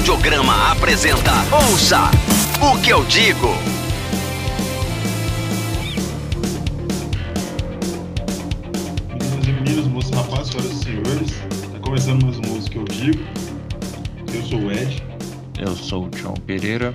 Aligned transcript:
Audiograma 0.00 0.70
apresenta 0.72 1.30
Ouça 1.54 2.10
o 2.62 2.80
que 2.80 2.88
eu 2.88 3.04
digo. 3.04 3.48
Meninas 9.08 9.46
e 9.46 9.52
meninos, 9.52 9.86
moços, 9.88 10.10
rapazes, 10.10 10.48
senhoras 10.52 10.70
e 10.72 10.84
senhores, 10.84 11.70
tá 11.72 11.78
começando 11.80 12.22
mais 12.24 12.38
um 12.38 12.54
Ouça 12.54 12.66
o 12.66 12.70
que 12.70 12.78
eu 12.78 12.84
digo. 12.84 13.18
Eu 14.34 14.42
sou 14.42 14.58
o 14.60 14.72
Ed 14.72 15.02
Eu 15.58 15.76
sou 15.76 16.08
o 16.08 16.16
João 16.16 16.34
Pereira. 16.34 16.94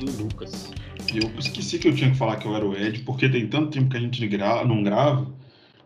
e 0.00 0.04
o 0.04 0.22
Lucas. 0.24 0.70
e 1.12 1.18
eu 1.18 1.30
esqueci 1.38 1.78
que 1.78 1.88
eu 1.88 1.94
tinha 1.94 2.10
que 2.10 2.16
falar 2.16 2.36
que 2.36 2.46
eu 2.46 2.54
era 2.56 2.64
o 2.66 2.74
Ed, 2.76 3.00
porque 3.02 3.28
tem 3.28 3.46
tanto 3.48 3.70
tempo 3.70 3.90
que 3.90 3.96
a 3.96 4.00
gente 4.00 4.26
gra- 4.28 4.64
não 4.64 4.82
grava 4.82 5.26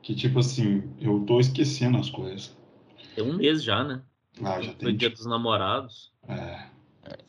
que, 0.03 0.15
tipo 0.15 0.39
assim, 0.39 0.83
eu 1.01 1.21
tô 1.27 1.41
esquecendo 1.41 1.99
as 1.99 2.09
coisas. 2.09 2.57
Tem 3.15 3.25
um 3.25 3.37
mês 3.37 3.63
já, 3.63 3.85
né? 3.85 4.01
Ah, 4.43 4.61
já 4.61 4.73
Foi 4.73 4.75
tem. 4.89 4.97
dia 4.97 5.11
dos 5.11 5.27
namorados. 5.27 6.11
É, 6.29 6.35
foi 6.37 6.60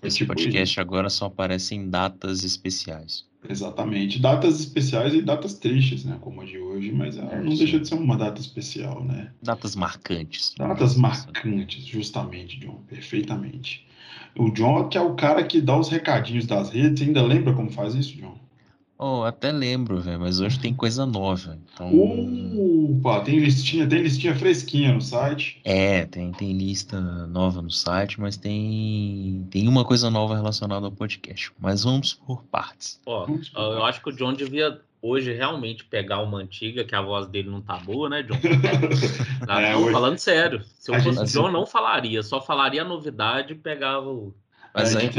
Esse 0.01 0.17
tipo 0.19 0.33
podcast 0.33 0.79
agora 0.79 1.09
só 1.09 1.25
aparece 1.25 1.75
em 1.75 1.89
datas 1.89 2.43
especiais. 2.43 3.25
Exatamente. 3.49 4.19
Datas 4.19 4.59
especiais 4.59 5.13
e 5.13 5.21
datas 5.21 5.55
tristes, 5.55 6.05
né? 6.05 6.17
Como 6.21 6.41
a 6.41 6.45
de 6.45 6.59
hoje, 6.59 6.91
mas 6.91 7.17
É, 7.17 7.41
não 7.41 7.51
sim. 7.51 7.57
deixa 7.57 7.79
de 7.79 7.87
ser 7.87 7.95
uma 7.95 8.15
data 8.17 8.39
especial, 8.39 9.03
né? 9.03 9.31
Datas 9.41 9.75
marcantes. 9.75 10.53
Datas 10.57 10.95
marcantes, 10.95 11.85
justamente, 11.85 12.59
John, 12.59 12.79
perfeitamente. 12.87 13.85
O 14.37 14.49
John, 14.51 14.87
que 14.87 14.97
é 14.97 15.01
o 15.01 15.15
cara 15.15 15.43
que 15.43 15.59
dá 15.59 15.77
os 15.77 15.89
recadinhos 15.89 16.45
das 16.45 16.69
redes, 16.69 17.01
ainda 17.05 17.21
lembra 17.21 17.53
como 17.53 17.69
faz 17.71 17.95
isso, 17.95 18.15
John? 18.17 18.37
Oh, 19.03 19.23
até 19.23 19.51
lembro, 19.51 19.99
velho, 19.99 20.19
mas 20.19 20.39
hoje 20.39 20.59
tem 20.59 20.75
coisa 20.75 21.07
nova. 21.07 21.57
Então, 21.73 21.89
Opa, 22.97 23.21
tem 23.21 23.39
listinha, 23.39 23.87
tem 23.87 24.03
listinha 24.03 24.35
fresquinha 24.35 24.93
no 24.93 25.01
site. 25.01 25.59
é, 25.63 26.05
tem, 26.05 26.31
tem 26.31 26.53
lista 26.53 27.01
nova 27.27 27.63
no 27.63 27.71
site, 27.71 28.21
mas 28.21 28.37
tem, 28.37 29.47
tem 29.49 29.67
uma 29.67 29.83
coisa 29.83 30.09
nova 30.11 30.35
relacionada 30.35 30.85
ao 30.85 30.91
podcast. 30.91 31.51
Mas 31.59 31.83
vamos 31.83 32.13
por 32.13 32.43
partes. 32.43 32.99
Ó, 33.05 33.25
eu 33.55 33.83
acho 33.85 34.01
que 34.03 34.09
o 34.09 34.15
John 34.15 34.33
devia 34.33 34.79
hoje 35.01 35.33
realmente 35.33 35.83
pegar 35.83 36.21
uma 36.21 36.37
antiga, 36.37 36.83
que 36.83 36.93
a 36.93 37.01
voz 37.01 37.25
dele 37.27 37.49
não 37.49 37.59
tá 37.59 37.77
boa, 37.77 38.07
né, 38.07 38.21
John? 38.21 38.35
Ah, 39.47 39.61
É, 39.65 39.75
hoje- 39.75 39.91
falando 39.91 40.17
sério. 40.19 40.61
Se 40.79 40.91
eu 40.91 41.01
fosse 41.01 41.17
gente- 41.25 41.37
o 41.37 41.41
John, 41.41 41.51
não 41.51 41.65
falaria. 41.65 42.21
Só 42.21 42.39
falaria 42.39 42.83
a 42.83 42.85
novidade 42.85 43.53
e 43.53 43.55
pegava 43.55 44.07
o. 44.09 44.31
Mas 44.73 44.95
É, 44.95 44.99
aí 44.99 45.05
gente 45.05 45.15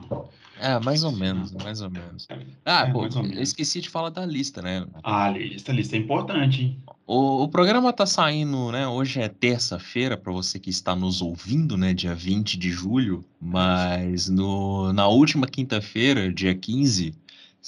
É, 0.60 0.78
mais 0.78 1.02
ou 1.02 1.10
menos, 1.10 1.50
mais 1.50 1.82
ou 1.82 1.90
menos. 1.90 2.28
Ah, 2.64 2.82
É, 2.82 2.92
pô, 2.92 3.04
eu 3.04 3.22
menos. 3.24 3.38
esqueci 3.40 3.80
de 3.80 3.90
falar 3.90 4.10
da 4.10 4.24
lista, 4.24 4.62
né? 4.62 4.86
Ah, 5.02 5.28
lista, 5.28 5.72
lista 5.72 5.96
é 5.96 5.98
importante, 5.98 6.62
hein? 6.62 6.80
O, 7.04 7.42
o 7.42 7.48
programa 7.48 7.92
tá 7.92 8.06
saindo, 8.06 8.70
né? 8.70 8.86
Hoje 8.86 9.20
é 9.20 9.28
terça-feira, 9.28 10.16
para 10.16 10.32
você 10.32 10.60
que 10.60 10.70
está 10.70 10.94
nos 10.94 11.20
ouvindo, 11.20 11.76
né? 11.76 11.92
Dia 11.92 12.14
20 12.14 12.56
de 12.56 12.70
julho. 12.70 13.24
Mas 13.40 14.28
no, 14.28 14.92
na 14.92 15.08
última 15.08 15.48
quinta-feira, 15.48 16.32
dia 16.32 16.54
15, 16.54 17.12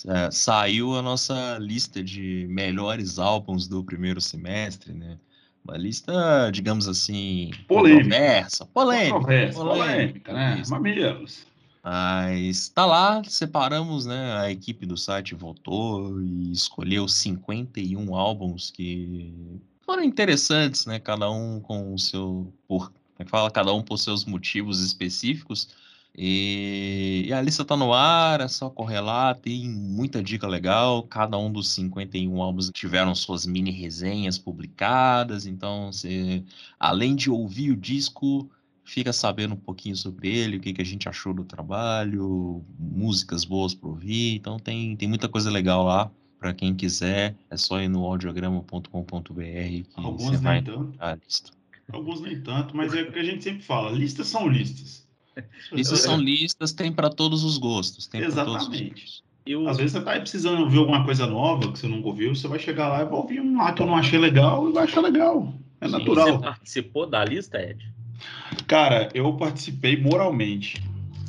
eh, 0.06 0.30
saiu 0.30 0.94
a 0.94 1.02
nossa 1.02 1.58
lista 1.58 2.00
de 2.00 2.46
melhores 2.48 3.18
álbuns 3.18 3.66
do 3.66 3.82
primeiro 3.82 4.20
semestre, 4.20 4.92
né? 4.92 5.18
Uma 5.68 5.76
lista, 5.76 6.50
digamos 6.50 6.88
assim, 6.88 7.50
Polêmica. 7.66 8.08
polêmica, 8.72 9.12
Controversa, 9.12 9.58
polêmica, 9.58 10.32
né? 10.32 10.58
isso. 10.62 10.70
Mamilos. 10.70 11.46
Mas 11.84 12.70
tá 12.70 12.86
lá, 12.86 13.22
separamos, 13.24 14.06
né? 14.06 14.38
A 14.38 14.50
equipe 14.50 14.86
do 14.86 14.96
site 14.96 15.34
votou 15.34 16.22
e 16.22 16.50
escolheu 16.52 17.06
51 17.06 18.14
álbuns 18.14 18.70
que 18.70 19.30
foram 19.84 20.02
interessantes, 20.02 20.86
né? 20.86 20.98
Cada 20.98 21.30
um 21.30 21.60
com 21.60 21.92
o 21.92 21.98
seu. 21.98 22.50
Por, 22.66 22.86
como 22.86 22.94
é 23.18 23.24
que 23.24 23.30
fala? 23.30 23.50
Cada 23.50 23.72
um 23.74 23.82
por 23.82 23.98
seus 23.98 24.24
motivos 24.24 24.82
específicos. 24.82 25.68
E, 26.20 27.26
e 27.28 27.32
a 27.32 27.40
lista 27.40 27.64
tá 27.64 27.76
no 27.76 27.94
ar, 27.94 28.40
é 28.40 28.48
só 28.48 28.68
correr 28.68 28.98
lá, 28.98 29.36
tem 29.36 29.68
muita 29.70 30.20
dica 30.20 30.48
legal. 30.48 31.04
Cada 31.04 31.38
um 31.38 31.52
dos 31.52 31.68
51 31.68 32.42
álbuns 32.42 32.72
tiveram 32.74 33.14
suas 33.14 33.46
mini 33.46 33.70
resenhas 33.70 34.36
publicadas, 34.36 35.46
então 35.46 35.92
você, 35.92 36.42
além 36.76 37.14
de 37.14 37.30
ouvir 37.30 37.70
o 37.70 37.76
disco, 37.76 38.50
fica 38.82 39.12
sabendo 39.12 39.54
um 39.54 39.58
pouquinho 39.58 39.94
sobre 39.94 40.28
ele, 40.28 40.56
o 40.56 40.60
que, 40.60 40.72
que 40.72 40.82
a 40.82 40.84
gente 40.84 41.08
achou 41.08 41.32
do 41.32 41.44
trabalho, 41.44 42.64
músicas 42.76 43.44
boas 43.44 43.72
para 43.72 43.88
ouvir. 43.88 44.34
Então 44.34 44.58
tem, 44.58 44.96
tem 44.96 45.08
muita 45.08 45.28
coisa 45.28 45.48
legal 45.52 45.84
lá. 45.84 46.10
Para 46.40 46.52
quem 46.52 46.74
quiser, 46.74 47.36
é 47.48 47.56
só 47.56 47.80
ir 47.80 47.88
no 47.88 48.04
audiograma.com.br 48.04 48.90
que 48.90 49.86
você 49.94 50.00
Alguns 50.00 50.40
vai 50.40 50.54
nem 50.56 50.64
tanto. 50.64 50.80
encontrar 50.80 51.12
a 51.12 51.14
lista. 51.14 51.50
Alguns 51.92 52.20
nem 52.20 52.40
tanto, 52.40 52.76
mas 52.76 52.92
é 52.92 53.02
o 53.02 53.12
que 53.12 53.18
a 53.20 53.24
gente 53.24 53.44
sempre 53.44 53.62
fala. 53.62 53.92
Listas 53.92 54.26
são 54.26 54.48
listas. 54.48 55.07
Listas 55.72 56.00
são 56.00 56.18
listas, 56.18 56.72
tem 56.72 56.92
para 56.92 57.10
todos 57.10 57.44
os 57.44 57.58
gostos. 57.58 58.06
Tem 58.06 58.20
pra 58.20 58.44
todos 58.44 58.62
os 58.62 58.68
Exatamente. 58.68 58.90
gostos. 58.90 59.22
E 59.46 59.56
o, 59.56 59.66
Às 59.66 59.78
vezes 59.78 59.92
você 59.92 60.00
tá 60.02 60.18
precisando 60.20 60.62
ouvir 60.62 60.78
alguma 60.78 61.04
coisa 61.04 61.26
nova 61.26 61.72
que 61.72 61.78
você 61.78 61.88
nunca 61.88 62.08
ouviu, 62.08 62.34
você 62.34 62.46
vai 62.46 62.58
chegar 62.58 62.88
lá 62.88 63.00
e 63.00 63.04
vai 63.04 63.14
ouvir 63.14 63.40
um 63.40 63.56
lá 63.56 63.72
que 63.72 63.80
eu 63.80 63.86
não 63.86 63.96
achei 63.96 64.18
legal 64.18 64.68
e 64.68 64.72
vai 64.72 64.84
achar 64.84 65.00
legal. 65.00 65.54
É 65.80 65.86
Sim, 65.86 65.92
natural. 65.92 66.32
Você 66.32 66.38
participou 66.38 67.06
da 67.06 67.24
lista, 67.24 67.58
Ed? 67.58 67.78
Cara, 68.66 69.08
eu 69.14 69.32
participei 69.34 69.96
moralmente. 69.96 70.82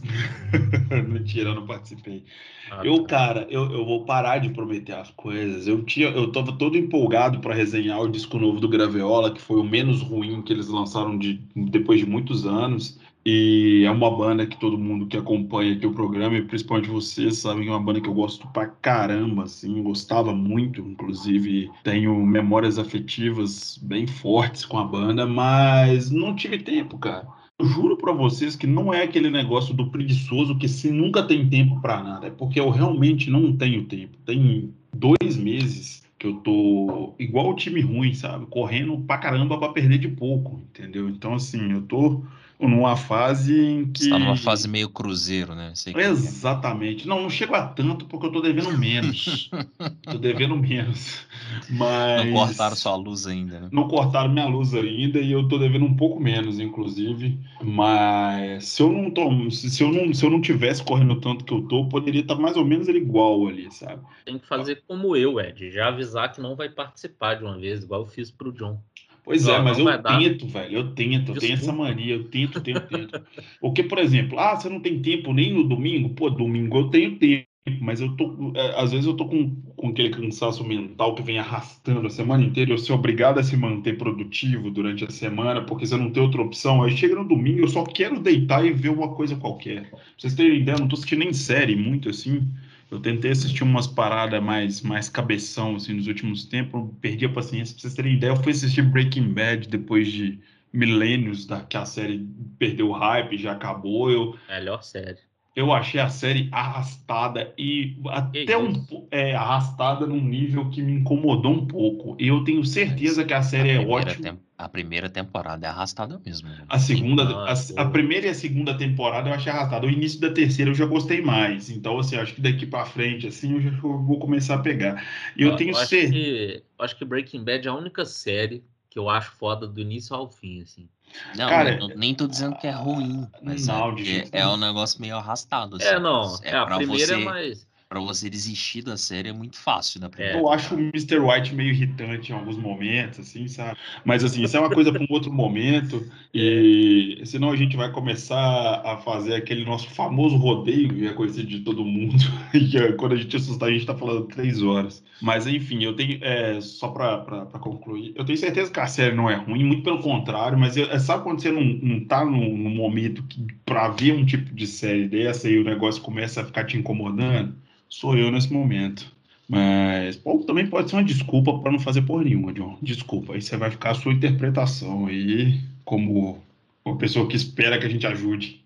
Mentira, 1.07 1.49
eu 1.49 1.55
não 1.55 1.65
participei. 1.65 2.23
Ah, 2.71 2.81
Eu, 2.83 3.03
tá. 3.03 3.07
cara, 3.07 3.47
eu, 3.49 3.71
eu 3.71 3.85
vou 3.85 4.05
parar 4.05 4.39
de 4.39 4.49
prometer 4.49 4.93
as 4.93 5.09
coisas. 5.11 5.67
Eu 5.67 5.83
tinha, 5.83 6.07
eu 6.09 6.31
tava 6.31 6.51
todo 6.53 6.77
empolgado 6.77 7.39
para 7.39 7.55
resenhar 7.55 7.99
o 8.01 8.09
disco 8.09 8.37
novo 8.37 8.59
do 8.59 8.67
Graveola, 8.67 9.31
que 9.31 9.41
foi 9.41 9.59
o 9.59 9.63
menos 9.63 10.01
ruim 10.01 10.41
que 10.41 10.53
eles 10.53 10.67
lançaram 10.67 11.17
de, 11.17 11.39
depois 11.55 11.99
de 11.99 12.05
muitos 12.05 12.45
anos. 12.45 12.99
E 13.25 13.83
é 13.85 13.91
uma 13.91 14.09
banda 14.09 14.47
que 14.47 14.57
todo 14.57 14.77
mundo 14.77 15.05
que 15.05 15.17
acompanha 15.17 15.73
aqui 15.73 15.85
o 15.85 15.93
programa, 15.93 16.37
e 16.37 16.41
principalmente 16.41 16.89
vocês, 16.89 17.37
sabem 17.39 17.63
que 17.63 17.69
é 17.69 17.71
uma 17.71 17.83
banda 17.83 18.01
que 18.01 18.07
eu 18.07 18.13
gosto 18.13 18.47
pra 18.47 18.67
caramba, 18.67 19.43
assim, 19.43 19.83
gostava 19.83 20.33
muito, 20.33 20.81
inclusive 20.81 21.69
tenho 21.83 22.15
memórias 22.25 22.79
afetivas 22.79 23.77
bem 23.81 24.07
fortes 24.07 24.65
com 24.65 24.79
a 24.79 24.83
banda, 24.83 25.27
mas 25.27 26.09
não 26.09 26.35
tive 26.35 26.59
tempo, 26.59 26.97
cara. 26.97 27.27
Eu 27.59 27.65
juro 27.65 27.97
pra 27.97 28.13
vocês 28.13 28.55
que 28.55 28.65
não 28.65 28.93
é 28.93 29.03
aquele 29.03 29.29
negócio 29.29 29.73
do 29.73 29.91
preguiçoso 29.91 30.57
que 30.57 30.69
se 30.69 30.89
nunca 30.89 31.21
tem 31.21 31.47
tempo 31.49 31.81
pra 31.81 32.01
nada. 32.01 32.27
É 32.27 32.29
porque 32.29 32.57
eu 32.57 32.69
realmente 32.69 33.29
não 33.29 33.53
tenho 33.53 33.83
tempo. 33.83 34.17
Tem 34.25 34.73
dois 34.95 35.35
meses 35.35 36.01
que 36.17 36.25
eu 36.25 36.35
tô 36.35 37.13
igual 37.19 37.49
o 37.49 37.55
time 37.55 37.81
ruim, 37.81 38.13
sabe? 38.13 38.45
Correndo 38.45 38.97
pra 38.99 39.17
caramba 39.17 39.57
pra 39.57 39.69
perder 39.69 39.97
de 39.97 40.07
pouco, 40.07 40.61
entendeu? 40.69 41.09
Então, 41.09 41.33
assim, 41.33 41.71
eu 41.71 41.81
tô 41.81 42.21
numa 42.67 42.95
fase 42.97 43.57
em 43.57 43.91
que. 43.91 44.03
Você 44.03 44.09
tá 44.09 44.19
numa 44.19 44.35
fase 44.35 44.67
meio 44.67 44.89
cruzeiro, 44.89 45.55
né? 45.55 45.71
Sei 45.75 45.93
que- 45.93 45.99
Exatamente. 45.99 47.07
Não, 47.07 47.21
não 47.21 47.29
chego 47.29 47.55
a 47.55 47.65
tanto 47.67 48.05
porque 48.05 48.25
eu 48.27 48.31
tô 48.31 48.41
devendo 48.41 48.77
menos. 48.77 49.49
tô 50.03 50.17
devendo 50.17 50.55
menos. 50.57 51.25
Mas. 51.69 52.25
Não 52.25 52.33
cortaram 52.33 52.75
sua 52.75 52.95
luz 52.95 53.25
ainda, 53.27 53.59
né? 53.61 53.69
Não 53.71 53.87
cortaram 53.87 54.29
minha 54.31 54.47
luz 54.47 54.73
ainda 54.73 55.19
e 55.19 55.31
eu 55.31 55.47
tô 55.47 55.57
devendo 55.57 55.85
um 55.85 55.95
pouco 55.95 56.19
menos, 56.19 56.59
inclusive. 56.59 57.39
Mas 57.61 58.65
se 58.65 58.81
eu 58.81 58.91
não 58.91 59.09
tô, 59.11 59.49
se 59.51 59.83
eu 59.83 59.91
não, 59.91 60.13
se 60.13 60.25
eu 60.25 60.29
não 60.29 60.41
tivesse 60.41 60.83
correndo 60.83 61.13
o 61.13 61.21
tanto 61.21 61.45
que 61.45 61.53
eu 61.53 61.61
tô, 61.67 61.87
poderia 61.87 62.21
estar 62.21 62.35
mais 62.35 62.57
ou 62.57 62.65
menos 62.65 62.87
igual 62.87 63.47
ali, 63.47 63.71
sabe? 63.71 64.01
Tem 64.25 64.37
que 64.37 64.47
fazer 64.47 64.83
como 64.87 65.15
eu, 65.15 65.39
Ed. 65.39 65.71
Já 65.71 65.87
avisar 65.87 66.31
que 66.31 66.41
não 66.41 66.55
vai 66.55 66.69
participar 66.69 67.35
de 67.35 67.43
uma 67.43 67.57
vez, 67.57 67.83
igual 67.83 68.01
eu 68.01 68.07
fiz 68.07 68.29
pro 68.31 68.51
John. 68.51 68.81
Pois 69.29 69.47
é, 69.47 69.59
Não, 69.59 69.63
mas 69.63 69.77
não 69.77 69.83
vai 69.83 69.97
eu 69.97 70.01
dar. 70.01 70.17
tento, 70.17 70.47
velho. 70.47 70.75
Eu 70.75 70.95
tento, 70.95 71.33
eu 71.33 71.37
tenho 71.37 71.53
essa 71.53 71.71
mania, 71.71 72.15
eu 72.15 72.29
tento, 72.29 72.59
tento, 72.61 72.87
tento. 72.87 73.15
Porque, 73.59 73.83
por 73.83 73.99
exemplo, 73.99 74.39
ah, 74.39 74.55
você 74.55 74.67
não 74.69 74.81
tem 74.81 75.01
tempo 75.03 75.31
nem 75.33 75.53
no 75.53 75.63
domingo? 75.67 76.09
Pô, 76.15 76.31
domingo 76.31 76.79
eu 76.79 76.89
tenho 76.89 77.19
tempo, 77.19 77.47
mas 77.79 78.01
eu 78.01 78.15
tô. 78.17 78.51
é, 78.55 78.81
Às 78.81 78.91
vezes 78.91 79.05
eu 79.05 79.15
tô 79.15 79.27
com, 79.27 79.55
com 79.75 79.89
aquele 79.89 80.09
cansaço 80.09 80.63
mental 80.63 81.13
que 81.13 81.21
vem 81.21 81.37
arrastando 81.37 82.07
a 82.07 82.09
semana 82.09 82.43
inteira. 82.43 82.71
Eu 82.71 82.79
sou 82.79 82.95
obrigado 82.95 83.37
a 83.39 83.43
se 83.43 83.55
manter 83.55 83.97
produtivo 83.99 84.71
durante 84.71 85.05
a 85.05 85.11
semana, 85.11 85.63
porque 85.63 85.85
você 85.85 85.95
não 85.95 86.11
tem 86.11 86.23
outra 86.23 86.41
opção. 86.41 86.81
Aí 86.81 86.97
chega 86.97 87.13
no 87.15 87.27
domingo, 87.27 87.61
eu 87.61 87.67
só 87.67 87.83
quero 87.83 88.19
deitar 88.19 88.65
e 88.65 88.71
ver 88.73 88.89
uma 88.89 89.13
coisa 89.13 89.35
qualquer. 89.35 89.91
Pra 89.91 89.99
vocês 90.17 90.33
terem 90.33 90.61
ideia, 90.61 90.75
eu 90.75 90.79
não 90.79 90.87
tô 90.87 90.95
assistindo 90.95 91.19
nem 91.19 91.33
série 91.33 91.75
muito 91.75 92.09
assim. 92.09 92.47
Eu 92.91 92.99
tentei 92.99 93.31
assistir 93.31 93.63
umas 93.63 93.85
paradas 93.85 94.41
mais, 94.41 94.81
mais 94.81 95.09
cabeção, 95.09 95.75
assim, 95.75 95.93
nos 95.93 96.07
últimos 96.07 96.45
tempos, 96.45 96.89
perdi 96.99 97.25
a 97.25 97.29
paciência. 97.29 97.73
Pra 97.75 97.81
vocês 97.81 97.93
terem 97.93 98.15
ideia, 98.15 98.31
eu 98.31 98.35
fui 98.37 98.51
assistir 98.51 98.81
Breaking 98.81 99.31
Bad 99.33 99.67
depois 99.67 100.11
de 100.11 100.39
milênios 100.73 101.45
da, 101.45 101.61
que 101.61 101.77
a 101.77 101.85
série 101.85 102.27
perdeu 102.57 102.89
o 102.89 102.91
hype, 102.91 103.37
já 103.37 103.51
acabou. 103.51 104.09
Eu, 104.11 104.37
Melhor 104.47 104.81
série. 104.83 105.28
Eu 105.59 105.73
achei 105.73 105.99
a 105.99 106.09
série 106.09 106.47
arrastada 106.51 107.53
e 107.57 107.97
até 108.07 108.57
um 108.57 108.85
é, 109.11 109.35
arrastada 109.35 110.05
num 110.07 110.21
nível 110.21 110.69
que 110.69 110.81
me 110.81 110.93
incomodou 110.93 111.51
um 111.51 111.67
pouco. 111.67 112.15
E 112.19 112.27
eu 112.27 112.43
tenho 112.43 112.63
certeza 112.63 113.25
que 113.25 113.33
a 113.33 113.41
série 113.43 113.71
é 113.71 113.77
primeira 113.77 114.11
ótima. 114.11 114.23
tem- 114.23 114.39
A 114.57 114.69
primeira 114.69 115.09
temporada 115.09 115.65
é 115.65 115.69
arrastada 115.69 116.19
mesmo. 116.25 116.49
A 116.67 116.79
segunda, 116.79 117.23
a, 117.45 117.53
é 117.53 117.81
a 117.81 117.85
primeira 117.89 118.27
e 118.27 118.29
a 118.29 118.33
segunda 118.33 118.77
temporada 118.77 119.29
eu 119.29 119.33
achei 119.33 119.51
arrastada. 119.51 119.85
O 119.87 119.89
início 119.89 120.19
da 120.19 120.31
terceira 120.31 120.71
eu 120.71 120.75
já 120.75 120.85
gostei 120.85 121.21
mais. 121.21 121.69
Então, 121.69 121.97
assim, 121.99 122.15
acho 122.15 122.33
que 122.35 122.41
daqui 122.41 122.65
pra 122.65 122.85
frente, 122.85 123.27
assim, 123.27 123.53
eu 123.53 123.61
já 123.61 123.71
vou 123.71 124.19
começar 124.19 124.55
a 124.55 124.59
pegar. 124.59 125.03
E 125.37 125.43
eu, 125.43 125.55
tenho 125.55 125.75
acho 125.75 125.87
certeza. 125.89 126.13
que, 126.13 126.63
eu 126.77 126.85
acho 126.85 126.95
que 126.97 127.05
Breaking 127.05 127.43
Bad 127.43 127.67
é 127.67 127.71
a 127.71 127.73
única 127.73 128.05
série 128.05 128.63
que 128.89 128.97
eu 128.97 129.09
acho 129.09 129.31
foda 129.33 129.67
do 129.67 129.79
início 129.79 130.15
ao 130.15 130.29
fim, 130.29 130.61
assim. 130.61 130.89
Não, 131.35 131.49
Cara, 131.49 131.77
não- 131.79 131.87
nem 131.89 132.13
tô 132.15 132.27
dizendo 132.27 132.55
que 132.57 132.67
é 132.67 132.71
ruim, 132.71 133.27
mas 133.41 133.67
não, 133.67 133.95
é, 133.97 134.39
é 134.39 134.47
um 134.47 134.57
negócio 134.57 135.01
meio 135.01 135.17
arrastado. 135.17 135.75
assim. 135.75 135.85
É, 135.85 135.99
não. 135.99 136.39
É, 136.43 136.55
a 136.55 136.65
pra 136.65 136.77
primeira 136.77 137.17
você, 137.17 137.23
é 137.23 137.68
Pra 137.89 137.99
você 137.99 138.29
desistir 138.29 138.83
da 138.83 138.95
série 138.95 139.29
é 139.29 139.33
muito 139.33 139.57
fácil 139.57 139.99
na 139.99 140.09
primeira. 140.11 140.37
Eu 140.37 140.47
acho 140.47 140.75
o 140.75 140.79
Mr. 140.79 141.17
White 141.19 141.55
meio 141.55 141.71
irritante 141.71 142.31
em 142.31 142.35
alguns 142.35 142.55
momentos, 142.55 143.17
assim, 143.19 143.47
sabe? 143.47 143.79
Mas, 144.05 144.23
assim, 144.23 144.43
isso 144.43 144.55
é 144.55 144.59
uma 144.59 144.69
coisa 144.69 144.91
para 144.91 145.01
um 145.01 145.07
outro 145.09 145.33
momento. 145.33 146.07
E 146.31 147.19
senão 147.25 147.49
a 147.51 147.55
gente 147.55 147.75
vai 147.75 147.91
começar 147.91 148.81
a 148.85 148.97
fazer 148.97 149.33
aquele 149.33 149.65
nosso 149.65 149.89
famoso 149.89 150.35
rodeio, 150.37 150.89
que 150.93 151.07
é 151.07 151.13
conhecido 151.13 151.47
de 151.47 151.61
todo 151.61 151.83
mundo. 151.83 152.13
E 152.53 152.77
é, 152.77 152.91
quando 152.93 153.13
a 153.13 153.15
gente 153.15 153.35
assustar, 153.35 153.69
a 153.69 153.71
gente 153.71 153.85
tá 153.87 153.95
falando 153.95 154.27
três 154.27 154.61
horas. 154.61 155.03
Mas, 155.19 155.47
enfim, 155.47 155.83
eu 155.83 155.95
tenho. 155.95 156.19
é, 156.23 156.61
só 156.61 156.89
para 156.89 157.45
concluir, 157.59 158.13
eu 158.15 158.23
tenho 158.23 158.37
certeza 158.37 158.71
que 158.71 158.79
a 158.79 158.85
série 158.87 159.15
não 159.15 159.29
é 159.29 159.35
ruim, 159.35 159.63
muito 159.63 159.83
pelo 159.83 159.99
contrário, 160.01 160.57
mas 160.59 160.77
eu- 160.77 160.89
é, 160.91 160.99
sabe 160.99 161.23
quando 161.23 161.41
você 161.41 161.51
não, 161.51 161.63
não 161.63 162.05
tá 162.05 162.23
num, 162.23 162.55
num 162.57 162.75
momento 162.75 163.23
que 163.23 163.45
para 163.65 163.89
ver 163.89 164.13
um 164.13 164.25
tipo 164.25 164.53
de 164.53 164.67
série 164.67 165.07
dessa 165.07 165.49
e 165.49 165.57
o 165.59 165.63
negócio 165.63 166.01
começa 166.01 166.41
a 166.41 166.45
ficar 166.45 166.65
te 166.65 166.77
incomodando? 166.77 167.55
Sou 167.89 168.17
eu 168.17 168.31
nesse 168.31 168.51
momento. 168.51 169.11
Mas 169.47 170.15
pô, 170.15 170.37
também 170.39 170.67
pode 170.67 170.89
ser 170.89 170.95
uma 170.95 171.03
desculpa 171.03 171.57
para 171.59 171.71
não 171.71 171.79
fazer 171.79 172.03
porra 172.03 172.23
nenhuma, 172.23 172.53
John. 172.53 172.77
Desculpa. 172.81 173.33
Aí 173.33 173.41
você 173.41 173.57
vai 173.57 173.71
ficar 173.71 173.91
a 173.91 173.95
sua 173.95 174.13
interpretação 174.13 175.07
aí, 175.07 175.59
como 175.83 176.39
uma 176.85 176.97
pessoa 176.97 177.27
que 177.27 177.35
espera 177.35 177.79
que 177.79 177.85
a 177.85 177.89
gente 177.89 178.05
ajude. 178.05 178.63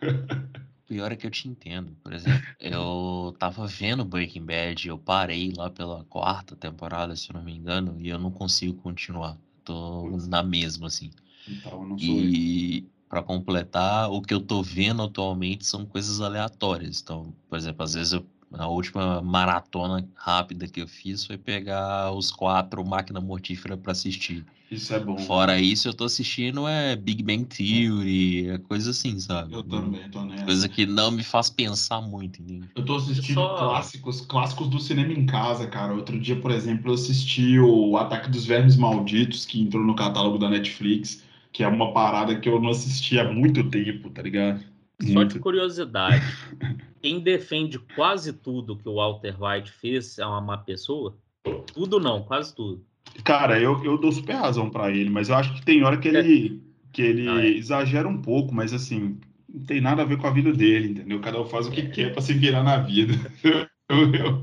Pior 0.86 1.10
é 1.10 1.16
que 1.16 1.26
eu 1.26 1.30
te 1.30 1.48
entendo. 1.48 1.96
Por 2.04 2.12
exemplo, 2.12 2.42
eu 2.60 3.34
tava 3.38 3.66
vendo 3.66 4.04
Breaking 4.04 4.44
Bad, 4.44 4.86
eu 4.88 4.98
parei 4.98 5.50
lá 5.56 5.70
pela 5.70 6.04
quarta 6.04 6.54
temporada, 6.54 7.16
se 7.16 7.30
eu 7.30 7.34
não 7.34 7.42
me 7.42 7.56
engano, 7.56 7.96
e 7.98 8.10
eu 8.10 8.18
não 8.18 8.30
consigo 8.30 8.74
continuar. 8.74 9.38
Tô 9.64 10.10
na 10.28 10.42
mesma, 10.42 10.88
assim. 10.88 11.10
Então, 11.48 11.82
eu 11.82 11.88
não 11.88 11.98
sou. 11.98 12.20
E 12.20 12.86
pra 13.08 13.22
completar, 13.22 14.10
o 14.10 14.20
que 14.20 14.34
eu 14.34 14.40
tô 14.40 14.62
vendo 14.62 15.02
atualmente 15.02 15.64
são 15.64 15.86
coisas 15.86 16.20
aleatórias. 16.20 17.00
Então, 17.02 17.32
por 17.48 17.56
exemplo, 17.56 17.82
às 17.82 17.94
vezes 17.94 18.12
eu, 18.12 18.26
a 18.52 18.66
última 18.66 19.20
maratona 19.22 20.06
rápida 20.14 20.66
que 20.66 20.80
eu 20.80 20.88
fiz 20.88 21.24
foi 21.24 21.38
pegar 21.38 22.12
os 22.12 22.30
quatro 22.30 22.84
Máquina 22.84 23.20
Mortífera 23.20 23.76
pra 23.76 23.92
assistir. 23.92 24.44
Isso 24.70 24.94
é 24.94 25.00
bom. 25.00 25.18
Fora 25.18 25.60
isso, 25.60 25.86
eu 25.88 25.92
tô 25.92 26.04
assistindo 26.04 26.66
é 26.66 26.96
Big 26.96 27.22
Bang 27.22 27.44
Theory, 27.44 28.48
é 28.48 28.58
coisa 28.58 28.90
assim, 28.90 29.18
sabe? 29.20 29.52
Eu 29.54 29.62
também, 29.62 30.00
tô 30.10 30.24
nessa. 30.24 30.44
Coisa 30.44 30.68
que 30.68 30.86
não 30.86 31.10
me 31.10 31.22
faz 31.22 31.50
pensar 31.50 32.00
muito, 32.00 32.40
entendeu? 32.40 32.68
Eu 32.74 32.84
tô 32.84 32.96
assistindo 32.96 33.34
Só- 33.34 33.58
clássicos, 33.58 34.20
clássicos 34.22 34.68
do 34.68 34.80
cinema 34.80 35.12
em 35.12 35.26
casa, 35.26 35.66
cara. 35.66 35.92
Outro 35.94 36.18
dia, 36.18 36.36
por 36.40 36.50
exemplo, 36.50 36.90
eu 36.90 36.94
assisti 36.94 37.58
o 37.58 37.96
Ataque 37.98 38.30
dos 38.30 38.46
Vermes 38.46 38.76
Malditos, 38.76 39.44
que 39.44 39.60
entrou 39.60 39.84
no 39.84 39.94
catálogo 39.94 40.38
da 40.38 40.48
Netflix, 40.48 41.22
que 41.52 41.62
é 41.62 41.68
uma 41.68 41.92
parada 41.92 42.34
que 42.38 42.48
eu 42.48 42.58
não 42.58 42.70
assisti 42.70 43.18
há 43.18 43.30
muito 43.30 43.68
tempo, 43.68 44.08
tá 44.08 44.22
ligado? 44.22 44.60
Só 45.02 45.12
Muito. 45.12 45.34
de 45.34 45.40
curiosidade, 45.40 46.24
quem 47.02 47.20
defende 47.20 47.78
quase 47.78 48.32
tudo 48.32 48.76
que 48.76 48.88
o 48.88 48.94
Walter 48.94 49.34
White 49.42 49.72
fez 49.72 50.18
é 50.18 50.24
uma 50.24 50.40
má 50.40 50.56
pessoa? 50.56 51.16
Tudo 51.74 51.98
não, 51.98 52.22
quase 52.22 52.54
tudo. 52.54 52.84
Cara, 53.24 53.60
eu, 53.60 53.82
eu 53.84 53.98
dou 53.98 54.12
super 54.12 54.34
razão 54.36 54.70
pra 54.70 54.90
ele, 54.90 55.10
mas 55.10 55.28
eu 55.28 55.34
acho 55.34 55.52
que 55.54 55.64
tem 55.64 55.82
hora 55.82 55.98
que 55.98 56.08
ele, 56.08 56.62
que 56.92 57.02
ele 57.02 57.28
Ah, 57.28 57.44
é. 57.44 57.48
exagera 57.48 58.08
um 58.08 58.22
pouco, 58.22 58.54
mas 58.54 58.72
assim, 58.72 59.18
não 59.52 59.64
tem 59.66 59.80
nada 59.80 60.02
a 60.02 60.04
ver 60.04 60.16
com 60.16 60.26
a 60.26 60.30
vida 60.32 60.52
dele, 60.52 60.90
entendeu? 60.90 61.20
Cada 61.20 61.40
um 61.40 61.44
faz 61.44 61.66
o 61.66 61.70
que 61.72 61.88
quer 61.88 62.12
pra 62.12 62.22
se 62.22 62.32
virar 62.32 62.62
na 62.62 62.78
vida. 62.78 63.12
Eu, 63.88 64.14
eu, 64.14 64.42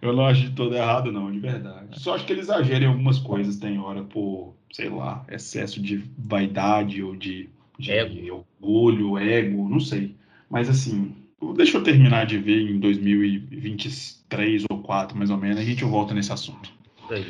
eu 0.00 0.12
não 0.16 0.26
acho 0.26 0.40
de 0.42 0.50
todo 0.56 0.74
errado, 0.74 1.12
não, 1.12 1.30
de 1.30 1.38
verdade. 1.38 2.00
Só 2.00 2.16
acho 2.16 2.26
que 2.26 2.32
ele 2.32 2.40
exagera 2.40 2.84
em 2.84 2.88
algumas 2.88 3.20
coisas, 3.20 3.56
tem 3.58 3.78
hora 3.78 4.02
por, 4.02 4.56
sei 4.72 4.88
lá, 4.88 5.24
excesso 5.30 5.80
de 5.80 5.98
vaidade 6.18 7.00
ou 7.00 7.14
de, 7.14 7.48
de 7.78 7.92
Ego. 7.92 8.44
orgulho, 8.60 9.18
ego, 9.18 9.68
não 9.68 9.78
sei. 9.78 10.16
Mas 10.50 10.68
assim, 10.68 11.14
deixa 11.56 11.78
eu 11.78 11.82
terminar 11.82 12.26
de 12.26 12.38
ver 12.38 12.70
em 12.70 12.78
2023 12.78 14.64
ou 14.70 14.78
4, 14.82 15.16
mais 15.16 15.30
ou 15.30 15.36
menos, 15.36 15.58
a 15.58 15.64
gente 15.64 15.84
volta 15.84 16.14
nesse 16.14 16.32
assunto. 16.32 16.70
Aí. 17.10 17.26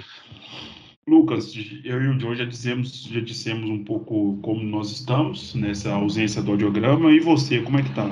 Lucas, 1.08 1.52
eu 1.84 2.00
e 2.00 2.08
o 2.08 2.20
Joe 2.20 2.36
já 2.36 2.44
dissemos, 2.44 3.04
já 3.04 3.20
dissemos 3.20 3.68
um 3.68 3.82
pouco 3.82 4.38
como 4.42 4.62
nós 4.62 4.92
estamos 4.92 5.54
nessa 5.54 5.92
ausência 5.94 6.40
do 6.40 6.52
audiograma. 6.52 7.10
E 7.10 7.18
você, 7.18 7.60
como 7.60 7.78
é 7.78 7.82
que 7.82 7.92
tá? 7.92 8.08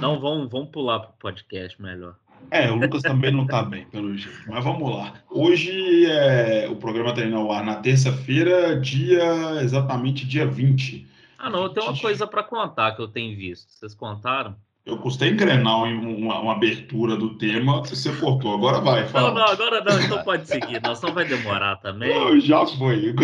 Não, 0.00 0.20
vamos, 0.20 0.50
vamos 0.50 0.68
pular 0.68 1.00
pro 1.00 1.12
podcast 1.18 1.80
melhor. 1.80 2.16
É, 2.50 2.70
o 2.70 2.74
Lucas 2.74 3.02
também 3.02 3.32
não 3.32 3.46
tá 3.46 3.62
bem, 3.62 3.86
pelo 3.86 4.14
jeito. 4.16 4.38
Mas 4.46 4.62
vamos 4.62 4.94
lá. 4.94 5.14
Hoje 5.30 6.06
é, 6.06 6.68
o 6.68 6.76
programa 6.76 7.10
está 7.10 7.24
indo 7.24 7.36
ao 7.36 7.50
ar 7.50 7.64
na 7.64 7.76
terça-feira, 7.76 8.78
dia 8.78 9.62
exatamente 9.62 10.26
dia 10.26 10.46
20. 10.46 11.06
Ah, 11.38 11.48
não, 11.48 11.62
eu 11.62 11.70
tenho 11.70 11.86
uma 11.86 11.98
coisa 11.98 12.26
para 12.26 12.42
contar 12.42 12.92
que 12.92 13.02
eu 13.02 13.08
tenho 13.08 13.36
visto. 13.36 13.70
Vocês 13.70 13.94
contaram? 13.94 14.56
Eu 14.86 14.98
custei 14.98 15.30
engrenar 15.30 15.86
em 15.86 15.96
uma, 15.96 16.40
uma 16.40 16.52
abertura 16.52 17.16
do 17.16 17.38
tema, 17.38 17.80
você 17.82 18.12
cortou. 18.16 18.54
Agora 18.54 18.80
vai, 18.80 19.02
Não, 19.02 19.08
fala. 19.08 19.32
não, 19.32 19.46
agora 19.46 19.82
não, 19.82 19.98
então 20.00 20.22
pode 20.22 20.46
seguir. 20.46 20.82
Não, 20.82 20.94
senão 20.94 21.14
vai 21.14 21.26
demorar 21.26 21.76
também. 21.76 22.14
Não, 22.14 22.38
já 22.38 22.66
foi. 22.66 23.14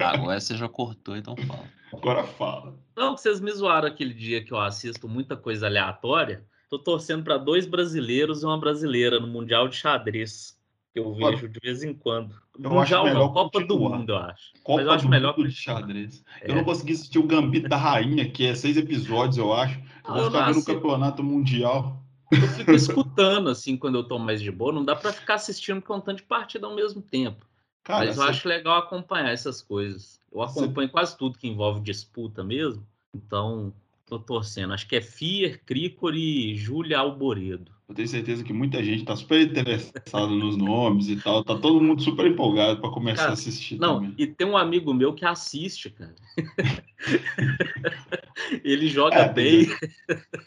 Agora 0.00 0.40
você 0.40 0.56
já 0.56 0.68
cortou, 0.68 1.14
então 1.14 1.36
fala. 1.36 1.64
Agora 1.92 2.24
fala. 2.24 2.74
Não, 2.96 3.14
que 3.14 3.20
vocês 3.20 3.40
me 3.40 3.52
zoaram 3.52 3.88
aquele 3.88 4.14
dia 4.14 4.42
que 4.42 4.52
eu 4.52 4.58
assisto 4.58 5.06
muita 5.06 5.36
coisa 5.36 5.66
aleatória. 5.66 6.44
Tô 6.70 6.78
torcendo 6.78 7.22
para 7.22 7.36
dois 7.36 7.66
brasileiros 7.66 8.42
e 8.42 8.46
uma 8.46 8.58
brasileira 8.58 9.20
no 9.20 9.26
Mundial 9.26 9.68
de 9.68 9.76
Xadrez. 9.76 10.56
Que 10.94 11.00
eu 11.00 11.12
vejo 11.14 11.46
de 11.46 11.60
vez 11.62 11.82
em 11.82 11.92
quando. 11.92 12.34
Eu 12.58 12.70
Mundial 12.70 13.04
acho 13.04 13.14
não, 13.14 13.32
Copa 13.32 13.60
do 13.60 13.66
continuar. 13.66 13.98
Mundo, 13.98 14.12
eu 14.12 14.16
acho. 14.16 14.52
Copa 14.64 14.78
Mas 14.78 14.86
eu 14.86 14.92
acho 14.94 15.04
do 15.04 15.10
melhor 15.10 15.36
Mundo 15.36 15.48
de 15.48 15.54
xadrez. 15.54 16.24
É. 16.40 16.50
Eu 16.50 16.54
não 16.54 16.64
consegui 16.64 16.94
assistir 16.94 17.18
o 17.18 17.22
Gambito 17.26 17.68
da 17.68 17.76
Rainha, 17.76 18.26
que 18.30 18.46
é 18.46 18.54
seis 18.54 18.78
episódios, 18.78 19.36
eu 19.36 19.52
acho. 19.52 19.78
Eu 20.08 20.14
vou 20.14 20.22
eu 20.24 20.30
vendo 20.30 20.58
o 20.58 20.64
campeonato 20.64 21.22
mundial. 21.22 22.02
Eu 22.30 22.48
fico 22.48 22.72
escutando, 22.72 23.48
assim, 23.48 23.76
quando 23.76 23.96
eu 23.96 24.04
tô 24.04 24.18
mais 24.18 24.40
de 24.42 24.50
boa. 24.50 24.72
Não 24.72 24.84
dá 24.84 24.96
para 24.96 25.12
ficar 25.12 25.34
assistindo 25.34 25.80
com 25.80 25.94
um 25.96 26.00
tanto 26.00 26.18
de 26.18 26.22
partida 26.24 26.66
ao 26.66 26.74
mesmo 26.74 27.00
tempo. 27.00 27.46
Cara, 27.84 28.06
Mas 28.06 28.16
eu 28.16 28.22
você- 28.24 28.30
acho 28.30 28.48
legal 28.48 28.78
acompanhar 28.78 29.30
essas 29.30 29.62
coisas. 29.62 30.20
Eu 30.32 30.38
Você- 30.40 30.58
acompanho 30.64 30.88
quase 30.88 31.16
tudo 31.16 31.38
que 31.38 31.46
envolve 31.46 31.80
disputa 31.80 32.42
mesmo. 32.42 32.84
Então, 33.14 33.72
tô 34.06 34.18
torcendo. 34.18 34.72
Acho 34.74 34.88
que 34.88 34.96
é 34.96 35.00
Fier, 35.00 35.62
Cricor 35.64 36.14
e 36.14 36.54
Júlia 36.56 36.98
Alboredo. 36.98 37.70
Eu 37.88 37.94
tenho 37.94 38.08
certeza 38.08 38.42
que 38.42 38.52
muita 38.52 38.82
gente 38.82 39.00
está 39.00 39.14
super 39.14 39.40
interessada 39.40 40.26
nos 40.26 40.56
nomes 40.56 41.08
e 41.08 41.16
tal. 41.16 41.44
Tá 41.44 41.56
todo 41.56 41.80
mundo 41.80 42.02
super 42.02 42.26
empolgado 42.26 42.80
para 42.80 42.90
começar 42.90 43.22
cara, 43.22 43.30
a 43.30 43.34
assistir. 43.34 43.78
Não, 43.78 44.00
também. 44.00 44.14
e 44.18 44.26
tem 44.26 44.46
um 44.46 44.56
amigo 44.56 44.92
meu 44.92 45.14
que 45.14 45.24
assiste, 45.24 45.90
cara. 45.90 46.14
ele 48.64 48.88
joga 48.88 49.16
é, 49.16 49.32
bem. 49.32 49.66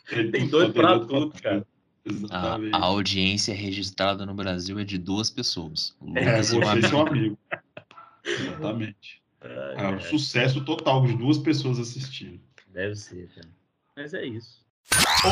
Tem, 0.09 0.31
tem 0.31 0.47
doido 0.49 0.73
para 0.73 0.99
tudo, 0.99 1.31
cara. 1.41 1.65
A, 2.29 2.57
a, 2.73 2.85
audiência 2.85 3.53
registrada 3.53 4.25
no 4.25 4.33
Brasil 4.33 4.77
é 4.79 4.83
de 4.83 4.97
duas 4.97 5.29
pessoas. 5.29 5.95
É, 6.15 6.41
você 6.41 6.57
e 6.57 6.87
seu 6.87 7.07
amigo. 7.07 7.37
Exatamente. 8.25 9.21
É, 9.41 9.75
é 9.77 9.87
um 9.87 10.01
sucesso 10.01 10.65
total 10.65 11.05
de 11.05 11.15
duas 11.15 11.37
pessoas 11.37 11.79
assistindo. 11.79 12.39
Deve 12.67 12.95
ser, 12.95 13.29
cara. 13.29 13.49
Mas 13.95 14.13
é 14.13 14.25
isso. 14.25 14.65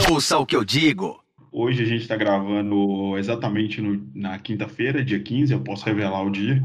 Ouça 0.09 0.37
o 0.37 0.45
que 0.45 0.55
eu 0.55 0.63
digo. 0.63 1.21
Hoje 1.59 1.81
a 1.81 1.85
gente 1.87 2.03
está 2.03 2.15
gravando 2.15 3.17
exatamente 3.17 3.81
no, 3.81 3.99
na 4.13 4.37
quinta-feira, 4.37 5.03
dia 5.03 5.19
15, 5.19 5.53
eu 5.53 5.59
posso 5.59 5.87
revelar 5.87 6.21
o 6.21 6.29
dia. 6.29 6.63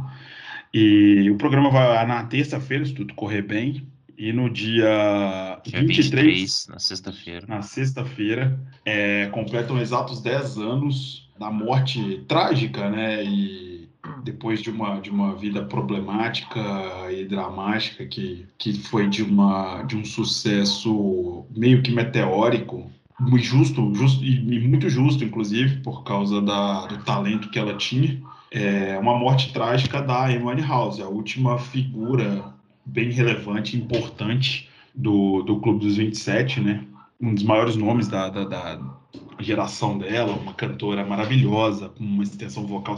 E 0.73 1.31
o 1.31 1.37
programa 1.37 1.71
vai 1.71 2.07
na 2.07 2.23
terça-feira, 2.25 2.85
se 2.85 2.93
tudo 2.93 3.15
correr 3.15 3.41
bem. 3.41 3.87
E 4.19 4.35
no 4.35 4.51
dia, 4.51 5.59
dia 5.65 5.81
23, 5.81 6.11
23, 6.11 6.67
na 6.69 6.79
sexta-feira, 6.79 7.47
na 7.49 7.63
sexta-feira, 7.63 8.61
é, 8.85 9.29
completam 9.29 9.81
exatos 9.81 10.21
10 10.21 10.59
anos 10.59 11.27
da 11.39 11.51
morte 11.51 12.23
trágica, 12.29 12.91
né? 12.91 13.25
E 13.25 13.89
depois 14.23 14.61
de 14.61 14.69
uma, 14.69 15.01
de 15.01 15.09
uma 15.09 15.35
vida 15.35 15.65
problemática 15.65 16.61
e 17.11 17.25
dramática 17.25 18.05
que, 18.05 18.47
que 18.59 18.75
foi 18.75 19.09
de, 19.09 19.23
uma, 19.23 19.85
de 19.85 19.97
um 19.97 20.05
sucesso 20.05 21.47
meio 21.51 21.83
que 21.83 21.91
meteórico, 21.91 22.91
justo, 23.39 23.95
justo 23.95 24.25
e, 24.25 24.67
muito 24.67 24.89
justo, 24.89 25.25
inclusive, 25.25 25.81
por 25.81 26.03
causa 26.03 26.41
da, 26.41 26.87
do 26.87 26.99
talento 26.99 27.51
que 27.51 27.59
ela 27.59 27.75
tinha. 27.75 28.21
É 28.51 28.99
uma 28.99 29.17
morte 29.17 29.53
trágica 29.53 30.03
da 30.03 30.27
Amy 30.27 30.61
House, 30.63 31.01
a 31.01 31.09
última 31.09 31.59
figura 31.59 32.53
bem 32.85 33.11
relevante, 33.11 33.77
importante 33.77 34.69
do, 34.95 35.43
do 35.43 35.59
Clube 35.61 35.87
dos 35.87 35.97
27, 35.97 36.61
né? 36.61 36.85
Um 37.21 37.35
dos 37.35 37.45
maiores 37.45 37.77
nomes 37.77 38.09
da, 38.09 38.29
da, 38.29 38.45
da 38.45 38.81
geração 39.39 39.97
dela, 39.97 40.33
uma 40.33 40.53
cantora 40.55 41.05
maravilhosa, 41.07 41.89
com 41.89 42.05
uma 42.05 42.23
extensão 42.23 42.67
vocal 42.67 42.97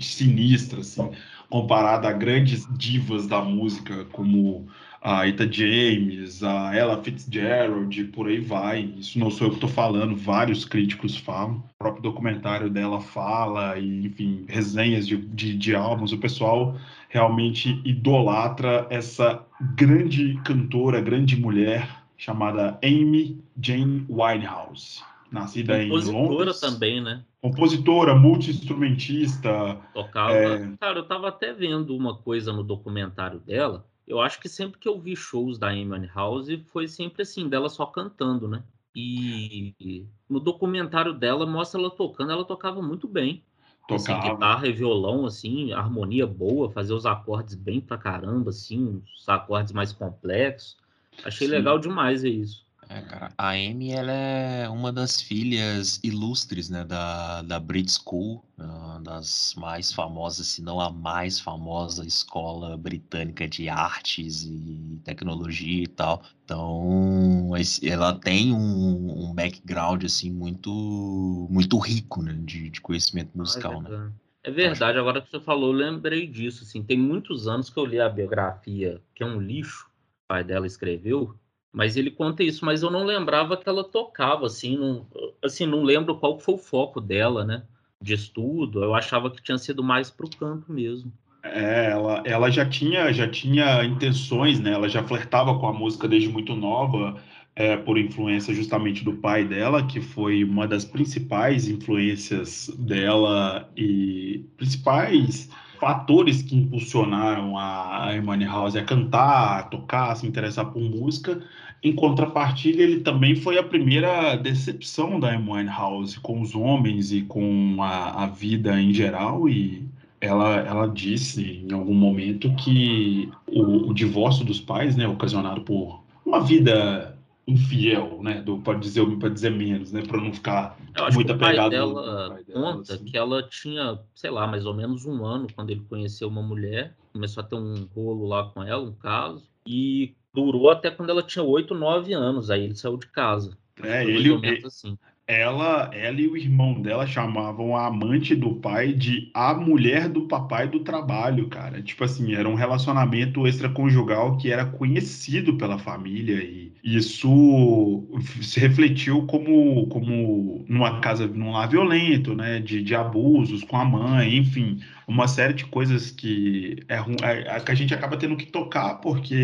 sinistra, 0.00 0.80
assim, 0.80 1.10
comparada 1.48 2.08
a 2.08 2.12
grandes 2.12 2.66
divas 2.76 3.26
da 3.26 3.40
música 3.42 4.04
como 4.12 4.66
a 5.02 5.26
Ita 5.26 5.50
James, 5.50 6.42
a 6.42 6.74
Ella 6.74 7.02
Fitzgerald, 7.02 8.04
por 8.04 8.28
aí 8.28 8.38
vai. 8.38 8.82
Isso 8.98 9.18
não 9.18 9.30
sou 9.30 9.46
eu 9.46 9.50
que 9.50 9.56
estou 9.56 9.70
falando, 9.70 10.14
vários 10.14 10.64
críticos 10.64 11.16
falam. 11.16 11.64
O 11.74 11.78
próprio 11.78 12.02
documentário 12.02 12.68
dela 12.68 13.00
fala, 13.00 13.78
e, 13.78 14.06
enfim, 14.06 14.44
resenhas 14.46 15.06
de, 15.06 15.16
de, 15.16 15.56
de 15.56 15.74
álbuns. 15.74 16.12
O 16.12 16.18
pessoal 16.18 16.76
realmente 17.08 17.80
idolatra 17.84 18.86
essa 18.90 19.44
grande 19.74 20.38
cantora, 20.44 21.00
grande 21.00 21.34
mulher 21.34 21.88
chamada 22.18 22.78
Amy 22.84 23.42
Jane 23.60 24.04
Winehouse. 24.08 25.02
Nascida 25.32 25.82
em 25.82 25.88
Londres. 25.88 26.10
Compositora 26.10 26.54
também, 26.54 27.00
né? 27.00 27.22
Compositora, 27.40 28.14
multi-instrumentista. 28.16 29.78
Tocava. 29.94 30.34
É... 30.34 30.72
Cara, 30.78 30.98
eu 30.98 31.04
tava 31.04 31.28
até 31.28 31.52
vendo 31.54 31.96
uma 31.96 32.16
coisa 32.16 32.52
no 32.52 32.64
documentário 32.64 33.38
dela 33.38 33.86
eu 34.10 34.20
acho 34.20 34.40
que 34.40 34.48
sempre 34.48 34.80
que 34.80 34.88
eu 34.88 34.98
vi 34.98 35.14
shows 35.14 35.56
da 35.56 35.68
Amy 35.68 36.10
House 36.12 36.48
foi 36.66 36.88
sempre 36.88 37.22
assim, 37.22 37.48
dela 37.48 37.68
só 37.68 37.86
cantando, 37.86 38.48
né? 38.48 38.64
E 38.94 40.04
no 40.28 40.40
documentário 40.40 41.14
dela 41.14 41.46
mostra 41.46 41.80
ela 41.80 41.90
tocando, 41.90 42.32
ela 42.32 42.44
tocava 42.44 42.82
muito 42.82 43.06
bem. 43.06 43.44
Assim, 43.88 44.06
tocava. 44.06 44.20
Assim, 44.20 44.30
guitarra 44.34 44.66
e 44.66 44.72
violão, 44.72 45.26
assim, 45.26 45.72
harmonia 45.72 46.26
boa, 46.26 46.70
fazer 46.70 46.92
os 46.92 47.06
acordes 47.06 47.54
bem 47.54 47.80
pra 47.80 47.96
caramba, 47.96 48.50
assim, 48.50 49.00
os 49.16 49.28
acordes 49.28 49.72
mais 49.72 49.92
complexos. 49.92 50.76
Achei 51.24 51.46
Sim. 51.46 51.54
legal 51.54 51.78
demais 51.78 52.24
isso. 52.24 52.66
É, 52.92 53.02
cara, 53.02 53.32
a 53.38 53.50
Amy, 53.50 53.92
ela 53.92 54.10
é 54.10 54.68
uma 54.68 54.92
das 54.92 55.22
filhas 55.22 56.00
ilustres, 56.02 56.68
né, 56.68 56.84
da, 56.84 57.40
da 57.42 57.60
Brit 57.60 57.88
School, 57.92 58.44
uma 58.58 58.98
das 58.98 59.54
mais 59.56 59.92
famosas, 59.92 60.48
se 60.48 60.60
não 60.60 60.80
a 60.80 60.90
mais 60.90 61.38
famosa 61.38 62.04
escola 62.04 62.76
britânica 62.76 63.46
de 63.48 63.68
artes 63.68 64.42
e 64.42 65.00
tecnologia 65.04 65.84
e 65.84 65.86
tal. 65.86 66.24
Então, 66.44 67.52
ela 67.84 68.12
tem 68.18 68.52
um, 68.52 69.30
um 69.30 69.32
background, 69.34 70.04
assim, 70.04 70.32
muito, 70.32 71.46
muito 71.48 71.78
rico, 71.78 72.20
né, 72.20 72.36
de, 72.44 72.70
de 72.70 72.80
conhecimento 72.80 73.30
musical, 73.38 73.84
ah, 73.84 73.88
é 73.88 73.90
né. 73.90 74.12
É 74.42 74.50
verdade, 74.50 74.98
agora 74.98 75.22
que 75.22 75.30
você 75.30 75.38
falou, 75.38 75.70
eu 75.70 75.76
lembrei 75.78 76.26
disso, 76.26 76.64
assim, 76.64 76.82
tem 76.82 76.98
muitos 76.98 77.46
anos 77.46 77.70
que 77.70 77.78
eu 77.78 77.84
li 77.84 78.00
a 78.00 78.08
biografia, 78.08 79.00
que 79.14 79.22
é 79.22 79.26
um 79.26 79.40
lixo, 79.40 79.86
o 79.86 80.26
pai 80.26 80.42
dela 80.42 80.66
escreveu, 80.66 81.38
mas 81.72 81.96
ele 81.96 82.10
conta 82.10 82.42
isso, 82.42 82.64
mas 82.64 82.82
eu 82.82 82.90
não 82.90 83.04
lembrava 83.04 83.56
que 83.56 83.68
ela 83.68 83.84
tocava, 83.84 84.46
assim, 84.46 84.76
não, 84.76 85.06
assim, 85.42 85.66
não 85.66 85.82
lembro 85.82 86.16
qual 86.16 86.38
foi 86.38 86.54
o 86.54 86.58
foco 86.58 87.00
dela, 87.00 87.44
né? 87.44 87.62
De 88.02 88.14
estudo. 88.14 88.82
Eu 88.82 88.94
achava 88.94 89.30
que 89.30 89.42
tinha 89.42 89.58
sido 89.58 89.82
mais 89.82 90.10
para 90.10 90.26
o 90.26 90.36
canto 90.36 90.72
mesmo. 90.72 91.12
É, 91.42 91.90
ela, 91.90 92.22
ela 92.26 92.50
já 92.50 92.66
tinha 92.66 93.12
já 93.12 93.26
tinha 93.28 93.84
intenções, 93.84 94.60
né? 94.60 94.72
Ela 94.72 94.88
já 94.88 95.02
flertava 95.02 95.58
com 95.58 95.66
a 95.66 95.72
música 95.72 96.06
desde 96.06 96.28
muito 96.28 96.54
nova, 96.54 97.22
é, 97.54 97.76
por 97.76 97.98
influência 97.98 98.54
justamente 98.54 99.04
do 99.04 99.14
pai 99.14 99.44
dela, 99.44 99.86
que 99.86 100.00
foi 100.00 100.44
uma 100.44 100.66
das 100.66 100.84
principais 100.84 101.68
influências 101.68 102.68
dela 102.78 103.70
e 103.76 104.44
principais 104.56 105.48
fatores 105.80 106.42
que 106.42 106.54
impulsionaram 106.54 107.56
a 107.58 108.10
Emmanuel 108.14 108.50
House 108.50 108.76
a 108.76 108.84
cantar, 108.84 109.60
a 109.60 109.62
tocar, 109.62 110.12
a 110.12 110.14
se 110.14 110.26
interessar 110.26 110.66
por 110.66 110.82
música. 110.82 111.40
Em 111.82 111.94
contrapartida, 111.94 112.82
ele 112.82 113.00
também 113.00 113.34
foi 113.34 113.58
a 113.58 113.62
primeira 113.62 114.36
decepção 114.36 115.18
da 115.18 115.34
Emmanuel 115.34 115.74
House 115.74 116.18
com 116.18 116.42
os 116.42 116.54
homens 116.54 117.10
e 117.10 117.22
com 117.22 117.78
a, 117.80 118.24
a 118.24 118.26
vida 118.26 118.78
em 118.80 118.92
geral 118.92 119.48
e 119.48 119.88
ela, 120.20 120.56
ela 120.58 120.86
disse 120.86 121.64
em 121.66 121.72
algum 121.72 121.94
momento 121.94 122.54
que 122.56 123.30
o, 123.46 123.88
o 123.88 123.94
divórcio 123.94 124.44
dos 124.44 124.60
pais, 124.60 124.94
né, 124.94 125.08
ocasionado 125.08 125.62
por 125.62 126.02
uma 126.26 126.40
vida 126.40 127.09
infiel, 127.50 128.20
né? 128.22 128.40
Do 128.40 128.58
pode 128.58 128.80
dizer 128.80 129.04
pode 129.18 129.34
dizer 129.34 129.50
menos, 129.50 129.92
né? 129.92 130.02
Para 130.02 130.20
não 130.20 130.32
ficar 130.32 130.76
muito 131.12 131.32
apegado. 131.32 131.70
Dela 131.70 132.38
conta 132.52 132.94
assim. 132.94 133.04
que 133.04 133.16
ela 133.16 133.42
tinha, 133.42 133.98
sei 134.14 134.30
lá, 134.30 134.46
mais 134.46 134.66
ou 134.66 134.74
menos 134.74 135.04
um 135.04 135.24
ano 135.24 135.46
quando 135.54 135.70
ele 135.70 135.84
conheceu 135.88 136.28
uma 136.28 136.42
mulher, 136.42 136.94
começou 137.12 137.42
a 137.42 137.46
ter 137.46 137.56
um 137.56 137.88
rolo 137.94 138.26
lá 138.26 138.44
com 138.44 138.62
ela, 138.62 138.82
um 138.82 138.92
caso, 138.92 139.48
e 139.66 140.14
durou 140.32 140.70
até 140.70 140.90
quando 140.90 141.10
ela 141.10 141.22
tinha 141.22 141.44
oito, 141.44 141.74
nove 141.74 142.12
anos. 142.12 142.50
Aí 142.50 142.64
ele 142.64 142.74
saiu 142.74 142.96
de 142.96 143.06
casa. 143.06 143.56
É, 143.82 144.04
ele, 144.04 144.32
ele, 144.32 144.66
assim 144.66 144.98
ela, 145.30 145.88
ela 145.94 146.20
e 146.20 146.26
o 146.26 146.36
irmão 146.36 146.82
dela 146.82 147.06
chamavam 147.06 147.76
a 147.76 147.86
amante 147.86 148.34
do 148.34 148.56
pai 148.56 148.92
de 148.92 149.30
a 149.32 149.54
mulher 149.54 150.08
do 150.08 150.26
papai 150.26 150.66
do 150.66 150.80
trabalho, 150.80 151.48
cara. 151.48 151.80
Tipo 151.80 152.02
assim, 152.02 152.34
era 152.34 152.48
um 152.48 152.56
relacionamento 152.56 153.46
extraconjugal 153.46 154.36
que 154.36 154.50
era 154.50 154.66
conhecido 154.66 155.56
pela 155.56 155.78
família 155.78 156.34
e 156.42 156.69
isso 156.82 158.06
se 158.42 158.58
refletiu 158.60 159.26
como, 159.26 159.86
como 159.88 160.64
numa 160.68 161.00
casa, 161.00 161.26
num 161.26 161.52
lar 161.52 161.68
violento, 161.68 162.34
né? 162.34 162.60
De, 162.60 162.82
de 162.82 162.94
abusos 162.94 163.62
com 163.64 163.76
a 163.76 163.84
mãe, 163.84 164.36
enfim, 164.36 164.80
uma 165.06 165.28
série 165.28 165.54
de 165.54 165.66
coisas 165.66 166.10
que, 166.10 166.78
é, 166.88 166.96
é, 166.96 167.56
é, 167.56 167.60
que 167.60 167.70
a 167.70 167.74
gente 167.74 167.94
acaba 167.94 168.16
tendo 168.16 168.36
que 168.36 168.46
tocar 168.46 168.94
porque 168.96 169.34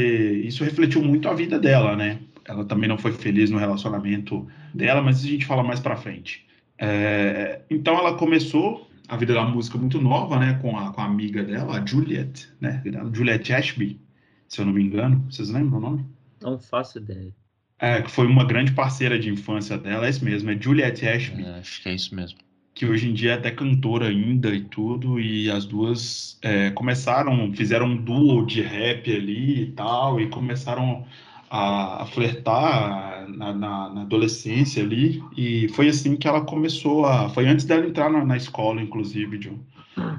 isso 0.45 0.65
refletiu 0.65 1.03
muito 1.03 1.29
a 1.29 1.35
vida 1.35 1.59
dela, 1.59 1.97
né? 1.97 2.19
ela 2.49 2.65
também 2.65 2.89
não 2.89 2.99
foi 2.99 3.13
feliz 3.13 3.51
no 3.51 3.59
relacionamento 3.59 4.47
dela, 4.73 5.03
mas 5.03 5.25
a 5.25 5.29
gente 5.29 5.45
fala 5.45 5.63
mais 5.63 5.81
para 5.81 5.97
frente. 5.97 6.47
É, 6.79 7.63
então 7.71 7.99
ela 7.99 8.15
começou 8.15 8.89
a 9.09 9.17
vida 9.17 9.35
da 9.35 9.45
música 9.45 9.79
muito 9.79 10.01
nova, 10.01 10.39
né, 10.39 10.59
com 10.61 10.77
a, 10.77 10.93
com 10.93 11.01
a 11.01 11.05
amiga 11.05 11.43
dela, 11.43 11.79
a 11.79 11.87
Juliet, 11.87 12.49
né, 12.61 12.83
Juliet 13.13 13.53
Ashby, 13.53 14.01
se 14.49 14.61
eu 14.61 14.67
não 14.67 14.73
me 14.73 14.83
engano. 14.83 15.25
Vocês 15.31 15.51
lembram 15.51 15.79
o 15.79 15.81
nome? 15.81 16.07
Não 16.47 16.61
faço 16.61 16.99
ideia. 16.99 17.35
É, 17.77 18.01
que 18.01 18.11
foi 18.11 18.25
uma 18.25 18.45
grande 18.45 18.71
parceira 18.71 19.19
de 19.19 19.29
infância 19.29 19.77
dela, 19.77 20.07
é 20.07 20.11
isso 20.11 20.25
mesmo, 20.25 20.49
é 20.49 20.57
Juliet 20.59 21.05
Ashby. 21.05 21.45
É, 21.45 21.59
acho 21.59 21.83
que 21.83 21.89
é 21.89 21.95
isso 21.95 22.15
mesmo. 22.15 22.39
Que 22.73 22.87
hoje 22.87 23.11
em 23.11 23.13
dia 23.13 23.33
é 23.33 23.35
até 23.35 23.51
cantora 23.51 24.07
ainda 24.07 24.55
e 24.55 24.61
tudo, 24.63 25.19
e 25.19 25.51
as 25.51 25.67
duas 25.67 26.39
é, 26.43 26.71
começaram, 26.71 27.53
fizeram 27.53 27.87
um 27.87 27.97
duo 27.97 28.47
de 28.47 28.63
rap 28.63 29.13
ali 29.13 29.63
e 29.63 29.73
tal, 29.73 30.21
e 30.21 30.29
começaram 30.29 31.05
a, 31.51 32.05
a 32.05 32.07
flertar 32.07 33.06
na, 33.29 33.53
na, 33.53 33.91
na, 33.91 34.01
adolescência 34.03 34.83
ali, 34.83 35.23
e 35.37 35.69
foi 35.69 35.89
assim 35.89 36.17
que 36.17 36.29
ela 36.29 36.41
começou 36.41 37.07
a. 37.07 37.29
Foi 37.29 37.47
antes 37.47 37.65
dela 37.65 37.87
entrar 37.87 38.11
na, 38.11 38.25
na 38.25 38.37
escola, 38.37 38.81
inclusive, 38.81 39.39
John. 39.39 39.59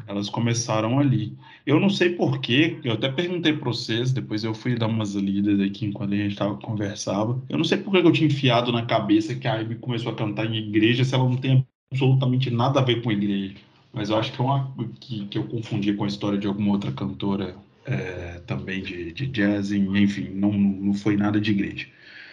Elas 0.08 0.30
começaram 0.30 0.98
ali. 0.98 1.38
Eu 1.66 1.80
não 1.80 1.90
sei 1.90 2.10
porquê, 2.10 2.80
eu 2.84 2.94
até 2.94 3.10
perguntei 3.10 3.54
para 3.54 3.70
vocês, 3.70 4.12
depois 4.12 4.44
eu 4.44 4.54
fui 4.54 4.76
dar 4.76 4.88
umas 4.88 5.14
lidas 5.14 5.60
aqui 5.60 5.86
enquanto 5.86 6.14
a 6.14 6.18
gente 6.18 6.36
tava, 6.36 6.56
conversava. 6.56 7.40
Eu 7.48 7.58
não 7.58 7.66
sei 7.66 7.78
por 7.78 7.92
que 7.92 7.98
eu 7.98 8.12
tinha 8.12 8.28
enfiado 8.28 8.72
na 8.72 8.86
cabeça 8.86 9.36
que 9.36 9.48
a 9.48 9.60
Amy 9.60 9.76
começou 9.76 10.12
a 10.12 10.16
cantar 10.16 10.46
em 10.46 10.56
igreja 10.56 11.04
se 11.04 11.14
ela 11.14 11.26
não 11.26 11.38
tem 11.38 11.66
absolutamente 11.92 12.50
nada 12.50 12.80
a 12.80 12.84
ver 12.84 13.02
com 13.04 13.12
igreja. 13.12 13.56
Mas 13.94 14.10
eu 14.10 14.18
acho 14.18 14.32
que 14.32 14.42
é 14.42 14.44
uma 14.44 14.74
que, 15.00 15.26
que 15.26 15.38
eu 15.38 15.44
confundi 15.44 15.94
com 15.94 16.06
a 16.06 16.08
história 16.08 16.38
de 16.38 16.48
alguma 16.48 16.72
outra 16.72 16.92
cantora 16.92 17.56
é, 17.86 18.42
também 18.46 18.82
de, 18.82 19.14
de 19.14 19.28
jazz, 19.28 19.72
enfim, 19.72 20.30
não, 20.34 20.52
não 20.52 20.94
foi 20.94 21.16
nada 21.16 21.40
de 21.40 21.52
igreja. 21.52 21.88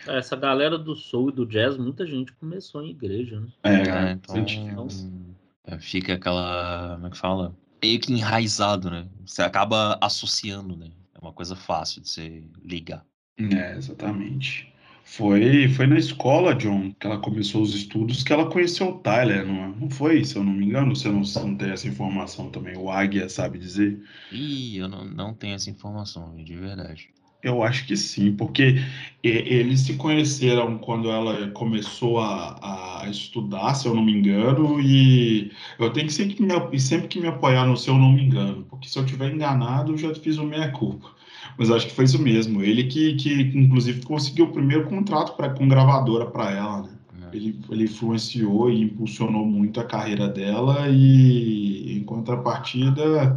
Essa 0.06 0.36
galera 0.36 0.78
do 0.78 0.94
soul 0.94 1.30
e 1.30 1.32
do 1.32 1.46
jazz, 1.46 1.76
muita 1.76 2.06
gente 2.06 2.32
começou 2.32 2.82
em 2.82 2.90
igreja, 2.90 3.40
né? 3.40 3.48
É, 3.62 3.74
é 3.74 4.12
então, 4.12 4.38
então, 4.38 5.78
fica 5.78 6.14
aquela, 6.14 6.94
como 6.96 7.06
é 7.06 7.10
que 7.10 7.18
fala? 7.18 7.56
Meio 7.82 8.00
que 8.00 8.12
enraizado, 8.12 8.90
né? 8.90 9.06
Você 9.24 9.42
acaba 9.42 9.98
associando, 10.00 10.76
né? 10.76 10.90
É 11.14 11.18
uma 11.20 11.32
coisa 11.32 11.56
fácil 11.56 12.02
de 12.02 12.08
você 12.08 12.44
ligar. 12.62 13.04
É, 13.38 13.76
exatamente. 13.76 14.72
Foi, 15.04 15.68
foi 15.68 15.86
na 15.86 15.98
escola, 15.98 16.54
John, 16.54 16.92
que 16.98 17.06
ela 17.06 17.18
começou 17.18 17.62
os 17.62 17.74
estudos, 17.74 18.22
que 18.22 18.32
ela 18.32 18.50
conheceu 18.50 18.88
o 18.88 18.98
Tyler, 18.98 19.46
não, 19.46 19.68
não 19.68 19.90
foi? 19.90 20.24
Se 20.24 20.36
eu 20.36 20.42
não 20.42 20.52
me 20.52 20.64
engano, 20.64 20.96
você 20.96 21.10
não, 21.10 21.22
você 21.24 21.40
não 21.40 21.54
tem 21.54 21.70
essa 21.70 21.86
informação 21.86 22.50
também. 22.50 22.76
O 22.76 22.90
Águia 22.90 23.28
sabe 23.28 23.58
dizer? 23.58 24.02
Ih, 24.32 24.78
eu 24.78 24.88
não, 24.88 25.04
não 25.04 25.34
tenho 25.34 25.54
essa 25.54 25.68
informação, 25.68 26.34
de 26.42 26.56
verdade. 26.56 27.10
Eu 27.44 27.62
acho 27.62 27.86
que 27.86 27.94
sim, 27.94 28.32
porque 28.32 28.76
eles 29.22 29.80
se 29.80 29.94
conheceram 29.94 30.78
quando 30.78 31.10
ela 31.10 31.50
começou 31.50 32.18
a, 32.18 33.02
a 33.02 33.10
estudar, 33.10 33.74
se 33.74 33.86
eu 33.86 33.94
não 33.94 34.02
me 34.02 34.12
engano, 34.12 34.80
e 34.80 35.52
eu 35.78 35.90
tenho 35.92 36.06
que 36.06 36.12
sempre, 36.14 36.42
me, 36.42 36.80
sempre 36.80 37.06
que 37.06 37.20
me 37.20 37.28
apoiar 37.28 37.66
no 37.66 37.76
se 37.76 37.90
eu 37.90 37.98
não 37.98 38.12
me 38.12 38.24
engano, 38.24 38.64
porque 38.70 38.88
se 38.88 38.98
eu 38.98 39.04
tiver 39.04 39.30
enganado, 39.30 39.92
eu 39.92 39.98
já 39.98 40.14
fiz 40.14 40.38
o 40.38 40.44
meia-culpa. 40.44 41.10
Mas 41.58 41.70
acho 41.70 41.86
que 41.86 41.94
foi 41.94 42.06
isso 42.06 42.20
mesmo. 42.20 42.62
Ele 42.62 42.84
que, 42.84 43.14
que 43.16 43.42
inclusive, 43.54 44.02
conseguiu 44.02 44.46
o 44.46 44.52
primeiro 44.52 44.86
contrato 44.88 45.36
pra, 45.36 45.50
com 45.50 45.68
gravadora 45.68 46.24
para 46.26 46.50
ela, 46.50 46.82
né? 46.82 46.88
É. 47.30 47.36
Ele, 47.36 47.60
ele 47.70 47.84
influenciou 47.84 48.70
e 48.70 48.82
impulsionou 48.82 49.44
muito 49.44 49.78
a 49.80 49.84
carreira 49.84 50.28
dela 50.28 50.88
e, 50.88 51.98
em 51.98 52.04
contrapartida, 52.04 53.36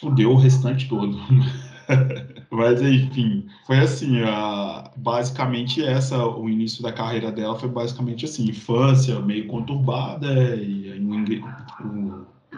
fudeu 0.00 0.32
o 0.32 0.36
restante 0.36 0.86
todo. 0.86 1.18
Mas 2.50 2.80
enfim, 2.80 3.46
foi 3.66 3.78
assim, 3.78 4.22
a, 4.22 4.90
basicamente 4.96 5.84
essa, 5.84 6.26
o 6.26 6.48
início 6.48 6.82
da 6.82 6.92
carreira 6.92 7.30
dela 7.30 7.58
foi 7.58 7.68
basicamente 7.68 8.24
assim, 8.24 8.48
infância 8.48 9.20
meio 9.20 9.46
conturbada 9.46 10.56
e 10.56 10.88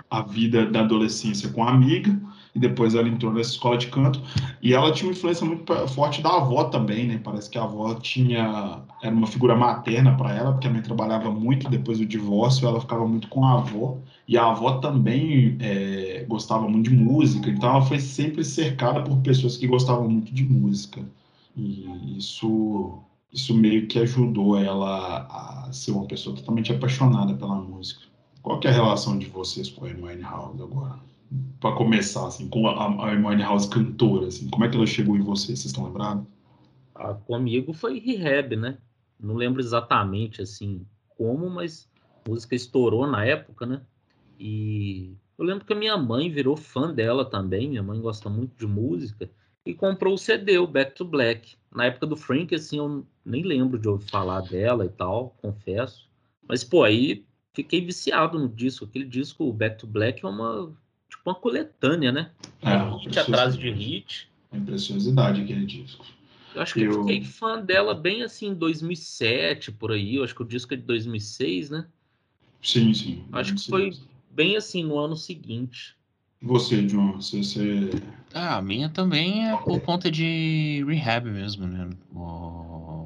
a 0.08 0.22
vida 0.22 0.66
da 0.66 0.80
adolescência 0.80 1.48
com 1.50 1.64
a 1.64 1.70
amiga 1.70 2.16
e 2.54 2.58
depois 2.58 2.94
ela 2.94 3.08
entrou 3.08 3.32
nessa 3.32 3.50
escola 3.50 3.76
de 3.76 3.86
canto 3.88 4.20
e 4.62 4.74
ela 4.74 4.92
tinha 4.92 5.08
uma 5.08 5.16
influência 5.16 5.46
muito 5.46 5.72
forte 5.88 6.20
da 6.20 6.30
avó 6.30 6.64
também, 6.64 7.06
né? 7.06 7.20
Parece 7.22 7.48
que 7.48 7.58
a 7.58 7.62
avó 7.62 7.94
tinha 7.94 8.82
era 9.02 9.14
uma 9.14 9.26
figura 9.26 9.54
materna 9.56 10.16
para 10.16 10.34
ela, 10.34 10.52
porque 10.52 10.66
a 10.66 10.70
mãe 10.70 10.82
trabalhava 10.82 11.30
muito 11.30 11.68
depois 11.68 11.98
do 11.98 12.06
divórcio, 12.06 12.66
ela 12.66 12.80
ficava 12.80 13.06
muito 13.06 13.28
com 13.28 13.44
a 13.44 13.54
avó 13.54 13.98
e 14.26 14.36
a 14.36 14.46
avó 14.46 14.78
também 14.78 15.56
é, 15.60 16.24
gostava 16.28 16.68
muito 16.68 16.90
de 16.90 16.96
música, 16.96 17.50
então 17.50 17.70
ela 17.70 17.82
foi 17.82 17.98
sempre 18.00 18.44
cercada 18.44 19.02
por 19.02 19.16
pessoas 19.18 19.56
que 19.56 19.66
gostavam 19.66 20.08
muito 20.08 20.32
de 20.32 20.44
música 20.44 21.00
e 21.56 22.16
isso 22.18 23.00
isso 23.32 23.54
meio 23.54 23.86
que 23.86 23.98
ajudou 24.00 24.58
ela 24.58 25.66
a 25.66 25.72
ser 25.72 25.92
uma 25.92 26.04
pessoa 26.04 26.34
totalmente 26.34 26.72
apaixonada 26.72 27.32
pela 27.34 27.54
música. 27.54 28.00
Qual 28.42 28.60
é 28.64 28.68
a 28.68 28.72
relação 28.72 29.18
de 29.18 29.26
vocês 29.26 29.68
com 29.68 29.84
a 29.84 29.88
Amy 29.88 30.22
House 30.22 30.60
agora? 30.60 31.09
Para 31.60 31.76
começar, 31.76 32.26
assim, 32.26 32.48
com 32.48 32.66
a, 32.66 33.04
a 33.04 33.12
Hermione 33.12 33.42
House 33.42 33.66
cantora, 33.66 34.26
assim, 34.26 34.48
como 34.48 34.64
é 34.64 34.68
que 34.68 34.76
ela 34.76 34.86
chegou 34.86 35.16
em 35.16 35.22
você? 35.22 35.46
Vocês 35.46 35.66
estão 35.66 35.84
lembrados? 35.84 36.26
Ah, 36.94 37.14
comigo 37.14 37.72
foi 37.72 37.98
Rehab, 37.98 38.56
né? 38.56 38.78
Não 39.18 39.34
lembro 39.34 39.60
exatamente, 39.60 40.42
assim, 40.42 40.84
como, 41.16 41.48
mas 41.48 41.88
a 42.24 42.28
música 42.28 42.54
estourou 42.54 43.06
na 43.06 43.24
época, 43.24 43.66
né? 43.66 43.82
E 44.38 45.14
eu 45.38 45.44
lembro 45.44 45.64
que 45.64 45.72
a 45.72 45.76
minha 45.76 45.96
mãe 45.96 46.30
virou 46.30 46.56
fã 46.56 46.92
dela 46.92 47.24
também, 47.24 47.68
minha 47.68 47.82
mãe 47.82 48.00
gosta 48.00 48.28
muito 48.28 48.56
de 48.58 48.66
música, 48.66 49.30
e 49.64 49.74
comprou 49.74 50.14
o 50.14 50.18
CD, 50.18 50.58
o 50.58 50.66
Back 50.66 50.94
to 50.94 51.04
Black. 51.04 51.56
Na 51.74 51.84
época 51.84 52.06
do 52.06 52.16
Frank, 52.16 52.54
assim, 52.54 52.78
eu 52.78 53.06
nem 53.24 53.42
lembro 53.42 53.78
de 53.78 53.88
ouvir 53.88 54.08
falar 54.08 54.40
dela 54.40 54.84
e 54.84 54.88
tal, 54.88 55.36
confesso. 55.40 56.08
Mas, 56.48 56.64
pô, 56.64 56.82
aí 56.82 57.24
fiquei 57.52 57.84
viciado 57.84 58.38
no 58.38 58.48
disco. 58.48 58.84
Aquele 58.84 59.04
disco, 59.04 59.44
o 59.44 59.52
Back 59.52 59.78
to 59.78 59.86
Black, 59.86 60.24
é 60.24 60.28
uma 60.28 60.74
tipo 61.20 61.30
uma 61.30 61.34
coletânea, 61.34 62.10
né? 62.10 62.30
É, 62.62 62.76
hit 62.98 63.18
atrás 63.18 63.56
de 63.56 63.70
hit. 63.70 64.28
Uma 64.50 64.64
preciosidade 64.64 65.42
aquele 65.42 65.64
disco. 65.66 66.04
Eu 66.54 66.62
acho 66.62 66.74
que 66.74 66.80
eu... 66.80 66.92
eu 66.92 67.00
fiquei 67.02 67.22
fã 67.22 67.60
dela 67.60 67.94
bem 67.94 68.22
assim 68.22 68.48
em 68.48 68.54
2007, 68.54 69.70
por 69.70 69.92
aí. 69.92 70.16
Eu 70.16 70.24
acho 70.24 70.34
que 70.34 70.42
o 70.42 70.46
disco 70.46 70.74
é 70.74 70.76
de 70.76 70.82
2006, 70.82 71.70
né? 71.70 71.86
Sim, 72.62 72.92
sim. 72.92 73.24
Acho 73.32 73.54
que 73.54 73.66
foi 73.68 73.92
bem 74.30 74.56
assim 74.56 74.82
no 74.82 74.98
ano 74.98 75.16
seguinte. 75.16 75.94
Você, 76.42 76.82
John, 76.82 77.12
você, 77.12 77.42
você... 77.42 77.90
Ah, 78.32 78.56
a 78.56 78.62
minha 78.62 78.88
também 78.88 79.48
é 79.48 79.56
por 79.56 79.80
conta 79.80 80.10
de 80.10 80.82
Rehab 80.88 81.30
mesmo, 81.30 81.66
né? 81.66 81.90
O... 82.14 82.99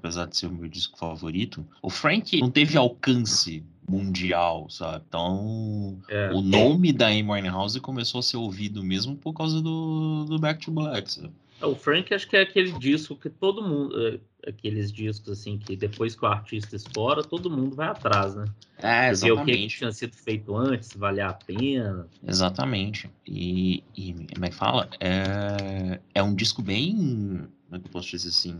Apesar 0.00 0.26
de 0.26 0.34
ser 0.34 0.46
o 0.46 0.52
meu 0.52 0.66
disco 0.66 0.98
favorito, 0.98 1.64
o 1.82 1.90
Frank 1.90 2.40
não 2.40 2.50
teve 2.50 2.76
alcance 2.78 3.62
mundial, 3.86 4.66
sabe? 4.70 5.04
Então, 5.06 5.98
é. 6.08 6.30
o 6.32 6.40
nome 6.40 6.90
da 6.90 7.08
Amy 7.08 7.30
Winehouse 7.30 7.78
começou 7.80 8.20
a 8.20 8.22
ser 8.22 8.38
ouvido 8.38 8.82
mesmo 8.82 9.14
por 9.14 9.34
causa 9.34 9.60
do, 9.60 10.24
do 10.24 10.38
Back 10.38 10.64
to 10.64 10.70
Black, 10.70 11.12
sabe? 11.12 11.30
É, 11.60 11.66
o 11.66 11.74
Frank 11.74 12.14
acho 12.14 12.26
que 12.26 12.36
é 12.36 12.40
aquele 12.40 12.72
disco 12.78 13.14
que 13.14 13.28
todo 13.28 13.62
mundo, 13.62 13.94
é, 14.06 14.18
aqueles 14.48 14.90
discos 14.90 15.28
assim 15.28 15.58
que 15.58 15.76
depois 15.76 16.16
que 16.16 16.24
o 16.24 16.28
artista 16.28 16.74
estoura, 16.74 17.22
todo 17.22 17.50
mundo 17.50 17.76
vai 17.76 17.88
atrás, 17.88 18.34
né? 18.34 18.46
É, 18.78 19.10
exatamente. 19.10 19.44
Ver 19.44 19.52
o 19.52 19.68
que, 19.68 19.76
tinha 19.76 19.92
sido 19.92 20.16
feito 20.16 20.56
antes, 20.56 20.96
valer 20.96 21.22
a 21.22 21.34
pena. 21.34 22.06
Exatamente. 22.26 23.10
E, 23.26 23.84
e 23.94 24.14
como 24.32 24.46
é 24.46 24.48
que 24.48 24.54
fala? 24.54 24.88
É, 24.98 26.00
é 26.14 26.22
um 26.22 26.34
disco 26.34 26.62
bem, 26.62 27.46
como 27.70 27.76
é 27.76 27.80
que 27.80 27.86
eu 27.86 27.92
posso 27.92 28.10
dizer 28.10 28.30
assim, 28.30 28.58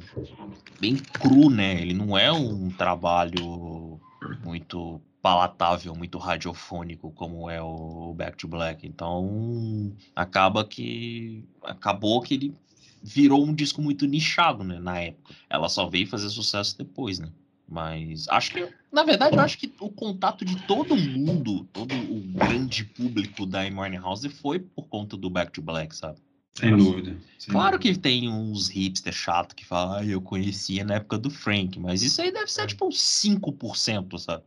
bem 0.80 0.94
cru, 0.94 1.50
né? 1.50 1.82
Ele 1.82 1.92
não 1.92 2.16
é 2.16 2.30
um 2.30 2.70
trabalho 2.70 4.00
muito 4.44 5.00
palatável, 5.20 5.96
muito 5.96 6.16
radiofônico 6.16 7.10
como 7.10 7.50
é 7.50 7.60
o 7.60 8.14
Back 8.14 8.36
to 8.38 8.46
Black. 8.46 8.86
Então, 8.86 9.92
acaba 10.14 10.64
que 10.64 11.44
acabou 11.64 12.20
que 12.20 12.34
ele 12.34 12.54
virou 13.02 13.44
um 13.44 13.52
disco 13.52 13.82
muito 13.82 14.06
nichado, 14.06 14.62
né, 14.62 14.78
na 14.78 15.00
época. 15.00 15.34
Ela 15.48 15.68
só 15.68 15.88
veio 15.88 16.06
fazer 16.06 16.28
sucesso 16.28 16.78
depois, 16.78 17.18
né? 17.18 17.30
Mas 17.68 18.28
acho 18.28 18.52
que, 18.52 18.68
na 18.92 19.02
verdade, 19.02 19.36
eu 19.36 19.42
acho 19.42 19.58
que 19.58 19.72
o 19.80 19.90
contato 19.90 20.44
de 20.44 20.56
todo 20.66 20.96
mundo, 20.96 21.64
todo 21.72 21.94
o 21.94 22.20
grande 22.34 22.84
público 22.84 23.44
da 23.44 23.62
Amy 23.62 23.96
House 23.96 24.24
foi 24.40 24.60
por 24.60 24.86
conta 24.86 25.16
do 25.16 25.28
Back 25.28 25.50
to 25.50 25.62
Black, 25.62 25.96
sabe? 25.96 26.18
Sem 26.54 26.76
dúvida. 26.76 27.16
Sem 27.38 27.52
claro 27.52 27.78
dúvida. 27.78 27.94
que 27.94 28.00
tem 28.00 28.28
uns 28.28 28.68
hipster 28.68 29.12
chato 29.12 29.54
que 29.54 29.64
falam, 29.64 29.98
ah, 29.98 30.04
eu 30.04 30.20
conhecia 30.20 30.84
na 30.84 30.94
época 30.94 31.18
do 31.18 31.30
Frank, 31.30 31.78
mas 31.78 32.02
isso 32.02 32.20
aí 32.20 32.32
deve 32.32 32.50
ser 32.50 32.66
tipo 32.66 32.86
uns 32.86 32.98
5%, 32.98 34.18
sabe? 34.18 34.42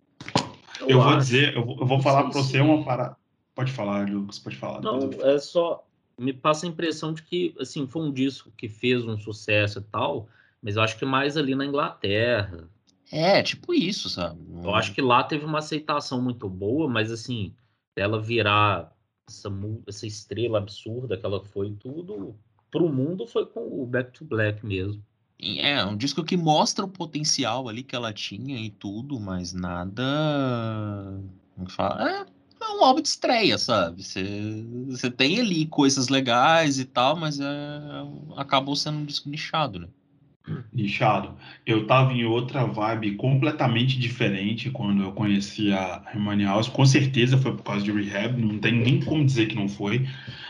Eu, 0.80 0.90
eu 0.90 1.02
vou 1.02 1.18
dizer, 1.18 1.56
eu 1.56 1.66
vou, 1.66 1.80
eu 1.80 1.86
vou 1.86 2.02
falar 2.02 2.24
para 2.24 2.32
você 2.32 2.60
uma 2.60 2.84
parada. 2.84 3.16
Pode 3.56 3.72
falar, 3.72 4.10
Lucas, 4.10 4.40
pode 4.40 4.56
falar. 4.56 4.82
Não, 4.82 5.10
é 5.22 5.38
só. 5.38 5.86
Me 6.18 6.34
passa 6.34 6.66
a 6.66 6.70
impressão 6.70 7.14
de 7.14 7.24
que, 7.24 7.56
assim, 7.60 7.88
foi 7.88 8.02
um 8.04 8.12
disco 8.12 8.52
que 8.56 8.68
fez 8.68 9.04
um 9.06 9.18
sucesso 9.18 9.80
e 9.80 9.84
tal, 9.84 10.28
mas 10.62 10.76
eu 10.76 10.82
acho 10.82 10.98
que 10.98 11.06
mais 11.06 11.38
ali 11.38 11.56
na 11.56 11.66
Inglaterra. 11.66 12.70
É, 13.12 13.42
tipo 13.44 13.74
isso, 13.74 14.10
sabe? 14.10 14.40
Eu 14.64 14.74
acho 14.74 14.94
que 14.94 15.02
lá 15.02 15.24
teve 15.24 15.46
uma 15.46 15.60
aceitação 15.60 16.22
muito 16.22 16.50
boa, 16.50 16.88
mas, 16.88 17.12
assim, 17.12 17.54
ela 17.96 18.22
virar 18.22 18.92
essa, 19.28 19.50
essa 19.88 20.08
estrela 20.08 20.58
absurda 20.58 21.18
que 21.18 21.26
ela 21.26 21.44
foi 21.44 21.72
tudo, 21.80 22.36
pro 22.72 22.90
mundo 22.90 23.28
foi 23.28 23.46
com 23.46 23.62
o 23.82 23.86
Back 23.86 24.12
to 24.12 24.26
Black 24.26 24.66
mesmo. 24.66 25.04
É, 25.42 25.84
um 25.84 25.98
disco 25.98 26.24
que 26.24 26.38
mostra 26.38 26.86
o 26.86 26.90
potencial 26.90 27.68
ali 27.68 27.84
que 27.84 27.96
ela 27.96 28.14
tinha 28.14 28.58
e 28.60 28.70
tudo, 28.70 29.20
mas 29.20 29.52
nada. 29.52 30.04
É, 32.00 32.26
é 32.64 32.70
um 32.70 32.84
álbum 32.84 33.02
de 33.02 33.10
estreia, 33.10 33.58
sabe? 33.58 34.04
Você 34.04 35.12
tem 35.12 35.42
ali 35.42 35.66
coisas 35.66 36.08
legais 36.08 36.80
e 36.80 36.86
tal, 36.86 37.18
mas 37.18 37.40
é, 37.40 37.46
acabou 38.38 38.76
sendo 38.76 39.00
um 39.00 39.06
disco 39.06 39.30
nichado, 39.30 39.80
né? 39.80 39.88
Nichado. 40.74 41.36
Eu 41.66 41.88
tava 41.88 42.12
em 42.12 42.26
outra 42.26 42.66
vibe 42.66 43.16
completamente 43.16 43.98
diferente 43.98 44.70
quando 44.70 45.04
eu 45.04 45.12
conheci 45.14 45.72
a 45.72 46.04
Hermione 46.14 46.44
House. 46.44 46.68
Com 46.68 46.86
certeza 46.86 47.38
foi 47.38 47.56
por 47.56 47.64
causa 47.64 47.84
de 47.84 47.92
Rehab, 47.92 48.42
não 48.42 48.60
tem 48.60 48.74
nem 48.74 49.00
como 49.00 49.24
dizer 49.24 49.48
que 49.48 49.56
não 49.56 49.70
foi. 49.70 50.06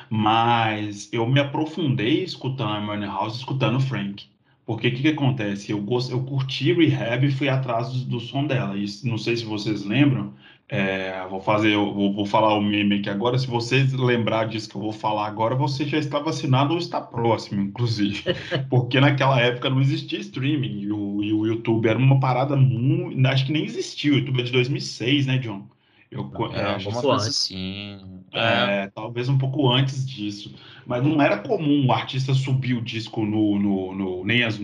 Mas 0.09 1.09
eu 1.13 1.27
me 1.27 1.39
aprofundei 1.39 2.23
escutando 2.23 2.73
a 2.73 2.77
Hermione 2.77 3.05
House, 3.05 3.37
escutando 3.37 3.77
o 3.77 3.81
Frank. 3.81 4.25
Porque 4.65 4.87
o 4.87 4.91
que, 4.91 5.01
que 5.01 5.07
acontece? 5.09 5.71
Eu, 5.71 5.81
gost... 5.81 6.09
eu 6.09 6.23
curti 6.23 6.73
Rehab 6.73 7.25
e 7.25 7.31
fui 7.31 7.49
atrás 7.49 7.91
do, 7.91 8.05
do 8.05 8.19
som 8.19 8.47
dela. 8.47 8.77
E 8.77 8.85
não 9.03 9.17
sei 9.17 9.35
se 9.35 9.45
vocês 9.45 9.85
lembram, 9.85 10.33
é, 10.69 11.25
vou 11.29 11.39
fazer, 11.41 11.75
vou, 11.75 12.13
vou, 12.13 12.25
falar 12.25 12.53
o 12.55 12.61
meme 12.61 12.99
aqui 12.99 13.09
agora. 13.09 13.37
Se 13.37 13.45
vocês 13.45 13.93
lembrar 13.93 14.47
disso 14.47 14.69
que 14.69 14.75
eu 14.75 14.81
vou 14.81 14.91
falar 14.91 15.27
agora, 15.27 15.55
você 15.55 15.85
já 15.85 15.97
está 15.97 16.19
vacinado 16.19 16.73
ou 16.73 16.79
está 16.79 16.99
próximo, 17.01 17.61
inclusive. 17.61 18.23
Porque 18.69 18.99
naquela 18.99 19.39
época 19.39 19.69
não 19.69 19.81
existia 19.81 20.19
streaming 20.19 20.81
e 20.81 20.91
o, 20.91 21.23
e 21.23 21.33
o 21.33 21.45
YouTube 21.45 21.87
era 21.87 21.99
uma 21.99 22.19
parada 22.19 22.55
muito. 22.55 23.25
Acho 23.27 23.45
que 23.45 23.51
nem 23.51 23.65
existia. 23.65 24.13
O 24.13 24.15
YouTube 24.15 24.39
é 24.39 24.43
de 24.43 24.51
2006, 24.51 25.25
né, 25.27 25.37
John? 25.37 25.67
Eu, 26.09 26.31
É, 26.53 26.59
é, 26.59 26.73
alguma 26.75 27.01
coisa 27.01 27.27
assim. 27.27 27.99
É, 28.31 28.83
É, 28.83 28.91
talvez 28.93 29.27
um 29.29 29.37
pouco 29.37 29.69
antes 29.71 30.07
disso. 30.07 30.53
Mas 30.85 31.03
não 31.03 31.21
era 31.21 31.37
comum 31.37 31.87
o 31.87 31.91
artista 31.91 32.33
subir 32.33 32.75
o 32.75 32.81
disco 32.81 33.25
no. 33.25 33.59
no, 33.59 33.95
no- 33.95 34.25
nem 34.25 34.43
as, 34.43 34.59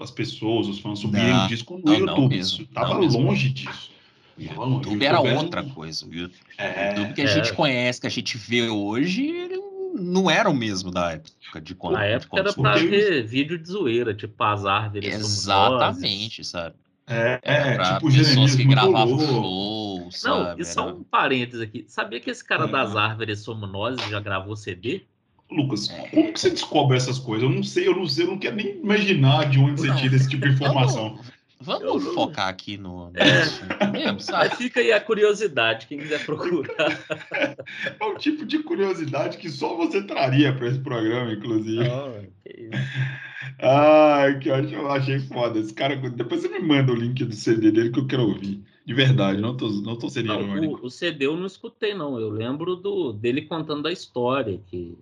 as 0.00 0.10
pessoas, 0.10 0.68
os 0.68 0.78
fãs 0.78 0.98
subirem 0.98 1.30
Não, 1.30 1.44
o 1.44 1.48
disco 1.48 1.78
no 1.78 1.84
não, 1.84 1.92
não 1.92 1.98
YouTube. 2.00 2.34
mesmo, 2.34 2.62
Isso 2.62 2.72
tava 2.72 2.94
não 2.94 3.00
mesmo. 3.00 3.20
longe 3.22 3.50
o 4.38 4.60
longe. 4.64 4.74
YouTube 4.88 5.04
era 5.04 5.20
outra 5.20 5.62
um- 5.62 5.70
coisa. 5.70 6.06
O 6.06 6.12
YouTube 6.14 6.40
É, 6.58 6.88
YouTube 6.90 7.14
que 7.14 7.20
a 7.20 7.24
É. 7.24 7.28
gente 7.28 7.52
conhece, 7.52 8.00
que 8.00 8.06
a 8.06 8.10
gente 8.10 8.36
vê 8.36 8.68
hoje, 8.68 9.26
ele 9.26 9.56
não 9.94 10.28
era 10.30 10.48
o 10.50 10.54
mesmo 10.54 10.90
da 10.90 11.12
época 11.12 11.60
de 11.60 11.74
quando. 11.74 11.94
Na 11.94 12.06
de 12.06 12.12
época 12.12 12.28
quando 12.30 12.46
era 12.48 12.52
pra 12.54 12.74
ver 12.76 13.24
vídeo 13.26 13.56
de 13.58 13.68
zoeira, 13.68 14.12
tipo 14.14 14.42
as 14.42 14.64
árvores 14.64 15.08
são 15.14 15.20
Exatamente, 15.20 16.44
sabe? 16.44 16.74
é, 17.06 17.38
Era 17.42 17.66
é, 17.68 17.74
pra 17.76 17.94
tipo 17.94 18.10
pessoas 18.12 18.54
que 18.56 18.64
gravavam 18.64 19.18
shows, 19.20 20.22
Não, 20.24 20.44
sabe? 20.44 20.62
e 20.62 20.64
só 20.64 20.88
um 20.88 21.02
parênteses 21.04 21.60
aqui. 21.60 21.84
Sabia 21.86 22.18
que 22.20 22.30
esse 22.30 22.42
cara 22.44 22.64
É. 22.64 22.68
das 22.68 22.96
árvores 22.96 23.40
somos 23.40 23.70
nós 23.70 24.00
já 24.10 24.18
gravou 24.20 24.56
CD? 24.56 25.02
Lucas, 25.50 25.90
É. 25.90 26.08
como 26.08 26.32
que 26.32 26.40
você 26.40 26.50
descobre 26.50 26.96
essas 26.96 27.18
coisas? 27.18 27.48
Eu 27.48 27.54
não 27.54 27.62
sei, 27.62 27.86
eu 27.86 27.94
não 27.94 28.06
sei, 28.08 28.24
eu 28.24 28.28
não 28.30 28.38
quero 28.38 28.56
nem 28.56 28.78
imaginar 28.78 29.48
de 29.50 29.58
onde 29.58 29.80
você 29.82 29.88
Não. 29.88 29.96
tira 29.96 30.16
esse 30.16 30.28
tipo 30.28 30.46
de 30.48 30.54
informação. 30.54 31.18
Vamos, 31.64 32.04
Eu 32.04 32.12
focar 32.12 32.48
aqui 32.48 32.76
no, 32.76 33.10
no 33.10 33.12
É. 33.18 33.90
mesmo, 33.90 34.12
Mas 34.14 34.24
sabe? 34.24 34.56
fica 34.56 34.80
aí 34.80 34.92
a 34.92 35.00
curiosidade, 35.00 35.86
quem 35.86 35.98
quiser 35.98 36.24
procurar. 36.24 36.74
É 38.00 38.04
um 38.04 38.16
tipo 38.16 38.44
de 38.44 38.58
curiosidade 38.62 39.38
que 39.38 39.48
só 39.48 39.76
você 39.76 40.02
traria 40.02 40.52
para 40.54 40.68
esse 40.68 40.78
programa, 40.80 41.32
inclusive. 41.32 41.88
Não, 41.88 42.12
que 42.44 42.50
isso. 42.50 43.14
Ai, 43.60 44.38
que 44.38 44.48
eu 44.48 44.90
achei 44.90 45.18
foda. 45.20 45.58
Esse 45.58 45.72
cara, 45.72 45.96
depois 45.96 46.42
você 46.42 46.48
me 46.48 46.60
manda 46.60 46.92
o 46.92 46.96
link 46.96 47.24
do 47.24 47.34
CD 47.34 47.70
dele 47.70 47.90
que 47.90 48.00
eu 48.00 48.06
quero 48.06 48.22
ouvir. 48.22 48.62
De 48.84 48.92
verdade, 48.94 49.40
não 49.40 49.56
tô, 49.56 49.68
não 49.68 49.96
tô 49.98 50.08
sendo 50.10 50.32
irônico. 50.34 50.82
o, 50.82 50.86
o 50.86 50.90
CD 50.90 51.26
eu 51.26 51.36
não 51.36 51.46
escutei, 51.46 51.94
não. 51.94 52.18
Eu 52.20 52.28
lembro 52.30 52.76
do, 52.76 53.12
dele 53.12 53.42
contando 53.42 53.88
a 53.88 53.92
história, 53.92 54.60
que 54.66 54.98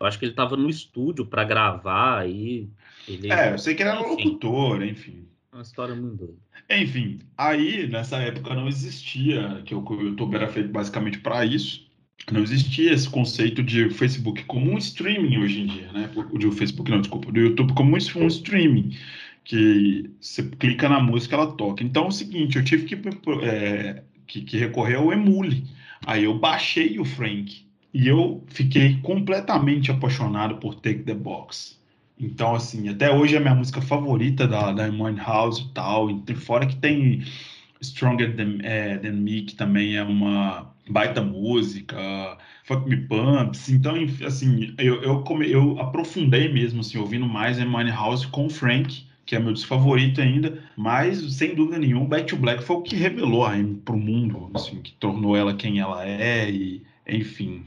eu 0.00 0.06
acho 0.06 0.18
que 0.18 0.24
ele 0.26 0.32
estava 0.32 0.56
no 0.56 0.68
estúdio 0.70 1.26
para 1.26 1.42
gravar 1.44 2.20
aí. 2.20 2.68
Ele... 3.08 3.32
É, 3.32 3.52
eu 3.52 3.58
sei 3.58 3.74
que 3.74 3.82
ele 3.82 3.90
era 3.90 4.00
Enfim. 4.00 4.10
locutor, 4.24 4.82
enfim. 4.82 5.26
Uma 5.56 5.62
história 5.62 5.94
muito 5.94 6.16
doida. 6.16 6.34
Enfim, 6.68 7.18
aí 7.34 7.86
nessa 7.88 8.18
época 8.18 8.54
não 8.54 8.68
existia, 8.68 9.62
que 9.64 9.74
o 9.74 10.02
YouTube 10.02 10.34
era 10.34 10.48
feito 10.48 10.68
basicamente 10.68 11.18
para 11.20 11.46
isso. 11.46 11.88
Não 12.30 12.42
existia 12.42 12.92
esse 12.92 13.08
conceito 13.08 13.62
de 13.62 13.88
Facebook 13.88 14.44
como 14.44 14.70
um 14.70 14.76
streaming 14.76 15.38
hoje 15.38 15.62
em 15.62 15.66
dia, 15.66 15.90
né? 15.92 16.10
De 16.38 16.50
Facebook 16.50 16.90
não, 16.90 17.00
desculpa, 17.00 17.32
do 17.32 17.40
YouTube 17.40 17.72
como 17.72 17.94
um 17.94 18.26
streaming, 18.26 18.94
que 19.44 20.10
você 20.20 20.42
clica 20.42 20.90
na 20.90 21.00
música 21.00 21.36
ela 21.36 21.50
toca. 21.50 21.82
Então 21.82 22.04
é 22.04 22.08
o 22.08 22.12
seguinte, 22.12 22.58
eu 22.58 22.64
tive 22.64 22.84
que, 22.84 22.94
é, 23.42 24.02
que, 24.26 24.42
que 24.42 24.58
recorrer 24.58 24.96
ao 24.96 25.10
Emule. 25.10 25.64
Aí 26.04 26.24
eu 26.24 26.38
baixei 26.38 27.00
o 27.00 27.04
Frank 27.06 27.64
e 27.94 28.06
eu 28.06 28.44
fiquei 28.48 29.00
completamente 29.00 29.90
apaixonado 29.90 30.58
por 30.58 30.74
Take 30.74 31.04
the 31.04 31.14
Box. 31.14 31.80
Então, 32.18 32.54
assim, 32.54 32.88
até 32.88 33.12
hoje 33.12 33.34
é 33.34 33.38
a 33.38 33.40
minha 33.40 33.54
música 33.54 33.80
favorita 33.80 34.48
da, 34.48 34.72
da 34.72 34.86
Amy 34.86 35.16
House 35.16 35.58
e 35.58 35.74
tal. 35.74 36.08
E 36.10 36.34
fora 36.34 36.66
que 36.66 36.76
tem 36.76 37.22
Stronger 37.82 38.34
Than, 38.34 38.58
é, 38.62 38.96
Than 38.98 39.12
Me, 39.12 39.42
que 39.42 39.54
também 39.54 39.96
é 39.96 40.02
uma 40.02 40.72
baita 40.88 41.22
música. 41.22 41.96
Fuck 42.64 42.88
Me 42.88 42.96
Pumps. 42.96 43.68
Então, 43.68 43.94
assim, 44.26 44.74
eu, 44.78 45.02
eu, 45.02 45.22
come, 45.22 45.50
eu 45.50 45.78
aprofundei 45.78 46.52
mesmo, 46.52 46.80
assim, 46.80 46.98
ouvindo 46.98 47.26
mais 47.26 47.60
Amy 47.60 47.90
House 47.90 48.24
com 48.24 48.46
o 48.46 48.50
Frank, 48.50 49.04
que 49.26 49.36
é 49.36 49.38
meu 49.38 49.52
disco 49.52 49.68
favorito 49.68 50.20
ainda. 50.20 50.58
Mas, 50.76 51.34
sem 51.34 51.54
dúvida 51.54 51.78
nenhuma, 51.78 52.06
Back 52.06 52.26
to 52.26 52.36
Black 52.36 52.64
foi 52.64 52.76
o 52.76 52.82
que 52.82 52.96
revelou 52.96 53.44
a 53.44 53.52
Amy 53.52 53.76
pro 53.84 53.96
mundo, 53.96 54.50
assim, 54.54 54.80
que 54.80 54.92
tornou 54.94 55.36
ela 55.36 55.54
quem 55.54 55.80
ela 55.80 56.04
é 56.06 56.50
e, 56.50 56.82
enfim, 57.06 57.66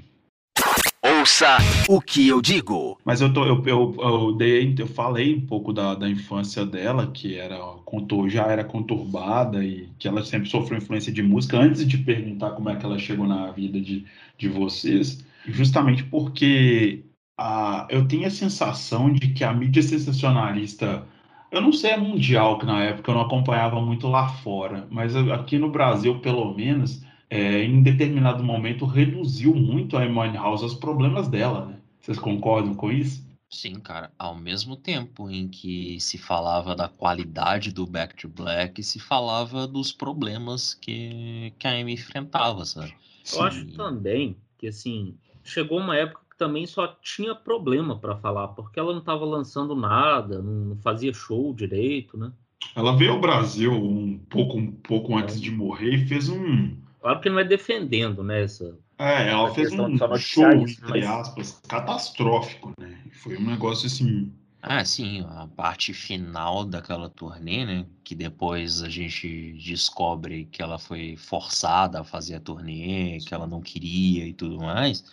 Ouça 1.19 1.57
o 1.89 1.99
que 1.99 2.29
eu 2.29 2.41
digo. 2.41 2.97
Mas 3.03 3.19
eu, 3.19 3.33
tô, 3.33 3.43
eu, 3.43 3.61
eu, 3.65 3.95
eu, 3.99 4.31
dei, 4.37 4.73
eu 4.79 4.87
falei 4.87 5.35
um 5.35 5.45
pouco 5.45 5.73
da, 5.73 5.93
da 5.93 6.09
infância 6.09 6.65
dela, 6.65 7.07
que 7.07 7.35
era 7.35 7.57
contou, 7.83 8.29
já 8.29 8.47
era 8.47 8.63
conturbada 8.63 9.61
e 9.61 9.89
que 9.99 10.07
ela 10.07 10.23
sempre 10.23 10.49
sofreu 10.49 10.77
influência 10.77 11.11
de 11.11 11.21
música, 11.21 11.57
antes 11.57 11.85
de 11.85 11.97
perguntar 11.97 12.51
como 12.51 12.69
é 12.69 12.77
que 12.77 12.85
ela 12.85 12.97
chegou 12.97 13.27
na 13.27 13.51
vida 13.51 13.81
de, 13.81 14.05
de 14.37 14.47
vocês, 14.47 15.21
justamente 15.45 16.05
porque 16.05 17.03
a, 17.37 17.85
eu 17.89 18.07
tinha 18.07 18.29
a 18.29 18.31
sensação 18.31 19.11
de 19.11 19.33
que 19.33 19.43
a 19.43 19.51
mídia 19.53 19.83
sensacionalista, 19.83 21.03
eu 21.51 21.59
não 21.59 21.73
sei 21.73 21.91
a 21.91 21.97
mundial, 21.97 22.57
que 22.59 22.65
na 22.65 22.81
época 22.81 23.11
eu 23.11 23.15
não 23.15 23.23
acompanhava 23.23 23.81
muito 23.81 24.07
lá 24.07 24.29
fora, 24.29 24.87
mas 24.89 25.13
aqui 25.17 25.57
no 25.59 25.69
Brasil, 25.69 26.17
pelo 26.21 26.55
menos, 26.55 27.03
é, 27.29 27.63
em 27.63 27.81
determinado 27.83 28.43
momento 28.43 28.85
reduziu 28.85 29.53
muito 29.53 29.95
a 29.95 30.03
Amy 30.03 30.35
House 30.35 30.63
aos 30.63 30.73
problemas 30.73 31.27
dela, 31.27 31.65
né? 31.65 31.79
Vocês 31.99 32.17
concordam 32.17 32.73
com 32.73 32.91
isso? 32.91 33.27
Sim, 33.49 33.79
cara. 33.79 34.11
Ao 34.17 34.35
mesmo 34.35 34.75
tempo 34.75 35.29
em 35.29 35.47
que 35.47 35.99
se 35.99 36.17
falava 36.17 36.75
da 36.75 36.87
qualidade 36.87 37.71
do 37.71 37.85
Back 37.85 38.15
to 38.15 38.29
Black, 38.29 38.81
se 38.83 38.99
falava 38.99 39.67
dos 39.67 39.91
problemas 39.91 40.73
que, 40.75 41.51
que 41.57 41.67
a 41.67 41.71
Amy 41.71 41.93
enfrentava, 41.93 42.63
sabe? 42.63 42.93
Eu 43.33 43.43
acho 43.43 43.65
também 43.73 44.37
que, 44.57 44.67
assim, 44.67 45.15
chegou 45.43 45.79
uma 45.79 45.95
época 45.95 46.21
que 46.31 46.37
também 46.37 46.65
só 46.67 46.87
tinha 47.01 47.33
problema 47.33 47.97
para 47.97 48.15
falar, 48.15 48.49
porque 48.49 48.79
ela 48.79 48.91
não 48.91 48.99
estava 48.99 49.25
lançando 49.25 49.75
nada, 49.75 50.41
não 50.41 50.77
fazia 50.77 51.13
show 51.13 51.53
direito, 51.53 52.17
né? 52.17 52.31
Ela 52.75 52.95
veio 52.95 53.13
ao 53.13 53.21
Brasil 53.21 53.73
um 53.73 54.17
pouco, 54.29 54.57
um 54.57 54.71
pouco 54.71 55.17
antes 55.17 55.41
de 55.41 55.51
morrer 55.51 55.95
e 55.95 56.07
fez 56.07 56.29
um. 56.29 56.77
Claro 57.01 57.21
que 57.21 57.29
não 57.29 57.39
é 57.39 57.43
defendendo, 57.43 58.23
né? 58.23 58.43
Essa... 58.43 58.77
É, 58.97 59.29
ela 59.29 59.53
fez 59.53 59.71
um 59.71 59.97
show, 60.17 60.51
entre 60.51 61.05
aspas, 61.05 61.61
catastrófico, 61.67 62.73
né? 62.77 62.99
Foi 63.13 63.37
um 63.37 63.45
negócio 63.45 63.87
assim. 63.87 64.31
Ah, 64.61 64.83
sim, 64.83 65.25
a 65.29 65.47
parte 65.55 65.93
final 65.93 66.65
daquela 66.65 67.09
turnê, 67.09 67.65
né? 67.65 67.85
Que 68.03 68.13
depois 68.13 68.83
a 68.83 68.89
gente 68.89 69.53
descobre 69.53 70.49
que 70.51 70.61
ela 70.61 70.77
foi 70.77 71.15
forçada 71.15 72.01
a 72.01 72.03
fazer 72.03 72.35
a 72.35 72.39
turnê, 72.41 73.19
que 73.19 73.33
ela 73.33 73.47
não 73.47 73.61
queria 73.61 74.27
e 74.27 74.33
tudo 74.33 74.57
mais. 74.57 75.05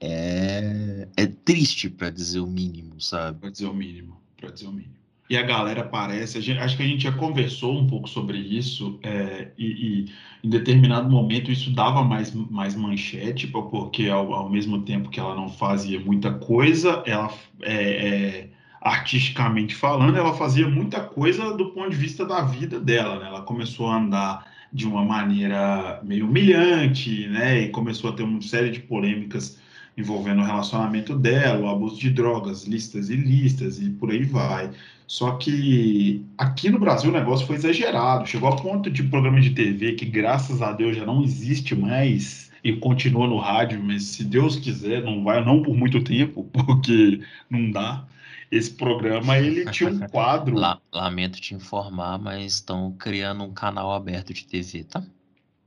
É, 0.00 1.06
é 1.14 1.26
triste, 1.26 1.90
pra 1.90 2.08
dizer 2.08 2.40
o 2.40 2.46
mínimo, 2.46 2.98
sabe? 2.98 3.38
Pra 3.38 3.50
dizer 3.50 3.66
o 3.66 3.74
mínimo, 3.74 4.18
para 4.38 4.50
dizer 4.50 4.66
o 4.66 4.72
mínimo. 4.72 4.96
E 5.28 5.36
a 5.36 5.42
galera 5.42 5.82
parece, 5.84 6.38
a 6.38 6.40
gente- 6.40 6.58
acho 6.60 6.76
que 6.76 6.82
a 6.84 6.86
gente 6.86 7.02
já 7.02 7.12
conversou 7.12 7.76
um 7.76 7.86
pouco 7.86 8.08
sobre 8.08 8.38
isso, 8.38 8.98
é, 9.02 9.50
e, 9.58 10.04
e 10.04 10.14
em 10.44 10.48
determinado 10.48 11.10
momento 11.10 11.50
isso 11.50 11.72
dava 11.74 12.04
mais, 12.04 12.32
mais 12.32 12.76
manchete, 12.76 13.48
pô, 13.48 13.64
porque 13.64 14.08
ao, 14.08 14.32
ao 14.32 14.48
mesmo 14.48 14.82
tempo 14.82 15.08
que 15.10 15.18
ela 15.18 15.34
não 15.34 15.48
fazia 15.48 15.98
muita 15.98 16.32
coisa, 16.32 17.02
ela, 17.06 17.32
é, 17.62 18.44
é, 18.44 18.50
artisticamente 18.80 19.74
falando, 19.74 20.16
ela 20.16 20.32
fazia 20.34 20.68
muita 20.68 21.00
coisa 21.00 21.56
do 21.56 21.70
ponto 21.72 21.90
de 21.90 21.96
vista 21.96 22.24
da 22.24 22.42
vida 22.42 22.78
dela, 22.78 23.18
né? 23.18 23.26
Ela 23.26 23.42
começou 23.42 23.88
a 23.90 23.96
andar 23.96 24.46
de 24.72 24.86
uma 24.86 25.04
maneira 25.04 26.00
meio 26.04 26.26
humilhante, 26.26 27.26
né? 27.28 27.62
E 27.62 27.68
começou 27.70 28.10
a 28.10 28.12
ter 28.12 28.22
uma 28.22 28.40
série 28.42 28.70
de 28.70 28.78
polêmicas 28.80 29.58
envolvendo 29.96 30.42
o 30.42 30.44
relacionamento 30.44 31.16
dela, 31.18 31.60
o 31.66 31.68
abuso 31.68 31.98
de 31.98 32.10
drogas, 32.10 32.64
listas 32.64 33.08
e 33.10 33.16
listas 33.16 33.80
e 33.80 33.90
por 33.90 34.10
aí 34.10 34.24
vai. 34.24 34.70
Só 35.06 35.36
que 35.36 36.24
aqui 36.36 36.68
no 36.68 36.78
Brasil 36.80 37.10
o 37.10 37.12
negócio 37.12 37.46
foi 37.46 37.56
exagerado, 37.56 38.26
chegou 38.26 38.48
a 38.48 38.56
ponto 38.56 38.90
de 38.90 39.02
programa 39.04 39.40
de 39.40 39.50
TV 39.50 39.92
que 39.94 40.04
graças 40.04 40.60
a 40.60 40.72
Deus 40.72 40.96
já 40.96 41.06
não 41.06 41.22
existe 41.22 41.74
mais 41.76 42.50
e 42.64 42.72
continua 42.76 43.26
no 43.28 43.38
rádio, 43.38 43.80
mas 43.82 44.02
se 44.04 44.24
Deus 44.24 44.56
quiser 44.56 45.02
não 45.04 45.22
vai 45.22 45.44
não 45.44 45.62
por 45.62 45.76
muito 45.76 46.02
tempo, 46.02 46.44
porque 46.52 47.20
não 47.48 47.70
dá. 47.70 48.04
Esse 48.50 48.70
programa 48.72 49.38
ele 49.38 49.68
tinha 49.70 49.90
um 49.90 50.00
quadro 50.00 50.54
La- 50.56 50.80
lamento 50.92 51.40
te 51.40 51.54
informar, 51.54 52.18
mas 52.18 52.54
estão 52.54 52.92
criando 52.98 53.44
um 53.44 53.52
canal 53.52 53.92
aberto 53.92 54.32
de 54.34 54.46
TV, 54.46 54.84
tá? 54.84 55.02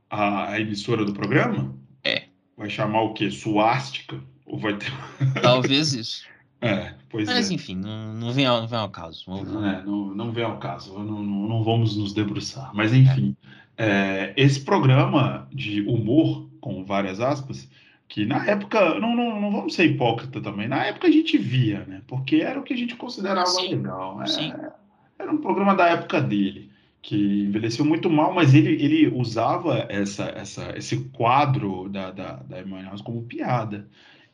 a, 0.08 0.50
a 0.52 0.60
emissora 0.60 1.04
do 1.04 1.12
programa? 1.12 1.74
É. 2.04 2.24
Vai 2.56 2.68
chamar 2.68 3.02
o 3.02 3.14
quê? 3.14 3.30
Suástica? 3.30 4.20
Ou 4.46 4.58
vai 4.58 4.76
ter. 4.76 4.92
Talvez 5.42 5.92
isso. 5.92 6.24
É, 6.60 6.94
pois 7.08 7.26
Mas 7.26 7.50
é. 7.50 7.54
enfim, 7.54 7.74
não, 7.74 8.12
não, 8.12 8.32
vem 8.32 8.44
ao, 8.44 8.60
não 8.60 8.68
vem 8.68 8.78
ao 8.78 8.90
caso. 8.90 9.24
Vamos- 9.26 9.64
É, 9.64 9.82
não, 9.82 10.14
não 10.14 10.30
vem 10.30 10.44
ao 10.44 10.58
caso, 10.58 10.92
não, 10.98 11.22
não, 11.22 11.48
não 11.48 11.64
vamos 11.64 11.96
nos 11.96 12.12
debruçar. 12.12 12.70
Mas, 12.74 12.92
enfim, 12.92 13.34
é, 13.78 14.34
esse 14.36 14.60
programa 14.60 15.48
de 15.52 15.80
humor, 15.82 16.48
com 16.60 16.84
várias 16.84 17.18
aspas, 17.18 17.68
que 18.06 18.26
na 18.26 18.44
época, 18.46 18.98
não, 18.98 19.16
não, 19.16 19.40
não 19.40 19.50
vamos 19.52 19.74
ser 19.74 19.86
hipócrita 19.86 20.40
também, 20.40 20.68
na 20.68 20.84
época 20.84 21.06
a 21.08 21.10
gente 21.10 21.38
via, 21.38 21.84
né? 21.86 22.02
Porque 22.06 22.36
era 22.36 22.60
o 22.60 22.62
que 22.62 22.74
a 22.74 22.76
gente 22.76 22.96
considerava 22.96 23.46
Sim, 23.46 23.76
legal. 23.76 24.22
É, 24.22 24.26
sim. 24.26 24.52
Era 25.18 25.32
um 25.32 25.38
programa 25.38 25.74
da 25.74 25.88
época 25.88 26.20
dele, 26.20 26.70
que 27.00 27.44
envelheceu 27.44 27.84
muito 27.84 28.10
mal, 28.10 28.34
mas 28.34 28.52
ele, 28.52 28.72
ele 28.82 29.08
usava 29.08 29.86
essa, 29.88 30.24
essa, 30.24 30.76
esse 30.76 31.04
quadro 31.10 31.88
da, 31.88 32.10
da, 32.10 32.32
da 32.34 32.60
Emmanuel 32.60 32.96
como 33.02 33.22
piada. 33.22 33.88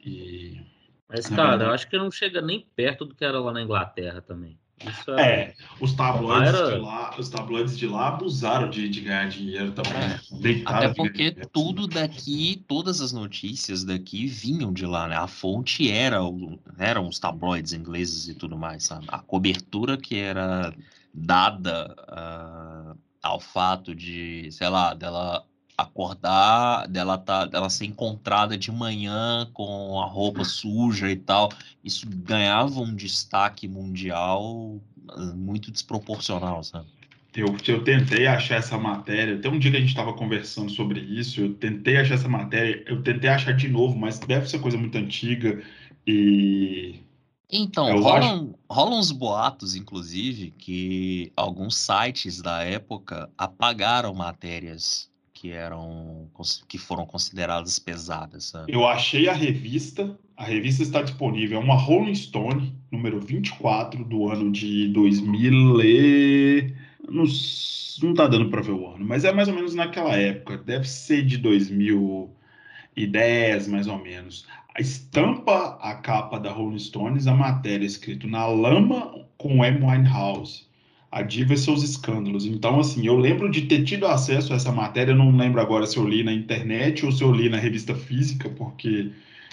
E 0.04 0.60
Mas, 1.08 1.30
Na 1.30 1.36
cara, 1.36 1.64
eu 1.64 1.70
acho 1.70 1.88
que 1.88 1.96
não 1.96 2.10
chega 2.10 2.40
nem 2.40 2.66
perto 2.74 3.04
do 3.04 3.14
que 3.14 3.24
era 3.24 3.38
lá 3.38 3.52
na 3.52 3.62
Inglaterra 3.62 4.20
também. 4.20 4.58
Isso 4.84 5.10
é, 5.12 5.40
é 5.40 5.54
os 5.80 5.94
tabloides, 5.94 6.48
era... 6.48 6.72
de 6.72 6.78
lá, 6.78 7.14
os 7.18 7.28
tabloides 7.30 7.78
de 7.78 7.86
lá 7.86 8.08
abusaram 8.08 8.68
de, 8.68 8.88
de 8.88 9.00
ganhar 9.00 9.26
dinheiro 9.28 9.72
também. 9.72 9.94
É. 9.94 10.62
Até 10.66 10.92
porque 10.92 11.32
tudo 11.50 11.86
daqui, 11.86 12.62
todas 12.68 13.00
as 13.00 13.10
notícias 13.10 13.84
daqui 13.84 14.26
vinham 14.26 14.72
de 14.72 14.84
lá, 14.84 15.08
né? 15.08 15.16
A 15.16 15.26
fonte 15.26 15.90
era 15.90 16.22
o, 16.22 16.58
eram 16.78 17.08
os 17.08 17.18
tabloides 17.18 17.72
ingleses 17.72 18.28
e 18.28 18.34
tudo 18.34 18.58
mais, 18.58 18.84
sabe? 18.84 19.06
A 19.08 19.18
cobertura 19.18 19.96
que 19.96 20.16
era 20.16 20.74
dada 21.14 21.96
uh, 22.10 22.98
ao 23.22 23.40
fato 23.40 23.94
de, 23.94 24.50
sei 24.52 24.68
lá, 24.68 24.92
dela 24.92 25.42
acordar, 25.76 26.88
dela 26.88 27.18
tá, 27.18 27.44
dela 27.44 27.68
ser 27.68 27.84
encontrada 27.84 28.56
de 28.56 28.72
manhã 28.72 29.48
com 29.52 30.00
a 30.00 30.06
roupa 30.06 30.42
suja 30.44 31.10
e 31.10 31.16
tal, 31.16 31.50
isso 31.84 32.06
ganhava 32.08 32.80
um 32.80 32.94
destaque 32.94 33.68
mundial 33.68 34.80
ah, 35.10 35.34
muito 35.34 35.70
desproporcional, 35.70 36.62
sabe? 36.64 36.86
Eu, 37.34 37.54
eu 37.66 37.84
tentei 37.84 38.26
achar 38.26 38.56
essa 38.56 38.78
matéria, 38.78 39.36
até 39.36 39.48
um 39.50 39.58
dia 39.58 39.70
que 39.70 39.76
a 39.76 39.80
gente 39.80 39.90
estava 39.90 40.14
conversando 40.14 40.70
sobre 40.70 41.00
isso, 41.00 41.42
eu 41.42 41.54
tentei 41.54 41.98
achar 41.98 42.14
essa 42.14 42.28
matéria, 42.28 42.82
eu 42.86 43.02
tentei 43.02 43.28
achar 43.28 43.52
de 43.52 43.68
novo, 43.68 43.94
mas 43.98 44.18
deve 44.18 44.48
ser 44.48 44.58
coisa 44.58 44.78
muito 44.78 44.96
antiga 44.96 45.62
e 46.06 47.00
então, 47.50 48.00
rolam, 48.00 48.58
rolam 48.68 48.98
uns 48.98 49.12
boatos, 49.12 49.76
inclusive, 49.76 50.50
que 50.50 51.32
alguns 51.36 51.76
sites 51.76 52.42
da 52.42 52.64
época 52.64 53.30
apagaram 53.38 54.12
matérias 54.12 55.08
que 55.36 55.52
eram 55.52 56.28
que 56.66 56.78
foram 56.78 57.04
consideradas 57.04 57.78
pesadas. 57.78 58.54
Eu 58.66 58.86
achei 58.86 59.28
a 59.28 59.34
revista, 59.34 60.18
a 60.34 60.44
revista 60.44 60.82
está 60.82 61.02
disponível, 61.02 61.60
é 61.60 61.62
uma 61.62 61.76
Rolling 61.76 62.14
Stone, 62.14 62.74
número 62.90 63.20
24 63.20 64.02
do 64.02 64.30
ano 64.30 64.50
de 64.50 64.88
2000 64.88 65.82
e... 65.82 66.74
não, 67.06 67.24
não 68.02 68.14
tá 68.14 68.26
dando 68.26 68.48
para 68.48 68.62
ver 68.62 68.72
o 68.72 68.88
ano, 68.88 69.04
mas 69.04 69.26
é 69.26 69.32
mais 69.32 69.48
ou 69.48 69.54
menos 69.54 69.74
naquela 69.74 70.16
época, 70.16 70.56
deve 70.56 70.88
ser 70.88 71.22
de 71.22 71.36
2010, 71.36 73.68
mais 73.68 73.86
ou 73.86 73.98
menos. 73.98 74.46
A 74.74 74.80
estampa 74.80 75.78
a 75.82 75.96
capa 75.96 76.40
da 76.40 76.50
Rolling 76.50 76.78
Stones, 76.78 77.26
a 77.26 77.34
matéria 77.34 77.84
escrito 77.84 78.26
na 78.26 78.46
lama 78.46 79.26
com 79.36 79.62
M. 79.62 79.84
Winehouse 79.84 80.64
a 81.10 81.22
diva 81.22 81.54
e 81.54 81.58
seus 81.58 81.82
escândalos. 81.82 82.46
Então, 82.46 82.80
assim, 82.80 83.06
eu 83.06 83.16
lembro 83.16 83.50
de 83.50 83.62
ter 83.62 83.84
tido 83.84 84.06
acesso 84.06 84.52
a 84.52 84.56
essa 84.56 84.72
matéria, 84.72 85.14
não 85.14 85.34
lembro 85.34 85.60
agora 85.60 85.86
se 85.86 85.96
eu 85.96 86.06
li 86.06 86.22
na 86.22 86.32
internet 86.32 87.04
ou 87.06 87.12
se 87.12 87.22
eu 87.22 87.32
li 87.32 87.48
na 87.48 87.58
revista 87.58 87.94
física, 87.94 88.48
porque 88.50 89.10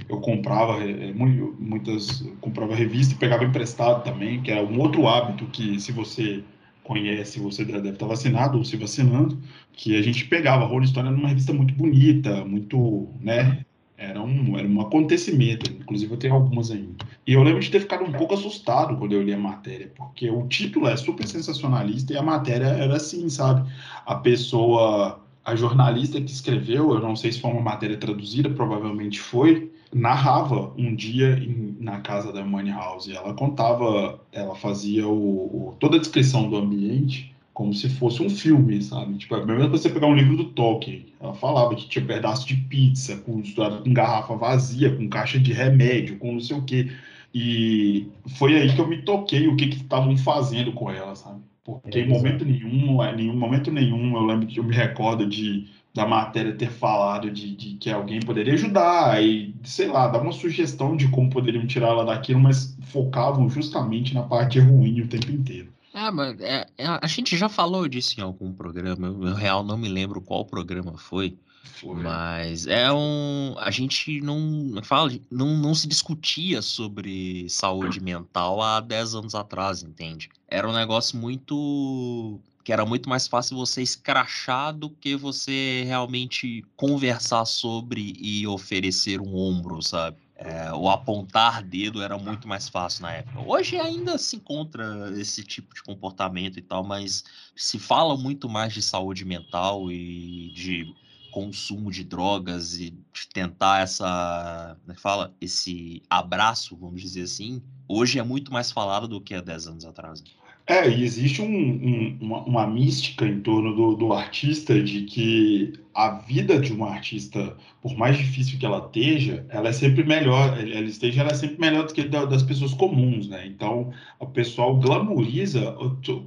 eu 0.09 0.19
comprava 0.19 0.83
é, 0.83 1.13
muitas, 1.13 2.25
comprava 2.41 2.75
revista 2.75 3.13
e 3.13 3.17
pegava 3.17 3.45
emprestado 3.45 4.03
também, 4.03 4.41
que 4.41 4.51
é 4.51 4.61
um 4.61 4.79
outro 4.79 5.07
hábito 5.07 5.45
que, 5.47 5.79
se 5.79 5.91
você 5.91 6.43
conhece, 6.83 7.39
você 7.39 7.63
deve 7.63 7.89
estar 7.89 8.05
vacinado 8.05 8.57
ou 8.57 8.65
se 8.65 8.75
vacinando, 8.75 9.37
que 9.71 9.95
a 9.97 10.01
gente 10.01 10.25
pegava. 10.25 10.65
A 10.65 10.67
Rolling 10.67 10.87
Stone 10.87 11.07
era 11.07 11.17
uma 11.17 11.29
revista 11.29 11.53
muito 11.53 11.73
bonita, 11.73 12.43
muito, 12.43 13.07
né, 13.21 13.65
era 13.97 14.21
um, 14.21 14.57
era 14.57 14.67
um 14.67 14.81
acontecimento, 14.81 15.71
inclusive 15.71 16.11
eu 16.13 16.17
tenho 16.17 16.33
algumas 16.33 16.71
ainda. 16.71 17.05
E 17.25 17.33
eu 17.33 17.43
lembro 17.43 17.61
de 17.61 17.69
ter 17.69 17.79
ficado 17.79 18.03
um 18.03 18.11
pouco 18.11 18.33
assustado 18.33 18.97
quando 18.97 19.13
eu 19.13 19.21
li 19.21 19.33
a 19.33 19.37
matéria, 19.37 19.91
porque 19.95 20.29
o 20.29 20.47
título 20.47 20.87
é 20.87 20.97
super 20.97 21.27
sensacionalista 21.27 22.13
e 22.13 22.17
a 22.17 22.21
matéria 22.21 22.65
era 22.65 22.95
assim, 22.95 23.29
sabe? 23.29 23.69
A 24.05 24.15
pessoa, 24.15 25.21
a 25.45 25.55
jornalista 25.55 26.19
que 26.19 26.31
escreveu, 26.31 26.91
eu 26.93 26.99
não 26.99 27.15
sei 27.15 27.31
se 27.31 27.39
foi 27.39 27.51
uma 27.51 27.61
matéria 27.61 27.97
traduzida, 27.97 28.49
provavelmente 28.49 29.19
foi, 29.19 29.71
narrava 29.93 30.73
um 30.77 30.95
dia 30.95 31.37
em, 31.37 31.77
na 31.79 32.01
casa 32.01 32.33
da 32.33 32.43
Money 32.43 32.73
House. 32.73 33.07
Ela 33.07 33.33
contava, 33.33 34.19
ela 34.31 34.55
fazia 34.55 35.07
o, 35.07 35.69
o, 35.69 35.75
toda 35.79 35.97
a 35.97 35.99
descrição 35.99 36.49
do 36.49 36.57
ambiente 36.57 37.32
como 37.53 37.73
se 37.73 37.87
fosse 37.87 38.21
um 38.23 38.29
filme, 38.29 38.81
sabe? 38.81 39.15
Tipo, 39.15 39.35
é 39.35 39.45
mesmo 39.45 39.71
que 39.71 39.77
você 39.77 39.89
pegar 39.89 40.07
um 40.07 40.15
livro 40.15 40.35
do 40.35 40.45
Tolkien. 40.45 41.05
Ela 41.19 41.33
falava 41.33 41.75
que 41.75 41.87
tinha 41.87 42.03
pedaço 42.03 42.47
de 42.47 42.55
pizza, 42.55 43.17
com, 43.17 43.41
com 43.41 43.93
garrafa 43.93 44.35
vazia, 44.35 44.95
com 44.95 45.07
caixa 45.07 45.39
de 45.39 45.53
remédio, 45.53 46.17
com 46.17 46.33
não 46.33 46.39
sei 46.39 46.57
o 46.57 46.63
quê. 46.63 46.91
E 47.33 48.07
foi 48.37 48.55
aí 48.55 48.73
que 48.73 48.79
eu 48.79 48.87
me 48.87 49.01
toquei 49.03 49.47
o 49.47 49.55
que 49.55 49.65
estavam 49.65 50.15
fazendo 50.17 50.71
com 50.73 50.89
ela, 50.89 51.15
sabe? 51.15 51.41
Porque 51.63 51.99
é, 51.99 52.01
em 52.01 52.07
momento 52.07 52.43
nenhum, 52.43 53.03
em 53.03 53.15
nenhum 53.15 53.37
momento 53.37 53.71
nenhum, 53.71 54.15
eu 54.15 54.25
lembro 54.25 54.47
que 54.47 54.59
eu 54.59 54.63
me 54.63 54.75
recordo 54.75 55.25
de 55.27 55.67
da 55.93 56.07
matéria 56.07 56.55
ter 56.55 56.71
falado 56.71 57.29
de, 57.29 57.55
de 57.55 57.75
que 57.75 57.89
alguém 57.91 58.19
poderia 58.19 58.53
ajudar 58.55 59.23
e, 59.23 59.53
sei 59.63 59.87
lá, 59.87 60.07
dar 60.07 60.21
uma 60.21 60.31
sugestão 60.31 60.97
de 60.97 61.07
como 61.09 61.29
poderiam 61.29 61.67
tirar 61.67 61.89
ela 61.89 62.03
daquilo, 62.03 62.39
mas 62.39 62.75
focavam 62.81 63.47
justamente 63.47 64.13
na 64.13 64.23
parte 64.23 64.59
ruim 64.59 65.01
o 65.01 65.07
tempo 65.07 65.31
inteiro. 65.31 65.72
Ah, 65.93 66.11
mas 66.11 66.39
é, 66.41 66.65
é, 66.77 66.87
a 66.87 67.07
gente 67.07 67.37
já 67.37 67.47
falou 67.47 67.87
disso 67.87 68.19
em 68.19 68.23
algum 68.23 68.51
programa. 68.51 69.07
Eu, 69.07 69.27
eu 69.27 69.35
real 69.35 69.63
não 69.63 69.77
me 69.77 69.87
lembro 69.87 70.21
qual 70.21 70.43
programa 70.45 70.97
foi. 70.97 71.37
Foi. 71.63 72.01
Mas 72.01 72.65
é 72.67 72.91
um. 72.91 73.55
A 73.59 73.69
gente 73.71 74.19
não 74.21 74.81
fala, 74.83 75.11
não, 75.29 75.55
não 75.55 75.73
se 75.75 75.87
discutia 75.87 76.61
sobre 76.61 77.47
saúde 77.49 78.01
mental 78.01 78.61
há 78.61 78.79
10 78.81 79.15
anos 79.15 79.35
atrás, 79.35 79.83
entende? 79.83 80.29
Era 80.47 80.67
um 80.67 80.73
negócio 80.73 81.17
muito. 81.17 82.39
que 82.63 82.73
era 82.73 82.85
muito 82.85 83.07
mais 83.07 83.27
fácil 83.27 83.55
você 83.55 83.81
escrachar 83.81 84.73
do 84.73 84.89
que 84.89 85.15
você 85.15 85.83
realmente 85.85 86.65
conversar 86.75 87.45
sobre 87.45 88.13
e 88.19 88.47
oferecer 88.47 89.21
um 89.21 89.35
ombro, 89.35 89.81
sabe? 89.81 90.17
É, 90.45 90.73
o 90.73 90.89
apontar 90.89 91.63
dedo 91.63 92.01
era 92.01 92.17
muito 92.17 92.49
mais 92.49 92.67
fácil 92.67 93.03
na 93.03 93.13
época. 93.13 93.39
Hoje 93.39 93.77
ainda 93.77 94.17
se 94.17 94.35
encontra 94.35 95.09
esse 95.17 95.41
tipo 95.41 95.73
de 95.73 95.81
comportamento 95.81 96.59
e 96.59 96.61
tal, 96.61 96.83
mas 96.83 97.23
se 97.55 97.79
fala 97.79 98.17
muito 98.17 98.49
mais 98.49 98.73
de 98.73 98.81
saúde 98.81 99.23
mental 99.23 99.89
e 99.89 100.51
de 100.53 100.93
consumo 101.31 101.89
de 101.89 102.03
drogas 102.03 102.75
e 102.75 102.91
de 102.91 103.27
tentar 103.33 103.81
essa, 103.81 104.77
né, 104.85 104.93
fala, 104.95 105.33
esse 105.39 106.03
abraço, 106.09 106.75
vamos 106.75 107.01
dizer 107.01 107.23
assim, 107.23 107.63
hoje 107.87 108.19
é 108.19 108.23
muito 108.23 108.51
mais 108.51 108.69
falado 108.69 109.07
do 109.07 109.21
que 109.21 109.33
há 109.33 109.41
10 109.41 109.67
anos 109.67 109.85
atrás. 109.85 110.21
É, 110.65 110.89
e 110.89 111.03
existe 111.03 111.41
um, 111.41 111.45
um, 111.45 112.17
uma, 112.21 112.43
uma, 112.43 112.67
mística 112.67 113.27
em 113.27 113.41
torno 113.41 113.75
do, 113.75 113.95
do, 113.97 114.13
artista 114.13 114.81
de 114.81 115.01
que 115.01 115.73
a 115.93 116.11
vida 116.19 116.57
de 116.57 116.71
uma 116.71 116.89
artista, 116.89 117.57
por 117.81 117.97
mais 117.97 118.17
difícil 118.17 118.57
que 118.57 118.65
ela 118.65 118.77
esteja, 118.77 119.45
ela 119.49 119.67
é 119.67 119.73
sempre 119.73 120.05
melhor, 120.05 120.57
ela 120.57 120.87
esteja, 120.87 121.19
ela 121.19 121.31
é 121.31 121.33
sempre 121.33 121.59
melhor 121.59 121.85
do 121.85 121.93
que 121.93 122.03
da, 122.03 122.23
das 122.23 122.43
pessoas 122.43 122.73
comuns, 122.73 123.27
né? 123.27 123.45
Então, 123.45 123.91
o 124.17 124.25
pessoal 124.25 124.77
glamoriza 124.77 125.75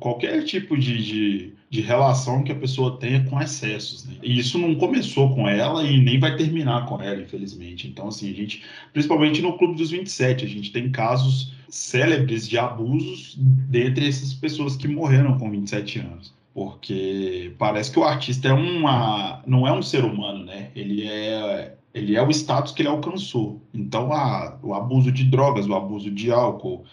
qualquer 0.01 0.45
tipo 0.45 0.77
de, 0.77 1.03
de, 1.03 1.53
de, 1.71 1.81
relação 1.81 2.45
que 2.45 2.53
a 2.53 2.57
pessoa 2.57 2.99
tenha 2.99 3.25
com 3.25 3.41
excessos, 3.41 4.05
né? 4.05 4.17
E 4.23 4.39
isso 4.39 4.59
não 4.59 4.75
começou 4.75 5.35
com 5.35 5.49
ela 5.49 5.83
e 5.83 5.99
nem 5.99 6.21
vai 6.21 6.37
terminar 6.37 6.85
com 6.85 7.01
ela, 7.01 7.23
infelizmente. 7.23 7.89
Então, 7.89 8.09
assim, 8.09 8.31
a 8.31 8.35
gente, 8.35 8.63
principalmente 8.93 9.41
no 9.41 9.57
Clube 9.57 9.77
dos 9.77 9.91
27, 9.91 10.45
a 10.45 10.49
gente 10.49 10.71
tem 10.71 10.91
casos 10.91 11.56
célebres 11.69 12.49
de 12.49 12.59
abusos 12.59 13.35
dentre 13.39 14.09
essas 14.09 14.33
pessoas 14.33 14.77
que 14.77 14.89
morreram 14.89 15.39
com 15.39 15.51
27 15.51 15.99
anos. 16.01 16.35
Porque 16.55 17.55
parece 17.59 17.93
que 17.93 17.99
o 17.99 18.05
artista 18.05 18.49
é 18.49 18.53
uma, 18.53 19.43
não 19.47 19.67
é 19.67 19.73
um 19.73 19.83
ser 19.83 20.05
humano, 20.05 20.45
né? 20.45 20.71
Ele 20.75 21.07
é, 21.07 21.77
ele 21.93 22.17
é 22.17 22.23
o 22.23 22.31
status 22.31 22.73
que 22.73 22.83
ele 22.83 22.89
alcançou. 22.89 23.61
Então, 23.75 24.13
a, 24.13 24.59
o 24.63 24.73
abuso 24.73 25.13
de 25.13 25.25
drogas, 25.25 25.67
o 25.67 25.75
abuso 25.75 26.11
de 26.11 26.33
álcool 26.33 26.85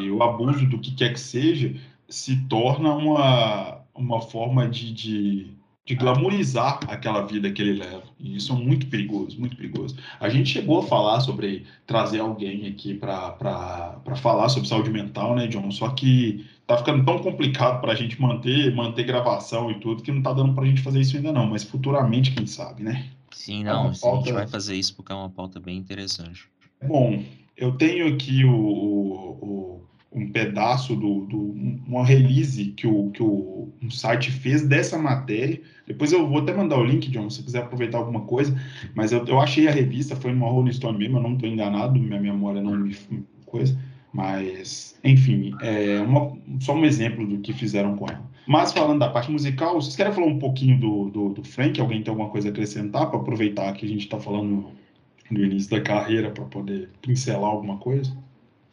e 0.00 0.10
o 0.10 0.22
abuso 0.22 0.66
do 0.66 0.78
que 0.78 0.94
quer 0.94 1.12
que 1.12 1.20
seja 1.20 1.74
se 2.08 2.36
torna 2.46 2.94
uma, 2.94 3.80
uma 3.94 4.20
forma 4.20 4.68
de, 4.68 4.92
de 4.92 5.53
de 5.86 5.94
glamorizar 5.94 6.80
aquela 6.88 7.26
vida 7.26 7.50
que 7.50 7.60
ele 7.60 7.78
leva. 7.78 8.04
E 8.18 8.36
isso 8.36 8.52
é 8.52 8.56
muito 8.56 8.86
perigoso, 8.86 9.38
muito 9.38 9.56
perigoso. 9.56 9.96
A 10.18 10.30
gente 10.30 10.48
chegou 10.48 10.78
a 10.78 10.86
falar 10.86 11.20
sobre 11.20 11.66
trazer 11.86 12.20
alguém 12.20 12.66
aqui 12.66 12.94
para 12.94 14.00
falar 14.16 14.48
sobre 14.48 14.68
saúde 14.68 14.90
mental, 14.90 15.34
né, 15.34 15.46
John? 15.46 15.70
Só 15.70 15.90
que 15.90 16.46
tá 16.66 16.78
ficando 16.78 17.04
tão 17.04 17.18
complicado 17.18 17.82
para 17.82 17.92
a 17.92 17.94
gente 17.94 18.20
manter, 18.20 18.74
manter 18.74 19.04
gravação 19.04 19.70
e 19.70 19.78
tudo, 19.78 20.02
que 20.02 20.10
não 20.10 20.22
tá 20.22 20.32
dando 20.32 20.54
para 20.54 20.64
a 20.64 20.66
gente 20.66 20.80
fazer 20.80 21.00
isso 21.00 21.16
ainda 21.16 21.32
não. 21.32 21.46
Mas 21.46 21.64
futuramente, 21.64 22.32
quem 22.32 22.46
sabe, 22.46 22.82
né? 22.82 23.10
Sim, 23.30 23.60
é 23.62 23.64
não, 23.64 23.90
é 23.90 23.98
pauta... 24.00 24.06
a 24.06 24.22
gente 24.22 24.32
vai 24.32 24.48
fazer 24.48 24.76
isso 24.76 24.96
porque 24.96 25.12
é 25.12 25.14
uma 25.14 25.28
pauta 25.28 25.60
bem 25.60 25.76
interessante. 25.76 26.48
Bom, 26.82 27.22
eu 27.58 27.72
tenho 27.72 28.08
aqui 28.08 28.42
o, 28.44 28.54
o 28.54 29.82
um 30.14 30.30
pedaço 30.30 30.94
do, 30.94 31.26
do 31.26 31.38
uma 31.86 32.04
release 32.04 32.66
que 32.66 32.86
o 32.86 33.10
que 33.10 33.22
o 33.22 33.68
um 33.82 33.90
site 33.90 34.30
fez 34.30 34.62
dessa 34.62 34.96
matéria. 34.96 35.60
Depois 35.86 36.12
eu 36.12 36.26
vou 36.26 36.38
até 36.38 36.54
mandar 36.54 36.78
o 36.78 36.84
link, 36.84 37.10
John, 37.10 37.28
se 37.28 37.42
quiser 37.42 37.62
aproveitar 37.62 37.98
alguma 37.98 38.20
coisa. 38.20 38.56
Mas 38.94 39.12
eu, 39.12 39.24
eu 39.26 39.40
achei 39.40 39.66
a 39.66 39.72
revista, 39.72 40.14
foi 40.14 40.32
numa 40.32 40.48
Rolling 40.48 40.72
Stone 40.72 40.96
mesmo, 40.96 41.18
eu 41.18 41.22
não 41.22 41.34
estou 41.34 41.48
enganado, 41.48 41.98
minha 41.98 42.20
memória 42.20 42.62
não 42.62 42.76
me 42.76 42.96
coisa. 43.44 43.78
Mas, 44.12 44.96
enfim, 45.02 45.52
é 45.60 46.00
uma, 46.00 46.32
só 46.60 46.74
um 46.74 46.84
exemplo 46.84 47.26
do 47.26 47.38
que 47.40 47.52
fizeram 47.52 47.96
com 47.96 48.06
ela. 48.08 48.22
Mas 48.46 48.72
falando 48.72 49.00
da 49.00 49.08
parte 49.08 49.30
musical, 49.30 49.74
vocês 49.74 49.96
querem 49.96 50.12
falar 50.12 50.26
um 50.26 50.38
pouquinho 50.38 50.78
do, 50.78 51.10
do, 51.10 51.28
do 51.30 51.44
Frank? 51.44 51.80
Alguém 51.80 52.02
tem 52.02 52.12
alguma 52.12 52.30
coisa 52.30 52.48
a 52.48 52.50
acrescentar 52.52 53.10
para 53.10 53.18
aproveitar 53.18 53.72
que 53.72 53.84
a 53.84 53.88
gente 53.88 54.04
está 54.04 54.20
falando 54.20 54.66
do 55.30 55.44
início 55.44 55.70
da 55.70 55.80
carreira 55.80 56.30
para 56.30 56.44
poder 56.44 56.90
pincelar 57.02 57.50
alguma 57.50 57.78
coisa? 57.78 58.16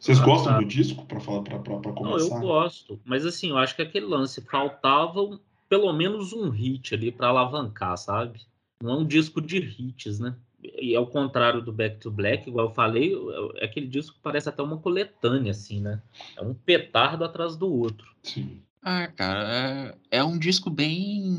Vocês 0.02 0.18
gostam 0.18 0.58
do 0.58 0.64
disco, 0.64 1.06
para 1.06 1.20
falar 1.20 1.42
para 1.42 1.60
começar? 1.60 2.00
Não, 2.02 2.18
eu 2.18 2.28
gosto, 2.40 3.00
mas 3.04 3.24
assim, 3.24 3.50
eu 3.50 3.56
acho 3.56 3.76
que 3.76 3.82
aquele 3.82 4.04
lance 4.06 4.40
faltava 4.40 5.38
pelo 5.68 5.92
menos 5.92 6.32
um 6.32 6.50
hit 6.50 6.92
ali 6.92 7.12
para 7.12 7.28
alavancar, 7.28 7.96
sabe? 7.96 8.40
Não 8.82 8.90
é 8.90 8.96
um 8.96 9.06
disco 9.06 9.40
de 9.40 9.58
hits, 9.58 10.18
né? 10.18 10.34
E 10.60 10.96
ao 10.96 11.06
contrário 11.06 11.62
do 11.62 11.70
Back 11.72 11.98
to 12.00 12.10
Black, 12.10 12.48
igual 12.48 12.66
eu 12.66 12.74
falei, 12.74 13.14
é 13.58 13.64
aquele 13.64 13.86
disco 13.86 14.16
que 14.16 14.22
parece 14.22 14.48
até 14.48 14.60
uma 14.60 14.76
coletânea, 14.78 15.52
assim, 15.52 15.80
né? 15.80 16.02
É 16.36 16.42
um 16.42 16.52
petardo 16.52 17.24
atrás 17.24 17.56
do 17.56 17.72
outro. 17.72 18.04
Sim. 18.24 18.60
Ah, 18.82 19.06
cara, 19.06 19.94
é, 20.10 20.18
é 20.18 20.24
um 20.24 20.36
disco 20.36 20.68
bem, 20.68 21.32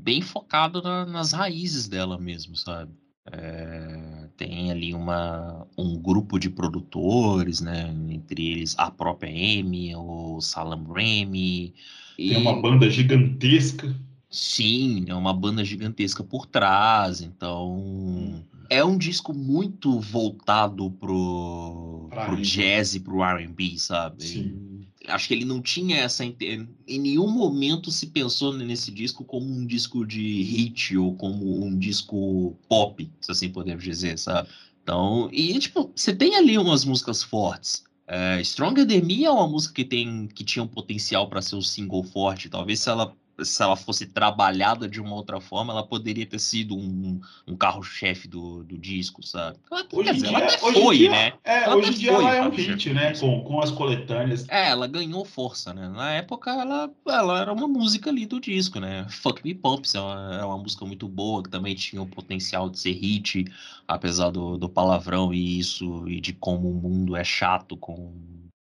bem 0.00 0.22
focado 0.22 0.80
na- 0.80 1.04
nas 1.04 1.32
raízes 1.32 1.88
dela 1.88 2.16
mesmo, 2.16 2.54
sabe? 2.54 2.92
É, 3.32 4.25
tem 4.36 4.70
ali 4.70 4.94
uma, 4.94 5.66
um 5.76 5.98
grupo 5.98 6.38
de 6.38 6.50
produtores, 6.50 7.60
né? 7.60 7.94
Entre 8.08 8.52
eles 8.52 8.74
a 8.78 8.90
própria 8.90 9.30
Amy, 9.30 9.94
o 9.96 10.40
Salam 10.40 10.84
Remy. 10.92 11.74
Tem 12.16 12.36
uma 12.36 12.60
banda 12.60 12.88
gigantesca. 12.90 13.94
Sim, 14.30 15.04
é 15.08 15.14
uma 15.14 15.32
banda 15.32 15.64
gigantesca 15.64 16.22
por 16.22 16.46
trás, 16.46 17.20
então 17.20 18.44
é 18.68 18.84
um 18.84 18.98
disco 18.98 19.32
muito 19.32 20.00
voltado 20.00 20.90
pro, 20.90 22.06
Pra 22.10 22.26
pro 22.26 22.42
jazz 22.42 22.94
e 22.94 23.00
pro 23.00 23.22
R&B, 23.22 23.78
sabe? 23.78 24.24
Sim. 24.24 24.75
Acho 25.08 25.28
que 25.28 25.34
ele 25.34 25.44
não 25.44 25.62
tinha 25.62 25.96
essa 25.98 26.24
inte- 26.24 26.68
em 26.86 26.98
nenhum 26.98 27.28
momento 27.30 27.90
se 27.90 28.08
pensou 28.08 28.52
nesse 28.52 28.90
disco 28.90 29.24
como 29.24 29.46
um 29.46 29.66
disco 29.66 30.04
de 30.06 30.42
hit 30.42 30.96
ou 30.96 31.14
como 31.16 31.64
um 31.64 31.78
disco 31.78 32.56
pop, 32.68 33.10
se 33.20 33.30
assim 33.32 33.48
podemos 33.50 33.84
dizer, 33.84 34.18
sabe? 34.18 34.48
Então, 34.82 35.28
e 35.32 35.58
tipo, 35.58 35.92
você 35.94 36.14
tem 36.14 36.36
ali 36.36 36.56
umas 36.58 36.84
músicas 36.84 37.22
fortes. 37.22 37.84
É, 38.06 38.40
Stronger 38.44 38.86
Than 38.86 39.02
Me 39.02 39.24
é 39.24 39.30
uma 39.30 39.48
música 39.48 39.74
que 39.74 39.84
tem 39.84 40.28
que 40.28 40.44
tinha 40.44 40.62
um 40.62 40.68
potencial 40.68 41.28
para 41.28 41.42
ser 41.42 41.56
um 41.56 41.62
single 41.62 42.04
forte. 42.04 42.48
Talvez 42.48 42.80
se 42.80 42.88
ela 42.88 43.12
se 43.42 43.62
ela 43.62 43.76
fosse 43.76 44.06
trabalhada 44.06 44.88
de 44.88 45.00
uma 45.00 45.14
outra 45.14 45.40
forma, 45.40 45.72
ela 45.72 45.86
poderia 45.86 46.26
ter 46.26 46.38
sido 46.38 46.76
um, 46.76 47.20
um 47.46 47.56
carro-chefe 47.56 48.26
do, 48.28 48.64
do 48.64 48.78
disco, 48.78 49.22
sabe? 49.22 49.58
Ela, 49.70 49.86
Hoje 49.92 50.12
dizer, 50.12 50.26
dia, 50.28 50.38
ela 50.38 50.46
até 50.46 50.58
foi, 50.58 50.98
dia- 50.98 51.10
né? 51.10 51.32
É, 51.44 51.64
Ela 51.64 51.76
hoje 51.76 51.90
em 51.90 51.94
dia 51.94 52.12
foi, 52.12 52.24
ela 52.24 52.34
é 52.34 52.42
um 52.42 52.50
hit, 52.50 52.92
né? 52.92 53.14
Com, 53.18 53.44
com 53.44 53.60
as 53.60 53.70
coletâneas. 53.70 54.48
É, 54.48 54.70
ela 54.70 54.86
ganhou 54.86 55.24
força, 55.24 55.74
né? 55.74 55.88
Na 55.88 56.12
época, 56.12 56.50
ela, 56.50 56.90
ela 57.06 57.40
era 57.40 57.52
uma 57.52 57.68
música 57.68 58.10
ali 58.10 58.24
do 58.26 58.40
disco, 58.40 58.80
né? 58.80 59.06
Fuck 59.10 59.42
Me 59.44 59.54
Pumps 59.54 59.94
é 59.94 60.00
uma, 60.00 60.38
é 60.40 60.44
uma 60.44 60.58
música 60.58 60.84
muito 60.84 61.08
boa, 61.08 61.42
que 61.42 61.50
também 61.50 61.74
tinha 61.74 62.00
o 62.00 62.06
potencial 62.06 62.70
de 62.70 62.78
ser 62.78 62.92
hit, 62.92 63.44
apesar 63.86 64.30
do, 64.30 64.56
do 64.56 64.68
palavrão 64.68 65.32
e 65.32 65.58
isso, 65.58 66.08
e 66.08 66.20
de 66.20 66.32
como 66.32 66.70
o 66.70 66.74
mundo 66.74 67.16
é 67.16 67.24
chato 67.24 67.76
com, 67.76 68.12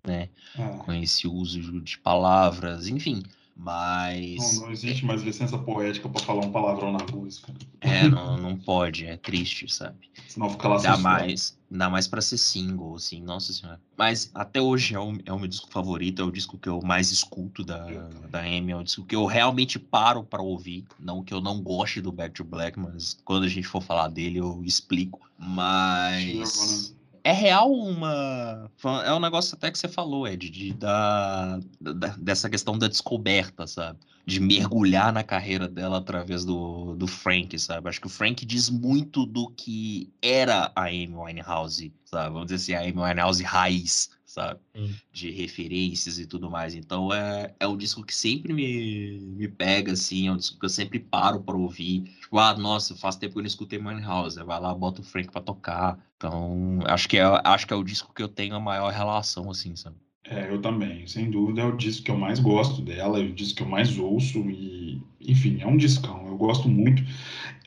né, 0.06 0.30
Ah, 0.58 0.78
com 0.80 0.94
esse 0.94 1.28
uso 1.28 1.82
de 1.82 1.98
palavras, 1.98 2.88
enfim. 2.88 3.22
Não, 3.56 3.66
Mas 3.66 4.60
não 4.60 4.72
existe 4.72 5.06
mais 5.06 5.22
licença 5.22 5.58
poética 5.58 6.10
pra 6.10 6.22
falar 6.24 6.46
um 6.46 6.52
palavrão 6.52 6.92
na 6.92 7.06
música. 7.12 7.54
é, 7.80 8.08
não, 8.08 8.38
não 8.38 8.58
pode, 8.58 9.06
é 9.06 9.18
triste, 9.18 9.72
sabe? 9.72 10.10
Senão 10.28 10.50
fica 10.50 10.68
lá 10.68 10.76
Ainda 10.78 10.96
censurado. 10.96 11.04
mais, 11.04 11.58
ainda 11.72 11.90
mais 11.90 12.08
pra 12.08 12.22
ser 12.22 12.38
single, 12.38 12.96
assim, 12.96 13.22
nossa 13.22 13.52
senhora. 13.54 13.80
Mas 13.98 14.32
até 14.34 14.62
hoje 14.62 14.96
é 14.96 15.00
o, 15.00 15.14
é 15.26 15.32
o 15.34 15.38
meu 15.40 15.48
disco 15.48 15.70
favorito, 15.72 16.22
é 16.22 16.26
o 16.26 16.32
disco 16.32 16.58
que 16.58 16.70
eu 16.70 16.82
mais 16.82 17.12
escuto 17.12 17.64
da, 17.64 17.86
da 18.30 18.40
Amy, 18.42 18.72
é 18.72 18.76
o 18.78 18.84
disco 18.84 19.06
que 19.06 19.16
eu 19.16 19.26
realmente 19.26 19.78
paro 19.78 20.24
pra 20.24 20.42
ouvir. 20.42 20.86
Não 21.00 21.24
que 21.24 21.34
eu 21.34 21.42
não 21.42 21.62
goste 21.62 22.02
do 22.02 22.12
Back 22.12 22.34
to 22.36 22.44
Black, 22.44 22.80
mas 22.80 23.18
quando 23.26 23.44
a 23.44 23.50
gente 23.50 23.68
for 23.68 23.82
falar 23.82 24.08
dele 24.08 24.40
eu 24.40 24.64
explico. 24.64 25.20
Mas 25.38 26.96
é 27.24 27.32
real 27.32 27.72
uma. 27.72 28.72
É 29.06 29.14
um 29.14 29.20
negócio 29.20 29.56
até 29.56 29.70
que 29.72 29.78
você 29.78 29.88
falou, 29.88 30.28
Ed, 30.28 30.50
de, 30.50 30.74
da, 30.74 31.60
da- 31.80 32.16
dessa 32.18 32.50
questão 32.50 32.78
da 32.78 32.88
descoberta, 32.88 33.68
sabe? 33.68 34.00
De 34.26 34.40
mergulhar 34.40 35.12
na 35.14 35.24
carreira 35.24 35.68
dela 35.68 35.98
através 35.98 36.46
do, 36.46 36.96
do 36.96 37.08
Frank, 37.08 37.58
sabe? 37.60 37.90
Acho 37.90 38.00
que 38.02 38.08
o 38.08 38.10
Frank 38.10 38.46
diz 38.46 38.70
muito 38.70 39.26
do 39.26 39.50
que 39.52 40.12
era 40.22 40.72
a 40.76 40.86
Amy 40.86 41.14
Winehouse, 41.16 41.94
sabe? 42.06 42.34
Vamos 42.34 42.48
dizer 42.52 42.56
assim, 42.56 42.74
a 42.86 42.90
Amy 42.90 43.02
Winehouse 43.02 43.44
raiz, 43.44 44.10
sabe? 44.32 44.60
Sim. 44.76 44.96
De 45.12 45.32
referências 45.32 46.20
e 46.20 46.26
tudo 46.26 46.50
mais. 46.50 46.76
Então 46.76 47.13
é, 47.13 47.54
é 47.60 47.67
um 47.67 47.78
disco 47.78 48.04
que 48.06 48.13
sempre 48.15 48.54
me, 48.54 49.20
me 49.36 49.48
pega, 49.48 49.94
assim, 49.94 50.28
é 50.28 50.32
um 50.32 50.38
disco 50.38 50.60
que 50.60 50.65
eu 50.65 50.70
sempre 50.70 51.00
paro 51.00 51.41
pra 51.41 51.56
ouvir. 51.56 52.04
Tipo, 52.22 52.38
ah, 52.39 52.56
nossa, 52.58 52.96
faz 52.96 53.15
tempo 53.15 53.34
que 53.34 53.39
eu 53.39 53.44
não 53.44 53.48
escutei 53.48 53.80
Winehouse. 53.80 54.39
Aí 54.39 54.46
Vai 54.46 54.60
lá, 54.60 54.74
bota 54.74 55.02
o 55.02 55.04
Frank 55.04 55.32
pra 55.32 55.41
tocar. 55.41 56.00
Então, 56.17 56.80
acho 56.86 57.08
que 57.10 57.17
é, 57.17 57.24
acho 57.44 57.67
que 57.67 57.74
é 57.74 57.78
o 57.78 57.84
disco 57.84 58.13
que 58.13 58.22
eu 58.24 58.28
tenho 58.30 58.56
a 58.56 58.60
maior 58.60 58.91
relação, 58.91 59.50
assim, 59.50 59.76
sabe? 59.76 59.98
É, 60.24 60.50
eu 60.50 60.62
também, 60.62 61.08
sem 61.08 61.30
dúvida, 61.30 61.62
é 61.62 61.65
o 61.65 61.76
disco 61.76 62.06
que 62.06 62.12
eu 62.12 62.17
mais 62.17 62.39
gosto 62.39 62.82
dela, 62.82 63.20
é 63.20 63.24
o 63.24 63.34
disco 63.34 63.58
que 63.58 63.63
eu 63.63 63.67
mais 63.67 63.98
ouço 63.98 64.39
e, 64.50 64.81
enfim, 65.20 65.60
é 65.62 65.68
um 65.68 65.78
discão, 65.78 66.28
eu 66.28 66.36
gosto 66.36 66.68
muito. 66.68 67.04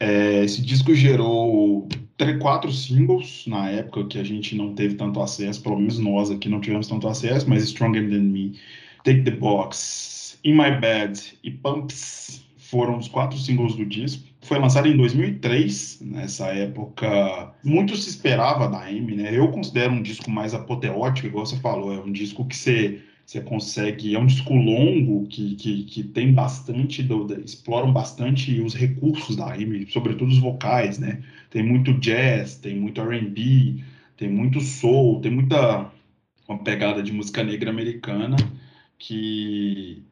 É, 0.01 0.45
esse 0.45 0.61
disco 0.63 0.95
gerou 0.95 1.89
três, 2.17 2.39
quatro 2.41 2.73
singles 2.73 3.45
na 3.47 3.71
época 3.71 4.05
que 4.07 4.19
a 4.19 4.25
gente 4.25 4.57
não 4.57 4.75
teve 4.75 4.95
tanto 4.95 5.21
acesso, 5.21 5.63
pelo 5.63 5.79
menos 5.79 5.99
nós 5.99 6.31
aqui 6.31 6.49
não 6.49 6.61
tivemos 6.61 6.89
tanto 6.89 7.09
acesso, 7.09 7.49
mas 7.49 7.69
Stronger 7.69 8.09
Than 8.09 8.23
Me, 8.23 8.59
Take 9.05 9.23
the 9.23 9.33
Box, 9.33 10.39
In 10.45 10.53
My 10.55 10.79
Bed 10.81 11.39
e 11.43 11.51
Pumps 11.51 12.45
foram 12.75 12.99
os 12.99 13.09
quatro 13.09 13.39
singles 13.39 13.77
do 13.77 13.87
disco. 13.87 14.25
Foi 14.41 14.59
lançado 14.59 14.89
em 14.89 14.97
2003, 14.97 16.01
nessa 16.03 16.49
época 16.49 17.53
muito 17.63 17.97
se 17.97 18.11
esperava 18.11 18.69
da 18.69 18.85
Amy, 18.85 19.17
né? 19.17 19.31
Eu 19.33 19.49
considero 19.49 19.93
um 19.93 20.03
disco 20.03 20.31
mais 20.31 20.53
apoteótico, 20.55 21.29
igual 21.29 21.47
você 21.47 21.57
falou, 21.57 21.95
é 21.95 21.99
um 21.99 22.13
disco 22.13 22.45
que 22.45 22.57
você, 22.57 23.01
você 23.25 23.41
consegue, 23.41 24.15
é 24.15 24.19
um 24.19 24.27
disco 24.27 24.55
longo 24.55 25.27
que, 25.29 25.55
que, 25.57 25.85
que 25.85 26.03
tem 26.05 26.33
bastante, 26.33 27.03
do, 27.03 27.41
exploram 27.41 27.93
bastante 27.93 28.61
os 28.61 28.75
recursos 28.75 29.37
da 29.37 29.55
Amy, 29.55 29.87
sobretudo 29.91 30.31
os 30.31 30.39
vocais, 30.39 30.99
né? 30.99 31.23
Tem 31.51 31.63
muito 31.63 31.95
jazz, 31.95 32.57
tem 32.57 32.77
muito 32.79 33.01
R&B, 33.01 33.83
tem 34.17 34.29
muito 34.29 34.61
soul, 34.61 35.21
tem 35.21 35.31
muita 35.31 35.91
uma 36.49 36.59
pegada 36.63 37.03
de 37.03 37.13
música 37.13 37.43
negra 37.43 37.71
americana 37.71 38.37
que 38.99 40.03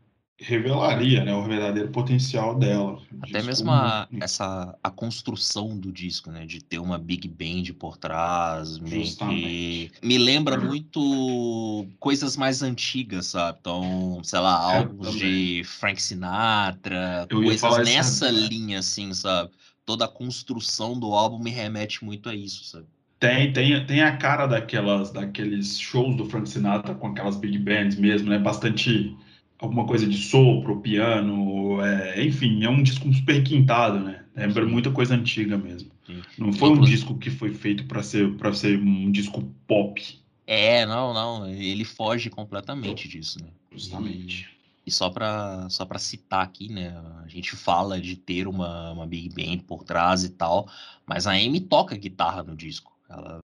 revelaria, 0.42 1.24
né, 1.24 1.34
o 1.34 1.44
verdadeiro 1.44 1.90
potencial 1.90 2.58
dela. 2.58 3.00
Até 3.20 3.38
Disco 3.38 3.46
mesmo 3.46 3.70
a, 3.70 4.08
muito- 4.10 4.24
essa, 4.24 4.78
a 4.82 4.90
construção 4.90 5.78
do 5.78 5.92
disco, 5.92 6.30
né? 6.30 6.44
De 6.44 6.62
ter 6.62 6.78
uma 6.78 6.98
big 6.98 7.28
band 7.28 7.72
por 7.78 7.96
trás, 7.96 8.76
Justamente. 8.78 9.92
me 10.02 10.18
lembra 10.18 10.56
muito 10.58 11.86
coisas 12.00 12.36
mais 12.36 12.62
antigas, 12.62 13.26
sabe? 13.26 13.58
Então, 13.60 14.20
sei 14.24 14.40
lá, 14.40 14.56
Eu 14.56 14.78
álbuns 14.78 15.14
de 15.14 15.62
Frank 15.64 16.02
Sinatra, 16.02 17.26
Eu 17.30 17.42
coisas 17.44 17.62
isso 17.62 17.84
nessa 17.84 18.30
linha, 18.30 18.80
assim, 18.80 19.12
sabe? 19.14 19.50
Toda 19.84 20.04
a 20.04 20.08
construção 20.08 20.98
do 20.98 21.12
álbum 21.12 21.38
me 21.38 21.50
remete 21.50 22.04
muito 22.04 22.28
a 22.28 22.34
isso, 22.34 22.64
sabe? 22.64 22.86
Tem, 23.18 23.52
tem, 23.52 23.86
tem 23.86 24.02
a 24.02 24.16
cara 24.16 24.46
daquelas, 24.46 25.12
daqueles 25.12 25.78
shows 25.78 26.16
do 26.16 26.24
Frank 26.28 26.48
Sinatra 26.48 26.92
com 26.94 27.06
aquelas 27.06 27.36
big 27.36 27.56
bands 27.58 27.96
mesmo, 27.96 28.28
né? 28.28 28.38
Bastante 28.38 29.16
alguma 29.62 29.86
coisa 29.86 30.06
de 30.06 30.16
sopro, 30.16 30.80
piano, 30.80 31.80
é, 31.82 32.24
enfim, 32.24 32.64
é 32.64 32.68
um 32.68 32.82
disco 32.82 33.12
super 33.12 33.34
requintado, 33.34 34.00
né? 34.00 34.24
Lembra 34.34 34.66
muita 34.66 34.90
coisa 34.90 35.14
antiga 35.14 35.56
mesmo. 35.56 35.90
Sim. 36.06 36.20
Não 36.38 36.52
foi 36.52 36.70
um 36.70 36.72
Inclu- 36.74 36.86
disco 36.86 37.18
que 37.18 37.30
foi 37.30 37.52
feito 37.54 37.84
para 37.86 38.02
ser 38.02 38.36
para 38.36 38.52
ser 38.52 38.78
um 38.78 39.10
disco 39.10 39.42
pop, 39.66 40.02
É, 40.46 40.84
não, 40.84 41.14
não, 41.14 41.48
ele 41.48 41.84
foge 41.84 42.28
completamente 42.28 43.08
disso, 43.08 43.40
né? 43.40 43.48
justamente. 43.70 44.50
E 44.84 44.90
só 44.90 45.08
para 45.08 45.68
só 45.70 45.86
para 45.86 45.98
citar 45.98 46.42
aqui, 46.42 46.68
né? 46.68 46.88
A 47.24 47.28
gente 47.28 47.54
fala 47.54 48.00
de 48.00 48.16
ter 48.16 48.48
uma, 48.48 48.90
uma 48.92 49.06
big 49.06 49.28
band 49.28 49.58
por 49.64 49.84
trás 49.84 50.24
e 50.24 50.30
tal, 50.30 50.68
mas 51.06 51.26
a 51.26 51.32
Amy 51.32 51.60
toca 51.60 51.96
guitarra 51.96 52.42
no 52.42 52.56
disco. 52.56 52.92
Ela 53.08 53.38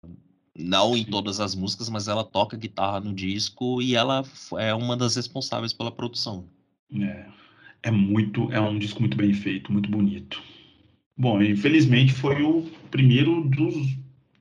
não 0.57 0.97
em 0.97 1.05
todas 1.05 1.41
as 1.41 1.55
músicas, 1.55 1.89
mas 1.89 2.07
ela 2.07 2.25
toca 2.25 2.57
guitarra 2.57 3.01
no 3.01 3.13
disco 3.13 3.83
e 3.83 3.97
ela 3.97 4.25
é 4.59 4.73
uma 4.73 4.97
das 4.97 5.17
responsáveis 5.17 5.73
pela 5.73 5.91
produção. 5.91 6.45
É, 6.95 7.27
é 7.85 7.91
muito, 7.91 8.53
é 8.53 8.61
um 8.61 8.79
disco 8.79 9.01
muito 9.01 9.17
bem 9.17 9.33
feito, 9.33 9.73
muito 9.73 9.91
bonito. 9.91 10.41
Bom, 11.17 11.43
infelizmente 11.43 12.13
foi 12.13 12.43
o 12.43 12.63
primeiro 12.91 13.43
dos 13.49 13.97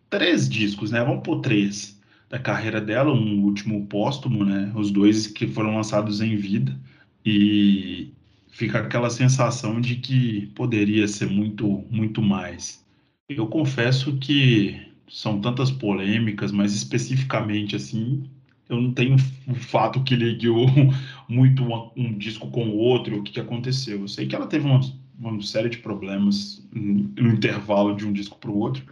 três 0.09 0.47
discos, 0.47 0.91
né? 0.91 1.03
Vamos 1.03 1.23
por 1.23 1.41
três 1.41 1.99
da 2.29 2.39
carreira 2.39 2.81
dela, 2.81 3.13
um 3.13 3.43
último 3.43 3.85
póstumo, 3.87 4.43
né? 4.43 4.71
Os 4.75 4.91
dois 4.91 5.27
que 5.27 5.47
foram 5.47 5.75
lançados 5.75 6.21
em 6.21 6.35
vida 6.35 6.79
e 7.25 8.11
fica 8.49 8.79
aquela 8.79 9.09
sensação 9.09 9.81
de 9.81 9.95
que 9.95 10.47
poderia 10.55 11.07
ser 11.07 11.27
muito, 11.27 11.85
muito 11.89 12.21
mais. 12.21 12.83
Eu 13.29 13.47
confesso 13.47 14.17
que 14.17 14.92
são 15.09 15.39
tantas 15.41 15.71
polêmicas, 15.71 16.51
mas 16.51 16.73
especificamente 16.73 17.75
assim, 17.75 18.29
eu 18.69 18.81
não 18.81 18.93
tenho 18.93 19.15
o 19.47 19.55
fato 19.55 20.03
que 20.03 20.15
ligue 20.15 20.49
o, 20.49 20.65
muito 21.27 21.63
uma- 21.63 21.91
um 21.95 22.17
disco 22.17 22.49
com 22.49 22.69
o 22.69 22.77
outro, 22.77 23.19
o 23.19 23.23
que, 23.23 23.33
que 23.33 23.39
aconteceu. 23.39 24.01
Eu 24.01 24.07
sei 24.07 24.27
que 24.27 24.35
ela 24.35 24.47
teve 24.47 24.65
uma, 24.65 24.79
uma 25.19 25.41
série 25.41 25.69
de 25.69 25.77
problemas 25.77 26.65
no, 26.71 27.29
intervalo 27.29 27.95
de 27.95 28.05
um 28.05 28.13
disco 28.13 28.37
para 28.37 28.51
o 28.51 28.57
outro. 28.57 28.83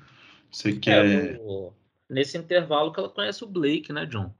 Você 0.51 0.73
quer. 0.73 1.35
É, 1.35 1.39
nesse 2.09 2.37
intervalo 2.37 2.91
que 2.91 2.99
ela 2.99 3.09
conhece 3.09 3.43
o 3.43 3.47
Blake, 3.47 3.93
né, 3.93 4.05
John? 4.05 4.31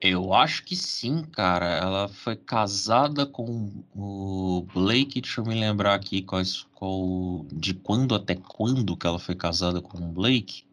Eu 0.00 0.32
acho 0.32 0.64
que 0.64 0.74
sim, 0.74 1.22
cara. 1.24 1.66
Ela 1.66 2.08
foi 2.08 2.34
casada 2.34 3.26
com 3.26 3.84
o 3.94 4.66
Blake. 4.72 5.20
Deixa 5.20 5.42
eu 5.42 5.44
me 5.44 5.54
lembrar 5.54 5.94
aqui 5.94 6.22
quais, 6.22 6.62
qual, 6.74 7.44
de 7.52 7.74
quando 7.74 8.14
até 8.14 8.34
quando 8.34 8.96
que 8.96 9.06
ela 9.06 9.18
foi 9.18 9.34
casada 9.34 9.82
com 9.82 9.98
o 9.98 10.12
Blake. 10.12 10.64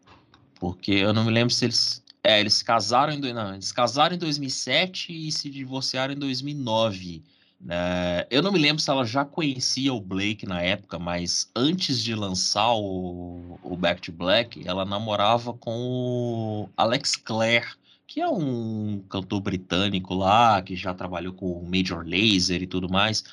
Porque 0.58 0.92
eu 0.92 1.12
não 1.12 1.24
me 1.24 1.30
lembro 1.30 1.52
se 1.52 1.64
eles. 1.64 2.02
É, 2.22 2.40
eles 2.40 2.62
casaram 2.62 3.12
em, 3.12 3.20
não, 3.20 3.54
eles 3.54 3.70
casaram 3.70 4.14
em 4.14 4.18
2007 4.18 5.28
e 5.28 5.30
se 5.30 5.48
divorciaram 5.48 6.12
em 6.14 6.18
2009. 6.18 7.22
É, 7.68 8.26
eu 8.30 8.42
não 8.42 8.52
me 8.52 8.58
lembro 8.58 8.80
se 8.82 8.90
ela 8.90 9.04
já 9.04 9.24
conhecia 9.24 9.92
o 9.92 10.00
Blake 10.00 10.46
na 10.46 10.60
época, 10.60 10.98
mas 10.98 11.50
antes 11.56 12.02
de 12.02 12.14
lançar 12.14 12.72
o, 12.74 13.58
o 13.62 13.76
Back 13.76 14.00
to 14.00 14.12
Black, 14.12 14.66
ela 14.66 14.84
namorava 14.84 15.52
com 15.54 15.70
o 15.70 16.68
Alex 16.76 17.16
Clare, 17.16 17.66
que 18.06 18.20
é 18.20 18.28
um 18.28 19.02
cantor 19.08 19.40
britânico 19.40 20.14
lá, 20.14 20.62
que 20.62 20.76
já 20.76 20.94
trabalhou 20.94 21.32
com 21.32 21.52
o 21.52 21.64
Major 21.64 22.04
Lazer 22.06 22.62
e 22.62 22.66
tudo 22.66 22.88
mais. 22.88 23.24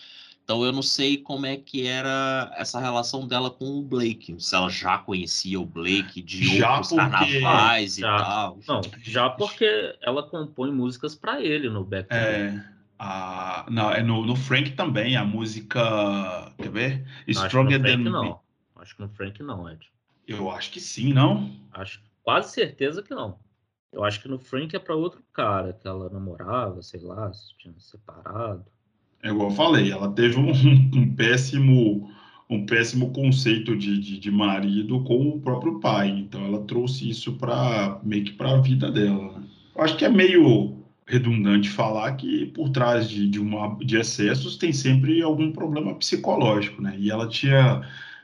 Então 0.46 0.64
eu 0.64 0.72
não 0.72 0.84
sei 0.84 1.18
como 1.18 1.48
é 1.48 1.58
que 1.58 1.88
era 1.88 2.54
essa 2.56 2.80
relação 2.80 3.28
dela 3.28 3.50
com 3.50 3.66
o 3.66 3.82
Blake. 3.82 4.36
Se 4.38 4.56
ela 4.56 4.70
já 4.70 4.96
conhecia 5.00 5.60
o 5.60 5.66
Blake 5.66 6.22
de 6.22 6.60
já 6.60 6.76
outros 6.76 6.90
porque... 6.90 7.40
carnavais 7.42 7.96
já, 7.96 8.16
e 8.16 8.20
tal. 8.20 8.60
Não, 8.68 8.82
já 9.02 9.30
porque 9.32 9.98
ela 10.04 10.22
compõe 10.22 10.72
músicas 10.72 11.16
para 11.16 11.42
ele 11.42 11.68
no 11.68 11.84
Back 11.84 12.10
é... 12.12 12.64
Ah, 13.00 13.66
não, 13.70 13.92
é 13.92 14.04
no, 14.04 14.24
no, 14.24 14.36
Frank 14.36 14.72
também, 14.72 15.18
a 15.18 15.26
música. 15.26 16.54
Quer 16.58 16.70
ver? 16.70 17.08
Stronger 17.28 17.82
Than 17.82 17.98
Me. 17.98 18.10
Não. 18.10 18.40
Acho 18.76 18.96
que 18.96 19.02
no 19.02 19.10
Frank 19.10 19.42
não, 19.44 19.70
Ed. 19.70 19.92
Eu 20.28 20.50
acho 20.52 20.72
que 20.72 20.80
sim, 20.80 21.12
não? 21.12 21.52
Acho 21.74 22.00
quase 22.24 22.54
certeza 22.54 23.02
que 23.02 23.14
não. 23.14 23.38
Eu 23.92 24.04
acho 24.04 24.22
que 24.22 24.28
no 24.28 24.38
Frank 24.38 24.76
é 24.76 24.80
para 24.80 24.96
outro 24.96 25.24
cara 25.34 25.74
que 25.74 25.88
ela 25.88 26.10
namorava, 26.10 26.82
sei 26.82 27.02
lá, 27.02 27.34
se 27.34 27.58
tinha 27.58 27.74
separado. 27.80 28.66
É 29.26 29.30
igual 29.30 29.50
eu 29.50 29.56
falei, 29.56 29.92
ela 29.92 30.12
teve 30.12 30.38
um, 30.38 30.52
um 30.94 31.16
péssimo 31.16 32.08
um 32.48 32.64
péssimo 32.64 33.12
conceito 33.12 33.76
de, 33.76 34.00
de, 34.00 34.20
de, 34.20 34.30
marido 34.30 35.04
com 35.04 35.30
o 35.30 35.40
próprio 35.40 35.80
pai. 35.80 36.10
Então 36.10 36.46
ela 36.46 36.62
trouxe 36.62 37.10
isso 37.10 37.34
para 37.34 38.00
meio 38.04 38.24
que 38.24 38.34
para 38.34 38.52
a 38.52 38.62
vida 38.62 38.92
dela. 38.92 39.40
Né? 39.40 39.48
Eu 39.76 39.84
acho 39.84 39.98
que 39.98 40.06
é 40.06 40.10
meio 40.10 40.78
redundante 41.08 41.70
falar 41.70 42.12
que 42.14 42.46
por 42.48 42.70
trás 42.70 43.10
de, 43.10 43.28
de, 43.28 43.40
uma, 43.40 43.76
de 43.84 43.98
excessos 43.98 44.58
tem 44.58 44.72
sempre 44.72 45.24
algum 45.24 45.52
problema 45.52 45.96
psicológico, 45.96 46.84
né? 46.84 46.96
E 47.00 47.10
ela 47.10 47.28
tinha, 47.28 47.82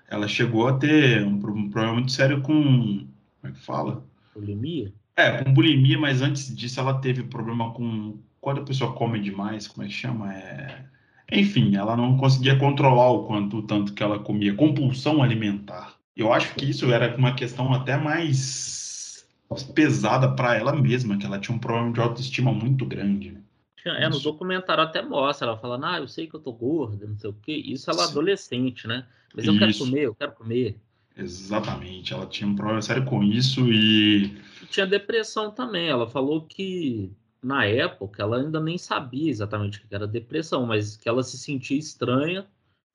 ela 0.08 0.28
chegou 0.28 0.68
a 0.68 0.78
ter 0.78 1.24
um, 1.24 1.34
um 1.36 1.70
problema 1.70 1.94
muito 1.94 2.12
sério 2.12 2.42
com, 2.42 2.54
como 2.62 3.08
é 3.46 3.52
que 3.52 3.60
fala? 3.60 4.06
Bulimia? 4.36 4.94
É, 5.16 5.44
com 5.44 5.52
bulimia, 5.52 6.00
mas 6.00 6.22
antes 6.22 6.56
disso 6.56 6.80
ela 6.80 6.94
teve 6.94 7.24
problema 7.24 7.72
com 7.72 8.20
quando 8.42 8.62
a 8.62 8.66
pessoa 8.66 8.94
come 8.94 9.20
demais, 9.20 9.68
como 9.68 9.86
é 9.86 9.88
que 9.88 9.94
chama? 9.94 10.34
É... 10.34 10.84
Enfim, 11.32 11.76
ela 11.76 11.96
não 11.96 12.18
conseguia 12.18 12.58
controlar 12.58 13.12
o 13.12 13.26
quanto, 13.26 13.58
o 13.58 13.62
tanto 13.64 13.94
que 13.94 14.04
ela 14.04 14.20
comia, 14.20 14.54
compulsão 14.54 15.24
alimentar. 15.24 15.96
Eu 16.18 16.34
acho 16.34 16.54
que 16.56 16.70
isso 16.70 16.92
era 16.92 17.16
uma 17.16 17.34
questão 17.36 17.72
até 17.72 17.96
mais 17.96 19.26
pesada 19.74 20.34
para 20.34 20.56
ela 20.56 20.74
mesma, 20.74 21.18
que 21.18 21.26
ela 21.26 21.40
tinha 21.40 21.56
um 21.56 21.60
problema 21.60 21.94
de 21.94 22.02
autoestima 22.02 22.52
muito 22.52 22.86
grande. 22.86 23.38
É, 23.86 24.08
no 24.10 24.20
documentário 24.20 24.84
até 24.84 25.02
mostra, 25.02 25.48
ela 25.48 25.58
falando, 25.58 25.86
ah, 25.86 26.00
eu 26.00 26.08
sei 26.08 26.28
que 26.28 26.36
eu 26.36 26.40
tô 26.40 26.52
gorda, 26.52 27.08
não 27.08 27.18
sei 27.18 27.30
o 27.30 27.34
quê. 27.34 27.54
Isso 27.54 27.90
ela 27.90 28.04
é 28.04 28.06
adolescente, 28.06 28.88
né? 28.88 29.06
Mas 29.34 29.46
eu 29.46 29.54
isso. 29.54 29.60
quero 29.60 29.78
comer, 29.78 30.02
eu 30.06 30.16
quero 30.16 30.32
comer. 30.34 30.78
Exatamente, 31.18 32.14
ela 32.14 32.26
tinha 32.26 32.50
um 32.50 32.56
problema 32.56 32.82
sério 32.82 33.06
com 33.06 33.24
isso 33.24 33.68
e... 33.68 34.26
e... 34.26 34.66
Tinha 34.70 34.86
depressão 34.86 35.52
também, 35.52 35.90
ela 35.90 36.08
falou 36.08 36.46
que 36.46 37.12
na 37.44 37.66
época 37.66 38.22
ela 38.22 38.38
ainda 38.38 38.60
nem 38.60 38.78
sabia 38.78 39.30
exatamente 39.30 39.80
o 39.80 39.88
que 39.88 39.96
era 39.96 40.08
depressão, 40.08 40.66
mas 40.66 40.96
que 40.96 41.10
ela 41.10 41.24
se 41.24 41.38
sentia 41.38 41.78
estranha, 41.78 42.46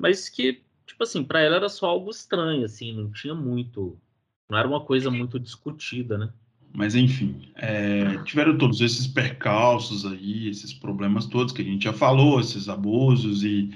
mas 0.00 0.28
que, 0.28 0.62
tipo 0.86 1.02
assim, 1.02 1.24
para 1.24 1.40
ela 1.40 1.56
era 1.56 1.68
só 1.68 1.86
algo 1.86 2.10
estranho, 2.10 2.64
assim, 2.64 2.94
não 2.94 3.10
tinha 3.10 3.34
muito, 3.34 3.98
não 4.48 4.58
era 4.58 4.68
uma 4.68 4.80
coisa 4.80 5.10
muito 5.10 5.38
discutida, 5.38 6.16
né? 6.16 6.32
Mas 6.72 6.94
enfim, 6.94 7.50
é, 7.56 8.18
tiveram 8.24 8.58
todos 8.58 8.80
esses 8.80 9.06
percalços 9.06 10.04
aí, 10.04 10.48
esses 10.48 10.74
problemas 10.74 11.26
todos 11.26 11.52
que 11.52 11.62
a 11.62 11.64
gente 11.64 11.84
já 11.84 11.92
falou, 11.92 12.38
esses 12.38 12.68
abusos, 12.68 13.42
e 13.42 13.70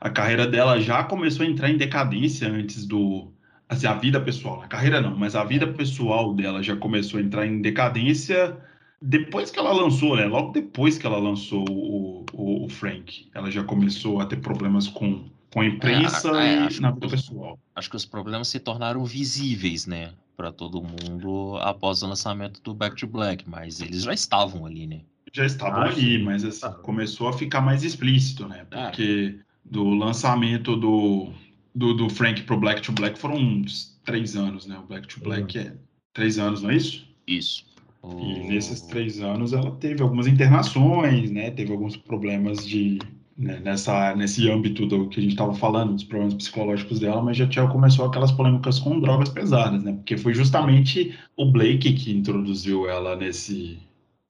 a 0.00 0.10
carreira 0.10 0.46
dela 0.46 0.78
já 0.80 1.02
começou 1.02 1.46
a 1.46 1.48
entrar 1.48 1.70
em 1.70 1.76
decadência 1.76 2.48
antes 2.48 2.86
do. 2.86 3.32
Assim, 3.68 3.86
a 3.86 3.94
vida 3.94 4.20
pessoal, 4.20 4.60
a 4.60 4.66
carreira 4.66 5.00
não, 5.00 5.16
mas 5.16 5.34
a 5.34 5.44
vida 5.44 5.66
pessoal 5.66 6.34
dela 6.34 6.62
já 6.62 6.76
começou 6.76 7.18
a 7.18 7.22
entrar 7.22 7.46
em 7.46 7.62
decadência 7.62 8.58
depois 9.02 9.50
que 9.50 9.58
ela 9.58 9.72
lançou, 9.72 10.16
né? 10.16 10.26
Logo 10.26 10.52
depois 10.52 10.96
que 10.96 11.06
ela 11.06 11.18
lançou 11.18 11.64
o, 11.68 12.24
o, 12.32 12.64
o 12.64 12.68
Frank, 12.68 13.28
ela 13.34 13.50
já 13.50 13.64
começou 13.64 14.20
a 14.20 14.26
ter 14.26 14.36
problemas 14.36 14.88
com, 14.88 15.28
com 15.52 15.60
a 15.60 15.66
imprensa 15.66 16.28
é, 16.40 16.54
é, 16.54 16.68
e 16.70 16.80
na 16.80 16.90
vida 16.92 17.08
pessoal. 17.08 17.58
Acho 17.74 17.90
que 17.90 17.96
os 17.96 18.06
problemas 18.06 18.48
se 18.48 18.60
tornaram 18.60 19.04
visíveis, 19.04 19.86
né? 19.86 20.12
para 20.36 20.52
todo 20.52 20.82
mundo 20.82 21.56
após 21.60 22.02
o 22.02 22.06
lançamento 22.06 22.60
do 22.62 22.74
Back 22.74 22.96
to 22.96 23.06
Black, 23.06 23.48
mas 23.48 23.80
eles 23.80 24.02
já 24.02 24.12
estavam 24.12 24.66
ali, 24.66 24.86
né? 24.86 25.00
Já 25.32 25.46
estavam 25.46 25.82
ali, 25.82 26.22
mas 26.22 26.44
assim, 26.44 26.68
começou 26.82 27.28
a 27.28 27.32
ficar 27.32 27.60
mais 27.60 27.84
explícito, 27.84 28.46
né? 28.48 28.66
É. 28.70 28.84
Porque 28.84 29.38
é. 29.38 29.44
do 29.64 29.90
lançamento 29.90 30.76
do, 30.76 31.32
do, 31.74 31.94
do, 31.94 32.08
Frank 32.10 32.42
pro 32.42 32.58
Black 32.58 32.82
to 32.82 32.92
Black 32.92 33.18
foram 33.18 33.36
uns 33.36 33.98
três 34.04 34.36
anos, 34.36 34.66
né? 34.66 34.78
O 34.78 34.82
Black 34.82 35.06
to 35.06 35.20
Black 35.20 35.56
uhum. 35.56 35.64
é 35.64 35.76
três 36.12 36.38
anos, 36.38 36.62
não 36.62 36.70
é 36.70 36.76
isso? 36.76 37.06
Isso. 37.26 37.64
E 38.04 38.48
nesses 38.48 38.82
três 38.82 39.20
anos 39.20 39.52
ela 39.52 39.70
teve 39.72 40.02
algumas 40.02 40.26
internações, 40.26 41.30
né? 41.30 41.50
Teve 41.50 41.72
alguns 41.72 41.96
problemas 41.96 42.66
de 42.66 42.98
né, 43.36 43.60
nessa, 43.60 44.14
nesse 44.14 44.50
âmbito 44.50 44.86
do 44.86 45.08
que 45.08 45.20
a 45.20 45.22
gente 45.22 45.32
estava 45.32 45.54
falando, 45.54 45.94
dos 45.94 46.04
problemas 46.04 46.34
psicológicos 46.34 47.00
dela, 47.00 47.22
mas 47.22 47.36
já 47.36 47.46
tinha 47.46 47.66
começou 47.68 48.04
aquelas 48.04 48.32
polêmicas 48.32 48.78
com 48.78 49.00
drogas 49.00 49.28
pesadas, 49.28 49.82
né? 49.82 49.92
Porque 49.92 50.16
foi 50.16 50.34
justamente 50.34 51.16
o 51.36 51.50
Blake 51.50 51.94
que 51.94 52.12
introduziu 52.12 52.88
ela 52.88 53.16
nesse, 53.16 53.78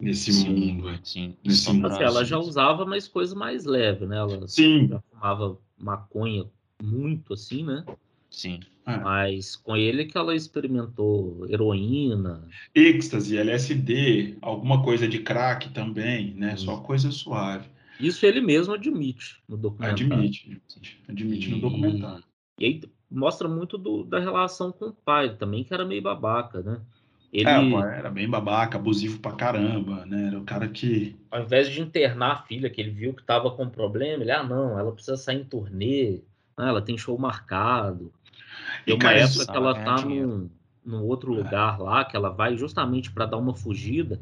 nesse 0.00 0.32
sim, 0.32 0.50
mundo. 0.50 0.98
Sim, 1.02 1.34
nesse 1.44 1.72
mundo. 1.72 1.88
Assim, 1.88 2.02
ela 2.02 2.24
já 2.24 2.38
usava 2.38 2.84
mais 2.84 3.08
coisa 3.08 3.34
mais 3.34 3.64
leve, 3.64 4.06
né? 4.06 4.18
Ela 4.18 4.46
sim. 4.46 4.88
já 4.88 5.00
fumava 5.10 5.58
maconha 5.78 6.44
muito 6.82 7.32
assim, 7.32 7.64
né? 7.64 7.84
Sim. 8.32 8.60
É. 8.84 8.96
Mas 8.96 9.54
com 9.54 9.76
ele 9.76 10.06
que 10.06 10.18
ela 10.18 10.34
experimentou 10.34 11.46
heroína. 11.48 12.48
êxtase, 12.74 13.38
LSD, 13.38 14.38
alguma 14.42 14.82
coisa 14.82 15.06
de 15.06 15.20
crack 15.20 15.68
também, 15.70 16.34
né? 16.34 16.56
Só 16.56 16.78
coisa 16.78 17.12
suave. 17.12 17.68
Isso 18.00 18.26
ele 18.26 18.40
mesmo 18.40 18.74
admite 18.74 19.40
no 19.48 19.56
documentário. 19.56 20.12
Admite, 20.12 20.60
admite 21.08 21.50
no 21.50 21.60
documentário. 21.60 22.24
E 22.58 22.64
aí 22.64 22.80
mostra 23.08 23.46
muito 23.46 23.78
do, 23.78 24.02
da 24.02 24.18
relação 24.18 24.72
com 24.72 24.86
o 24.86 24.92
pai 24.92 25.36
também, 25.36 25.62
que 25.62 25.72
era 25.72 25.84
meio 25.84 26.02
babaca, 26.02 26.60
né? 26.62 26.80
Ele... 27.32 27.48
É, 27.48 27.70
pai 27.70 27.98
era 27.98 28.10
bem 28.10 28.28
babaca, 28.28 28.76
abusivo 28.76 29.20
pra 29.20 29.32
caramba, 29.32 30.04
né? 30.04 30.26
Era 30.26 30.38
o 30.38 30.44
cara 30.44 30.68
que. 30.68 31.16
Ao 31.30 31.42
invés 31.42 31.70
de 31.70 31.80
internar 31.80 32.32
a 32.32 32.42
filha, 32.42 32.68
que 32.68 32.80
ele 32.80 32.90
viu 32.90 33.14
que 33.14 33.22
tava 33.22 33.50
com 33.52 33.68
problema, 33.68 34.22
ele, 34.22 34.32
ah, 34.32 34.42
não, 34.42 34.78
ela 34.78 34.92
precisa 34.92 35.16
sair 35.16 35.40
em 35.40 35.44
turnê, 35.44 36.20
ah, 36.56 36.68
ela 36.68 36.82
tem 36.82 36.98
show 36.98 37.16
marcado. 37.16 38.12
Tem 38.84 38.94
uma 38.94 39.12
época 39.12 39.46
que 39.46 39.56
ela 39.56 39.74
tá 39.74 40.04
num, 40.04 40.50
num 40.84 41.02
outro 41.04 41.34
é. 41.34 41.38
lugar 41.38 41.78
lá, 41.78 42.04
que 42.04 42.16
ela 42.16 42.30
vai 42.30 42.56
justamente 42.56 43.10
para 43.10 43.26
dar 43.26 43.36
uma 43.36 43.54
fugida. 43.54 44.20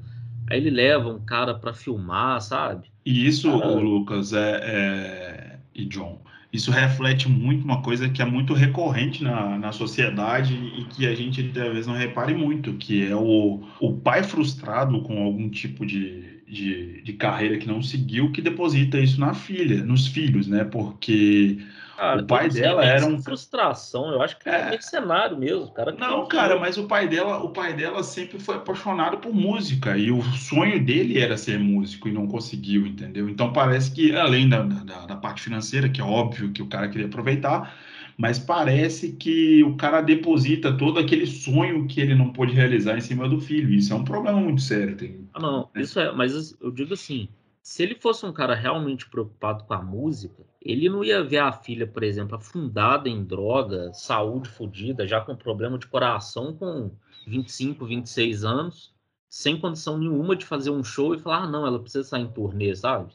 Aí 0.49 0.59
ele 0.59 0.71
leva 0.71 1.09
um 1.09 1.21
cara 1.21 1.55
para 1.55 1.73
filmar, 1.73 2.41
sabe? 2.41 2.89
E 3.07 3.27
isso, 3.27 3.49
Lucas, 3.51 4.33
é, 4.33 4.61
é, 4.63 5.59
e 5.75 5.85
John, 5.85 6.21
isso 6.53 6.73
reflete 6.73 7.29
muito 7.29 7.65
uma 7.65 7.83
coisa 7.83 8.09
que 8.09 8.21
é 8.21 8.25
muito 8.25 8.53
recorrente 8.53 9.23
na, 9.23 9.57
na 9.57 9.73
sociedade 9.73 10.55
e 10.55 10.85
que 10.87 11.07
a 11.07 11.15
gente 11.15 11.43
talvez 11.53 11.87
não 11.87 11.95
repare 11.95 12.35
muito, 12.35 12.75
que 12.75 13.07
é 13.07 13.15
o, 13.15 13.63
o 13.81 13.93
pai 13.93 14.25
frustrado 14.25 15.01
com 15.03 15.23
algum 15.23 15.49
tipo 15.49 15.87
de, 15.87 16.40
de, 16.51 17.01
de 17.03 17.13
carreira 17.13 17.57
que 17.57 17.69
não 17.69 17.81
seguiu, 17.81 18.33
que 18.33 18.43
deposita 18.43 18.99
isso 18.99 19.21
na 19.21 19.33
filha, 19.33 19.85
nos 19.85 20.09
filhos, 20.09 20.49
né? 20.49 20.65
Porque 20.65 21.59
Cara, 21.97 22.23
o 22.23 22.27
pai 22.27 22.49
dela 22.49 22.85
era 22.85 23.07
um 23.07 23.23
frustração, 23.23 24.11
eu 24.11 24.21
acho 24.21 24.37
que 24.39 24.49
é, 24.49 24.71
mercenário 24.71 25.39
mesmo, 25.39 25.71
cara. 25.71 25.93
Não, 25.93 26.27
cara, 26.27 26.59
mas 26.59 26.77
o 26.77 26.89
pai 26.89 27.07
dela, 27.07 27.39
o 27.39 27.51
pai 27.51 27.75
dela 27.75 28.03
sempre 28.03 28.41
foi 28.41 28.57
apaixonado 28.57 29.19
por 29.19 29.33
música 29.33 29.97
e 29.97 30.11
o 30.11 30.23
sonho 30.23 30.85
dele 30.85 31.21
era 31.21 31.37
ser 31.37 31.59
músico 31.59 32.09
e 32.09 32.13
não 32.13 32.27
conseguiu, 32.27 32.87
entendeu? 32.87 33.29
Então 33.29 33.53
parece 33.53 33.93
que 33.93 34.17
além 34.17 34.49
da, 34.49 34.63
da, 34.63 35.07
da 35.07 35.17
parte 35.17 35.43
financeira, 35.43 35.89
que 35.89 36.01
é 36.01 36.05
óbvio 36.05 36.51
que 36.53 36.63
o 36.63 36.67
cara 36.67 36.89
queria 36.89 37.07
aproveitar, 37.07 37.77
mas 38.17 38.39
parece 38.39 39.13
que 39.13 39.63
o 39.65 39.77
cara 39.77 40.01
deposita 40.01 40.77
todo 40.77 40.99
aquele 40.99 41.27
sonho 41.27 41.87
que 41.87 42.01
ele 42.01 42.15
não 42.15 42.33
pôde 42.33 42.53
realizar 42.53 42.97
em 42.97 43.01
cima 43.01 43.29
do 43.29 43.41
filho. 43.41 43.73
Isso 43.73 43.93
é 43.93 43.97
um 43.97 44.05
problema 44.05 44.41
muito 44.41 44.61
sério. 44.61 44.97
Tem, 44.97 45.29
ah, 45.35 45.41
não, 45.41 45.71
né? 45.75 45.83
isso 45.83 45.99
é, 45.99 46.13
mas 46.13 46.57
eu 46.61 46.71
digo 46.71 46.95
assim, 46.95 47.29
se 47.63 47.83
ele 47.83 47.95
fosse 47.95 48.25
um 48.25 48.33
cara 48.33 48.55
realmente 48.55 49.09
preocupado 49.09 49.65
com 49.65 49.75
a 49.75 49.83
música, 49.83 50.43
ele 50.61 50.89
não 50.89 51.05
ia 51.05 51.23
ver 51.23 51.39
a 51.39 51.53
filha, 51.53 51.87
por 51.87 52.03
exemplo, 52.03 52.37
afundada 52.37 53.09
em 53.09 53.25
droga, 53.25 53.93
saúde 53.93 54.49
fodida, 54.49 55.07
já 55.07 55.21
com 55.21 55.37
problema 55.37 55.79
de 55.79 55.87
coração 55.87 56.55
com 56.55 56.91
25, 57.27 57.85
26 57.87 58.45
anos, 58.45 58.93
sem 59.29 59.59
condição 59.59 59.99
nenhuma 59.99 60.35
de 60.35 60.45
fazer 60.45 60.71
um 60.71 60.83
show 60.83 61.15
e 61.15 61.19
falar, 61.19 61.45
ah, 61.45 61.47
não, 61.47 61.67
ela 61.67 61.79
precisa 61.79 62.05
sair 62.05 62.23
em 62.23 62.33
turnê, 62.33 62.75
sabe? 62.75 63.13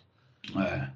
É. 0.55 0.89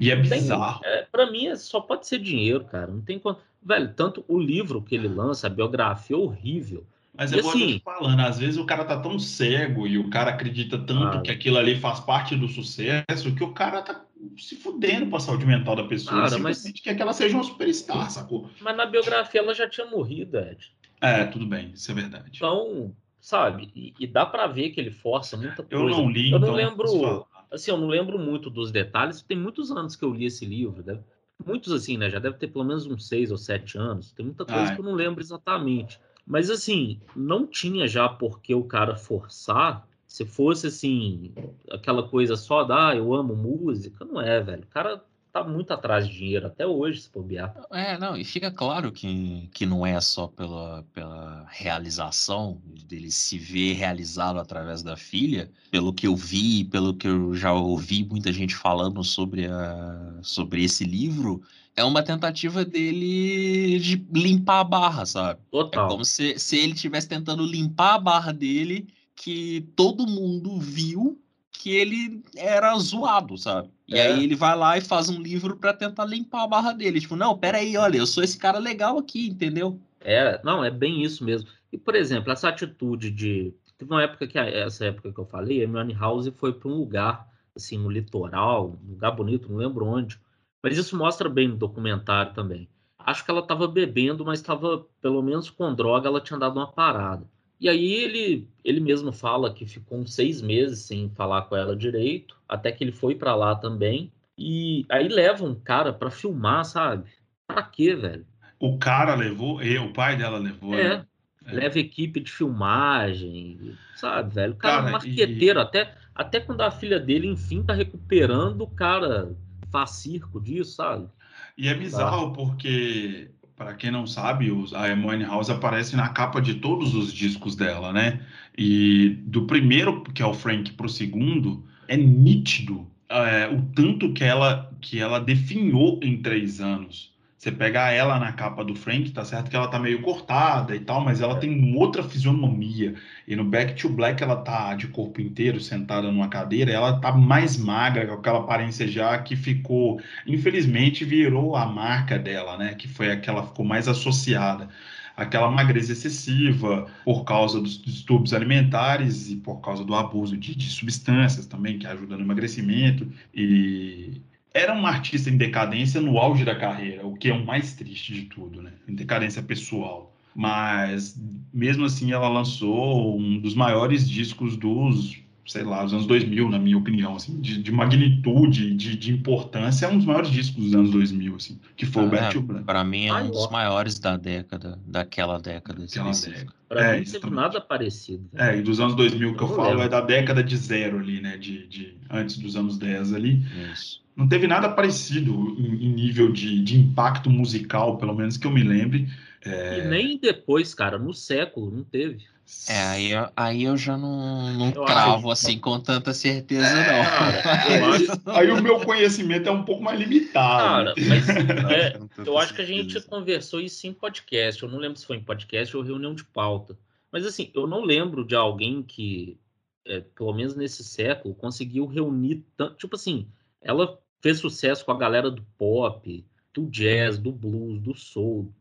E 0.00 0.10
é 0.10 0.16
bizarro. 0.16 0.80
É, 0.84 1.06
para 1.10 1.30
mim, 1.30 1.46
é, 1.48 1.56
só 1.56 1.80
pode 1.80 2.06
ser 2.06 2.18
dinheiro, 2.18 2.64
cara. 2.64 2.88
Não 2.88 3.00
tem 3.00 3.18
como. 3.18 3.38
Velho, 3.62 3.92
tanto 3.94 4.24
o 4.26 4.38
livro 4.38 4.80
que 4.80 4.94
ele 4.94 5.08
lança, 5.08 5.46
a 5.46 5.50
biografia, 5.50 6.16
é 6.16 6.18
horrível. 6.18 6.86
Mas 7.12 7.32
é 7.32 7.40
assim, 7.40 7.78
te 7.78 7.84
falando, 7.84 8.20
às 8.20 8.38
vezes 8.38 8.56
o 8.56 8.64
cara 8.64 8.84
tá 8.84 8.98
tão 8.98 9.18
cego 9.18 9.86
e 9.86 9.98
o 9.98 10.08
cara 10.08 10.30
acredita 10.30 10.78
tanto 10.78 11.18
ah, 11.18 11.20
que 11.20 11.30
aquilo 11.30 11.58
ali 11.58 11.76
faz 11.78 12.00
parte 12.00 12.36
do 12.36 12.48
sucesso 12.48 13.34
que 13.34 13.44
o 13.44 13.52
cara 13.52 13.82
tá 13.82 14.04
se 14.38 14.56
fudendo 14.56 15.06
pra 15.06 15.20
saúde 15.20 15.44
mental 15.44 15.76
da 15.76 15.84
pessoa. 15.84 16.22
Cara, 16.22 16.30
simplesmente 16.30 16.72
mas... 16.72 16.80
quer 16.80 16.94
que 16.94 17.02
ela 17.02 17.12
seja 17.12 17.34
uma 17.34 17.44
superstar, 17.44 18.10
sacou? 18.10 18.48
Mas 18.60 18.76
na 18.76 18.86
biografia 18.86 19.40
ela 19.40 19.52
já 19.52 19.68
tinha 19.68 19.86
morrido, 19.86 20.38
Ed. 20.38 20.72
É, 21.00 21.24
tudo 21.24 21.46
bem, 21.46 21.72
isso 21.74 21.90
é 21.90 21.94
verdade. 21.94 22.30
Então, 22.34 22.94
sabe, 23.20 23.70
e, 23.74 23.92
e 23.98 24.06
dá 24.06 24.24
para 24.24 24.46
ver 24.46 24.70
que 24.70 24.80
ele 24.80 24.90
força 24.90 25.36
muita 25.36 25.62
coisa. 25.62 25.74
Eu 25.74 25.88
não 25.88 26.08
li, 26.08 26.30
Eu 26.30 26.38
não 26.38 26.48
então, 26.48 26.56
lembro, 26.56 27.26
assim, 27.50 27.70
eu 27.70 27.76
não 27.76 27.88
lembro 27.88 28.18
muito 28.18 28.48
dos 28.48 28.70
detalhes, 28.70 29.22
tem 29.22 29.36
muitos 29.36 29.70
anos 29.70 29.96
que 29.96 30.04
eu 30.04 30.12
li 30.12 30.26
esse 30.26 30.44
livro, 30.44 30.82
deve, 30.82 31.00
muitos 31.44 31.72
assim, 31.72 31.96
né, 31.96 32.08
já 32.08 32.18
deve 32.18 32.36
ter 32.36 32.48
pelo 32.48 32.64
menos 32.64 32.86
uns 32.86 33.08
seis 33.08 33.30
ou 33.30 33.36
sete 33.36 33.76
anos, 33.78 34.12
tem 34.12 34.24
muita 34.24 34.44
coisa 34.44 34.72
ah, 34.72 34.74
que 34.74 34.80
eu 34.80 34.84
não 34.84 34.94
lembro 34.94 35.20
exatamente. 35.20 36.00
Mas 36.26 36.48
assim, 36.48 37.00
não 37.16 37.46
tinha 37.46 37.88
já 37.88 38.08
por 38.08 38.40
que 38.40 38.54
o 38.54 38.62
cara 38.62 38.94
forçar. 38.94 39.88
Se 40.06 40.24
fosse 40.24 40.68
assim, 40.68 41.32
aquela 41.70 42.08
coisa 42.08 42.36
só 42.36 42.62
da 42.62 42.90
ah, 42.90 42.96
eu 42.96 43.12
amo 43.14 43.34
música, 43.34 44.04
não 44.04 44.20
é, 44.20 44.40
velho. 44.40 44.62
O 44.62 44.66
cara 44.66 45.04
tá 45.32 45.44
muito 45.44 45.72
atrás 45.72 46.08
de 46.08 46.14
dinheiro 46.14 46.46
até 46.46 46.66
hoje, 46.66 47.02
se 47.02 47.12
bobear. 47.12 47.54
É, 47.72 47.96
não, 47.98 48.16
e 48.16 48.24
fica 48.24 48.50
claro 48.50 48.90
que, 48.90 49.48
que 49.52 49.64
não 49.64 49.86
é 49.86 50.00
só 50.00 50.26
pela, 50.26 50.84
pela 50.92 51.46
realização, 51.48 52.60
dele 52.86 53.10
se 53.10 53.38
ver 53.38 53.74
realizado 53.74 54.38
através 54.38 54.82
da 54.82 54.96
filha, 54.96 55.50
pelo 55.70 55.92
que 55.92 56.06
eu 56.06 56.16
vi, 56.16 56.64
pelo 56.64 56.94
que 56.94 57.06
eu 57.06 57.34
já 57.34 57.52
ouvi 57.52 58.04
muita 58.04 58.32
gente 58.32 58.54
falando 58.54 59.02
sobre, 59.04 59.46
a, 59.46 60.18
sobre 60.22 60.64
esse 60.64 60.84
livro, 60.84 61.42
é 61.76 61.84
uma 61.84 62.02
tentativa 62.02 62.64
dele 62.64 63.78
de 63.78 64.04
limpar 64.12 64.60
a 64.60 64.64
barra, 64.64 65.06
sabe? 65.06 65.40
É 65.40 65.50
Total. 65.50 65.86
É 65.86 65.88
como 65.88 66.04
se, 66.04 66.38
se 66.38 66.58
ele 66.58 66.74
estivesse 66.74 67.08
tentando 67.08 67.44
limpar 67.44 67.94
a 67.94 67.98
barra 67.98 68.32
dele, 68.32 68.88
que 69.14 69.68
todo 69.76 70.06
mundo 70.06 70.58
viu 70.58 71.20
que 71.60 71.74
ele 71.74 72.22
era 72.36 72.76
zoado, 72.78 73.36
sabe? 73.36 73.70
E 73.86 73.96
é. 73.96 74.06
aí 74.06 74.24
ele 74.24 74.34
vai 74.34 74.56
lá 74.56 74.78
e 74.78 74.80
faz 74.80 75.08
um 75.08 75.20
livro 75.20 75.56
para 75.56 75.74
tentar 75.74 76.04
limpar 76.04 76.44
a 76.44 76.48
barra 76.48 76.72
dele. 76.72 77.00
Tipo, 77.00 77.16
não, 77.16 77.36
peraí, 77.36 77.76
olha, 77.76 77.98
eu 77.98 78.06
sou 78.06 78.24
esse 78.24 78.38
cara 78.38 78.58
legal 78.58 78.98
aqui, 78.98 79.28
entendeu? 79.28 79.78
É, 80.00 80.40
não, 80.42 80.64
é 80.64 80.70
bem 80.70 81.02
isso 81.02 81.24
mesmo. 81.24 81.48
E, 81.72 81.76
por 81.76 81.94
exemplo, 81.94 82.32
essa 82.32 82.48
atitude 82.48 83.10
de. 83.10 83.52
Teve 83.76 83.92
uma 83.92 84.02
época 84.02 84.26
que, 84.26 84.38
essa 84.38 84.86
época 84.86 85.12
que 85.12 85.18
eu 85.18 85.26
falei, 85.26 85.60
a 85.60 85.62
Hermione 85.62 85.94
House 85.94 86.28
foi 86.36 86.52
para 86.52 86.68
um 86.68 86.74
lugar, 86.74 87.28
assim, 87.54 87.78
no 87.78 87.90
litoral, 87.90 88.78
um 88.86 88.92
lugar 88.92 89.10
bonito, 89.12 89.50
não 89.50 89.56
lembro 89.58 89.86
onde 89.86 90.18
mas 90.62 90.76
isso 90.76 90.96
mostra 90.96 91.28
bem 91.28 91.48
no 91.48 91.56
documentário 91.56 92.34
também. 92.34 92.68
Acho 92.98 93.24
que 93.24 93.30
ela 93.30 93.40
estava 93.40 93.66
bebendo, 93.66 94.24
mas 94.24 94.40
estava, 94.40 94.86
pelo 95.00 95.22
menos 95.22 95.48
com 95.48 95.74
droga, 95.74 96.08
ela 96.08 96.20
tinha 96.20 96.38
dado 96.38 96.58
uma 96.58 96.70
parada. 96.70 97.26
E 97.60 97.68
aí 97.68 97.92
ele, 97.92 98.48
ele 98.64 98.80
mesmo 98.80 99.12
fala 99.12 99.52
que 99.52 99.66
ficou 99.66 99.98
uns 99.98 100.14
seis 100.14 100.40
meses 100.40 100.80
sem 100.80 101.10
falar 101.10 101.42
com 101.42 101.54
ela 101.54 101.76
direito, 101.76 102.36
até 102.48 102.72
que 102.72 102.82
ele 102.82 102.92
foi 102.92 103.14
para 103.14 103.34
lá 103.34 103.54
também. 103.54 104.10
E 104.38 104.86
aí 104.88 105.08
leva 105.08 105.44
um 105.44 105.54
cara 105.54 105.92
para 105.92 106.10
filmar, 106.10 106.64
sabe? 106.64 107.10
Pra 107.46 107.62
quê, 107.62 107.94
velho? 107.94 108.24
O 108.58 108.78
cara 108.78 109.14
levou, 109.14 109.62
e 109.62 109.78
o 109.78 109.92
pai 109.92 110.16
dela 110.16 110.38
levou, 110.38 110.74
é, 110.74 110.88
né? 110.88 111.06
É. 111.44 111.52
Leva 111.52 111.78
equipe 111.78 112.20
de 112.20 112.30
filmagem, 112.30 113.76
sabe, 113.96 114.34
velho? 114.34 114.52
O 114.54 114.56
cara, 114.56 114.76
cara 114.76 114.86
é 114.86 114.88
um 114.88 114.92
marqueteiro, 114.92 115.58
e... 115.58 115.62
até, 115.62 115.94
até 116.14 116.40
quando 116.40 116.62
a 116.62 116.70
filha 116.70 116.98
dele, 116.98 117.26
enfim, 117.26 117.62
tá 117.62 117.74
recuperando, 117.74 118.62
o 118.62 118.70
cara 118.70 119.34
faz 119.70 119.90
circo 119.90 120.40
disso, 120.40 120.76
sabe? 120.76 121.08
E 121.56 121.68
é 121.68 121.74
bizarro 121.74 122.32
porque, 122.32 123.30
para 123.60 123.74
quem 123.74 123.90
não 123.90 124.06
sabe, 124.06 124.50
a 124.74 124.88
Hermione 124.88 125.24
House 125.24 125.50
aparece 125.50 125.94
na 125.94 126.08
capa 126.08 126.40
de 126.40 126.54
todos 126.54 126.94
os 126.94 127.12
discos 127.12 127.54
dela, 127.54 127.92
né? 127.92 128.18
E 128.56 129.10
do 129.26 129.46
primeiro, 129.46 130.02
que 130.02 130.22
é 130.22 130.24
o 130.24 130.32
Frank, 130.32 130.72
pro 130.72 130.88
segundo, 130.88 131.62
é 131.86 131.94
nítido 131.94 132.90
é, 133.06 133.48
o 133.48 133.60
tanto 133.74 134.14
que 134.14 134.24
ela, 134.24 134.72
que 134.80 134.98
ela 134.98 135.20
definhou 135.20 136.00
em 136.02 136.22
três 136.22 136.58
anos. 136.58 137.12
Você 137.40 137.50
pega 137.50 137.90
ela 137.90 138.18
na 138.18 138.34
capa 138.34 138.62
do 138.62 138.74
Frank, 138.74 139.10
tá 139.12 139.24
certo 139.24 139.48
que 139.48 139.56
ela 139.56 139.66
tá 139.66 139.78
meio 139.78 140.02
cortada 140.02 140.76
e 140.76 140.80
tal, 140.80 141.00
mas 141.02 141.22
ela 141.22 141.40
tem 141.40 141.74
outra 141.74 142.02
fisionomia. 142.02 142.94
E 143.26 143.34
no 143.34 143.44
Back 143.44 143.80
to 143.80 143.88
Black 143.88 144.22
ela 144.22 144.36
tá 144.36 144.74
de 144.74 144.88
corpo 144.88 145.22
inteiro, 145.22 145.58
sentada 145.58 146.12
numa 146.12 146.28
cadeira, 146.28 146.70
ela 146.70 147.00
tá 147.00 147.12
mais 147.12 147.56
magra, 147.56 148.06
com 148.06 148.12
aquela 148.12 148.40
aparência 148.40 148.86
já 148.86 149.16
que 149.18 149.36
ficou, 149.36 149.98
infelizmente, 150.26 151.02
virou 151.02 151.56
a 151.56 151.64
marca 151.64 152.18
dela, 152.18 152.58
né? 152.58 152.74
Que 152.74 152.86
foi 152.86 153.10
aquela 153.10 153.46
ficou 153.46 153.64
mais 153.64 153.88
associada 153.88 154.68
aquela 155.16 155.50
magreza 155.50 155.92
excessiva 155.92 156.86
por 157.04 157.24
causa 157.24 157.60
dos 157.60 157.80
distúrbios 157.80 158.32
alimentares 158.32 159.30
e 159.30 159.36
por 159.36 159.60
causa 159.60 159.84
do 159.84 159.94
abuso 159.94 160.36
de, 160.36 160.54
de 160.54 160.70
substâncias 160.70 161.46
também, 161.46 161.78
que 161.78 161.86
ajuda 161.86 162.16
no 162.16 162.22
emagrecimento. 162.22 163.10
E 163.34 164.20
era 164.52 164.72
uma 164.72 164.88
artista 164.88 165.30
em 165.30 165.36
decadência 165.36 166.00
no 166.00 166.18
auge 166.18 166.44
da 166.44 166.54
carreira, 166.54 167.06
o 167.06 167.14
que 167.14 167.30
é 167.30 167.32
o 167.32 167.44
mais 167.44 167.74
triste 167.74 168.12
de 168.12 168.22
tudo, 168.22 168.62
né? 168.62 168.72
Em 168.88 168.94
decadência 168.94 169.42
pessoal. 169.42 170.14
Mas, 170.34 171.20
mesmo 171.52 171.84
assim, 171.84 172.12
ela 172.12 172.28
lançou 172.28 173.18
um 173.18 173.38
dos 173.38 173.54
maiores 173.54 174.08
discos 174.08 174.56
dos, 174.56 175.18
sei 175.46 175.62
lá, 175.62 175.82
dos 175.82 175.92
anos 175.92 176.06
2000, 176.06 176.48
na 176.48 176.58
minha 176.58 176.78
opinião, 176.78 177.16
assim, 177.16 177.40
de, 177.40 177.60
de 177.60 177.72
magnitude, 177.72 178.74
de, 178.74 178.96
de, 178.96 179.12
importância, 179.12 179.86
é 179.86 179.88
um 179.88 179.96
dos 179.96 180.06
maiores 180.06 180.30
discos 180.30 180.64
dos 180.64 180.74
anos 180.74 180.90
2000, 180.92 181.36
assim, 181.36 181.60
que 181.76 181.84
foi 181.84 182.04
ah, 182.04 182.06
o 182.06 182.08
Black. 182.08 182.64
Para 182.64 182.84
mim, 182.84 183.06
é 183.06 183.14
um 183.14 183.30
dos 183.30 183.50
maiores 183.50 183.98
da 183.98 184.16
década, 184.16 184.78
daquela 184.86 185.38
década. 185.38 185.80
Daquela 185.80 186.12
década. 186.12 186.60
Pra 186.68 186.96
é, 186.96 187.00
mim, 187.00 187.06
não 187.24 187.30
nada 187.30 187.60
parecido. 187.60 188.24
Né? 188.32 188.54
É, 188.54 188.58
e 188.58 188.62
dos 188.62 188.78
anos 188.78 188.94
2000 188.94 189.34
que 189.34 189.42
eu, 189.42 189.48
eu 189.48 189.56
falo 189.56 189.70
lembro. 189.70 189.82
é 189.82 189.88
da 189.88 190.00
década 190.00 190.44
de 190.44 190.56
zero 190.56 190.98
ali, 190.98 191.20
né, 191.20 191.36
de, 191.36 191.66
de 191.66 191.96
antes 192.08 192.38
dos 192.38 192.54
anos 192.54 192.78
10 192.78 193.12
ali. 193.14 193.44
Isso 193.72 194.00
não 194.20 194.28
teve 194.28 194.46
nada 194.46 194.68
parecido 194.68 195.32
em, 195.58 195.86
em 195.86 195.92
nível 195.94 196.30
de, 196.30 196.62
de, 196.62 196.78
impacto 196.78 197.30
musical, 197.30 197.96
pelo 197.96 198.14
menos 198.14 198.36
que 198.36 198.46
eu 198.46 198.50
me 198.50 198.62
lembre. 198.62 199.08
É... 199.42 199.78
E 199.78 199.88
nem 199.88 200.18
depois, 200.18 200.74
cara, 200.74 200.98
no 200.98 201.14
século, 201.14 201.70
não 201.70 201.82
teve. 201.82 202.28
É, 202.68 202.82
aí, 202.82 203.12
eu, 203.12 203.28
aí 203.36 203.62
eu 203.62 203.76
já 203.76 203.96
não, 203.96 204.52
não 204.52 204.72
cravo 204.72 205.30
assim 205.30 205.58
com 205.58 205.78
tanta 205.78 206.12
certeza, 206.12 206.66
é, 206.66 206.98
não. 206.98 207.10
Cara, 207.10 207.86
acho... 207.94 208.20
aí 208.26 208.50
o 208.50 208.60
meu 208.60 208.80
conhecimento 208.80 209.48
é 209.48 209.52
um 209.52 209.62
pouco 209.62 209.82
mais 209.82 209.98
limitado. 209.98 210.92
Cara, 210.92 211.08
mas 211.08 211.28
é, 211.70 211.98
eu 212.26 212.36
acho 212.36 212.52
que 212.52 212.60
a 212.60 212.66
gente 212.66 213.00
conversou 213.02 213.60
isso 213.60 213.86
em 213.86 213.92
podcast. 213.92 214.62
Eu 214.62 214.68
não 214.68 214.78
lembro 214.78 214.98
se 214.98 215.06
foi 215.06 215.16
em 215.16 215.24
podcast 215.24 215.74
ou 215.76 215.82
reunião 215.82 216.14
de 216.14 216.24
pauta. 216.24 216.76
Mas 217.10 217.24
assim, 217.24 217.50
eu 217.54 217.66
não 217.66 217.84
lembro 217.84 218.24
de 218.26 218.34
alguém 218.34 218.82
que, 218.82 219.38
é, 219.86 220.00
pelo 220.00 220.34
menos 220.34 220.56
nesse 220.56 220.82
século, 220.84 221.34
conseguiu 221.34 221.86
reunir 221.86 222.44
tanto. 222.56 222.76
Tipo 222.76 222.96
assim, 222.96 223.28
ela 223.62 223.96
fez 224.20 224.38
sucesso 224.38 224.84
com 224.84 224.92
a 224.92 224.98
galera 224.98 225.30
do 225.30 225.42
pop, 225.56 226.24
do 226.54 226.66
jazz, 226.66 227.18
do 227.18 227.32
blues, 227.32 227.80
do 227.80 227.94
soul, 227.94 228.52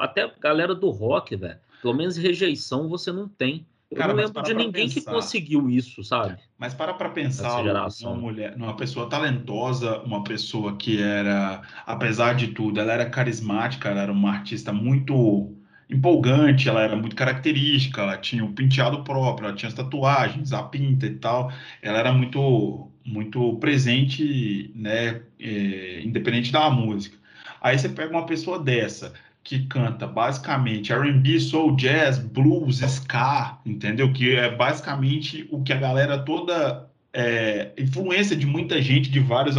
até 0.00 0.22
a 0.22 0.32
galera 0.40 0.74
do 0.74 0.90
rock, 0.90 1.36
velho. 1.36 1.58
Pelo 1.82 1.94
menos 1.94 2.16
rejeição 2.16 2.88
você 2.88 3.12
não 3.12 3.28
tem. 3.28 3.66
Eu 3.90 3.98
Cara, 3.98 4.12
não 4.12 4.24
lembro 4.24 4.42
de 4.42 4.52
ninguém 4.52 4.88
pensar. 4.88 5.00
que 5.00 5.06
conseguiu 5.06 5.70
isso, 5.70 6.02
sabe? 6.02 6.36
Mas 6.58 6.74
para 6.74 6.92
para 6.94 7.08
pensar 7.10 7.62
numa 7.62 8.14
mulher, 8.16 8.56
numa 8.56 8.74
pessoa 8.74 9.08
talentosa, 9.08 10.00
uma 10.00 10.24
pessoa 10.24 10.76
que 10.76 11.00
era, 11.00 11.62
apesar 11.86 12.34
de 12.34 12.48
tudo, 12.48 12.80
ela 12.80 12.92
era 12.92 13.08
carismática, 13.08 13.88
ela 13.88 14.02
era 14.02 14.10
uma 14.10 14.32
artista 14.32 14.72
muito 14.72 15.54
empolgante, 15.88 16.68
ela 16.68 16.82
era 16.82 16.96
muito 16.96 17.14
característica, 17.14 18.02
ela 18.02 18.18
tinha 18.18 18.44
o 18.44 18.48
um 18.48 18.54
penteado 18.54 19.04
próprio, 19.04 19.46
ela 19.46 19.56
tinha 19.56 19.68
as 19.68 19.74
tatuagens, 19.74 20.52
a 20.52 20.64
pinta 20.64 21.06
e 21.06 21.14
tal. 21.14 21.52
Ela 21.80 21.98
era 21.98 22.12
muito 22.12 22.90
muito 23.06 23.56
presente, 23.56 24.70
né, 24.74 25.22
é, 25.38 26.02
independente 26.04 26.50
da 26.50 26.68
música. 26.70 27.16
Aí 27.60 27.78
você 27.78 27.88
pega 27.88 28.10
uma 28.10 28.26
pessoa 28.26 28.58
dessa 28.58 29.12
que 29.42 29.64
canta 29.66 30.08
basicamente 30.08 30.92
R&B, 30.92 31.38
soul, 31.38 31.76
jazz, 31.76 32.18
blues, 32.18 32.82
ska, 32.82 33.58
entendeu? 33.64 34.12
Que 34.12 34.34
é 34.34 34.50
basicamente 34.54 35.46
o 35.52 35.62
que 35.62 35.72
a 35.72 35.76
galera 35.76 36.18
toda 36.18 36.90
é, 37.12 37.72
influência 37.78 38.36
de 38.36 38.44
muita 38.44 38.82
gente 38.82 39.08
de 39.08 39.20
vários 39.20 39.54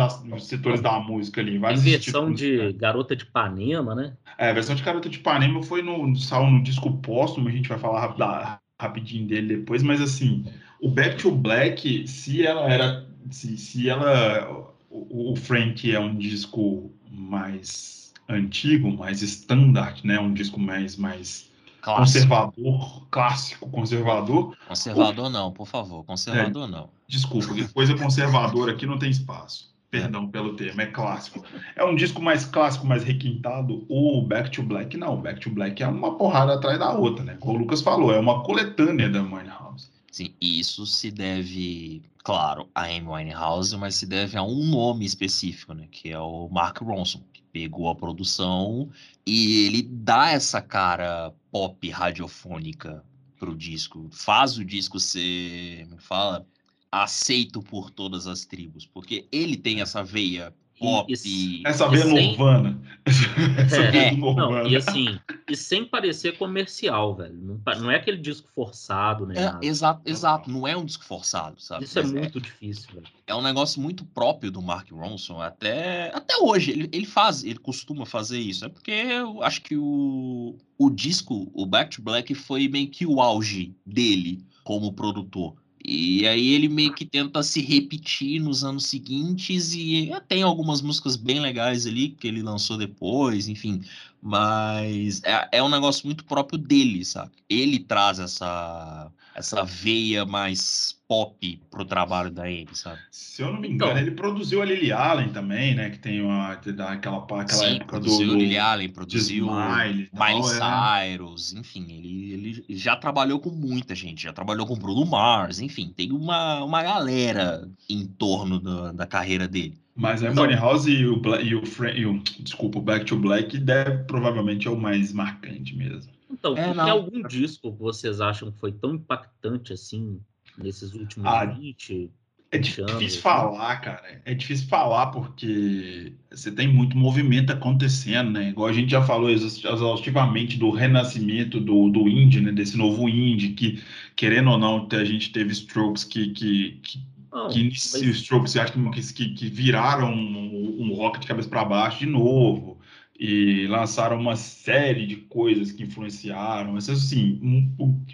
setores 0.45 0.81
da 0.81 0.99
música 0.99 1.39
ali. 1.39 1.57
Vários 1.57 1.83
versão 1.83 2.33
de 2.33 2.73
Garota 2.73 3.15
de 3.15 3.23
Ipanema, 3.23 3.95
né? 3.95 4.13
É, 4.37 4.49
a 4.49 4.53
versão 4.53 4.75
de 4.75 4.83
Garota 4.83 5.07
de 5.07 5.17
Ipanema 5.17 5.63
foi 5.63 5.81
no, 5.81 6.15
saiu 6.17 6.47
no 6.47 6.61
disco 6.61 6.91
póstumo, 6.97 7.47
a 7.47 7.51
gente 7.51 7.69
vai 7.69 7.79
falar 7.79 8.59
rapidinho 8.79 9.25
dele 9.25 9.57
depois, 9.57 9.81
mas 9.81 10.01
assim, 10.01 10.45
o 10.81 10.89
Back 10.89 11.15
to 11.15 11.31
Black, 11.31 12.07
se 12.07 12.45
ela 12.45 12.71
era 12.71 13.06
se, 13.31 13.57
se 13.57 13.89
ela. 13.89 14.73
O, 14.89 15.33
o 15.33 15.35
Frank 15.35 15.93
é 15.93 15.99
um 15.99 16.15
disco 16.15 16.91
mais 17.11 18.13
antigo, 18.29 18.91
mais 18.91 19.21
standard, 19.21 20.05
né? 20.05 20.19
Um 20.19 20.33
disco 20.33 20.59
mais. 20.59 20.97
mais 20.97 21.49
conservador, 21.81 23.07
clássico 23.09 23.69
conservador. 23.69 24.57
Conservador 24.67 25.29
não, 25.29 25.51
por 25.51 25.67
favor, 25.67 26.03
conservador 26.03 26.67
é, 26.67 26.71
não. 26.71 26.89
Desculpa, 27.07 27.47
coisa 27.73 27.95
conservadora 27.95 28.73
aqui 28.73 28.85
não 28.85 28.99
tem 28.99 29.09
espaço. 29.09 29.75
Perdão 29.89 30.27
pelo 30.27 30.53
termo, 30.53 30.81
é 30.81 30.85
clássico. 30.85 31.41
É 31.73 31.83
um 31.83 31.95
disco 31.95 32.21
mais 32.21 32.43
clássico, 32.43 32.85
mais 32.85 33.05
requintado. 33.05 33.85
O 33.87 34.21
Back 34.21 34.51
to 34.51 34.61
Black, 34.61 34.97
não. 34.97 35.13
O 35.13 35.21
Back 35.21 35.39
to 35.39 35.49
Black 35.49 35.81
é 35.81 35.87
uma 35.87 36.17
porrada 36.17 36.55
atrás 36.55 36.77
da 36.77 36.91
outra, 36.91 37.23
né? 37.23 37.37
Como 37.39 37.57
o 37.57 37.61
Lucas 37.61 37.81
falou, 37.81 38.11
é 38.11 38.19
uma 38.19 38.43
coletânea 38.43 39.09
da 39.09 39.21
Winehouse. 39.21 39.87
Sim, 40.11 40.33
isso 40.41 40.85
se 40.85 41.09
deve, 41.09 42.01
claro, 42.27 42.69
a 42.75 42.87
Amy 42.87 43.07
Winehouse, 43.07 43.77
mas 43.77 43.95
se 43.95 44.05
deve 44.05 44.37
a 44.37 44.43
um 44.43 44.65
nome 44.65 45.05
específico, 45.05 45.73
né? 45.73 45.87
Que 45.89 46.09
é 46.09 46.19
o 46.19 46.49
Mark 46.49 46.79
Ronson, 46.79 47.23
que 47.31 47.41
pegou 47.41 47.87
a 47.87 47.95
produção 47.95 48.89
e 49.25 49.65
ele 49.65 49.81
dá 49.81 50.31
essa 50.31 50.61
cara 50.61 51.33
pop 51.49 51.89
radiofônica 51.89 53.01
pro 53.39 53.55
disco. 53.55 54.09
Faz 54.11 54.57
o 54.57 54.65
disco 54.65 54.99
ser, 54.99 55.87
me 55.87 55.97
fala, 55.99 56.45
aceito 56.91 57.61
por 57.61 57.89
todas 57.89 58.27
as 58.27 58.43
tribos, 58.43 58.85
porque 58.85 59.25
ele 59.31 59.55
tem 59.55 59.79
essa 59.79 60.03
veia 60.03 60.53
pop. 60.79 61.13
E, 61.25 61.63
essa 61.65 61.87
veia 61.87 62.05
sem... 62.05 62.29
Nirvana. 62.29 62.79
essa 63.05 63.77
é, 63.81 63.91
veia 63.91 64.11
Não, 64.17 64.67
e 64.67 64.75
assim, 64.75 65.19
e 65.49 65.55
sem 65.55 65.85
parecer 65.85 66.37
comercial, 66.37 67.15
velho. 67.15 67.35
Não, 67.35 67.79
não 67.79 67.91
é 67.91 67.95
aquele 67.95 68.17
disco 68.17 68.49
forçado, 68.53 69.25
né? 69.25 69.35
É, 69.61 69.65
exato, 69.65 70.01
exato. 70.05 70.49
Não 70.49 70.67
é 70.67 70.75
um 70.75 70.85
disco 70.85 71.03
forçado, 71.03 71.59
sabe? 71.61 71.85
Isso 71.85 71.99
é 71.99 72.03
Mas 72.03 72.13
é 72.13 72.19
muito 72.19 72.37
é, 72.37 72.41
difícil, 72.41 72.89
velho. 72.93 73.07
É 73.25 73.35
um 73.35 73.41
negócio 73.41 73.81
muito 73.81 74.05
próprio 74.05 74.51
do 74.51 74.61
Mark 74.61 74.89
Ronson, 74.91 75.41
até, 75.41 76.11
até 76.15 76.37
hoje. 76.37 76.71
Ele, 76.71 76.89
ele 76.91 77.05
faz, 77.05 77.43
ele 77.43 77.59
costuma 77.59 78.05
fazer 78.05 78.39
isso. 78.39 78.65
É 78.65 78.69
porque 78.69 78.91
eu 78.91 79.43
acho 79.43 79.61
que 79.61 79.75
o, 79.75 80.55
o 80.77 80.89
disco, 80.89 81.49
o 81.53 81.65
Back 81.65 81.95
to 81.95 82.01
Black, 82.01 82.33
foi 82.33 82.67
meio 82.67 82.89
que 82.89 83.05
o 83.05 83.21
auge 83.21 83.75
dele 83.85 84.45
como 84.63 84.93
produtor 84.93 85.55
e 85.87 86.27
aí 86.27 86.49
ele 86.53 86.67
meio 86.67 86.93
que 86.93 87.05
tenta 87.05 87.41
se 87.41 87.61
repetir 87.61 88.41
nos 88.41 88.61
anos 88.65 88.87
seguintes 88.87 89.73
e 89.73 90.11
tem 90.27 90.43
algumas 90.43 90.81
músicas 90.81 91.15
bem 91.15 91.39
legais 91.39 91.87
ali 91.87 92.09
que 92.09 92.27
ele 92.27 92.41
lançou 92.41 92.77
depois, 92.77 93.47
enfim. 93.47 93.81
Mas 94.21 95.23
é, 95.23 95.47
é 95.53 95.63
um 95.63 95.69
negócio 95.69 96.05
muito 96.05 96.25
próprio 96.25 96.59
dele, 96.59 97.05
sabe? 97.05 97.31
Ele 97.49 97.79
traz 97.79 98.19
essa, 98.19 99.09
essa 99.33 99.63
veia 99.63 100.25
mais 100.25 100.96
pop 101.07 101.61
pro 101.71 101.85
trabalho 101.85 102.29
da 102.29 102.43
Amy, 102.43 102.67
sabe? 102.73 102.99
Se 103.09 103.41
eu 103.41 103.51
não 103.53 103.61
me 103.61 103.69
engano, 103.69 103.91
então, 103.91 104.01
ele 104.01 104.11
produziu 104.11 104.61
a 104.61 104.65
Lily 104.65 104.91
Allen 104.91 105.29
também, 105.29 105.73
né? 105.73 105.89
Que 105.89 105.99
tem 105.99 106.21
uma, 106.21 106.51
aquela, 106.51 106.93
aquela 106.93 107.47
sim, 107.47 107.75
época 107.77 107.99
do. 107.99 108.05
Produziu 108.05 108.35
Lily 108.35 108.57
Allen, 108.57 108.89
produziu 108.89 109.47
Miley 109.47 110.09
é. 110.11 111.07
Cyrus, 111.07 111.53
enfim, 111.53 111.85
ele, 111.89 112.33
ele 112.33 112.77
já 112.77 112.95
trabalhou 112.95 113.39
com 113.39 113.49
muita 113.49 113.95
gente, 113.95 114.23
já 114.23 114.33
trabalhou 114.33 114.67
com 114.67 114.75
Bruno 114.75 115.05
Mars, 115.05 115.59
enfim, 115.59 115.93
tem 115.95 116.11
uma, 116.11 116.63
uma 116.63 116.83
galera 116.83 117.67
em 117.89 118.05
torno 118.05 118.59
da, 118.59 118.91
da 118.91 119.07
carreira 119.07 119.47
dele. 119.47 119.77
Mas 119.95 120.23
a 120.23 120.31
Money 120.31 120.55
House 120.55 120.85
e 120.85 121.05
o, 121.05 121.19
e 121.41 121.55
o, 121.55 121.63
e 121.95 122.05
o, 122.05 122.21
desculpa, 122.39 122.77
o 122.77 122.81
Back 122.81 123.05
to 123.05 123.17
Black 123.17 123.57
deve 123.57 124.03
provavelmente 124.03 124.67
é 124.67 124.71
o 124.71 124.77
mais 124.79 125.11
marcante 125.11 125.75
mesmo. 125.75 126.11
Então, 126.29 126.55
é, 126.55 126.71
tem 126.71 126.79
algum 126.79 127.27
disco 127.27 127.71
que 127.71 127.79
vocês 127.79 128.21
acham 128.21 128.51
que 128.51 128.59
foi 128.59 128.71
tão 128.71 128.93
impactante 128.93 129.73
assim 129.73 130.19
nesses 130.57 130.93
últimos 130.93 131.27
ah, 131.27 131.45
20? 131.45 132.11
É 132.49 132.57
difícil 132.57 132.85
anos, 132.87 133.03
assim? 133.03 133.19
falar, 133.19 133.75
cara. 133.77 134.21
É 134.23 134.33
difícil 134.33 134.67
falar 134.67 135.07
porque 135.07 136.13
você 136.31 136.49
tem 136.49 136.67
muito 136.67 136.97
movimento 136.97 137.51
acontecendo, 137.51 138.31
né? 138.31 138.49
Igual 138.49 138.69
a 138.69 138.73
gente 138.73 138.89
já 138.89 139.01
falou 139.01 139.29
exaustivamente 139.29 140.57
do 140.57 140.69
renascimento 140.69 141.59
do, 141.59 141.89
do 141.89 142.07
indie, 142.07 142.39
né? 142.39 142.51
Desse 142.53 142.77
novo 142.77 143.09
indie 143.09 143.49
que, 143.49 143.83
querendo 144.15 144.51
ou 144.51 144.57
não, 144.57 144.87
a 144.89 145.03
gente 145.03 145.31
teve 145.31 145.51
strokes 145.51 146.05
que, 146.05 146.29
que, 146.29 146.79
que 146.81 146.99
não, 147.31 147.49
que 147.49 147.65
mas... 147.65 147.93
Strokes 147.95 148.55
acho 148.55 148.73
que, 149.13 149.29
que 149.33 149.49
viraram 149.49 150.13
um, 150.13 150.83
um 150.83 150.93
rock 150.93 151.19
de 151.19 151.27
cabeça 151.27 151.49
para 151.49 151.65
baixo 151.65 151.99
de 151.99 152.05
novo 152.05 152.76
e 153.19 153.65
lançaram 153.67 154.19
uma 154.19 154.35
série 154.35 155.07
de 155.07 155.15
coisas 155.15 155.71
que 155.71 155.83
influenciaram. 155.83 156.73
Mas 156.73 156.89
assim, 156.89 157.39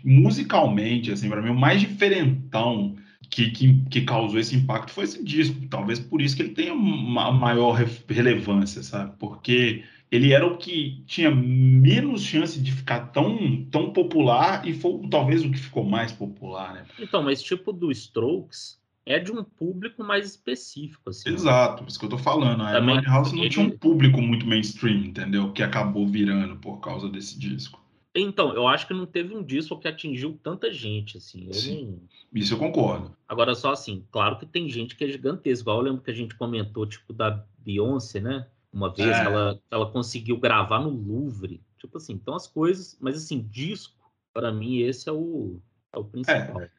musicalmente, 0.04 1.12
assim, 1.12 1.30
para 1.30 1.42
mim 1.42 1.50
o 1.50 1.60
mais 1.60 1.82
diferentão 1.82 2.96
que, 3.30 3.50
que, 3.52 3.84
que, 3.90 4.02
causou 4.02 4.40
esse 4.40 4.56
impacto 4.56 4.92
foi 4.92 5.06
esse 5.06 5.24
disco. 5.24 5.56
Talvez 5.70 6.00
por 6.00 6.22
isso 6.22 6.36
que 6.36 6.44
ele 6.44 6.54
tenha 6.54 6.74
uma 6.74 7.32
maior 7.32 7.74
relevância, 8.08 8.84
sabe? 8.84 9.14
Porque 9.18 9.84
ele 10.12 10.32
era 10.32 10.46
o 10.46 10.58
que 10.58 11.04
tinha 11.08 11.32
menos 11.32 12.22
chance 12.22 12.62
de 12.62 12.72
ficar 12.72 13.08
tão, 13.08 13.66
tão 13.72 13.92
popular 13.92 14.68
e 14.68 14.74
foi 14.74 15.00
talvez 15.10 15.44
o 15.44 15.50
que 15.50 15.58
ficou 15.58 15.84
mais 15.84 16.12
popular, 16.12 16.74
né? 16.74 16.86
Então, 17.00 17.24
mas 17.24 17.42
tipo 17.42 17.74
do 17.74 17.92
Strokes, 17.92 18.80
é 19.06 19.20
de 19.20 19.32
um 19.32 19.44
público 19.44 20.04
mais 20.04 20.26
específico. 20.30 21.10
Assim, 21.10 21.30
né? 21.30 21.36
Exato, 21.36 21.84
isso 21.88 22.00
que 22.00 22.06
eu 22.06 22.10
tô 22.10 22.18
falando. 22.18 22.62
A 22.64 22.72
Também, 22.72 23.02
House 23.02 23.32
não 23.32 23.40
ele... 23.40 23.50
tinha 23.50 23.66
um 23.66 23.78
público 23.78 24.22
muito 24.22 24.46
mainstream, 24.46 25.06
entendeu? 25.06 25.52
Que 25.52 25.64
acabou 25.64 26.08
virando 26.08 26.56
por 26.58 26.78
causa 26.80 27.10
desse 27.10 27.38
disco. 27.38 27.82
Então, 28.16 28.54
eu 28.54 28.68
acho 28.68 28.88
que 28.88 28.94
não 28.94 29.08
teve 29.08 29.36
um 29.36 29.44
disco 29.44 29.80
que 29.80 29.88
atingiu 29.88 30.40
tanta 30.44 30.72
gente, 30.72 31.18
assim. 31.18 31.52
Sim, 31.52 32.00
não... 32.34 32.42
Isso 32.42 32.54
eu 32.54 32.60
concordo. 32.60 33.16
Agora, 33.28 33.56
só 33.56 33.72
assim, 33.72 34.06
claro 34.12 34.38
que 34.38 34.46
tem 34.46 34.70
gente 34.70 34.96
que 34.96 35.04
é 35.04 35.08
gigantesca. 35.08 35.70
Eu 35.70 35.82
lembro 35.82 36.02
que 36.02 36.12
a 36.12 36.14
gente 36.14 36.36
comentou, 36.36 36.86
tipo, 36.86 37.12
da 37.12 37.44
Beyoncé, 37.58 38.20
né? 38.20 38.48
Uma 38.72 38.94
vez 38.94 39.10
é. 39.10 39.26
ela, 39.26 39.60
ela 39.70 39.92
conseguiu 39.92 40.38
gravar 40.38 40.80
no 40.80 40.90
Louvre. 40.90 41.62
Tipo 41.80 41.98
assim, 41.98 42.14
então 42.14 42.36
as 42.36 42.48
coisas... 42.48 42.96
Mas, 43.02 43.18
assim, 43.18 43.42
disco, 43.50 43.96
para 44.32 44.52
mim, 44.52 44.78
esse 44.78 45.10
é 45.10 45.12
o, 45.12 45.60
é 45.92 45.98
o 45.98 46.04
principal. 46.04 46.62
É. 46.62 46.70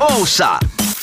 Ouça 0.00 0.58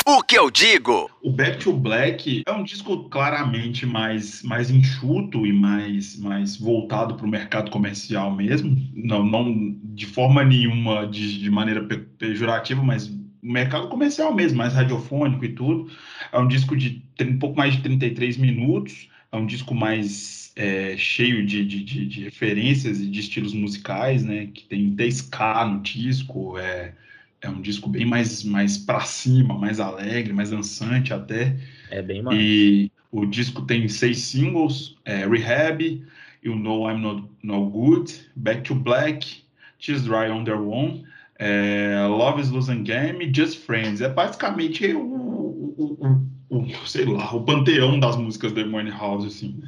o 0.07 0.23
que 0.23 0.37
eu 0.37 0.49
digo. 0.49 1.11
O 1.21 1.29
Back 1.29 1.57
to 1.59 1.73
Black 1.73 2.43
é 2.45 2.51
um 2.53 2.63
disco 2.63 3.09
claramente 3.09 3.85
mais, 3.85 4.41
mais 4.41 4.69
enxuto 4.69 5.45
e 5.45 5.51
mais, 5.51 6.17
mais 6.17 6.55
voltado 6.55 7.15
para 7.15 7.25
o 7.25 7.29
mercado 7.29 7.69
comercial 7.69 8.33
mesmo. 8.33 8.75
Não, 8.95 9.25
não 9.25 9.75
de 9.83 10.05
forma 10.05 10.45
nenhuma 10.45 11.05
de, 11.05 11.39
de 11.39 11.51
maneira 11.51 11.83
pejorativa, 12.17 12.81
mas 12.81 13.11
mercado 13.43 13.89
comercial 13.89 14.33
mesmo, 14.33 14.57
mais 14.57 14.73
radiofônico 14.73 15.43
e 15.43 15.49
tudo. 15.49 15.91
É 16.31 16.39
um 16.39 16.47
disco 16.47 16.75
de 16.75 17.03
um 17.21 17.37
pouco 17.37 17.57
mais 17.57 17.75
de 17.75 17.81
33 17.81 18.37
minutos. 18.37 19.09
É 19.29 19.35
um 19.35 19.45
disco 19.45 19.75
mais 19.75 20.53
é, 20.55 20.95
cheio 20.97 21.45
de, 21.45 21.65
de, 21.65 21.83
de, 21.83 22.05
de, 22.07 22.23
referências 22.23 23.01
e 23.01 23.07
de 23.07 23.19
estilos 23.19 23.53
musicais, 23.53 24.23
né? 24.23 24.47
Que 24.53 24.63
tem 24.63 24.93
até 24.93 25.05
ska 25.07 25.65
no 25.65 25.81
disco, 25.81 26.57
é, 26.57 26.93
é 27.41 27.49
um 27.49 27.61
disco 27.61 27.89
bem 27.89 28.05
mais, 28.05 28.43
mais 28.43 28.77
para 28.77 29.01
cima, 29.01 29.57
mais 29.57 29.79
alegre, 29.79 30.33
mais 30.33 30.49
dançante 30.49 31.13
até. 31.13 31.55
É 31.91 32.01
bem 32.01 32.21
mais. 32.21 32.37
E 32.39 32.91
o 33.11 33.25
disco 33.25 33.61
tem 33.63 33.87
seis 33.87 34.19
singles: 34.19 34.95
é, 35.05 35.25
Rehab, 35.27 36.03
You 36.43 36.55
Know 36.55 36.89
I'm 36.89 37.01
Not 37.01 37.23
No 37.43 37.69
Good, 37.69 38.13
Back 38.35 38.63
to 38.63 38.75
Black, 38.75 39.43
Tears 39.79 40.03
Dry 40.03 40.29
on 40.31 40.43
Their 40.43 40.61
Own, 40.61 41.03
é, 41.39 42.05
Love 42.07 42.41
is 42.41 42.49
Losing 42.49 42.83
Game, 42.83 43.31
Just 43.33 43.59
Friends. 43.65 44.01
É 44.01 44.09
basicamente 44.09 44.85
o, 44.93 44.99
o, 44.99 46.27
o, 46.49 46.57
o, 46.57 46.87
sei 46.87 47.05
lá, 47.05 47.33
o 47.33 47.43
panteão 47.43 47.99
das 47.99 48.17
músicas 48.17 48.51
da 48.51 48.65
Money 48.65 48.91
House, 48.91 49.25
assim. 49.25 49.61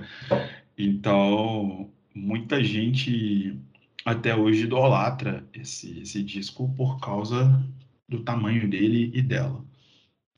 então, 0.76 1.88
muita 2.14 2.62
gente 2.62 3.56
até 4.10 4.34
hoje 4.34 4.64
idolatra 4.64 5.44
esse, 5.52 6.00
esse 6.00 6.22
disco 6.22 6.72
por 6.76 6.98
causa 6.98 7.62
do 8.08 8.20
tamanho 8.20 8.68
dele 8.68 9.10
e 9.14 9.20
dela. 9.20 9.62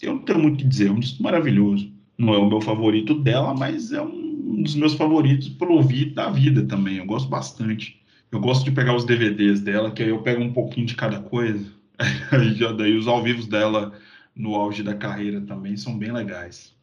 Eu 0.03 0.15
não 0.15 0.23
tenho 0.23 0.41
muito 0.41 0.55
o 0.55 0.59
que 0.59 0.69
dizer, 0.69 0.89
é 0.89 0.91
um 0.91 0.99
disco 0.99 1.23
maravilhoso. 1.23 1.93
Não 2.19 2.35
é 2.35 2.39
o 2.39 2.49
meu 2.49 2.61
favorito 2.61 3.15
dela, 3.15 3.55
mas 3.55 3.93
é 3.93 4.03
um 4.03 4.63
dos 4.63 4.75
meus 4.75 4.95
favoritos 4.95 5.49
para 5.49 5.71
ouvir 5.71 6.13
da 6.15 6.29
vida 6.31 6.65
também. 6.67 6.97
Eu 6.97 7.07
gosto 7.07 7.29
bastante. 7.29 8.01
Eu 8.33 8.41
gosto 8.41 8.65
de 8.65 8.73
pegar 8.73 8.95
os 8.95 9.05
DVDs 9.05 9.61
dela, 9.61 9.91
que 9.91 10.03
aí 10.03 10.09
eu 10.09 10.23
pego 10.23 10.43
um 10.43 10.53
pouquinho 10.53 10.87
de 10.87 10.97
cada 10.97 11.21
coisa. 11.21 11.65
Daí 12.77 12.97
os 12.97 13.07
ao 13.07 13.23
vivos 13.23 13.47
dela 13.47 13.93
no 14.35 14.55
auge 14.55 14.83
da 14.83 14.95
carreira 14.95 15.41
também 15.41 15.77
são 15.77 15.97
bem 15.97 16.13
legais. 16.13 16.75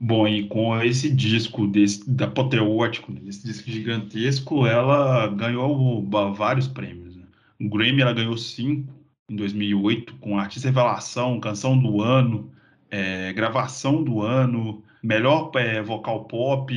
Bom, 0.00 0.28
e 0.28 0.46
com 0.46 0.80
esse 0.80 1.10
disco 1.10 1.66
desse, 1.66 2.08
da 2.08 2.26
né, 2.26 3.20
esse 3.26 3.44
disco 3.44 3.68
gigantesco, 3.68 4.64
ela 4.64 5.26
ganhou 5.26 6.06
vários 6.34 6.68
prêmios. 6.68 7.16
Né? 7.16 7.24
O 7.60 7.68
Grammy 7.68 8.02
ela 8.02 8.12
ganhou 8.12 8.36
cinco 8.36 8.94
em 9.28 9.34
2008, 9.34 10.14
com 10.14 10.38
Artista 10.38 10.68
Revelação, 10.68 11.40
Canção 11.40 11.76
do 11.76 12.00
Ano, 12.00 12.48
é, 12.90 13.32
Gravação 13.32 14.02
do 14.04 14.22
Ano, 14.22 14.82
Melhor 15.02 15.50
é, 15.56 15.82
Vocal 15.82 16.24
Pop, 16.24 16.72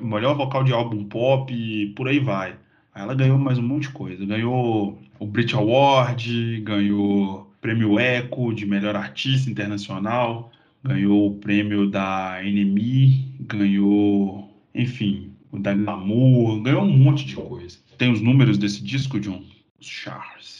Melhor 0.00 0.36
Vocal 0.36 0.62
de 0.62 0.72
Álbum 0.72 1.04
Pop, 1.04 1.52
e 1.52 1.88
por 1.94 2.08
aí 2.08 2.20
vai. 2.20 2.56
Aí 2.94 3.02
ela 3.02 3.14
ganhou 3.14 3.36
mais 3.36 3.58
um 3.58 3.62
monte 3.62 3.82
de 3.82 3.90
coisa. 3.90 4.24
Ganhou 4.24 4.98
o 5.18 5.26
Brit 5.26 5.54
Award, 5.54 6.60
ganhou 6.60 7.52
Prêmio 7.60 7.98
Eco 7.98 8.54
de 8.54 8.64
Melhor 8.64 8.94
Artista 8.94 9.50
Internacional, 9.50 10.52
ganhou 10.84 11.26
o 11.28 11.34
prêmio 11.36 11.90
da 11.90 12.40
NME, 12.42 13.34
ganhou, 13.40 14.48
enfim, 14.74 15.32
o 15.50 15.58
da 15.58 15.74
Glamour, 15.74 16.60
ganhou 16.62 16.82
um 16.82 16.96
monte 16.96 17.24
de 17.24 17.34
coisa. 17.36 17.78
Tem 17.96 18.10
os 18.12 18.20
números 18.20 18.58
desse 18.58 18.82
disco, 18.82 19.18
John? 19.18 19.42
Os 19.80 19.86
Charles. 19.86 20.58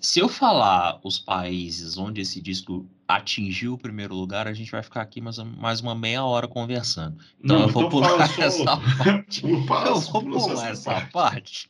Se 0.00 0.20
eu 0.20 0.28
falar 0.28 1.00
os 1.02 1.18
países 1.18 1.98
onde 1.98 2.20
esse 2.20 2.40
disco 2.40 2.86
atingiu 3.06 3.74
o 3.74 3.78
primeiro 3.78 4.14
lugar, 4.14 4.46
a 4.46 4.52
gente 4.52 4.70
vai 4.70 4.82
ficar 4.82 5.02
aqui 5.02 5.20
mais, 5.20 5.38
mais 5.38 5.80
uma 5.80 5.94
meia 5.94 6.24
hora 6.24 6.46
conversando. 6.46 7.18
Então 7.42 7.58
Não, 7.58 7.66
eu 7.66 7.72
vou 7.72 7.82
então 7.82 7.90
pular 7.90 8.28
só- 8.28 8.42
essa 8.42 8.76
parte. 8.96 9.42
Fala- 9.66 9.88
eu 9.88 10.00
vou 10.00 10.22
pular 10.22 10.70
essa 10.70 11.00
parte. 11.12 11.68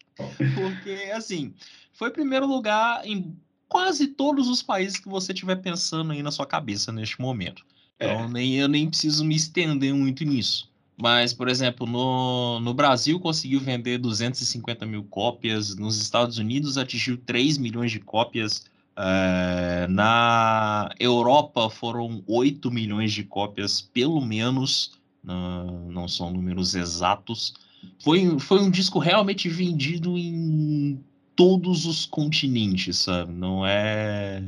Porque, 0.54 1.10
assim, 1.12 1.54
foi 1.92 2.10
primeiro 2.10 2.46
lugar 2.46 3.06
em 3.06 3.34
quase 3.68 4.08
todos 4.08 4.48
os 4.48 4.62
países 4.62 4.98
que 4.98 5.08
você 5.08 5.32
estiver 5.32 5.56
pensando 5.56 6.12
aí 6.12 6.22
na 6.22 6.30
sua 6.30 6.46
cabeça 6.46 6.92
neste 6.92 7.20
momento. 7.20 7.64
Então, 8.00 8.24
É. 8.24 8.28
nem, 8.28 8.54
eu 8.56 8.68
nem 8.68 8.88
preciso 8.88 9.24
me 9.24 9.34
estender 9.34 9.92
muito 9.94 10.24
nisso. 10.24 10.68
Mas, 11.00 11.32
por 11.32 11.48
exemplo, 11.48 11.86
no, 11.86 12.58
no 12.60 12.74
Brasil 12.74 13.20
conseguiu 13.20 13.60
vender 13.60 13.98
250 13.98 14.84
mil 14.84 15.04
cópias, 15.04 15.76
nos 15.76 16.00
Estados 16.00 16.38
Unidos 16.38 16.76
atingiu 16.76 17.16
3 17.18 17.56
milhões 17.56 17.92
de 17.92 18.00
cópias, 18.00 18.64
eh, 18.96 19.86
na 19.88 20.90
Europa 20.98 21.70
foram 21.70 22.22
8 22.26 22.68
milhões 22.70 23.12
de 23.12 23.22
cópias, 23.22 23.80
pelo 23.80 24.20
menos, 24.20 24.92
não, 25.22 25.88
não 25.88 26.08
são 26.08 26.32
números 26.32 26.74
exatos. 26.74 27.54
Foi, 28.02 28.38
foi 28.40 28.60
um 28.60 28.70
disco 28.70 28.98
realmente 28.98 29.48
vendido 29.48 30.18
em 30.18 31.00
todos 31.36 31.86
os 31.86 32.04
continentes, 32.06 32.98
sabe? 32.98 33.32
Não 33.32 33.64
é. 33.64 34.42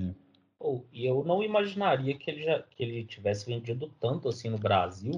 Pô, 0.61 0.85
e 0.93 1.07
eu 1.07 1.25
não 1.25 1.43
imaginaria 1.43 2.15
que 2.15 2.31
ele, 2.31 2.43
já, 2.43 2.63
que 2.63 2.83
ele 2.83 3.03
tivesse 3.03 3.47
vendido 3.47 3.91
tanto 3.99 4.29
assim 4.29 4.51
no 4.51 4.59
Brasil, 4.59 5.13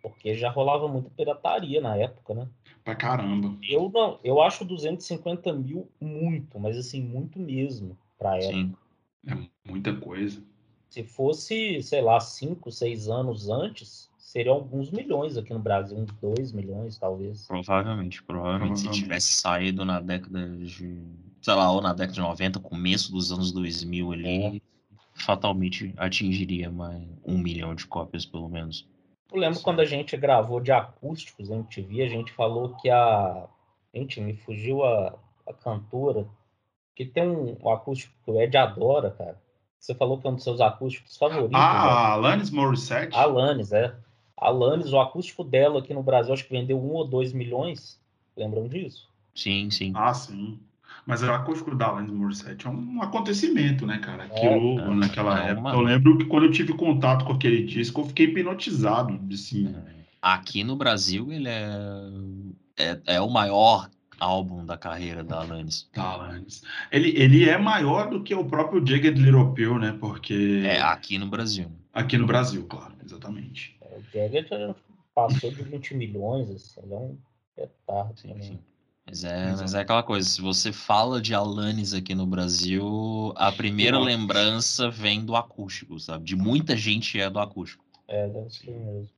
porque 0.00 0.36
já 0.36 0.48
rolava 0.48 0.86
muita 0.86 1.10
pirataria 1.10 1.80
na 1.80 1.96
época, 1.96 2.32
né? 2.32 2.48
Pra 2.84 2.94
caramba. 2.94 3.58
Eu 3.68 3.90
não, 3.92 4.20
eu 4.22 4.40
acho 4.40 4.64
250 4.64 5.52
mil 5.52 5.88
muito, 6.00 6.60
mas 6.60 6.78
assim, 6.78 7.02
muito 7.02 7.40
mesmo 7.40 7.98
pra 8.16 8.36
época. 8.36 8.52
Sim. 8.52 8.74
É 9.26 9.36
muita 9.68 9.96
coisa. 9.96 10.40
Se 10.88 11.02
fosse, 11.02 11.82
sei 11.82 12.00
lá, 12.00 12.20
5, 12.20 12.70
6 12.70 13.08
anos 13.08 13.48
antes, 13.48 14.08
seriam 14.16 14.54
alguns 14.54 14.92
milhões 14.92 15.36
aqui 15.36 15.52
no 15.52 15.58
Brasil, 15.58 15.98
uns 15.98 16.12
2 16.20 16.52
milhões, 16.52 16.98
talvez. 16.98 17.48
Provavelmente, 17.48 18.22
provavelmente, 18.22 18.78
se 18.78 18.84
Provavelmente. 18.84 19.02
tivesse 19.02 19.32
saído 19.32 19.84
na 19.84 19.98
década 19.98 20.48
de, 20.56 21.02
sei 21.42 21.54
lá, 21.54 21.72
ou 21.72 21.80
na 21.80 21.92
década 21.92 22.12
de 22.12 22.20
90, 22.20 22.60
começo 22.60 23.10
dos 23.10 23.32
anos 23.32 23.50
2000 23.50 24.12
ali, 24.12 24.62
fatalmente 25.14 25.94
atingiria 25.96 26.70
mais 26.70 27.02
um 27.24 27.38
milhão 27.38 27.74
de 27.74 27.86
cópias, 27.86 28.26
pelo 28.26 28.48
menos. 28.48 28.86
Eu 29.32 29.38
lembro 29.40 29.60
quando 29.60 29.80
a 29.80 29.84
gente 29.84 30.16
gravou 30.16 30.60
de 30.60 30.70
acústicos 30.72 31.48
na 31.48 31.56
MTV, 31.56 32.02
a 32.02 32.08
gente 32.08 32.32
falou 32.32 32.74
que 32.76 32.90
a. 32.90 33.46
Gente, 33.92 34.20
me 34.20 34.34
fugiu 34.34 34.84
a, 34.84 35.16
a 35.48 35.52
cantora, 35.54 36.26
que 36.96 37.04
tem 37.04 37.28
um, 37.28 37.56
um 37.62 37.70
acústico 37.70 38.12
que 38.24 38.30
o 38.30 38.40
Ed 38.40 38.56
adora, 38.56 39.10
cara. 39.12 39.40
Você 39.78 39.94
falou 39.94 40.18
que 40.18 40.26
é 40.26 40.30
um 40.30 40.34
dos 40.34 40.44
seus 40.44 40.60
acústicos 40.60 41.16
favoritos. 41.16 41.52
né? 41.52 41.58
Ah, 41.58 42.12
Alanis 42.12 42.50
Morissette? 42.50 43.14
Alanis, 43.14 43.70
é. 43.72 43.94
Alanis, 44.36 44.92
o 44.92 44.98
acústico 44.98 45.44
dela 45.44 45.78
aqui 45.78 45.94
no 45.94 46.02
Brasil, 46.02 46.32
acho 46.32 46.44
que 46.44 46.50
vendeu 46.50 46.78
um 46.78 46.92
ou 46.92 47.06
dois 47.06 47.32
milhões. 47.32 48.00
Lembram 48.36 48.66
disso? 48.66 49.08
Sim, 49.34 49.70
sim. 49.70 49.92
Ah, 49.94 50.12
sim. 50.14 50.58
Mas 51.06 51.22
o 51.22 51.30
acústico 51.30 51.74
da 51.74 51.86
Alanis 51.86 52.12
Morissette 52.12 52.66
é 52.66 52.70
um 52.70 53.02
acontecimento, 53.02 53.86
né, 53.86 53.98
cara? 53.98 54.24
Aquilo, 54.24 54.78
É, 54.80 54.94
naquela 54.94 55.38
é 55.46 55.50
época. 55.50 55.60
uma- 55.60 55.72
Eu 55.74 55.80
lembro 55.80 56.16
que 56.18 56.24
quando 56.24 56.44
eu 56.44 56.50
tive 56.50 56.72
contato 56.72 57.24
com 57.24 57.32
aquele 57.32 57.62
disco, 57.64 58.00
eu 58.00 58.06
fiquei 58.06 58.26
hipnotizado, 58.26 59.20
assim. 59.32 59.74
Aqui 60.22 60.64
no 60.64 60.76
Brasil, 60.76 61.30
ele 61.30 61.48
é, 61.48 61.68
é, 62.78 63.00
é 63.06 63.20
o 63.20 63.28
maior 63.28 63.90
álbum 64.18 64.64
da 64.64 64.78
carreira 64.78 65.22
da 65.22 65.40
Alanis. 65.40 65.86
Da 65.94 66.02
Alanis. 66.02 66.62
Ele, 66.90 67.10
ele 67.10 67.46
é 67.48 67.58
maior 67.58 68.08
do 68.08 68.22
que 68.22 68.34
o 68.34 68.44
próprio 68.44 68.84
Jagged 68.86 69.20
Little 69.20 69.52
Pill, 69.52 69.78
né? 69.78 69.94
Porque... 70.00 70.62
É, 70.64 70.80
aqui 70.80 71.18
no 71.18 71.26
Brasil. 71.26 71.70
Aqui 71.92 72.16
no 72.16 72.26
Brasil, 72.26 72.64
claro, 72.66 72.94
exatamente. 73.04 73.76
É, 73.82 73.98
O 73.98 74.02
Jagger 74.12 74.46
já 74.48 74.74
passou 75.14 75.50
de 75.50 75.62
20 75.62 75.94
milhões, 75.94 76.48
assim, 76.50 76.80
ele 76.82 76.94
é 76.94 76.96
um 76.96 77.18
petardo 77.54 78.18
Sim, 78.18 78.28
também. 78.28 78.42
sim. 78.44 78.58
Mas 79.06 79.22
é, 79.22 79.48
Exato. 79.48 79.62
mas 79.62 79.74
é 79.74 79.80
aquela 79.80 80.02
coisa, 80.02 80.28
se 80.28 80.40
você 80.40 80.72
fala 80.72 81.20
de 81.20 81.34
Alanis 81.34 81.92
aqui 81.92 82.14
no 82.14 82.26
Brasil, 82.26 83.32
a 83.36 83.52
primeira 83.52 83.98
Nossa. 83.98 84.10
lembrança 84.10 84.90
vem 84.90 85.24
do 85.24 85.36
acústico, 85.36 86.00
sabe? 86.00 86.24
De 86.24 86.34
muita 86.34 86.76
gente 86.76 87.20
é 87.20 87.28
do 87.28 87.38
acústico. 87.38 87.84
É, 88.08 88.26
deve 88.28 88.50
ser 88.50 88.70
mesmo. 88.70 89.08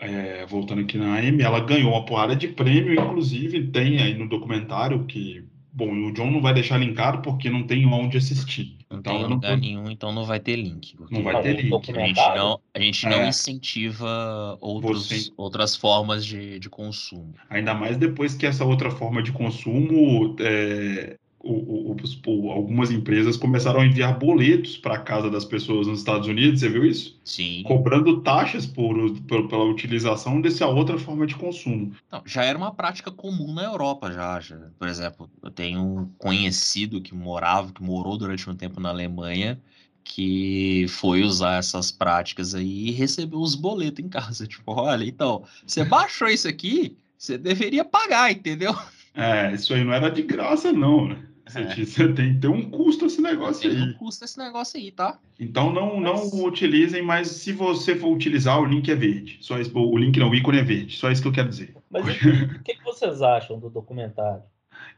É, 0.00 0.44
voltando 0.46 0.80
aqui 0.80 0.98
na 0.98 1.18
Amy, 1.18 1.42
ela 1.42 1.60
ganhou 1.60 1.92
uma 1.92 2.04
porrada 2.04 2.34
de 2.34 2.48
prêmio, 2.48 2.94
inclusive 2.94 3.68
tem 3.68 4.00
aí 4.00 4.14
no 4.14 4.28
documentário 4.28 5.04
que, 5.04 5.44
bom, 5.72 5.92
o 5.92 6.12
John 6.12 6.30
não 6.30 6.40
vai 6.40 6.52
deixar 6.54 6.78
linkado 6.78 7.22
porque 7.22 7.48
não 7.48 7.64
tem 7.64 7.86
onde 7.86 8.16
assistir. 8.18 8.78
Não 8.92 8.98
Então 8.98 9.12
tem 9.14 9.22
não 9.22 9.28
lugar 9.30 9.50
tô- 9.54 9.56
nenhum, 9.60 9.90
então 9.90 10.12
não 10.12 10.24
vai 10.24 10.38
ter 10.38 10.56
link. 10.56 10.94
Não 11.10 11.22
vai 11.22 11.32
Não, 11.32 11.42
ter 11.42 11.62
link. 11.62 11.72
A 11.90 12.06
gente 12.06 12.34
não, 12.36 12.60
a 12.74 12.78
gente 12.80 13.06
não 13.06 13.20
É. 13.22 13.28
incentiva 13.28 14.58
outros, 14.60 15.08
Você- 15.08 15.32
outras 15.36 15.74
formas 15.76 16.24
de, 16.24 16.58
de 16.58 16.68
consumo. 16.68 17.34
Ainda 17.48 17.74
mais 17.74 17.96
depois 17.96 18.34
que 18.34 18.46
essa 18.46 18.64
outra 18.64 18.90
forma 18.90 19.22
de 19.22 19.32
consumo, 19.32 20.36
é, 20.40 21.16
o- 21.42 21.96
o- 22.26 22.50
algumas 22.50 22.90
empresas 22.90 23.36
começaram 23.36 23.80
a 23.80 23.86
enviar 23.86 24.18
boletos 24.18 24.76
para 24.76 24.98
casa 24.98 25.30
das 25.30 25.44
pessoas 25.44 25.86
nos 25.86 25.98
Estados 25.98 26.28
Unidos, 26.28 26.60
você 26.60 26.68
viu 26.68 26.84
isso? 26.84 27.20
Sim. 27.24 27.62
Cobrando 27.64 28.20
taxas 28.22 28.66
por, 28.66 28.94
por- 29.22 29.48
pela 29.48 29.64
utilização 29.64 30.40
dessa 30.40 30.66
outra 30.66 30.98
forma 30.98 31.26
de 31.26 31.34
consumo. 31.34 31.92
Não, 32.10 32.22
já 32.24 32.44
era 32.44 32.56
uma 32.56 32.72
prática 32.74 33.10
comum 33.10 33.52
na 33.52 33.64
Europa, 33.64 34.12
já, 34.12 34.40
já. 34.40 34.56
Por 34.78 34.88
exemplo, 34.88 35.30
eu 35.42 35.50
tenho 35.50 35.80
um 35.80 36.06
conhecido 36.18 37.00
que 37.00 37.14
morava, 37.14 37.72
que 37.72 37.82
morou 37.82 38.16
durante 38.16 38.48
um 38.48 38.54
tempo 38.54 38.80
na 38.80 38.90
Alemanha, 38.90 39.60
que 40.04 40.86
foi 40.88 41.22
usar 41.22 41.58
essas 41.58 41.90
práticas 41.92 42.54
aí 42.54 42.88
e 42.88 42.90
recebeu 42.90 43.40
os 43.40 43.54
boletos 43.54 44.04
em 44.04 44.08
casa. 44.08 44.46
Tipo, 44.48 44.72
olha, 44.72 45.04
então, 45.04 45.44
você 45.66 45.84
baixou 45.84 46.28
isso 46.28 46.48
aqui, 46.48 46.96
você 47.16 47.38
deveria 47.38 47.84
pagar, 47.84 48.30
entendeu? 48.32 48.74
É, 49.14 49.52
isso 49.54 49.74
aí 49.74 49.84
não 49.84 49.92
era 49.92 50.10
de 50.10 50.22
graça, 50.22 50.72
não, 50.72 51.08
né? 51.08 51.22
Você, 51.52 52.02
É. 52.04 52.08
tem 52.08 52.34
que 52.34 52.40
ter 52.40 52.48
um 52.48 52.62
custo 52.70 53.06
esse 53.06 53.20
negócio 53.20 53.68
Tem 53.70 53.78
aí. 53.80 53.88
um 53.88 53.92
custo 53.94 54.24
esse 54.24 54.38
negócio 54.38 54.78
aí, 54.80 54.90
tá? 54.90 55.18
Então 55.38 55.72
não, 55.72 56.00
não 56.00 56.14
Mas- 56.14 56.32
utilizem, 56.32 57.02
mas 57.02 57.28
se 57.28 57.52
você 57.52 57.94
for 57.96 58.12
utilizar, 58.14 58.60
o 58.60 58.64
link 58.64 58.90
é 58.90 58.94
verde. 58.94 59.38
Só 59.40 59.58
isso, 59.58 59.70
o 59.76 59.96
link 59.98 60.18
não, 60.18 60.30
o 60.30 60.34
ícone 60.34 60.58
é 60.58 60.62
verde. 60.62 60.96
Só 60.96 61.10
isso 61.10 61.22
que 61.22 61.28
eu 61.28 61.32
quero 61.32 61.48
dizer. 61.48 61.74
Mas 61.90 62.04
o 62.56 62.62
que, 62.62 62.74
que 62.74 62.84
vocês 62.84 63.20
acham 63.22 63.58
do 63.58 63.68
documentário? 63.68 64.42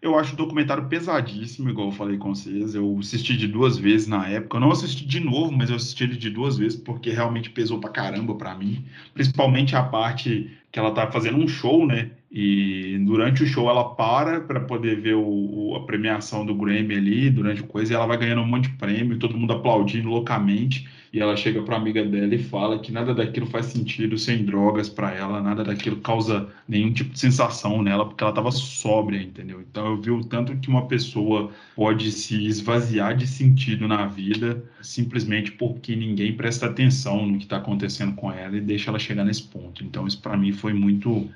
Eu 0.01 0.19
acho 0.19 0.35
o 0.35 0.37
documentário 0.37 0.87
pesadíssimo, 0.89 1.69
igual 1.69 1.89
eu 1.89 1.93
falei 1.93 2.17
com 2.17 2.35
vocês. 2.35 2.75
Eu 2.75 2.97
assisti 2.99 3.37
de 3.37 3.47
duas 3.49 3.77
vezes 3.79 4.07
na 4.07 4.27
época. 4.29 4.57
Eu 4.57 4.61
não 4.61 4.71
assisti 4.71 5.05
de 5.07 5.21
novo, 5.21 5.53
mas 5.53 5.71
eu 5.71 5.77
assisti 5.77 6.05
ele 6.05 6.17
de 6.17 6.31
duas 6.31 6.57
vezes 6.59 6.79
porque 6.79 7.11
realmente 7.11 7.51
pesou 7.51 7.79
pra 7.79 7.91
caramba 7.91 8.35
pra 8.35 8.55
mim. 8.55 8.85
Principalmente 9.13 9.75
a 9.77 9.83
parte 9.83 10.51
que 10.71 10.79
ela 10.79 10.91
tá 10.93 11.11
fazendo 11.11 11.39
um 11.39 11.49
show, 11.49 11.87
né? 11.87 12.11
E 12.37 12.99
durante 13.07 13.45
o 13.45 13.47
show 13.47 13.71
ela 13.71 13.95
para 13.95 14.41
para 14.41 14.61
poder 14.61 15.01
ver 15.01 15.15
o, 15.15 15.23
o- 15.71 15.77
a 15.77 15.87
premiação 15.87 16.45
do 16.45 16.55
Grammy 16.55 16.95
ali, 16.97 17.31
durante 17.31 17.63
o 17.63 17.67
coisa, 17.67 17.93
e 17.93 17.97
ela 17.97 18.07
vai 18.07 18.19
ganhando 18.19 18.41
um 18.43 18.47
monte 18.47 18.69
de 18.71 18.77
prêmio, 18.77 19.19
todo 19.19 19.37
mundo 19.39 19.53
aplaudindo 19.53 20.09
loucamente. 20.09 20.89
E 21.13 21.21
ela 21.21 21.37
chega 21.37 21.63
pra 21.63 21.77
amiga 21.77 22.05
dela 22.05 22.35
e 22.35 22.39
fala 22.43 22.79
que 22.81 22.91
nada 22.91 23.15
daquilo 23.15 23.47
faz 23.47 23.67
sentido 23.67 24.19
sem 24.19 24.45
drogas 24.45 24.89
pra 24.89 25.13
ela, 25.15 25.41
nada 25.41 25.63
daquilo 25.63 26.01
causa 26.01 26.53
nenhum 26.67 26.93
tipo 26.93 27.11
de 27.13 27.21
sensação 27.21 27.81
nela, 27.83 28.05
porque 28.07 28.23
ela 28.25 28.33
estava 28.33 28.51
sóbria, 28.51 29.23
entendeu? 29.23 29.61
Então 29.61 29.87
eu 29.87 30.01
vi 30.01 30.11
o 30.11 30.25
tanto 30.25 30.57
que 30.59 30.69
uma 30.69 30.89
pessoa 30.89 31.53
pode 31.75 32.11
se 32.13 32.45
esvaziar 32.47 33.17
de 33.17 33.27
sentido 33.29 33.87
na 33.89 34.07
vida 34.07 34.65
simplesmente 34.81 35.53
porque 35.53 35.95
ninguém 35.97 36.37
presta 36.37 36.67
atenção 36.67 37.27
no 37.27 37.39
que 37.39 37.45
está 37.45 37.57
acontecendo 37.59 38.15
com 38.15 38.31
ela 38.33 38.57
e 38.57 38.61
deixa 38.61 38.91
ela 38.91 38.99
chegar 38.99 39.25
nesse 39.25 39.45
ponto. 39.45 39.85
Então 39.85 40.07
isso 40.07 40.21
para 40.21 40.37
mim 40.37 40.53
foi 40.53 40.73
muito 40.73 41.33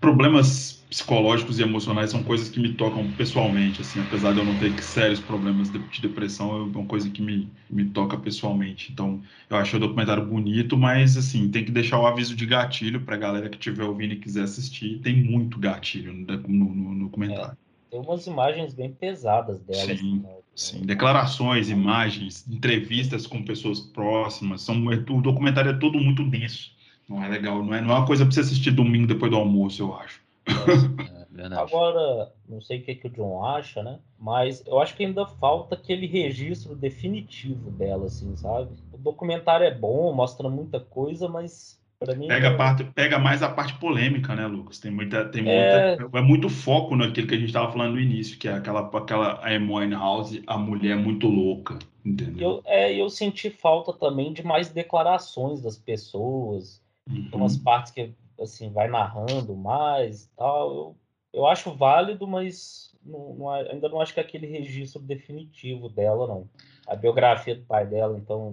problemas 0.00 0.84
psicológicos 0.90 1.58
e 1.58 1.62
emocionais 1.62 2.10
são 2.10 2.24
coisas 2.24 2.48
que 2.48 2.58
me 2.60 2.74
tocam 2.74 3.12
pessoalmente, 3.14 3.80
assim, 3.80 4.00
apesar 4.00 4.32
de 4.32 4.40
eu 4.40 4.44
não 4.44 4.58
ter 4.58 4.82
sérios 4.82 5.20
problemas 5.20 5.70
de, 5.70 5.78
de 5.78 6.00
depressão, 6.02 6.56
é 6.56 6.62
uma 6.78 6.86
coisa 6.86 7.10
que 7.10 7.22
me, 7.22 7.52
me 7.68 7.90
toca 7.90 8.18
pessoalmente. 8.18 8.92
Então, 8.92 9.22
eu 9.48 9.56
achei 9.56 9.76
o 9.78 9.80
documentário 9.80 10.26
bonito, 10.26 10.76
mas, 10.76 11.16
assim, 11.16 11.50
tem 11.50 11.64
que 11.64 11.70
deixar 11.70 11.98
o 12.00 12.06
aviso 12.06 12.34
de 12.34 12.46
gatilho 12.46 13.04
pra 13.04 13.16
galera 13.16 13.48
que 13.48 13.56
estiver 13.56 13.84
ouvindo 13.84 14.14
e 14.14 14.18
quiser 14.20 14.42
assistir. 14.44 15.00
Tem 15.00 15.22
muito 15.22 15.58
gatilho 15.58 16.12
no, 16.12 16.38
no, 16.48 16.74
no- 16.74 17.04
documentário. 17.06 17.56
Tem 17.88 18.00
umas 18.00 18.26
imagens 18.26 18.74
bem 18.74 18.92
pesadas 18.92 19.60
dela. 19.62 19.96
Sim, 19.96 20.24
né? 20.24 20.40
Sim, 20.54 20.82
declarações, 20.84 21.68
imagens, 21.70 22.46
entrevistas 22.48 23.26
com 23.26 23.44
pessoas 23.44 23.80
próximas. 23.80 24.62
São, 24.62 24.92
é, 24.92 24.96
o 24.96 25.20
documentário 25.22 25.70
é 25.70 25.78
todo 25.78 25.98
muito 25.98 26.28
denso. 26.28 26.70
Não 27.10 27.24
é 27.24 27.28
legal, 27.28 27.60
não 27.60 27.74
é, 27.74 27.80
não 27.80 27.90
é 27.90 27.98
uma 27.98 28.06
coisa 28.06 28.24
pra 28.24 28.32
você 28.32 28.38
assistir 28.38 28.70
domingo 28.70 29.08
depois 29.08 29.32
do 29.32 29.36
almoço, 29.36 29.82
eu 29.82 29.94
acho. 29.96 30.22
É 30.46 31.26
verdade. 31.28 31.60
Agora, 31.60 32.32
não 32.48 32.60
sei 32.60 32.78
o 32.78 32.82
que, 32.84 32.94
que 32.94 33.08
o 33.08 33.10
John 33.10 33.44
acha, 33.44 33.82
né? 33.82 33.98
Mas 34.16 34.62
eu 34.64 34.78
acho 34.78 34.94
que 34.94 35.04
ainda 35.04 35.26
falta 35.26 35.74
aquele 35.74 36.06
registro 36.06 36.76
definitivo 36.76 37.70
dela, 37.72 38.06
assim, 38.06 38.36
sabe? 38.36 38.70
O 38.92 38.98
documentário 38.98 39.66
é 39.66 39.74
bom, 39.74 40.12
mostra 40.12 40.48
muita 40.48 40.78
coisa, 40.78 41.28
mas 41.28 41.80
Pega, 42.28 42.48
a 42.48 42.56
parte, 42.56 42.84
pega 42.84 43.18
mais 43.18 43.42
a 43.42 43.48
parte 43.50 43.74
polêmica, 43.74 44.34
né, 44.34 44.46
Lucas? 44.46 44.78
Tem 44.78 44.90
muita, 44.90 45.26
tem 45.26 45.46
é... 45.46 45.98
muita, 45.98 46.18
é 46.18 46.22
muito 46.22 46.48
foco 46.48 46.96
naquilo 46.96 47.26
que 47.26 47.34
a 47.34 47.36
gente 47.36 47.48
estava 47.48 47.70
falando 47.70 47.92
no 47.92 48.00
início, 48.00 48.38
que 48.38 48.48
é 48.48 48.54
aquela, 48.54 48.88
aquela 48.96 49.46
Amy 49.46 49.92
House, 49.92 50.40
a 50.46 50.56
mulher 50.56 50.96
muito 50.96 51.26
louca, 51.26 51.78
entendeu? 52.02 52.48
Eu, 52.48 52.62
é, 52.64 52.94
eu 52.94 53.10
senti 53.10 53.50
falta 53.50 53.92
também 53.92 54.32
de 54.32 54.42
mais 54.42 54.70
declarações 54.70 55.60
das 55.60 55.76
pessoas, 55.76 56.82
uhum. 57.10 57.28
umas 57.32 57.56
partes 57.56 57.92
que 57.92 58.14
assim 58.40 58.70
vai 58.72 58.88
narrando 58.88 59.54
mais, 59.54 60.30
tal. 60.36 60.70
Eu, 60.70 60.96
eu 61.32 61.46
acho 61.46 61.74
válido, 61.74 62.26
mas 62.26 62.94
não, 63.04 63.34
não, 63.34 63.50
ainda 63.50 63.88
não 63.88 64.00
acho 64.00 64.14
que 64.14 64.20
é 64.20 64.22
aquele 64.22 64.46
registro 64.46 65.00
definitivo 65.00 65.88
dela, 65.88 66.26
não. 66.26 66.48
A 66.86 66.96
biografia 66.96 67.54
do 67.54 67.62
pai 67.62 67.86
dela, 67.86 68.18
então 68.18 68.52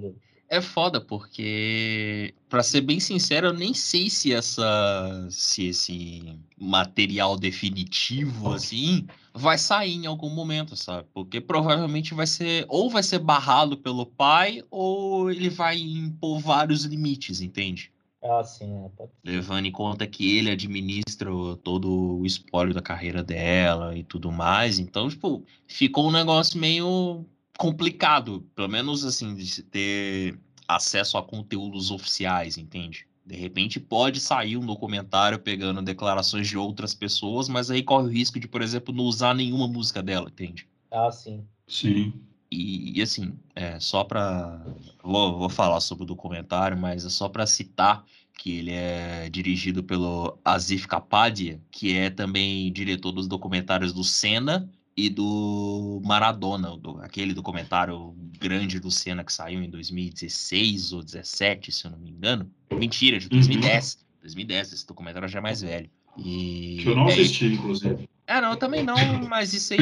é 0.50 0.62
foda, 0.62 1.02
porque, 1.02 2.34
para 2.48 2.64
ser 2.64 2.80
bem 2.80 3.02
sincero, 3.02 3.48
eu 3.48 3.54
nem 3.54 3.74
sei 3.74 4.10
se 4.10 4.34
essa 4.34 5.28
se 5.30 5.68
esse 5.68 6.40
material 6.58 7.38
definitivo, 7.38 8.54
assim, 8.54 9.06
vai 9.34 9.58
sair 9.58 9.96
em 9.96 10.06
algum 10.06 10.30
momento, 10.30 10.74
sabe? 10.78 11.06
Porque 11.14 11.42
provavelmente 11.42 12.14
vai 12.14 12.26
ser, 12.26 12.66
ou 12.70 12.90
vai 12.90 13.04
ser 13.04 13.20
barrado 13.20 13.78
pelo 13.78 14.06
pai, 14.06 14.64
ou 14.72 15.30
ele 15.30 15.50
vai 15.50 15.78
impor 15.78 16.40
vários 16.40 16.86
limites, 16.86 17.42
entende? 17.42 17.92
Ah, 18.30 18.44
sim. 18.44 18.86
É, 19.00 19.08
Levando 19.24 19.66
em 19.66 19.72
conta 19.72 20.06
que 20.08 20.38
ele 20.38 20.50
administra 20.52 21.30
todo 21.64 22.20
o 22.20 22.26
espólio 22.26 22.74
da 22.74 22.82
carreira 22.82 23.24
dela 23.24 23.98
e 23.98 24.04
tudo 24.04 24.32
mais. 24.32 24.80
Então, 24.80 25.10
tipo, 25.10 25.46
ficou 25.68 26.08
um 26.08 26.12
negócio 26.12 26.60
meio 26.60 27.26
complicado, 27.58 28.42
pelo 28.56 28.68
menos 28.68 29.04
assim, 29.04 29.36
de 29.36 29.64
ter 29.64 30.40
acesso 30.68 31.18
a 31.18 31.24
conteúdos 31.24 31.92
oficiais, 31.92 32.58
entende? 32.58 33.08
De 33.26 33.36
repente 33.36 33.80
pode 33.80 34.20
sair 34.20 34.56
um 34.56 34.66
documentário 34.66 35.40
pegando 35.40 35.82
declarações 35.82 36.48
de 36.48 36.58
outras 36.58 36.94
pessoas, 36.94 37.50
mas 37.50 37.70
aí 37.70 37.84
corre 37.84 38.08
o 38.08 38.12
risco 38.12 38.40
de, 38.40 38.48
por 38.48 38.62
exemplo, 38.62 38.94
não 38.94 39.04
usar 39.04 39.34
nenhuma 39.34 39.68
música 39.68 40.02
dela, 40.02 40.30
entende? 40.30 40.68
Ah, 40.92 41.12
sim. 41.12 41.46
Sim. 41.68 42.14
E, 42.50 42.98
e 42.98 43.02
assim, 43.02 43.34
é, 43.56 43.80
só 43.80 44.04
para 44.04 44.62
vou, 45.04 45.38
vou 45.38 45.50
falar 45.50 45.80
sobre 45.82 46.04
o 46.04 46.08
documentário, 46.08 46.78
mas 46.78 47.06
é 47.06 47.10
só 47.10 47.28
para 47.28 47.46
citar 47.46 48.06
que 48.38 48.58
ele 48.58 48.72
é 48.72 49.30
dirigido 49.30 49.84
pelo 49.84 50.38
Asif 50.46 50.88
Kapadia, 50.88 51.60
que 51.72 51.98
é 51.98 52.10
também 52.10 52.72
diretor 52.72 53.12
dos 53.12 53.28
documentários 53.28 53.92
do 53.92 54.04
Senna 54.04 54.70
e 54.96 55.10
do 55.10 56.02
Maradona, 56.06 56.78
do, 56.78 57.00
aquele 57.02 57.34
documentário 57.34 58.16
grande 58.40 58.80
do 58.80 58.92
Senna 58.92 59.24
que 59.24 59.34
saiu 59.34 59.62
em 59.62 59.70
2016 59.70 60.94
ou 60.94 61.00
2017, 61.00 61.72
se 61.72 61.86
eu 61.86 61.92
não 61.92 62.00
me 62.00 62.12
engano. 62.12 62.50
Mentira, 62.72 63.20
de 63.20 63.28
2010. 63.28 63.94
Uhum. 63.94 64.08
2010, 64.22 64.74
esse 64.74 64.88
documentário 64.88 65.28
já 65.28 65.40
é 65.40 65.42
mais 65.42 65.62
velho. 65.62 65.90
E, 66.18 66.80
que 66.82 66.90
eu 66.90 66.96
não 66.96 67.10
é, 67.10 67.14
assisti, 67.14 67.46
inclusive. 67.46 68.10
É, 68.28 68.42
não, 68.42 68.52
eu 68.52 68.58
também 68.58 68.84
não, 68.84 68.98
mas 69.28 69.54
isso 69.54 69.74
aí 69.74 69.80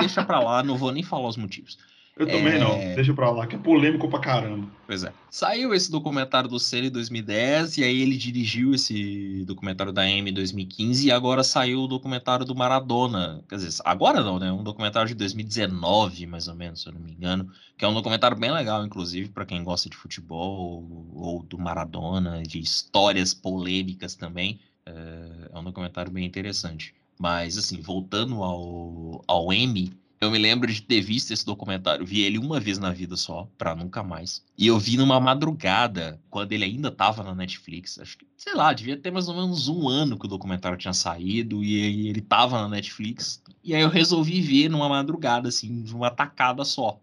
deixa 0.00 0.24
pra 0.24 0.40
lá, 0.40 0.62
não 0.62 0.76
vou 0.76 0.90
nem 0.90 1.02
falar 1.02 1.28
os 1.28 1.36
motivos. 1.36 1.78
Eu 2.16 2.26
também 2.26 2.54
é... 2.54 2.58
não, 2.58 2.78
deixa 2.94 3.12
pra 3.12 3.28
lá, 3.30 3.44
que 3.44 3.56
é 3.56 3.58
polêmico 3.58 4.08
pra 4.08 4.20
caramba. 4.20 4.68
Pois 4.86 5.02
é. 5.02 5.12
Saiu 5.28 5.74
esse 5.74 5.90
documentário 5.90 6.48
do 6.48 6.60
Senna 6.60 6.86
em 6.86 6.90
2010, 6.90 7.78
e 7.78 7.84
aí 7.84 8.02
ele 8.02 8.16
dirigiu 8.16 8.72
esse 8.72 9.44
documentário 9.44 9.92
da 9.92 10.08
M 10.08 10.30
em 10.30 10.32
2015, 10.32 11.08
e 11.08 11.10
agora 11.10 11.42
saiu 11.42 11.80
o 11.80 11.88
documentário 11.88 12.46
do 12.46 12.54
Maradona. 12.54 13.42
Quer 13.48 13.56
dizer, 13.56 13.82
agora 13.84 14.22
não, 14.22 14.38
né? 14.38 14.52
Um 14.52 14.62
documentário 14.62 15.08
de 15.08 15.14
2019, 15.14 16.26
mais 16.26 16.46
ou 16.46 16.54
menos, 16.54 16.82
se 16.82 16.88
eu 16.88 16.92
não 16.92 17.00
me 17.00 17.10
engano. 17.10 17.50
Que 17.76 17.84
é 17.84 17.88
um 17.88 17.94
documentário 17.94 18.36
bem 18.36 18.52
legal, 18.52 18.86
inclusive, 18.86 19.30
para 19.30 19.44
quem 19.44 19.64
gosta 19.64 19.90
de 19.90 19.96
futebol 19.96 20.86
ou, 21.12 21.42
do 21.42 21.58
Maradona, 21.58 22.44
de 22.44 22.60
histórias 22.60 23.34
polêmicas 23.34 24.14
também. 24.14 24.60
É, 24.86 25.50
é 25.52 25.58
um 25.58 25.64
documentário 25.64 26.12
bem 26.12 26.24
interessante. 26.24 26.94
Mas, 27.18 27.56
assim, 27.56 27.80
voltando 27.80 28.42
ao, 28.42 29.24
ao 29.26 29.52
M 29.52 29.92
eu 30.24 30.30
me 30.30 30.38
lembro 30.38 30.72
de 30.72 30.80
ter 30.80 31.00
visto 31.00 31.32
esse 31.32 31.44
documentário. 31.44 32.06
Vi 32.06 32.22
ele 32.22 32.38
uma 32.38 32.58
vez 32.58 32.78
na 32.78 32.90
vida 32.90 33.16
só, 33.16 33.48
pra 33.58 33.74
nunca 33.74 34.02
mais. 34.02 34.42
E 34.56 34.66
eu 34.66 34.78
vi 34.78 34.96
numa 34.96 35.20
madrugada, 35.20 36.20
quando 36.30 36.52
ele 36.52 36.64
ainda 36.64 36.90
tava 36.90 37.22
na 37.22 37.34
Netflix. 37.34 37.98
Acho 37.98 38.18
que, 38.18 38.26
sei 38.36 38.54
lá, 38.54 38.72
devia 38.72 38.96
ter 38.96 39.10
mais 39.10 39.28
ou 39.28 39.34
menos 39.34 39.68
um 39.68 39.88
ano 39.88 40.18
que 40.18 40.24
o 40.24 40.28
documentário 40.28 40.78
tinha 40.78 40.94
saído 40.94 41.62
e 41.62 42.08
ele 42.08 42.20
tava 42.20 42.60
na 42.62 42.68
Netflix. 42.68 43.42
E 43.62 43.74
aí 43.74 43.82
eu 43.82 43.88
resolvi 43.88 44.40
ver 44.40 44.70
numa 44.70 44.88
madrugada, 44.88 45.48
assim, 45.48 45.82
de 45.82 45.94
uma 45.94 46.10
tacada 46.10 46.64
só. 46.64 47.00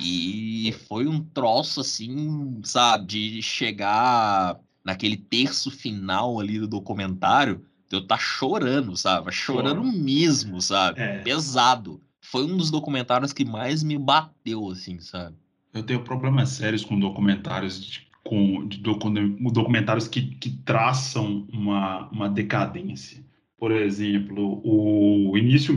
E 0.00 0.74
foi 0.88 1.06
um 1.06 1.22
troço, 1.22 1.80
assim, 1.80 2.60
sabe, 2.62 3.06
de 3.06 3.42
chegar 3.42 4.58
naquele 4.84 5.16
terço 5.16 5.70
final 5.70 6.38
ali 6.40 6.58
do 6.58 6.66
documentário, 6.66 7.64
eu 7.94 8.06
tá 8.06 8.18
chorando, 8.18 8.96
sabe? 8.96 9.30
Chorando 9.32 9.84
mesmo, 9.84 10.60
sabe? 10.60 11.00
É. 11.00 11.18
Pesado 11.18 12.00
foi 12.20 12.44
um 12.44 12.56
dos 12.56 12.70
documentários 12.70 13.32
que 13.32 13.44
mais 13.44 13.82
me 13.82 13.98
bateu, 13.98 14.70
assim, 14.70 14.98
sabe? 15.00 15.36
Eu 15.74 15.82
tenho 15.82 16.02
problemas 16.02 16.50
sérios 16.50 16.84
com 16.84 16.98
documentários 16.98 17.84
de, 17.84 18.06
com 18.24 18.66
de, 18.66 18.78
documentários 18.78 20.06
que, 20.06 20.22
que 20.36 20.50
traçam 20.50 21.46
uma, 21.52 22.08
uma 22.10 22.28
decadência. 22.28 23.22
Por 23.58 23.70
exemplo, 23.70 24.60
o 24.64 25.36
início, 25.36 25.76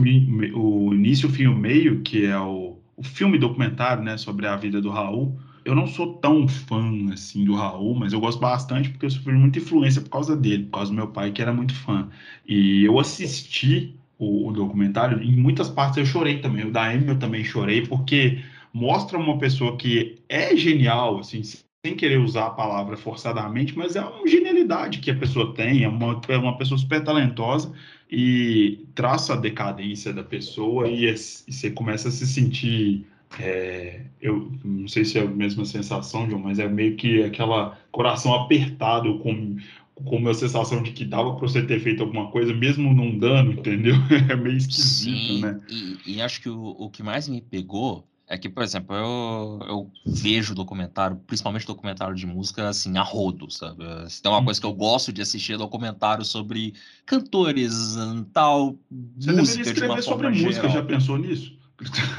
o 0.54 0.94
início, 0.94 1.28
fim 1.28 1.44
e 1.44 1.54
meio, 1.54 2.02
que 2.02 2.24
é 2.24 2.38
o, 2.38 2.78
o 2.96 3.02
filme 3.02 3.38
documentário, 3.38 4.02
né, 4.02 4.16
sobre 4.16 4.46
a 4.46 4.56
vida 4.56 4.80
do 4.80 4.90
Raul. 4.90 5.38
Eu 5.66 5.74
não 5.74 5.88
sou 5.88 6.14
tão 6.18 6.46
fã 6.46 7.12
assim 7.12 7.44
do 7.44 7.56
Raul, 7.56 7.96
mas 7.96 8.12
eu 8.12 8.20
gosto 8.20 8.38
bastante 8.38 8.88
porque 8.88 9.04
eu 9.04 9.10
sofri 9.10 9.32
muita 9.32 9.58
influência 9.58 10.00
por 10.00 10.10
causa 10.10 10.36
dele, 10.36 10.66
por 10.66 10.78
causa 10.78 10.92
do 10.92 10.96
meu 10.96 11.08
pai 11.08 11.32
que 11.32 11.42
era 11.42 11.52
muito 11.52 11.74
fã. 11.74 12.08
E 12.46 12.84
eu 12.84 13.00
assisti 13.00 13.98
o, 14.16 14.46
o, 14.48 14.52
documentário, 14.52 15.20
em 15.20 15.34
muitas 15.34 15.68
partes 15.68 15.98
eu 15.98 16.06
chorei 16.06 16.40
também. 16.40 16.66
O 16.66 16.70
da 16.70 16.88
Amy 16.88 17.08
eu 17.08 17.18
também 17.18 17.42
chorei, 17.42 17.84
porque 17.84 18.44
mostra 18.72 19.18
uma 19.18 19.38
pessoa 19.38 19.76
que 19.76 20.22
é 20.28 20.56
genial, 20.56 21.18
assim, 21.18 21.42
sem 21.42 21.96
querer 21.96 22.20
usar 22.20 22.46
a 22.46 22.50
palavra 22.50 22.96
forçadamente, 22.96 23.76
mas 23.76 23.96
é 23.96 24.00
uma 24.00 24.24
genialidade 24.28 25.00
que 25.00 25.10
a 25.10 25.16
pessoa 25.16 25.52
tem, 25.52 25.82
é 25.82 25.88
uma, 25.88 26.20
é 26.28 26.36
uma 26.36 26.56
pessoa 26.56 26.78
super 26.78 27.02
talentosa 27.02 27.72
e 28.08 28.86
traça 28.94 29.34
a 29.34 29.36
decadência 29.36 30.12
da 30.12 30.22
pessoa 30.22 30.86
e, 30.86 31.06
e 31.06 31.16
você 31.16 31.72
começa 31.72 32.06
a 32.06 32.12
se 32.12 32.24
sentir. 32.24 33.04
É, 33.38 34.02
eu 34.20 34.52
não 34.64 34.88
sei 34.88 35.04
se 35.04 35.18
é 35.18 35.22
a 35.22 35.26
mesma 35.26 35.64
sensação, 35.64 36.28
João, 36.28 36.40
mas 36.40 36.58
é 36.58 36.68
meio 36.68 36.96
que 36.96 37.22
aquela 37.22 37.78
coração 37.90 38.34
apertado 38.34 39.18
com 39.18 39.56
com 40.04 40.16
uma 40.16 40.34
sensação 40.34 40.82
de 40.82 40.92
que 40.92 41.06
dava 41.06 41.32
para 41.32 41.48
você 41.48 41.62
ter 41.62 41.80
feito 41.80 42.02
alguma 42.02 42.30
coisa, 42.30 42.52
mesmo 42.52 42.92
não 42.92 43.18
dando, 43.18 43.52
entendeu? 43.52 43.94
É 44.30 44.36
meio 44.36 44.56
esquisito, 44.56 45.32
Sim, 45.32 45.40
né? 45.40 45.58
E, 45.70 46.16
e 46.16 46.22
acho 46.22 46.42
que 46.42 46.50
o, 46.50 46.76
o 46.78 46.90
que 46.90 47.02
mais 47.02 47.26
me 47.26 47.40
pegou 47.40 48.06
é 48.28 48.36
que, 48.36 48.48
por 48.48 48.62
exemplo, 48.62 48.94
eu, 48.94 49.58
eu 49.66 49.90
vejo 50.04 50.54
documentário, 50.54 51.16
principalmente 51.26 51.66
documentário 51.66 52.14
de 52.14 52.26
música, 52.26 52.68
assim, 52.68 52.98
a 52.98 53.02
rodo, 53.02 53.50
sabe? 53.50 53.84
Se 54.10 54.20
tem 54.20 54.30
uma 54.30 54.44
coisa 54.44 54.60
que 54.60 54.66
eu 54.66 54.74
gosto 54.74 55.12
de 55.12 55.22
assistir 55.22 55.52
é 55.54 55.56
documentário 55.56 56.24
sobre 56.24 56.74
cantores, 57.06 57.96
tal, 58.32 58.76
Você 59.16 59.32
música 59.32 59.72
de 59.72 59.80
uma 59.80 60.02
forma 60.02 60.02
sobre 60.02 60.28
música, 60.28 60.68
já 60.68 60.82
pensou 60.82 61.16
nisso? 61.16 61.56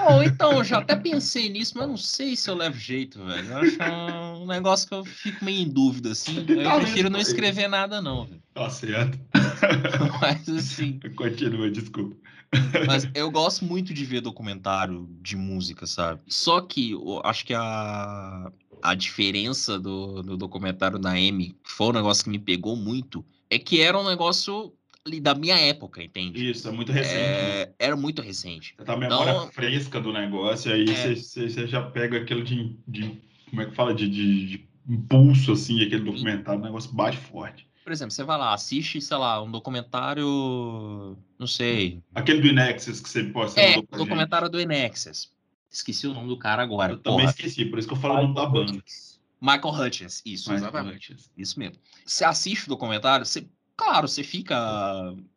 Oh, 0.07 0.21
então, 0.21 0.57
eu 0.57 0.63
já 0.63 0.77
até 0.79 0.95
pensei 0.95 1.49
nisso, 1.49 1.73
mas 1.75 1.87
não 1.87 1.97
sei 1.97 2.35
se 2.35 2.49
eu 2.49 2.55
levo 2.55 2.77
jeito, 2.77 3.23
velho. 3.25 3.47
Eu 3.47 3.57
acho 3.57 4.41
um 4.41 4.45
negócio 4.45 4.87
que 4.87 4.93
eu 4.93 5.03
fico 5.03 5.43
meio 5.43 5.61
em 5.61 5.69
dúvida, 5.69 6.11
assim. 6.11 6.45
Eu 6.47 6.63
tá 6.63 6.79
prefiro 6.79 7.09
não 7.09 7.19
escrever 7.19 7.67
nada, 7.67 8.01
não, 8.01 8.25
velho. 8.25 8.41
Tá 8.53 8.69
certo. 8.69 9.19
Mas 10.21 10.47
assim. 10.47 10.99
Continua, 11.17 11.71
desculpa. 11.71 12.15
Mas 12.85 13.09
eu 13.13 13.29
gosto 13.29 13.65
muito 13.65 13.93
de 13.93 14.05
ver 14.05 14.21
documentário 14.21 15.09
de 15.21 15.35
música, 15.35 15.85
sabe? 15.85 16.21
Só 16.27 16.61
que 16.61 16.91
eu 16.91 17.21
acho 17.25 17.45
que 17.45 17.53
a, 17.53 18.51
a 18.81 18.95
diferença 18.95 19.79
do, 19.79 20.21
do 20.21 20.37
documentário 20.37 20.99
da 20.99 21.11
Amy, 21.11 21.57
que 21.63 21.71
foi 21.71 21.87
um 21.87 21.93
negócio 21.93 22.23
que 22.23 22.29
me 22.29 22.39
pegou 22.39 22.75
muito, 22.75 23.25
é 23.49 23.59
que 23.59 23.81
era 23.81 23.99
um 23.99 24.07
negócio 24.07 24.73
da 25.19 25.33
minha 25.33 25.57
época, 25.57 26.03
entende? 26.03 26.49
Isso, 26.49 26.67
é 26.67 26.71
muito 26.71 26.91
recente. 26.91 27.15
É, 27.15 27.65
né? 27.65 27.73
Era 27.79 27.95
muito 27.95 28.21
recente. 28.21 28.75
Você 28.77 28.85
tá 28.85 28.93
a 28.93 28.97
memória 28.97 29.31
então, 29.31 29.51
fresca 29.51 29.99
do 29.99 30.13
negócio, 30.13 30.71
aí 30.71 30.85
é, 30.89 31.15
você, 31.15 31.67
já 31.67 31.81
pega 31.81 32.17
aquilo 32.17 32.43
de, 32.43 32.75
de, 32.87 33.19
Como 33.49 33.61
é 33.61 33.65
que 33.65 33.75
fala? 33.75 33.93
De, 33.93 34.07
de, 34.07 34.45
de 34.45 34.67
impulso, 34.87 35.53
assim, 35.53 35.83
aquele 35.83 36.03
documentário, 36.03 36.59
o 36.59 36.63
negócio 36.63 36.93
bate 36.93 37.17
forte. 37.17 37.67
Por 37.83 37.93
exemplo, 37.93 38.11
você 38.11 38.23
vai 38.23 38.37
lá, 38.37 38.53
assiste, 38.53 38.99
sei 38.99 39.17
lá, 39.17 39.41
um 39.41 39.49
documentário. 39.49 41.17
Não 41.39 41.47
sei. 41.47 42.01
Aquele 42.13 42.41
do 42.41 42.47
Inexus 42.47 42.99
que 42.99 43.09
você 43.09 43.23
pode 43.23 43.57
É, 43.57 43.77
o 43.77 43.97
documentário 43.97 44.49
do 44.49 44.59
Inexus. 44.59 45.31
Esqueci 45.71 46.05
o 46.05 46.13
nome 46.13 46.27
do 46.27 46.37
cara 46.37 46.63
agora. 46.63 46.93
Eu 46.93 46.97
porra. 46.97 47.17
também 47.17 47.29
esqueci, 47.29 47.65
por 47.65 47.79
isso 47.79 47.87
que 47.87 47.93
eu 47.93 47.97
falo 47.97 48.15
o 48.15 48.21
nome 48.23 48.35
da 48.35 48.45
banda. 48.45 48.83
Michael 49.39 49.73
Hutchins, 49.73 50.21
isso, 50.25 50.51
Michael 50.51 50.69
exatamente. 50.69 51.13
Hutchins. 51.13 51.31
Isso 51.37 51.59
mesmo. 51.59 51.77
Você 52.05 52.25
assiste 52.25 52.65
o 52.65 52.69
documentário, 52.69 53.25
você 53.25 53.47
claro, 53.77 54.07
você 54.07 54.23
fica 54.23 54.55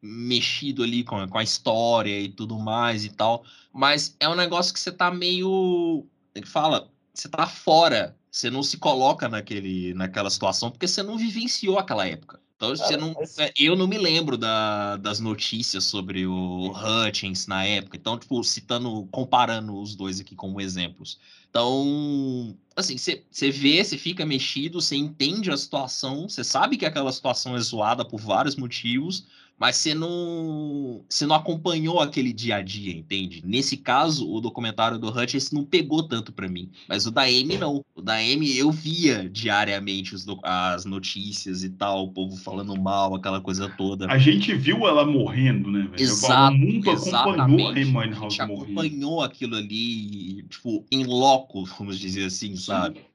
mexido 0.02 0.82
ali 0.82 1.04
com, 1.04 1.26
com 1.28 1.38
a 1.38 1.42
história 1.42 2.18
e 2.20 2.28
tudo 2.28 2.58
mais 2.58 3.04
e 3.04 3.10
tal, 3.10 3.44
mas 3.72 4.16
é 4.20 4.28
um 4.28 4.34
negócio 4.34 4.72
que 4.74 4.80
você 4.80 4.90
tá 4.92 5.10
meio. 5.10 6.06
Ele 6.34 6.46
fala, 6.46 6.90
você 7.14 7.28
tá 7.28 7.46
fora 7.46 8.16
você 8.30 8.48
não 8.48 8.62
se 8.62 8.78
coloca 8.78 9.28
naquele, 9.28 9.92
naquela 9.94 10.30
situação 10.30 10.70
porque 10.70 10.86
você 10.86 11.02
não 11.02 11.18
vivenciou 11.18 11.78
aquela 11.78 12.06
época. 12.06 12.40
Então, 12.56 12.76
você 12.76 12.96
não, 12.96 13.12
é, 13.38 13.52
eu 13.58 13.74
não 13.74 13.88
me 13.88 13.96
lembro 13.98 14.36
da- 14.36 14.96
das 14.98 15.18
notícias 15.18 15.84
sobre 15.84 16.26
o 16.26 16.70
Hutchins 16.72 17.46
na 17.46 17.64
época. 17.64 17.96
Então, 17.96 18.18
tipo, 18.18 18.44
citando, 18.44 19.08
comparando 19.10 19.80
os 19.80 19.96
dois 19.96 20.20
aqui 20.20 20.36
como 20.36 20.60
exemplos. 20.60 21.18
Então, 21.50 22.56
assim, 22.76 22.96
você 22.96 23.50
vê, 23.50 23.82
você 23.82 23.98
fica 23.98 24.24
mexido, 24.24 24.80
você 24.80 24.94
entende 24.96 25.50
a 25.50 25.56
situação, 25.56 26.28
você 26.28 26.44
sabe 26.44 26.76
que 26.76 26.86
aquela 26.86 27.12
situação 27.12 27.56
é 27.56 27.60
zoada 27.60 28.04
por 28.04 28.20
vários 28.20 28.54
motivos, 28.54 29.26
mas 29.60 29.76
você 29.76 29.92
não, 29.92 31.04
você 31.06 31.26
não 31.26 31.36
acompanhou 31.36 32.00
aquele 32.00 32.32
dia 32.32 32.56
a 32.56 32.62
dia, 32.62 32.96
entende? 32.96 33.42
Nesse 33.44 33.76
caso, 33.76 34.26
o 34.26 34.40
documentário 34.40 34.98
do 34.98 35.10
Hutchins 35.10 35.52
não 35.52 35.64
pegou 35.64 36.02
tanto 36.02 36.32
pra 36.32 36.48
mim, 36.48 36.70
mas 36.88 37.06
o 37.06 37.10
da 37.10 37.24
Amy 37.24 37.58
não. 37.58 37.84
O 37.94 38.00
da 38.00 38.14
Amy 38.14 38.56
eu 38.56 38.70
via 38.70 39.28
diariamente 39.28 40.14
os 40.14 40.26
as 40.42 40.86
notícias 40.86 41.62
e 41.62 41.68
tal, 41.68 42.04
o 42.04 42.10
povo 42.10 42.36
falando 42.38 42.74
mal, 42.80 43.14
aquela 43.14 43.40
coisa 43.40 43.68
toda. 43.68 44.10
A 44.10 44.16
gente 44.16 44.54
viu 44.54 44.88
ela 44.88 45.04
morrendo, 45.04 45.70
né, 45.70 45.80
velho? 45.80 46.02
Exato, 46.02 46.54
o 46.54 46.58
mundo 46.58 46.90
acompanhou 46.90 47.68
a. 47.68 47.72
Amy 47.72 47.96
A 47.96 48.00
Winehouse 48.00 48.36
gente 48.36 48.48
morrendo. 48.48 48.80
acompanhou 48.80 49.22
aquilo 49.22 49.56
ali, 49.56 50.42
tipo, 50.44 50.86
em 50.90 51.04
loco, 51.04 51.66
vamos 51.66 51.98
dizer 51.98 52.24
assim, 52.24 52.56
sabe? 52.56 53.00
Sim. 53.00 53.09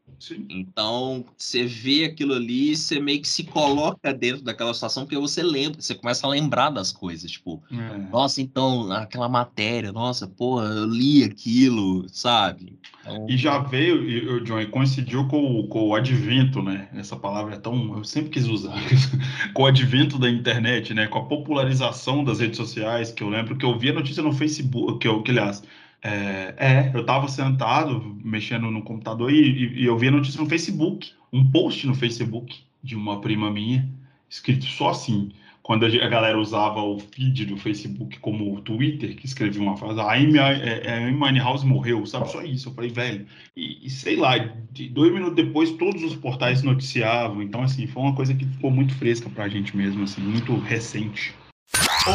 Então, 0.49 1.26
você 1.38 1.66
vê 1.66 2.06
aquilo 2.06 2.34
ali, 2.34 2.76
você 2.76 2.99
meio 2.99 3.22
que 3.22 3.28
se 3.28 3.43
coloca 3.43 4.14
dentro 4.14 4.43
daquela 4.43 4.74
situação, 4.74 5.03
porque 5.03 5.18
você 5.18 5.43
lembra, 5.43 5.82
você 5.82 5.93
começa 5.93 6.26
a 6.26 6.30
lembrar 6.30 6.70
das 6.70 6.91
coisas, 6.91 7.30
tipo, 7.32 7.62
É. 7.72 7.97
nossa, 8.12 8.41
então, 8.41 8.91
aquela 8.91 9.28
matéria, 9.28 9.91
nossa, 9.91 10.28
porra, 10.28 10.66
eu 10.66 10.86
li 10.86 11.24
aquilo, 11.24 12.08
sabe? 12.10 12.78
Então, 13.01 13.26
E 13.30 13.38
já 13.38 13.60
veio, 13.60 14.08
e 14.10 14.28
o 14.28 14.43
John, 14.43 14.60
e 14.62 14.68
coincidiu 14.68 15.28
com, 15.28 15.60
o- 15.60 15.68
com 15.68 15.89
o 15.89 15.95
advento, 15.95 16.62
né? 16.62 16.89
Essa 16.93 17.16
palavra 17.16 17.56
é 17.56 17.60
tão. 17.60 17.97
Eu 17.97 18.03
sempre 18.03 18.30
quis 18.32 18.47
usar. 18.47 18.74
com 19.53 19.64
o 19.64 19.66
advento 19.66 20.18
da 20.18 20.30
internet, 20.30 20.93
né? 20.93 21.08
Com 21.08 21.20
a 21.20 21.26
popularização 21.26 22.24
das 22.24 22.39
redes 22.39 22.58
sociais, 22.58 23.12
que 23.12 23.22
eu 23.24 23.30
lembro 23.30 23.58
que 23.58 23.66
eu 23.66 23.78
vi 23.78 23.89
a 23.89 23.93
notícia 23.93 24.24
no 24.24 24.32
Facebook, 24.34 24.99
que 24.99 25.08
eu, 25.08 25.22
que, 25.22 25.32
aliás, 25.32 25.62
é, 26.06 26.56
é, 26.58 26.91
eu 26.93 27.06
tava 27.06 27.28
sentado 27.28 27.99
mexendo 28.24 28.70
no 28.70 28.84
computador 28.84 29.32
e, 29.32 29.39
e- 29.41 29.82
e 29.82 29.86
eu 29.86 29.97
vi 29.97 30.08
a 30.08 30.12
notícia 30.12 30.39
no 30.41 30.47
Facebook, 30.49 31.12
um 31.34 31.49
post 31.51 31.86
no 31.88 31.95
Facebook 31.95 32.56
de 32.84 32.95
uma 32.95 33.20
prima 33.22 33.49
minha, 33.51 33.89
escrito 34.30 34.66
só 34.66 34.89
assim. 34.89 35.32
Quando 35.64 35.84
a 35.84 35.88
a 35.89 36.08
galera 36.08 36.38
usava 36.39 36.80
o 36.80 36.99
feed 36.99 37.45
do 37.47 37.58
Facebook 37.58 38.20
como 38.20 38.56
o 38.56 38.62
Twitter, 38.62 39.16
que 39.16 39.26
escrevia 39.26 39.60
uma 39.62 39.76
frase, 39.76 39.99
a 39.99 40.14
Amy, 40.14 40.38
é, 40.38 40.84
é, 40.86 40.93
a 40.93 41.08
Amy 41.08 41.20
Winehouse 41.24 41.66
morreu, 41.66 42.06
sabe? 42.06 42.30
Só 42.32 42.43
isso. 42.43 42.70
Eu 42.70 42.74
falei, 42.76 42.91
velho, 42.91 43.26
e, 43.58 43.84
e 43.88 43.89
sei 43.89 44.16
lá, 44.16 44.38
de 44.72 44.88
dois 44.89 45.12
minutos 45.12 45.36
depois 45.36 45.72
todos 45.72 46.03
os 46.03 46.16
portais 46.16 46.62
noticiavam. 46.62 47.41
Então, 47.41 47.64
assim, 47.64 47.88
foi 47.88 48.03
uma 48.03 48.14
coisa 48.16 48.36
que 48.36 48.45
ficou 48.45 48.70
muito 48.70 48.93
fresca 48.95 49.28
pra 49.28 49.49
gente 49.49 49.76
mesmo, 49.76 50.03
assim, 50.03 50.22
muito 50.22 50.60
recente. 50.60 51.34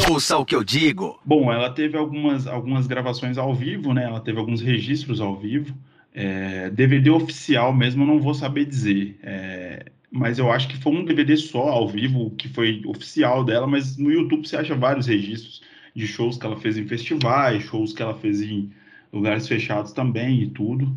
Ouça 0.09 0.37
o 0.39 0.45
que 0.45 0.55
eu 0.55 0.63
digo. 0.63 1.21
Bom, 1.25 1.53
ela 1.53 1.71
teve 1.71 1.97
algumas, 1.97 2.47
algumas 2.47 2.87
gravações 2.87 3.37
ao 3.37 3.55
vivo, 3.55 3.93
né? 3.93 4.05
Ela 4.05 4.21
teve 4.21 4.39
alguns 4.39 4.61
registros 4.61 5.21
ao 5.21 5.37
vivo. 5.37 5.77
É, 6.13 6.71
DVD 6.71 7.11
oficial 7.11 7.73
mesmo, 7.73 8.03
eu 8.03 8.07
não 8.07 8.21
vou 8.21 8.35
saber 8.35 8.65
dizer. 8.65 9.19
É, 9.23 9.87
mas 10.11 10.39
eu 10.39 10.51
acho 10.51 10.69
que 10.69 10.77
foi 10.77 10.93
um 10.93 11.05
DVD 11.05 11.37
só 11.37 11.69
ao 11.69 11.89
vivo, 11.89 12.31
que 12.33 12.49
foi 12.49 12.83
oficial 12.87 13.45
dela, 13.45 13.67
mas 13.67 13.97
no 13.97 14.11
YouTube 14.11 14.47
você 14.47 14.57
acha 14.57 14.75
vários 14.75 15.07
registros 15.07 15.63
de 15.95 16.07
shows 16.07 16.39
que 16.39 16.47
ela 16.47 16.57
fez 16.57 16.77
em 16.77 16.87
festivais, 16.87 17.65
shows 17.65 17.93
que 17.93 18.03
ela 18.03 18.15
fez 18.15 18.43
em 18.43 18.71
lugares 19.13 19.49
fechados 19.49 19.93
também 19.93 20.43
e 20.43 20.51
tudo. 20.51 20.97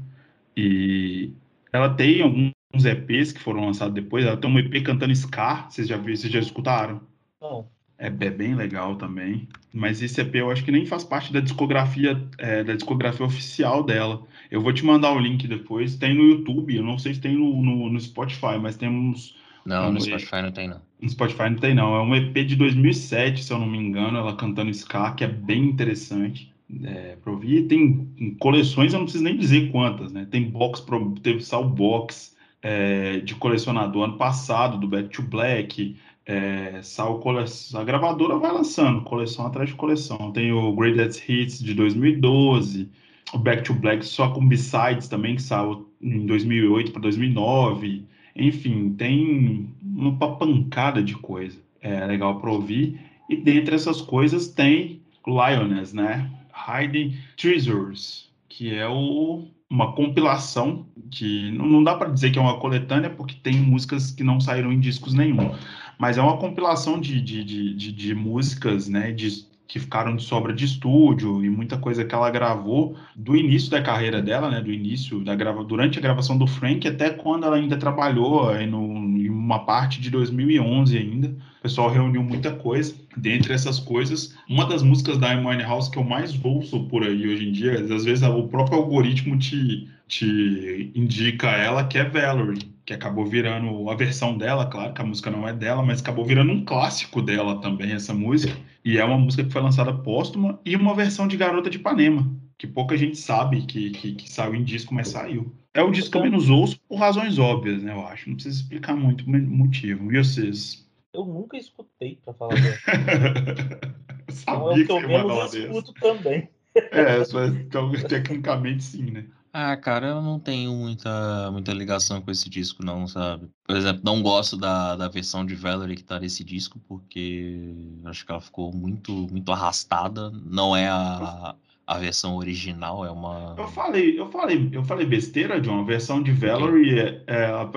E 0.55 1.31
ela 1.71 1.89
tem 1.89 2.21
alguns 2.21 2.53
EPs 2.85 3.31
que 3.31 3.39
foram 3.39 3.65
lançados 3.65 3.93
depois. 3.93 4.25
Ela 4.25 4.37
tem 4.37 4.49
um 4.49 4.59
EP 4.59 4.83
cantando 4.83 5.15
Scar, 5.15 5.69
vocês 5.69 5.87
já 5.87 5.97
viram, 5.97 6.15
vocês 6.15 6.31
já 6.31 6.39
escutaram? 6.39 7.01
Não. 7.41 7.72
É, 8.03 8.07
é 8.07 8.29
bem 8.29 8.53
legal 8.53 8.97
também. 8.97 9.47
Mas 9.73 10.01
esse 10.01 10.19
EP 10.19 10.35
eu 10.35 10.51
acho 10.51 10.63
que 10.63 10.71
nem 10.71 10.85
faz 10.85 11.05
parte 11.05 11.31
da 11.31 11.39
discografia, 11.39 12.21
é, 12.37 12.61
da 12.61 12.75
discografia 12.75 13.25
oficial 13.25 13.81
dela. 13.81 14.21
Eu 14.51 14.61
vou 14.61 14.73
te 14.73 14.85
mandar 14.85 15.13
o 15.13 15.19
link 15.19 15.47
depois. 15.47 15.95
Tem 15.95 16.13
no 16.13 16.23
YouTube, 16.23 16.75
eu 16.75 16.83
não 16.83 16.99
sei 16.99 17.13
se 17.13 17.21
tem 17.21 17.35
no, 17.35 17.61
no, 17.61 17.89
no 17.89 17.99
Spotify, 17.99 18.59
mas 18.61 18.75
tem 18.75 18.89
uns. 18.89 19.35
não, 19.65 19.77
no 19.77 19.99
Vamos 19.99 20.05
ver. 20.05 20.19
Spotify 20.19 20.41
não 20.41 20.51
tem, 20.51 20.67
não. 20.67 20.81
No 21.01 21.09
Spotify 21.09 21.49
não 21.49 21.55
tem, 21.57 21.73
não. 21.73 21.95
É 21.95 22.01
um 22.01 22.13
EP 22.13 22.45
de 22.45 22.57
2007, 22.57 23.43
se 23.43 23.53
eu 23.53 23.57
não 23.57 23.67
me 23.67 23.77
engano, 23.77 24.17
ela 24.17 24.35
cantando 24.35 24.69
Ska, 24.69 25.11
que 25.13 25.23
é 25.23 25.27
bem 25.27 25.63
interessante. 25.63 26.51
É, 26.83 27.17
pra 27.21 27.31
ouvir. 27.31 27.63
Tem 27.67 28.35
coleções, 28.39 28.93
eu 28.93 28.99
não 28.99 29.05
preciso 29.05 29.23
nem 29.23 29.37
dizer 29.37 29.71
quantas, 29.71 30.11
né? 30.11 30.27
Tem 30.29 30.49
box, 30.49 30.81
pro- 30.81 31.11
teve 31.21 31.41
Sal 31.41 31.69
Box 31.69 32.35
é, 32.61 33.19
de 33.19 33.35
colecionador 33.35 34.05
ano 34.05 34.17
passado, 34.17 34.77
do 34.77 34.87
Back 34.87 35.09
to 35.09 35.21
Black. 35.21 35.95
É, 36.25 36.81
sal 36.81 37.19
cole... 37.19 37.43
A 37.73 37.83
gravadora 37.83 38.37
vai 38.37 38.51
lançando 38.51 39.01
coleção 39.01 39.45
atrás 39.45 39.69
de 39.69 39.75
coleção. 39.75 40.31
Tem 40.31 40.51
o 40.51 40.73
Greatest 40.73 41.27
Hits 41.27 41.59
de 41.59 41.73
2012, 41.73 42.89
o 43.33 43.37
Back 43.37 43.63
to 43.63 43.73
Black 43.73 44.05
só 44.05 44.29
com 44.29 44.47
B-Sides 44.47 45.07
também, 45.07 45.35
que 45.35 45.41
saiu 45.41 45.89
em 46.01 46.25
2008 46.25 46.91
para 46.91 47.01
2009. 47.01 48.05
Enfim, 48.35 48.93
tem 48.97 49.69
uma 49.83 50.37
pancada 50.37 51.03
de 51.03 51.15
coisa. 51.15 51.59
É 51.81 52.05
legal 52.05 52.39
para 52.39 52.51
ouvir. 52.51 52.99
E 53.29 53.35
dentre 53.35 53.75
essas 53.75 54.01
coisas 54.01 54.47
tem 54.47 55.01
Lioness, 55.27 55.93
né? 55.93 56.29
Hiding 56.67 57.17
Treasures, 57.37 58.29
que 58.47 58.73
é 58.73 58.87
o, 58.87 59.47
uma 59.69 59.93
compilação 59.93 60.85
que 61.09 61.51
não, 61.51 61.65
não 61.65 61.83
dá 61.83 61.95
para 61.95 62.09
dizer 62.09 62.31
que 62.31 62.37
é 62.37 62.41
uma 62.41 62.59
coletânea, 62.59 63.09
porque 63.09 63.35
tem 63.35 63.55
músicas 63.55 64.11
que 64.11 64.23
não 64.23 64.39
saíram 64.39 64.71
em 64.71 64.79
discos 64.79 65.13
nenhum. 65.13 65.51
Mas 65.97 66.17
é 66.17 66.21
uma 66.21 66.37
compilação 66.37 66.99
de, 66.99 67.21
de, 67.21 67.43
de, 67.43 67.73
de, 67.73 67.91
de 67.91 68.15
músicas, 68.15 68.87
né? 68.87 69.11
De, 69.11 69.45
que 69.67 69.79
ficaram 69.79 70.15
de 70.15 70.23
sobra 70.23 70.53
de 70.53 70.65
estúdio 70.65 71.43
e 71.43 71.49
muita 71.49 71.77
coisa 71.77 72.05
que 72.05 72.13
ela 72.13 72.29
gravou 72.29 72.95
do 73.15 73.35
início 73.35 73.71
da 73.71 73.81
carreira 73.81 74.21
dela, 74.21 74.49
né? 74.49 74.61
Do 74.61 74.71
início 74.71 75.23
da 75.23 75.33
grava 75.33 75.63
durante 75.63 75.97
a 75.97 76.01
gravação 76.01 76.37
do 76.37 76.45
Frank 76.45 76.87
até 76.87 77.09
quando 77.09 77.45
ela 77.45 77.55
ainda 77.55 77.75
trabalhou 77.75 78.49
aí 78.49 78.67
no, 78.67 78.83
em 79.17 79.29
uma 79.29 79.65
parte 79.65 79.99
de 79.99 80.11
2011 80.11 80.95
ainda. 80.95 81.27
O 81.59 81.61
pessoal 81.63 81.89
reuniu 81.89 82.21
muita 82.21 82.51
coisa. 82.51 82.93
Dentre 83.17 83.53
essas 83.53 83.79
coisas, 83.79 84.35
uma 84.49 84.65
das 84.65 84.83
músicas 84.83 85.17
da 85.17 85.31
Amy 85.31 85.63
House 85.63 85.89
que 85.89 85.97
eu 85.97 86.03
mais 86.03 86.37
ouço 86.43 86.83
por 86.85 87.03
aí 87.03 87.27
hoje 87.27 87.47
em 87.47 87.51
dia, 87.51 87.79
às 87.79 88.03
vezes 88.03 88.21
o 88.21 88.47
próprio 88.47 88.77
algoritmo 88.77 89.39
te, 89.39 89.87
te 90.07 90.91
indica 90.93 91.49
ela, 91.49 91.83
que 91.85 91.97
é 91.97 92.07
Valerie, 92.07 92.72
que 92.85 92.93
acabou 92.93 93.25
virando 93.25 93.89
a 93.89 93.95
versão 93.95 94.37
dela, 94.37 94.65
claro 94.65 94.93
que 94.93 95.01
a 95.01 95.05
música 95.05 95.31
não 95.31 95.47
é 95.47 95.53
dela, 95.53 95.81
mas 95.83 96.01
acabou 96.01 96.25
virando 96.25 96.51
um 96.51 96.65
clássico 96.65 97.21
dela 97.21 97.61
também, 97.61 97.91
essa 97.91 98.13
música. 98.13 98.57
E 98.83 98.97
é 98.97 99.05
uma 99.05 99.17
música 99.17 99.43
que 99.43 99.51
foi 99.51 99.61
lançada 99.61 99.93
póstuma 99.93 100.59
e 100.65 100.75
uma 100.75 100.93
versão 100.93 101.27
de 101.27 101.37
Garota 101.37 101.69
de 101.69 101.77
Ipanema, 101.77 102.29
que 102.57 102.67
pouca 102.67 102.97
gente 102.97 103.17
sabe 103.17 103.61
que, 103.61 103.91
que, 103.91 104.15
que 104.15 104.29
saiu 104.29 104.55
em 104.55 104.63
disco, 104.63 104.93
mas 104.93 105.09
saiu. 105.09 105.55
É 105.73 105.81
o 105.81 105.91
disco 105.91 106.11
que 106.11 106.17
eu 106.17 106.23
menos 106.23 106.49
ouço 106.49 106.79
por 106.87 106.97
razões 106.97 107.39
óbvias, 107.39 107.81
né? 107.81 107.93
Eu 107.93 108.05
acho. 108.05 108.29
Não 108.29 108.35
precisa 108.35 108.61
explicar 108.61 108.95
muito 108.95 109.25
o 109.25 109.31
motivo. 109.31 110.11
E 110.11 110.17
vocês? 110.17 110.87
Eu 111.13 111.25
nunca 111.25 111.57
escutei, 111.57 112.19
pra 112.23 112.33
falar 112.33 112.53
a 112.53 112.55
verdade. 112.55 113.93
Eu 114.27 114.33
Então 114.33 114.71
é 114.71 114.77
sabia 114.77 114.83
o 114.83 114.87
que 114.87 114.91
eu 114.91 115.09
ia 115.09 115.21
falar 115.21 115.33
menos 115.33 115.53
escuto 115.53 115.93
também. 115.93 116.49
É, 116.75 117.23
só, 117.23 117.45
então, 117.45 117.91
tecnicamente 117.91 118.83
sim, 118.83 119.11
né? 119.11 119.25
Ah, 119.55 119.77
cara, 119.77 120.07
eu 120.07 120.21
não 120.21 120.39
tenho 120.39 120.73
muita, 120.73 121.51
muita 121.51 121.71
ligação 121.73 122.19
com 122.19 122.31
esse 122.31 122.49
disco, 122.49 122.83
não, 122.83 123.07
sabe? 123.07 123.47
Por 123.63 123.75
exemplo, 123.75 124.01
não 124.03 124.19
gosto 124.23 124.57
da, 124.57 124.95
da 124.95 125.07
versão 125.07 125.45
de 125.45 125.53
Valerie 125.53 125.95
que 125.95 126.03
tá 126.03 126.19
nesse 126.19 126.43
disco, 126.43 126.79
porque 126.87 127.71
acho 128.05 128.25
que 128.25 128.31
ela 128.31 128.41
ficou 128.41 128.73
muito, 128.73 129.11
muito 129.31 129.51
arrastada. 129.51 130.31
Não 130.31 130.75
é 130.75 130.87
a, 130.87 131.55
a 131.85 131.97
versão 131.99 132.35
original, 132.37 133.05
é 133.05 133.11
uma. 133.11 133.53
Eu 133.55 133.67
falei, 133.67 134.19
eu 134.19 134.31
falei, 134.31 134.69
eu 134.71 134.83
falei 134.83 135.05
besteira, 135.05 135.61
John. 135.61 135.81
A 135.81 135.85
versão 135.85 136.23
de 136.23 136.31
Valerie 136.31 136.99
é, 136.99 137.23
é, 137.27 137.43
ela 137.43 137.71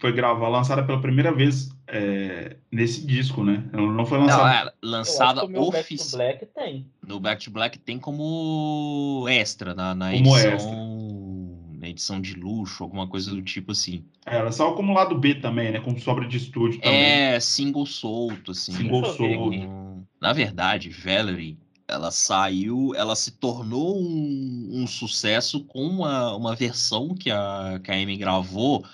foi 0.00 0.12
gravar, 0.12 0.48
lançada 0.48 0.82
pela 0.84 1.00
primeira 1.00 1.32
vez 1.32 1.70
é, 1.92 2.56
nesse 2.70 3.04
disco, 3.06 3.42
né? 3.44 3.64
Ela 3.72 3.92
não 3.92 4.06
foi 4.06 4.18
Não, 4.18 4.26
lançada. 4.26 4.48
é 4.48 4.62
Eu 4.62 4.68
acho 4.68 4.76
lançada 4.82 5.40
que 5.40 5.46
o 5.46 5.50
meu 5.50 5.70
Back 5.70 5.72
to 5.88 5.94
oficial. 5.94 6.18
Black 6.18 6.46
tem. 6.46 6.86
No 7.06 7.20
Back 7.20 7.44
to 7.44 7.50
Black 7.50 7.78
tem 7.78 7.98
como 7.98 9.26
extra 9.28 9.74
na, 9.74 9.94
na 9.94 10.12
Como 10.12 10.38
edição. 10.38 11.58
Na 11.80 11.88
edição 11.88 12.20
de 12.20 12.34
luxo, 12.34 12.82
alguma 12.84 13.06
coisa 13.08 13.30
do 13.30 13.40
tipo 13.42 13.72
assim. 13.72 14.04
É, 14.26 14.36
Ela 14.36 14.52
saiu 14.52 14.72
como 14.74 14.92
lado 14.92 15.18
B 15.18 15.34
também, 15.36 15.72
né? 15.72 15.80
Com 15.80 15.98
sobra 15.98 16.28
de 16.28 16.36
estúdio 16.36 16.78
também. 16.80 16.98
É 17.00 17.40
single 17.40 17.86
solto, 17.86 18.50
assim. 18.52 18.72
Single 18.72 19.04
solto. 19.06 20.06
Na 20.20 20.32
verdade, 20.34 20.90
Valerie, 20.90 21.58
ela 21.90 22.10
saiu, 22.10 22.94
ela 22.94 23.16
se 23.16 23.32
tornou 23.32 24.00
um, 24.00 24.68
um 24.72 24.86
sucesso 24.86 25.64
com 25.64 25.82
uma, 25.84 26.34
uma 26.34 26.54
versão 26.54 27.14
que 27.14 27.30
a, 27.30 27.80
que 27.82 27.90
a 27.90 27.94
Amy 27.94 28.16
gravou 28.16 28.84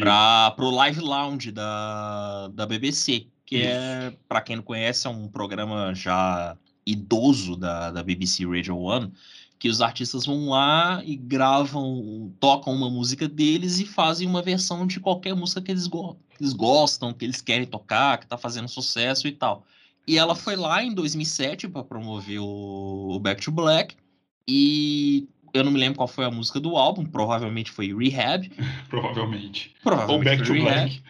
para 0.00 0.54
o 0.58 0.70
Live 0.70 1.00
Lounge 1.00 1.52
da, 1.52 2.48
da 2.48 2.66
BBC, 2.66 3.26
que 3.46 3.62
é, 3.62 4.12
para 4.28 4.40
quem 4.40 4.56
não 4.56 4.62
conhece, 4.62 5.06
é 5.06 5.10
um 5.10 5.28
programa 5.28 5.94
já 5.94 6.56
idoso 6.84 7.56
da, 7.56 7.90
da 7.90 8.02
BBC 8.02 8.44
Radio 8.46 8.78
One, 8.78 9.12
que 9.58 9.68
os 9.68 9.80
artistas 9.80 10.24
vão 10.24 10.48
lá 10.48 11.02
e 11.04 11.14
gravam, 11.16 12.32
tocam 12.40 12.74
uma 12.74 12.88
música 12.88 13.28
deles 13.28 13.78
e 13.78 13.84
fazem 13.84 14.26
uma 14.26 14.40
versão 14.40 14.86
de 14.86 14.98
qualquer 14.98 15.34
música 15.34 15.60
que 15.60 15.70
eles, 15.70 15.86
go 15.86 16.16
que 16.36 16.42
eles 16.42 16.54
gostam, 16.54 17.12
que 17.12 17.24
eles 17.24 17.40
querem 17.42 17.66
tocar, 17.66 18.18
que 18.18 18.26
tá 18.26 18.38
fazendo 18.38 18.68
sucesso 18.68 19.28
e 19.28 19.32
tal. 19.32 19.66
E 20.10 20.18
ela 20.18 20.34
foi 20.34 20.56
lá 20.56 20.82
em 20.82 20.92
2007 20.92 21.68
para 21.68 21.84
promover 21.84 22.40
o, 22.40 23.16
Back 23.20 23.40
to 23.44 23.52
Black 23.52 23.94
e 24.48 25.28
eu 25.54 25.62
não 25.62 25.70
me 25.70 25.78
lembro 25.78 25.98
qual 25.98 26.08
foi 26.08 26.24
a 26.24 26.30
música 26.32 26.58
do 26.58 26.76
álbum, 26.76 27.06
provavelmente 27.06 27.70
foi 27.70 27.94
Rehab. 27.94 28.50
Provavelmente. 28.88 29.72
Provavelmente 29.84 30.28
Ou 30.28 30.36
Back 30.36 30.42
to 30.42 30.52
Rehab. 30.52 30.90
Black. 30.90 31.02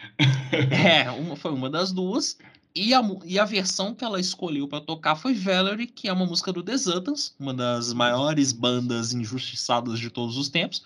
É, 0.87 1.09
uma, 1.19 1.35
foi 1.35 1.51
uma 1.51 1.67
das 1.67 1.91
duas. 1.91 2.37
E 2.75 2.93
a, 2.93 3.01
e 3.25 3.39
a 3.39 3.43
versão 3.43 3.95
que 3.95 4.03
ela 4.03 4.19
escolheu 4.19 4.67
para 4.67 4.81
tocar 4.81 5.15
foi 5.15 5.33
Valerie, 5.33 5.87
que 5.87 6.07
é 6.07 6.13
uma 6.13 6.27
música 6.27 6.53
do 6.53 6.61
The 6.61 6.77
Zutans, 6.77 7.33
uma 7.39 7.55
das 7.55 7.93
maiores 7.93 8.51
bandas 8.51 9.13
injustiçadas 9.13 9.99
de 9.99 10.11
todos 10.11 10.37
os 10.37 10.47
tempos. 10.47 10.85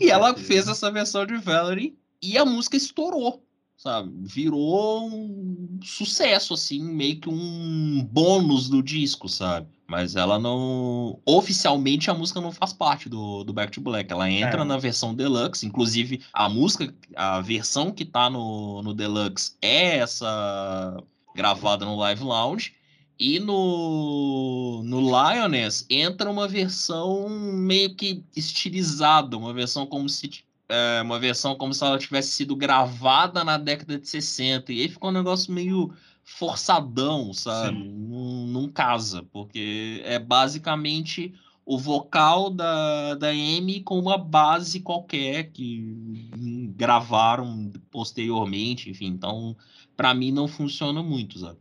e 0.00 0.10
ela 0.10 0.34
fez 0.34 0.66
essa 0.66 0.90
versão 0.90 1.24
de 1.24 1.36
Valerie 1.36 1.96
e 2.20 2.36
a 2.36 2.44
música 2.44 2.76
estourou, 2.76 3.40
sabe? 3.82 4.12
Virou 4.22 5.08
um 5.08 5.80
sucesso, 5.82 6.54
assim, 6.54 6.80
meio 6.82 7.18
que 7.18 7.28
um 7.28 8.06
bônus 8.10 8.68
do 8.68 8.80
disco, 8.82 9.28
sabe? 9.28 9.66
Mas 9.88 10.14
ela 10.14 10.38
não. 10.38 11.20
Oficialmente 11.26 12.08
a 12.10 12.14
música 12.14 12.40
não 12.40 12.52
faz 12.52 12.72
parte 12.72 13.08
do, 13.08 13.42
do 13.42 13.52
Back 13.52 13.72
to 13.72 13.80
Black. 13.80 14.10
Ela 14.12 14.30
entra 14.30 14.62
É. 14.62 14.64
na 14.64 14.78
versão 14.78 15.14
deluxe. 15.14 15.66
Inclusive, 15.66 16.22
a 16.32 16.48
música, 16.48 16.94
a 17.16 17.40
versão 17.40 17.90
que 17.90 18.04
tá 18.04 18.30
no, 18.30 18.82
no 18.82 18.94
deluxe 18.94 19.52
é 19.60 19.96
essa 19.98 20.96
gravada 21.34 21.84
no 21.84 21.96
Live 21.96 22.22
Lounge. 22.22 22.72
E 23.18 23.38
no, 23.38 24.82
no 24.84 25.00
Lioness 25.00 25.84
entra 25.90 26.30
uma 26.30 26.48
versão 26.48 27.28
meio 27.28 27.94
que 27.94 28.24
estilizada, 28.34 29.36
uma 29.36 29.52
versão 29.52 29.86
como 29.86 30.08
se 30.08 30.42
é, 30.72 31.02
uma 31.02 31.18
versão 31.18 31.54
como 31.54 31.74
se 31.74 31.84
ela 31.84 31.98
tivesse 31.98 32.30
sido 32.30 32.56
gravada 32.56 33.44
na 33.44 33.58
década 33.58 33.98
de 33.98 34.08
60. 34.08 34.72
E 34.72 34.80
aí 34.80 34.88
ficou 34.88 35.10
um 35.10 35.12
negócio 35.12 35.52
meio 35.52 35.92
forçadão, 36.24 37.34
sabe? 37.34 37.78
Não, 37.78 38.46
não 38.46 38.68
casa, 38.68 39.22
porque 39.32 40.00
é 40.04 40.18
basicamente 40.18 41.34
o 41.64 41.78
vocal 41.78 42.48
da, 42.48 43.14
da 43.14 43.28
Amy 43.28 43.82
com 43.82 43.98
uma 43.98 44.16
base 44.16 44.80
qualquer 44.80 45.50
que 45.52 46.30
gravaram 46.74 47.70
posteriormente, 47.90 48.90
enfim. 48.90 49.08
Então, 49.08 49.54
pra 49.96 50.14
mim 50.14 50.32
não 50.32 50.48
funciona 50.48 51.02
muito, 51.02 51.38
sabe? 51.38 51.58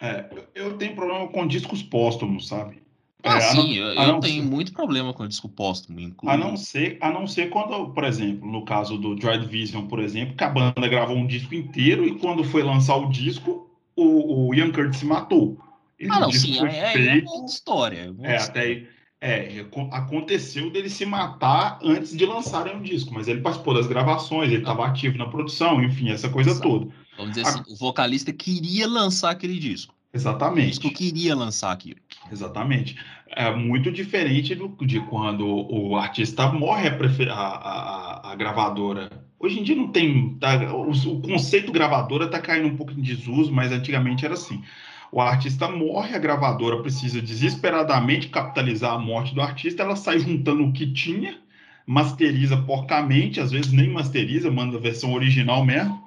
É, 0.00 0.28
eu 0.54 0.76
tenho 0.76 0.94
problema 0.94 1.28
com 1.28 1.46
discos 1.46 1.82
póstumos, 1.82 2.48
sabe? 2.48 2.83
Ah, 3.24 3.38
É, 3.38 3.50
a 3.50 3.54
não- 3.54 3.62
sim, 3.62 3.74
eu, 3.74 3.86
a 3.88 3.94
eu 3.94 4.12
não 4.12 4.20
tenho 4.20 4.42
ser- 4.42 4.48
muito 4.50 4.72
problema 4.72 5.14
com 5.14 5.26
disco 5.26 5.48
póstumo, 5.48 5.98
A 5.98 6.02
inclusive. 6.02 6.42
não 6.44 6.56
ser, 6.56 6.98
a 7.00 7.10
não 7.10 7.26
ser 7.26 7.48
quando, 7.48 7.88
por 7.90 8.04
exemplo, 8.04 8.46
no 8.50 8.64
caso 8.64 8.98
do 8.98 9.18
Joy 9.20 9.38
Division, 9.38 9.86
por 9.86 9.98
exemplo, 10.00 10.36
que 10.36 10.44
a 10.44 10.48
banda 10.50 10.86
gravou 10.86 11.16
um 11.16 11.26
disco 11.26 11.54
inteiro 11.54 12.06
e 12.06 12.18
quando 12.18 12.44
foi 12.44 12.62
lançar 12.62 12.96
o 12.96 13.08
disco, 13.10 13.70
o, 13.96 14.48
o 14.48 14.54
Ian 14.54 14.70
Curtis 14.70 15.00
se 15.00 15.06
matou. 15.06 15.56
E 15.98 16.06
Ah, 16.10 16.18
o 16.18 16.20
não, 16.20 16.32
sim, 16.32 16.58
aí 16.58 16.74
é, 16.76 16.78
é 16.80 16.92
feito- 16.92 17.24
uma 17.26 17.32
outra 17.36 17.52
história. 17.54 18.14
é 18.22 18.32
É, 18.32 18.36
até 18.36 18.60
aí, 18.60 18.86
é, 19.20 19.60
acon- 19.60 19.88
aconteceu 19.90 20.68
dele 20.70 20.90
se 20.90 21.06
matar 21.06 21.78
antes 21.82 22.14
de 22.14 22.26
lançarem 22.26 22.76
o 22.76 22.82
disco, 22.82 23.14
mas 23.14 23.26
ele 23.26 23.40
participou 23.40 23.72
das 23.72 23.86
gravações, 23.86 24.50
ele 24.50 24.58
estava 24.58 24.84
ativo 24.86 25.16
na 25.16 25.26
produção, 25.26 25.82
enfim, 25.82 26.10
essa 26.10 26.28
coisa 26.28 26.50
Exato. 26.50 26.68
toda. 26.68 26.92
Vamos 27.16 27.32
dizer 27.36 27.46
a- 27.46 27.50
assim, 27.50 27.62
o 27.72 27.76
vocalista 27.76 28.32
queria 28.34 28.86
lançar 28.86 29.30
aquele 29.30 29.58
disco. 29.58 29.93
O 30.14 30.16
Exatamente. 30.16 30.68
disco 30.68 30.90
queria 30.92 31.34
lançar 31.34 31.72
aquilo. 31.72 31.98
Exatamente. 32.30 32.96
É 33.28 33.52
muito 33.54 33.90
diferente 33.90 34.54
do, 34.54 34.68
de 34.86 35.00
quando 35.00 35.44
o 35.44 35.96
artista 35.96 36.52
morre, 36.52 36.88
a, 36.88 37.34
a- 37.34 38.32
a 38.32 38.36
gravadora. 38.36 39.10
Hoje 39.40 39.58
em 39.58 39.64
dia 39.64 39.74
não 39.74 39.88
tem. 39.88 40.36
tá, 40.38 40.72
o, 40.72 40.88
o 40.92 41.20
conceito 41.20 41.72
gravadora 41.72 42.26
está 42.26 42.38
caindo 42.38 42.68
um 42.68 42.76
pouco 42.76 42.92
em 42.92 43.02
desuso, 43.02 43.52
mas 43.52 43.72
antigamente 43.72 44.24
era 44.24 44.34
assim. 44.34 44.62
O 45.10 45.20
artista 45.20 45.68
morre, 45.68 46.14
a 46.14 46.18
gravadora 46.18 46.80
precisa 46.80 47.20
desesperadamente 47.20 48.28
capitalizar 48.28 48.94
a 48.94 48.98
morte 48.98 49.34
do 49.34 49.40
artista, 49.42 49.82
ela 49.82 49.96
sai 49.96 50.20
juntando 50.20 50.64
o 50.64 50.72
que 50.72 50.92
tinha, 50.92 51.38
masteriza 51.86 52.56
porcamente, 52.56 53.40
às 53.40 53.50
vezes 53.50 53.72
nem 53.72 53.90
masteriza, 53.90 54.50
manda 54.50 54.76
a 54.76 54.80
versão 54.80 55.12
original 55.12 55.64
mesmo, 55.64 56.02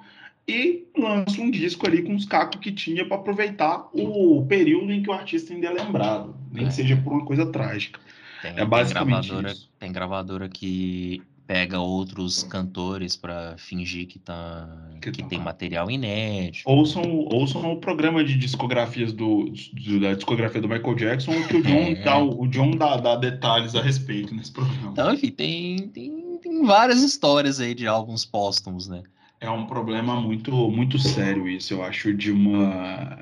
e 0.48 0.86
lança 0.96 1.40
um 1.40 1.50
disco 1.50 1.86
ali 1.86 2.02
com 2.02 2.14
os 2.14 2.24
cacos 2.24 2.58
que 2.60 2.72
tinha 2.72 3.06
para 3.06 3.18
aproveitar 3.18 3.88
o 3.92 4.44
período 4.48 4.90
em 4.92 5.02
que 5.02 5.10
o 5.10 5.12
artista 5.12 5.52
ainda 5.52 5.66
é 5.68 5.70
lembrado, 5.72 6.34
nem 6.50 6.64
É. 6.64 6.68
que 6.68 6.74
seja 6.74 6.96
por 6.96 7.12
uma 7.12 7.24
coisa 7.24 7.44
trágica. 7.46 8.00
Tem, 8.40 8.52
É 8.52 8.54
tem 8.54 8.66
basicamente 8.66 9.26
gravadora, 9.28 9.52
isso. 9.52 9.70
tem 9.78 9.92
gravadora 9.92 10.48
que 10.48 11.22
pega 11.46 11.80
outros 11.80 12.42
cantores 12.42 13.16
pra 13.16 13.54
fingir 13.56 14.06
que, 14.06 14.18
tá, 14.18 14.68
Que 15.00 15.10
que 15.10 15.22
tá 15.22 15.28
tem 15.28 15.38
material 15.40 15.90
inédito. 15.90 16.62
Ouçam, 16.68 17.02
ouçam 17.32 17.72
o 17.72 17.76
programa 17.80 18.22
de 18.22 18.36
discografias 18.36 19.12
do, 19.14 19.50
do- 19.72 20.00
da 20.00 20.12
discografia 20.14 20.60
do 20.60 20.68
Michael 20.68 20.94
Jackson, 20.94 21.32
que 21.48 21.56
o 21.56 21.62
John, 21.62 21.74
É. 21.74 21.94
dá, 22.02 22.18
o 22.18 22.46
John 22.48 22.70
dá, 22.72 22.96
dá 22.98 23.16
detalhes 23.16 23.74
a 23.74 23.82
respeito 23.82 24.34
nesse 24.34 24.52
programa. 24.52 24.90
Então, 24.92 25.12
enfim, 25.14 25.30
tem, 25.30 25.88
tem, 25.88 26.38
tem 26.42 26.62
várias 26.66 27.02
histórias 27.02 27.60
aí 27.60 27.74
de 27.74 27.86
álbuns 27.86 28.24
póstumos, 28.26 28.86
né? 28.86 29.02
É 29.40 29.48
um 29.50 29.66
problema 29.66 30.20
muito, 30.20 30.50
muito 30.70 30.98
sério 30.98 31.48
isso, 31.48 31.72
eu 31.74 31.82
acho, 31.82 32.12
de 32.14 32.30
uma. 32.32 33.18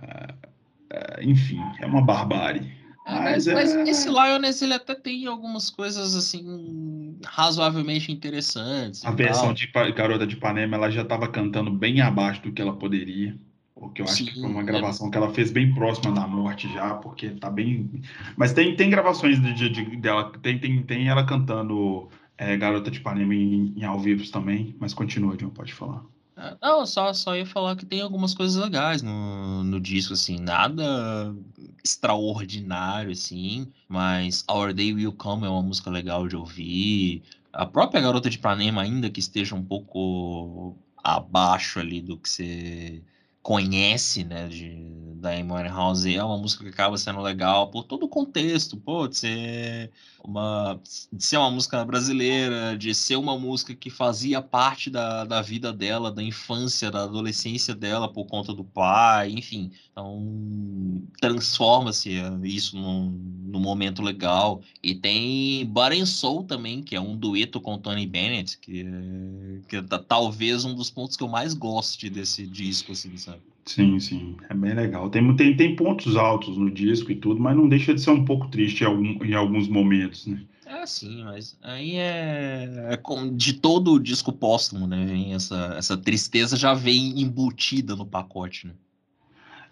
Enfim, 1.22 1.60
é 1.80 1.86
uma 1.86 2.02
barbárie. 2.02 2.74
É, 3.06 3.12
mas, 3.12 3.46
Mas 3.46 3.74
é- 3.74 3.82
esse 3.90 4.08
Lioness, 4.08 4.62
ele 4.62 4.74
até 4.74 4.94
tem 4.94 5.26
algumas 5.26 5.70
coisas, 5.70 6.14
assim, 6.16 7.18
razoavelmente 7.24 8.10
interessantes. 8.10 9.04
A 9.04 9.10
versão 9.12 9.52
de 9.52 9.66
Garota 9.68 10.26
de 10.26 10.34
Ipanema, 10.34 10.76
ela 10.76 10.90
já 10.90 11.02
estava 11.02 11.28
cantando 11.28 11.70
bem 11.70 12.00
abaixo 12.00 12.42
do 12.42 12.52
que 12.52 12.60
ela 12.60 12.76
poderia. 12.76 13.38
Porque 13.74 14.00
eu 14.00 14.06
acho 14.06 14.24
que 14.24 14.32
Sim, 14.32 14.40
foi 14.40 14.50
uma 14.50 14.62
é. 14.62 14.64
gravação 14.64 15.10
que 15.10 15.16
ela 15.18 15.32
fez 15.32 15.50
bem 15.50 15.72
próxima 15.74 16.12
da 16.14 16.26
morte 16.26 16.66
já, 16.72 16.94
porque 16.94 17.30
tá 17.30 17.50
bem. 17.50 18.00
Mas 18.36 18.52
tem, 18.52 18.74
tem 18.74 18.88
gravações 18.90 19.40
de, 19.40 19.52
de- 19.52 19.68
de- 19.68 19.96
dela, 19.98 20.32
tem, 20.42 20.58
tem, 20.58 20.82
tem 20.82 21.08
ela 21.08 21.24
cantando 21.26 22.08
é, 22.38 22.56
Garota 22.56 22.90
de 22.90 22.98
Ipanema 22.98 23.34
em, 23.34 23.74
em 23.76 23.84
ao 23.84 23.98
vivo 23.98 24.28
também. 24.30 24.76
Mas 24.78 24.94
continua, 24.94 25.36
John, 25.36 25.50
pode 25.50 25.72
falar. 25.72 26.04
Ah, 26.36 26.56
Não, 26.60 26.86
só, 26.86 27.12
só 27.14 27.34
ia 27.34 27.46
falar 27.46 27.76
que 27.76 27.86
tem 27.86 28.00
algumas 28.00 28.34
coisas 28.34 28.62
legais 28.62 29.00
no, 29.00 29.64
no 29.64 29.80
disco, 29.80 30.12
assim, 30.12 30.38
nada 30.38 31.34
extraordinário, 31.82 33.12
assim, 33.12 33.72
mas 33.88 34.44
Our 34.50 34.74
Day 34.74 34.92
Will 34.92 35.12
Come 35.12 35.46
é 35.46 35.48
uma 35.48 35.62
música 35.62 35.90
legal 35.90 36.28
de 36.28 36.36
ouvir. 36.36 37.22
A 37.52 37.64
própria 37.64 38.02
Garota 38.02 38.28
de 38.28 38.36
Ipanema, 38.36 38.82
ainda 38.82 39.08
que 39.08 39.20
esteja 39.20 39.54
um 39.54 39.64
pouco 39.64 40.76
abaixo 41.02 41.78
ali 41.80 42.02
do 42.02 42.18
que 42.18 42.28
você 42.28 43.02
conhece, 43.46 44.24
né, 44.24 44.48
de, 44.48 44.74
da 45.20 45.30
Amy 45.30 45.68
House, 45.68 46.04
é 46.04 46.20
uma 46.20 46.36
música 46.36 46.64
que 46.64 46.70
acaba 46.70 46.98
sendo 46.98 47.20
legal 47.20 47.70
por 47.70 47.84
todo 47.84 48.02
o 48.04 48.08
contexto, 48.08 48.76
pô, 48.76 49.06
de 49.06 49.16
ser 49.18 49.92
uma, 50.24 50.80
de 51.12 51.24
ser 51.24 51.36
uma 51.36 51.48
música 51.48 51.84
brasileira, 51.84 52.76
de 52.76 52.92
ser 52.92 53.14
uma 53.14 53.38
música 53.38 53.72
que 53.72 53.88
fazia 53.88 54.42
parte 54.42 54.90
da, 54.90 55.24
da 55.24 55.40
vida 55.42 55.72
dela, 55.72 56.10
da 56.10 56.24
infância, 56.24 56.90
da 56.90 57.04
adolescência 57.04 57.72
dela 57.72 58.12
por 58.12 58.26
conta 58.26 58.52
do 58.52 58.64
pai, 58.64 59.30
enfim. 59.30 59.70
Então, 59.92 61.02
transforma-se 61.20 62.16
eh, 62.18 62.30
isso 62.42 62.76
num, 62.76 63.10
num 63.10 63.60
momento 63.60 64.02
legal. 64.02 64.60
E 64.82 64.94
tem 64.94 65.70
and 65.76 66.06
Soul 66.06 66.44
também, 66.44 66.82
que 66.82 66.96
é 66.96 67.00
um 67.00 67.16
dueto 67.16 67.60
com 67.60 67.78
Tony 67.78 68.06
Bennett, 68.06 68.58
que 68.58 68.82
é, 68.82 69.62
que 69.68 69.76
é 69.76 69.82
ta- 69.82 69.98
talvez 69.98 70.64
um 70.64 70.74
dos 70.74 70.90
pontos 70.90 71.16
que 71.16 71.22
eu 71.22 71.28
mais 71.28 71.54
goste 71.54 72.10
desse 72.10 72.46
disco, 72.46 72.92
assim, 72.92 73.16
sabe? 73.16 73.35
Sim, 73.64 73.98
sim, 73.98 74.36
é 74.48 74.54
bem 74.54 74.74
legal. 74.74 75.10
Tem, 75.10 75.34
tem, 75.36 75.56
tem 75.56 75.74
pontos 75.74 76.16
altos 76.16 76.56
no 76.56 76.70
disco 76.70 77.10
e 77.10 77.16
tudo, 77.16 77.40
mas 77.40 77.56
não 77.56 77.68
deixa 77.68 77.92
de 77.92 78.00
ser 78.00 78.10
um 78.10 78.24
pouco 78.24 78.48
triste 78.48 78.82
em, 78.82 78.86
algum- 78.86 79.24
em 79.24 79.34
alguns 79.34 79.68
momentos, 79.68 80.26
né? 80.26 80.40
É 80.64 80.84
sim, 80.86 81.22
mas 81.24 81.56
aí 81.62 81.96
é, 81.96 82.88
é 82.90 82.96
como 82.96 83.30
de 83.36 83.52
todo 83.54 83.92
o 83.92 84.00
disco 84.00 84.32
póstumo, 84.32 84.86
né? 84.86 85.04
Vem 85.04 85.34
essa, 85.34 85.74
essa 85.78 85.96
tristeza 85.96 86.56
já 86.56 86.74
vem 86.74 87.20
embutida 87.20 87.94
no 87.96 88.06
pacote, 88.06 88.66
né? 88.68 88.74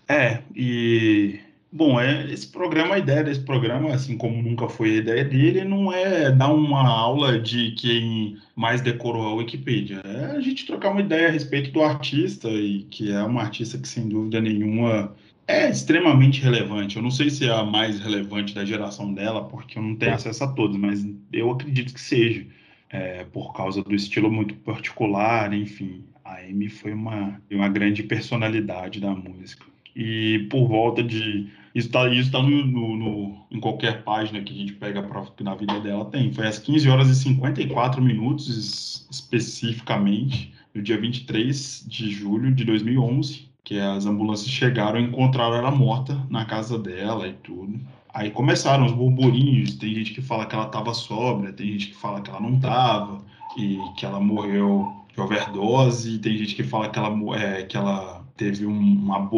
É, 0.08 0.42
e 0.54 1.40
bom, 1.74 2.00
é, 2.00 2.30
esse 2.32 2.46
programa, 2.46 2.94
a 2.94 2.98
ideia 2.98 3.24
desse 3.24 3.40
programa, 3.40 3.92
assim 3.92 4.16
como 4.16 4.40
nunca 4.40 4.68
foi 4.68 4.90
a 4.90 4.96
ideia 4.98 5.24
dele, 5.24 5.64
não 5.64 5.92
é 5.92 6.30
dar 6.30 6.52
uma 6.52 6.88
aula 6.88 7.38
de 7.38 7.72
quem 7.72 8.38
mais 8.54 8.80
decorou 8.80 9.26
a 9.26 9.34
Wikipedia, 9.34 10.00
é 10.04 10.36
a 10.36 10.40
gente 10.40 10.66
trocar 10.66 10.90
uma 10.90 11.00
ideia 11.00 11.28
a 11.28 11.32
respeito 11.32 11.72
do 11.72 11.82
artista, 11.82 12.48
e 12.48 12.84
que 12.84 13.10
é 13.10 13.20
uma 13.24 13.42
artista 13.42 13.76
que, 13.76 13.88
sem 13.88 14.08
dúvida 14.08 14.40
nenhuma, 14.40 15.14
é 15.48 15.68
extremamente 15.68 16.40
relevante. 16.40 16.96
Eu 16.96 17.02
não 17.02 17.10
sei 17.10 17.28
se 17.28 17.46
é 17.48 17.52
a 17.52 17.64
mais 17.64 17.98
relevante 17.98 18.54
da 18.54 18.64
geração 18.64 19.12
dela, 19.12 19.44
porque 19.44 19.76
eu 19.76 19.82
não 19.82 19.96
tenho 19.96 20.14
acesso 20.14 20.44
a 20.44 20.48
todos, 20.48 20.76
mas 20.76 21.04
eu 21.32 21.50
acredito 21.50 21.92
que 21.92 22.00
seja, 22.00 22.46
é, 22.88 23.24
por 23.24 23.52
causa 23.52 23.82
do 23.82 23.94
estilo 23.94 24.30
muito 24.30 24.54
particular, 24.56 25.52
enfim. 25.52 26.04
A 26.24 26.36
Amy 26.38 26.68
foi 26.68 26.92
uma, 26.92 27.42
uma 27.50 27.68
grande 27.68 28.04
personalidade 28.04 29.00
da 29.00 29.10
música. 29.10 29.66
E 29.94 30.46
por 30.50 30.66
volta 30.66 31.02
de. 31.02 31.48
Isso 31.74 31.88
está 31.88 32.08
isso 32.08 32.30
tá 32.30 32.40
no, 32.42 32.64
no, 32.66 32.96
no- 32.96 33.46
em 33.50 33.58
qualquer 33.60 34.04
página 34.04 34.40
que 34.42 34.52
a 34.52 34.56
gente 34.56 34.72
pega 34.74 35.02
pra, 35.02 35.24
na 35.40 35.54
vida 35.54 35.80
dela, 35.80 36.04
tem. 36.06 36.32
Foi 36.32 36.46
às 36.46 36.58
15 36.58 36.88
horas 36.88 37.08
e 37.10 37.14
54 37.16 38.00
minutos, 38.02 38.48
es- 38.48 39.08
especificamente, 39.10 40.52
no 40.74 40.82
dia 40.82 41.00
23 41.00 41.84
de 41.88 42.10
julho 42.10 42.54
de 42.54 42.64
2011, 42.64 43.48
que 43.64 43.78
as 43.78 44.06
ambulâncias 44.06 44.48
chegaram 44.50 45.00
e 45.00 45.04
encontraram 45.04 45.56
ela 45.56 45.70
morta 45.70 46.14
na 46.30 46.44
casa 46.44 46.78
dela 46.78 47.26
e 47.28 47.32
tudo. 47.34 47.80
Aí 48.12 48.30
começaram 48.30 48.86
os 48.86 48.92
burburinhos, 48.92 49.74
tem 49.76 49.94
gente 49.94 50.12
que 50.14 50.22
fala 50.22 50.46
que 50.46 50.54
ela 50.54 50.66
estava 50.66 50.94
sóbria, 50.94 51.52
tem 51.52 51.72
gente 51.72 51.88
que 51.88 51.94
fala 51.96 52.20
que 52.22 52.30
ela 52.30 52.40
não 52.40 52.54
estava, 52.54 53.24
e 53.56 53.78
que 53.96 54.04
ela 54.06 54.20
morreu 54.20 54.92
de 55.12 55.20
overdose, 55.20 56.18
tem 56.18 56.36
gente 56.36 56.54
que 56.54 56.62
fala 56.62 56.88
que 56.88 56.98
ela, 56.98 57.10
é, 57.36 57.62
que 57.64 57.76
ela 57.76 58.13
teve 58.36 58.66
um- 58.66 58.78
uma 58.94 59.28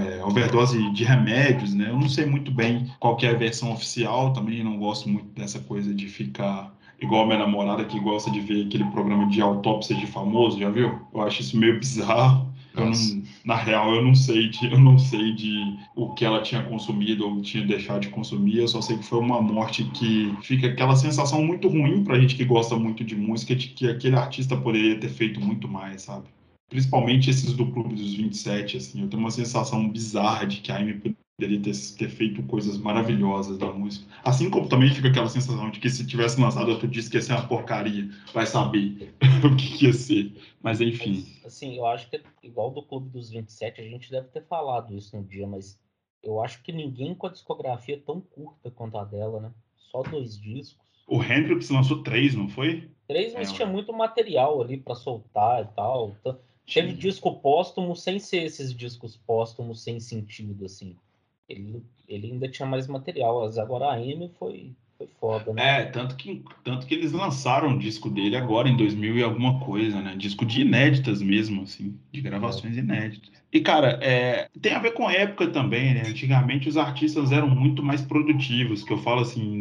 é, 0.00 0.18
é, 0.18 0.24
overdose 0.24 0.90
de 0.92 1.04
remédios, 1.04 1.74
né? 1.74 1.88
Eu 1.90 1.98
não 1.98 2.08
sei 2.08 2.26
muito 2.26 2.50
bem 2.52 2.86
qual 3.00 3.16
que 3.16 3.26
é 3.26 3.30
a 3.30 3.34
versão 3.34 3.72
oficial, 3.72 4.32
também 4.32 4.62
não 4.64 4.78
gosto 4.78 5.08
muito 5.08 5.28
dessa 5.34 5.60
coisa 5.60 5.94
de 5.94 6.08
ficar 6.08 6.74
igual 7.00 7.22
a 7.24 7.26
minha 7.26 7.38
namorada 7.38 7.84
que 7.84 7.98
gosta 8.00 8.30
de 8.30 8.40
ver 8.40 8.66
aquele 8.66 8.84
programa 8.86 9.26
de 9.28 9.40
autópsia 9.40 9.96
de 9.96 10.06
famoso, 10.06 10.58
já 10.58 10.70
viu? 10.70 11.00
Eu 11.12 11.20
acho 11.22 11.40
isso 11.42 11.56
meio 11.58 11.78
bizarro. 11.78 12.52
Não, 12.74 12.90
na 13.44 13.54
real, 13.54 13.94
eu 13.94 14.04
não 14.04 14.14
sei 14.16 14.48
de, 14.48 14.66
eu 14.66 14.78
não 14.80 14.98
sei 14.98 15.32
de 15.32 15.78
o 15.94 16.12
que 16.14 16.24
ela 16.24 16.42
tinha 16.42 16.62
consumido 16.64 17.24
ou 17.28 17.40
tinha 17.40 17.64
deixado 17.66 18.00
de 18.02 18.08
consumir. 18.08 18.58
Eu 18.58 18.68
só 18.68 18.80
sei 18.80 18.96
que 18.98 19.04
foi 19.04 19.20
uma 19.20 19.40
morte 19.40 19.84
que 19.90 20.36
fica 20.42 20.66
aquela 20.68 20.96
sensação 20.96 21.44
muito 21.44 21.68
ruim 21.68 22.02
pra 22.04 22.18
gente 22.18 22.34
que 22.36 22.44
gosta 22.44 22.76
muito 22.76 23.04
de 23.04 23.14
música, 23.16 23.54
de 23.54 23.68
que 23.68 23.88
aquele 23.88 24.16
artista 24.16 24.56
poderia 24.56 24.98
ter 24.98 25.08
feito 25.08 25.40
muito 25.40 25.68
mais, 25.68 26.02
sabe? 26.02 26.28
Principalmente 26.74 27.30
esses 27.30 27.52
do 27.52 27.70
Clube 27.70 27.94
dos 27.94 28.14
27, 28.14 28.78
assim. 28.78 29.02
Eu 29.02 29.08
tenho 29.08 29.20
uma 29.20 29.30
sensação 29.30 29.88
bizarra 29.88 30.44
de 30.44 30.60
que 30.60 30.72
a 30.72 30.76
Amy 30.78 30.94
poderia 30.94 31.62
ter, 31.62 31.72
ter 31.96 32.08
feito 32.08 32.42
coisas 32.42 32.76
maravilhosas 32.76 33.56
da 33.56 33.72
música. 33.72 34.04
Assim 34.24 34.50
como 34.50 34.68
também 34.68 34.90
fica 34.90 35.06
aquela 35.06 35.28
sensação 35.28 35.70
de 35.70 35.78
que 35.78 35.88
se 35.88 36.04
tivesse 36.04 36.40
lançado 36.40 36.72
outro 36.72 36.88
disco 36.88 37.14
ia 37.14 37.22
ser 37.22 37.34
uma 37.34 37.46
porcaria. 37.46 38.10
Vai 38.32 38.44
saber 38.44 39.14
o 39.46 39.54
que, 39.54 39.78
que 39.78 39.86
ia 39.86 39.92
ser. 39.92 40.32
Mas 40.60 40.80
enfim. 40.80 41.24
Assim, 41.44 41.76
eu 41.76 41.86
acho 41.86 42.10
que 42.10 42.20
igual 42.42 42.72
do 42.72 42.82
Clube 42.82 43.08
dos 43.08 43.30
27, 43.30 43.80
a 43.80 43.84
gente 43.84 44.10
deve 44.10 44.26
ter 44.30 44.44
falado 44.44 44.96
isso 44.96 45.16
no 45.16 45.22
dia, 45.22 45.46
mas 45.46 45.78
eu 46.24 46.42
acho 46.42 46.60
que 46.60 46.72
ninguém 46.72 47.14
com 47.14 47.28
a 47.28 47.30
discografia 47.30 48.02
tão 48.04 48.20
curta 48.20 48.68
quanto 48.68 48.98
a 48.98 49.04
dela, 49.04 49.40
né? 49.40 49.52
Só 49.92 50.02
dois 50.02 50.36
discos. 50.40 50.84
O 51.06 51.22
Hendrix 51.22 51.70
lançou 51.70 52.02
três, 52.02 52.34
não 52.34 52.48
foi? 52.48 52.90
Três, 53.06 53.32
mas 53.32 53.52
É, 53.52 53.54
tinha 53.54 53.68
muito 53.68 53.92
material 53.92 54.60
ali 54.60 54.76
pra 54.76 54.96
soltar 54.96 55.62
e 55.62 55.76
tal. 55.76 56.16
Então, 56.18 56.36
Teve 56.72 56.94
disco 56.94 57.34
póstumo 57.40 57.94
sem 57.94 58.18
ser 58.18 58.44
esses 58.44 58.74
discos 58.74 59.16
póstumos 59.16 59.82
sem 59.82 60.00
sentido, 60.00 60.64
assim. 60.64 60.96
Ele, 61.48 61.82
ele 62.08 62.32
ainda 62.32 62.48
tinha 62.48 62.66
mais 62.66 62.86
material, 62.86 63.42
mas 63.42 63.58
agora 63.58 63.86
a 63.86 63.94
Amy 63.94 64.30
foi, 64.38 64.72
foi 64.96 65.06
foda, 65.20 65.52
né? 65.52 65.82
É, 65.82 65.84
tanto 65.84 66.16
que, 66.16 66.42
tanto 66.62 66.86
que 66.86 66.94
eles 66.94 67.12
lançaram 67.12 67.74
o 67.74 67.78
disco 67.78 68.08
dele 68.08 68.36
agora 68.36 68.68
em 68.68 68.76
2000 68.76 69.18
e 69.18 69.22
alguma 69.22 69.60
coisa, 69.60 70.00
né? 70.00 70.16
Disco 70.16 70.46
de 70.46 70.62
inéditas 70.62 71.20
mesmo, 71.20 71.62
assim, 71.62 71.98
de 72.10 72.22
gravações 72.22 72.76
inéditas. 72.76 73.43
E, 73.54 73.60
cara, 73.60 74.00
é, 74.02 74.50
tem 74.60 74.72
a 74.72 74.80
ver 74.80 74.94
com 74.94 75.06
a 75.06 75.12
época 75.12 75.46
também, 75.46 75.94
né? 75.94 76.02
Antigamente 76.08 76.68
os 76.68 76.76
artistas 76.76 77.30
eram 77.30 77.48
muito 77.48 77.84
mais 77.84 78.02
produtivos, 78.02 78.82
que 78.82 78.92
eu 78.92 78.98
falo 78.98 79.20
assim, 79.20 79.58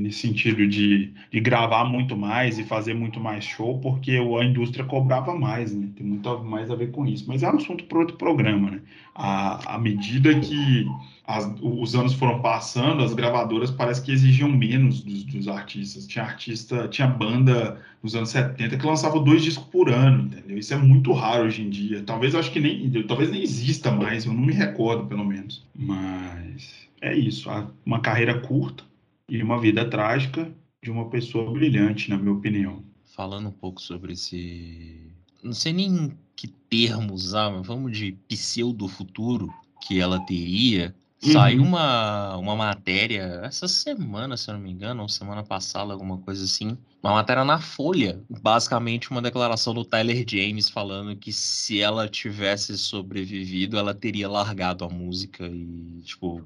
no 0.00 0.10
sentido 0.10 0.66
de, 0.66 1.12
de 1.30 1.38
gravar 1.40 1.84
muito 1.84 2.16
mais 2.16 2.58
e 2.58 2.64
fazer 2.64 2.94
muito 2.94 3.20
mais 3.20 3.44
show, 3.44 3.78
porque 3.78 4.12
a 4.12 4.44
indústria 4.44 4.86
cobrava 4.86 5.34
mais, 5.38 5.74
né? 5.74 5.90
Tem 5.94 6.06
muito 6.06 6.42
mais 6.44 6.70
a 6.70 6.74
ver 6.74 6.90
com 6.92 7.04
isso. 7.06 7.26
Mas 7.28 7.42
é 7.42 7.50
um 7.50 7.56
assunto 7.56 7.84
para 7.84 7.98
outro 7.98 8.16
programa, 8.16 8.70
né? 8.70 8.80
À, 9.14 9.74
à 9.74 9.78
medida 9.78 10.40
que 10.40 10.86
as- 11.26 11.46
os 11.62 11.94
anos 11.94 12.14
foram 12.14 12.40
passando, 12.40 13.02
as 13.04 13.14
gravadoras 13.14 13.70
parece 13.70 14.02
que 14.02 14.10
exigiam 14.12 14.48
menos 14.50 15.02
dos, 15.02 15.24
dos 15.24 15.48
artistas. 15.48 16.06
Tinha 16.06 16.24
artista, 16.24 16.88
tinha 16.88 17.06
banda 17.06 17.80
nos 18.02 18.14
anos 18.16 18.30
70 18.30 18.76
que 18.78 18.86
lançava 18.86 19.20
dois 19.20 19.42
discos 19.42 19.66
por 19.66 19.90
ano, 19.90 20.24
entendeu? 20.24 20.58
Isso 20.58 20.72
é 20.74 20.76
muito 20.76 21.12
raro 21.12 21.44
hoje 21.44 21.62
em 21.62 21.70
dia. 21.70 22.02
Talvez 22.02 22.34
acho 22.34 22.50
que 22.50 22.58
nem, 22.60 22.90
talvez 23.10 23.28
nem 23.28 23.42
exista 23.42 23.90
mais, 23.90 24.24
eu 24.24 24.32
não 24.32 24.40
me 24.40 24.52
recordo, 24.52 25.04
pelo 25.08 25.24
menos. 25.24 25.66
Mas 25.74 26.86
é 27.00 27.12
isso, 27.12 27.50
uma 27.84 27.98
carreira 28.00 28.40
curta 28.40 28.84
e 29.28 29.42
uma 29.42 29.60
vida 29.60 29.84
trágica 29.84 30.48
de 30.80 30.92
uma 30.92 31.10
pessoa 31.10 31.50
brilhante, 31.50 32.08
na 32.08 32.16
minha 32.16 32.32
opinião. 32.32 32.84
Falando 33.04 33.48
um 33.48 33.52
pouco 33.52 33.82
sobre 33.82 34.12
esse. 34.12 35.12
Não 35.42 35.52
sei 35.52 35.72
nem 35.72 36.12
que 36.36 36.46
termo 36.46 37.12
usar, 37.12 37.50
mas 37.50 37.66
vamos 37.66 37.98
de 37.98 38.12
pseudo-futuro 38.28 39.52
que 39.80 39.98
ela 39.98 40.20
teria. 40.20 40.94
Saiu 41.22 41.60
Uhum. 41.60 41.68
uma, 41.68 42.36
uma 42.38 42.56
matéria 42.56 43.40
essa 43.44 43.68
semana, 43.68 44.36
se 44.38 44.48
eu 44.50 44.54
não 44.54 44.60
me 44.60 44.70
engano, 44.70 45.02
ou 45.02 45.08
semana 45.08 45.42
passada, 45.42 45.92
alguma 45.92 46.16
coisa 46.18 46.44
assim. 46.44 46.78
Uma 47.02 47.12
matéria 47.12 47.44
na 47.44 47.60
Folha. 47.60 48.22
Basicamente, 48.42 49.10
uma 49.10 49.20
declaração 49.20 49.74
do 49.74 49.84
Tyler 49.84 50.24
James 50.26 50.70
falando 50.70 51.14
que 51.16 51.30
se 51.32 51.80
ela 51.80 52.08
tivesse 52.08 52.76
sobrevivido, 52.78 53.78
ela 53.78 53.94
teria 53.94 54.28
largado 54.30 54.84
a 54.84 54.88
música 54.88 55.46
e, 55.46 56.00
tipo, 56.04 56.42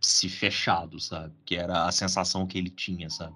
se 0.00 0.28
fechado, 0.28 1.00
sabe? 1.00 1.32
Que 1.44 1.56
era 1.56 1.86
a 1.86 1.92
sensação 1.92 2.46
que 2.46 2.58
ele 2.58 2.70
tinha, 2.70 3.10
sabe? 3.10 3.34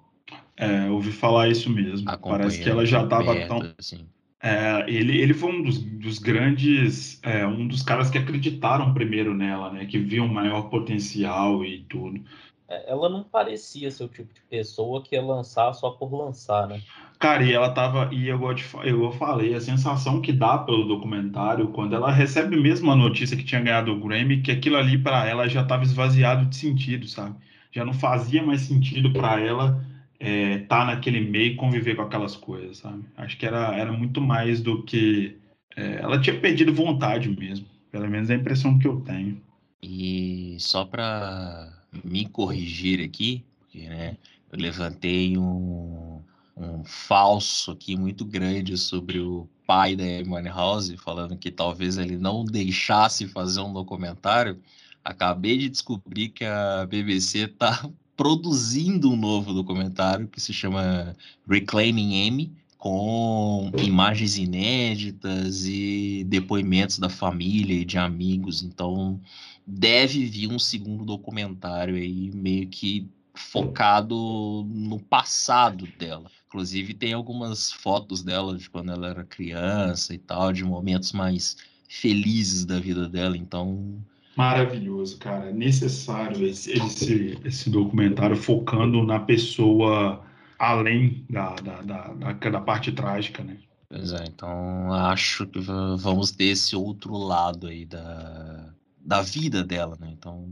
É, 0.57 0.89
ouvi 0.89 1.11
falar 1.11 1.49
isso 1.49 1.69
mesmo. 1.69 2.07
Parece 2.23 2.63
que 2.63 2.69
ela 2.71 2.87
já 2.87 3.01
Acompanhando 3.01 3.49
tão. 3.49 3.75
assim. 3.79 4.07
É, 4.43 4.85
ele, 4.89 5.21
ele 5.21 5.35
foi 5.35 5.53
um 5.53 5.63
dos, 5.63 5.79
dos 5.79 6.19
grandes, 6.19 7.21
é, 7.23 7.47
um 7.47 7.69
dos 7.69 7.83
caras 7.83 8.09
que 8.09 8.17
acreditaram 8.17 8.95
primeiro 8.95 9.35
nela, 9.35 9.71
né? 9.71 9.85
Que 9.85 9.99
viam 9.99 10.27
maior 10.27 10.63
potencial 10.71 11.63
e 11.65 11.83
tudo. 11.89 12.25
É, 12.67 12.91
Ela 12.91 13.09
não 13.11 13.23
parecia 13.23 13.91
ser 13.91 14.05
o 14.05 14.09
tipo 14.09 14.33
de 14.33 14.41
pessoa 14.49 15.03
que 15.03 15.15
ia 15.15 15.23
lançar 15.23 15.73
só 15.75 15.91
por 15.91 16.11
lançar, 16.15 16.67
né? 16.69 16.81
Cara, 17.19 17.45
e 17.45 17.53
ela 17.53 17.71
tava, 17.75 18.09
e 18.15 18.29
eu, 18.29 18.41
eu 18.83 19.13
falei, 19.13 19.55
a 19.55 19.61
sensação 19.61 20.23
que 20.23 20.33
dá 20.33 20.57
pelo 20.57 20.89
documentário, 20.89 21.69
quando 21.69 21.95
ela 21.95 22.11
recebe 22.11 22.57
mesmo 22.57 22.91
a 22.91 22.97
notícia 22.97 23.37
que 23.37 23.45
tinha 23.45 23.61
ganhado 23.61 23.93
o 23.93 24.01
Grammy, 24.01 24.41
que 24.41 24.51
aquilo 24.51 24.77
ali 24.77 24.97
pra 24.97 25.27
ela 25.29 25.47
já 25.47 25.61
estava 25.61 25.83
esvaziado 25.83 26.47
de 26.47 26.57
sentido, 26.57 27.07
sabe? 27.07 27.37
Já 27.73 27.85
não 27.85 27.93
fazia 27.93 28.43
mais 28.43 28.63
sentido 28.63 29.13
pra 29.13 29.39
ela 29.39 29.85
estar 30.21 30.87
naquele 30.87 31.21
meio 31.21 31.53
e 31.53 31.57
conviver 31.57 31.97
com 31.97 32.03
aquelas 32.03 32.37
coisas, 32.37 32.79
sabe? 32.79 33.05
Acho 33.17 33.37
que 33.39 33.47
era, 33.47 33.75
era 33.75 33.93
muito 33.93 34.21
mais 34.21 34.61
do 34.61 34.83
que. 34.83 35.37
é, 35.77 35.97
ela 35.97 36.21
tinha 36.21 36.39
perdido 36.39 36.75
vontade 36.75 37.29
mesmo, 37.29 37.67
pelo 37.91 38.09
menos 38.09 38.29
é 38.29 38.35
a 38.35 38.39
impressão 38.39 38.79
que 38.79 38.87
eu 38.87 39.01
tenho. 39.01 39.41
E 39.83 40.57
só 40.59 40.85
para 40.85 41.73
me 42.05 42.27
corrigir 42.27 43.03
aqui, 43.03 43.45
porque 43.59 43.89
né, 43.89 44.17
eu 44.53 44.59
levantei 44.59 45.39
um, 45.39 46.21
um 46.57 46.85
falso 46.85 47.71
aqui 47.73 47.97
muito 47.97 48.25
grande 48.25 48.77
sobre 48.77 49.19
o 49.19 49.49
pai 49.67 49.97
da 49.97 50.05
Amy 50.05 50.49
House, 50.49 50.93
falando 51.03 51.37
que 51.37 51.51
talvez 51.51 51.97
ele 51.97 52.19
não 52.19 52.45
deixasse 52.45 53.27
fazer 53.29 53.61
um 53.61 53.73
documentário. 53.73 54.61
Acabei 55.03 55.57
de 55.57 55.71
descobrir 55.71 56.29
que 56.29 56.45
a 56.45 56.85
BBC 56.87 57.45
está 57.45 57.89
produzindo 58.21 59.11
um 59.11 59.17
novo 59.17 59.55
documentário 59.55 60.29
que 60.29 60.43
se 60.43 60.53
chama 60.53 61.17
Reclaiming 61.49 62.29
Amy, 62.29 62.53
com 62.77 63.73
imagens 63.79 64.37
inéditas 64.37 65.65
e 65.65 66.23
depoimentos 66.29 66.99
da 66.99 67.09
família 67.09 67.81
e 67.81 67.83
de 67.83 67.97
amigos. 67.97 68.63
Então, 68.63 69.19
deve 69.67 70.27
vir 70.27 70.53
um 70.53 70.59
segundo 70.59 71.03
documentário 71.03 71.95
aí, 71.95 72.31
meio 72.35 72.69
que 72.69 73.09
focado 73.33 74.67
no 74.69 75.01
passado 75.01 75.89
dela. 75.99 76.31
Inclusive, 76.47 76.93
tem 76.93 77.15
algumas 77.15 77.73
fotos 77.73 78.23
dela 78.23 78.55
de 78.55 78.69
quando 78.69 78.93
ela 78.93 79.09
era 79.09 79.25
criança 79.25 80.13
e 80.13 80.19
tal, 80.19 80.53
de 80.53 80.63
momentos 80.63 81.13
mais 81.13 81.57
felizes 81.89 82.67
da 82.67 82.79
vida 82.79 83.09
dela. 83.09 83.35
Então, 83.35 83.99
Maravilhoso, 84.41 85.19
cara. 85.19 85.51
É 85.51 85.53
necessário 85.53 86.47
esse, 86.47 86.73
esse, 86.73 87.39
esse 87.45 87.69
documentário 87.69 88.37
focando 88.37 89.05
na 89.05 89.21
pessoa 89.21 90.25
além 90.59 91.25
da, 91.29 91.55
da, 91.57 91.83
da, 91.83 92.33
da, 92.33 92.61
parte 92.61 92.91
trágica, 92.91 93.43
né? 93.43 93.59
Pois 93.89 94.13
é, 94.13 94.25
então 94.27 94.93
acho 94.93 95.47
que 95.47 95.61
va- 95.61 95.97
vamos 95.97 96.31
ter 96.31 96.45
esse 96.45 96.75
outro 96.75 97.17
lado 97.17 97.67
aí 97.67 97.85
da, 97.85 98.73
da 98.99 99.21
vida 99.21 99.63
dela, 99.65 99.97
né? 100.01 100.11
Então 100.13 100.49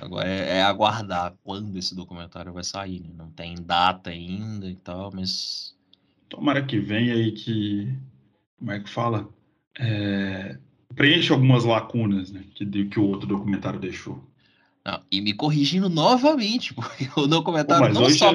agora 0.00 0.28
é, 0.28 0.58
é 0.58 0.62
aguardar 0.62 1.34
quando 1.44 1.76
esse 1.76 1.94
documentário 1.94 2.52
vai 2.52 2.64
sair, 2.64 3.00
né? 3.00 3.10
Não 3.16 3.30
tem 3.30 3.54
data 3.54 4.10
ainda 4.10 4.68
e 4.68 4.76
tal, 4.76 5.12
mas 5.12 5.76
Tomara 6.28 6.64
que 6.64 6.78
venha 6.78 7.14
aí 7.14 7.32
que. 7.32 7.96
Como 8.58 8.72
é 8.72 8.80
que 8.80 8.90
fala? 8.90 9.28
É, 9.78 10.58
preencha 10.94 11.34
algumas 11.34 11.64
lacunas, 11.64 12.30
né? 12.30 12.44
Que, 12.54 12.84
que 12.86 13.00
o 13.00 13.04
outro 13.04 13.26
documentário 13.26 13.78
deixou. 13.78 14.22
não, 14.84 15.02
e 15.10 15.20
me 15.20 15.32
corrigindo 15.32 15.88
novamente, 15.88 16.72
porque 16.74 17.04
o 17.04 17.14
Pô, 17.14 17.26
documentário 17.26 17.86
mas 17.86 17.94
não 17.94 18.04
hoje, 18.04 18.18
só 18.18 18.32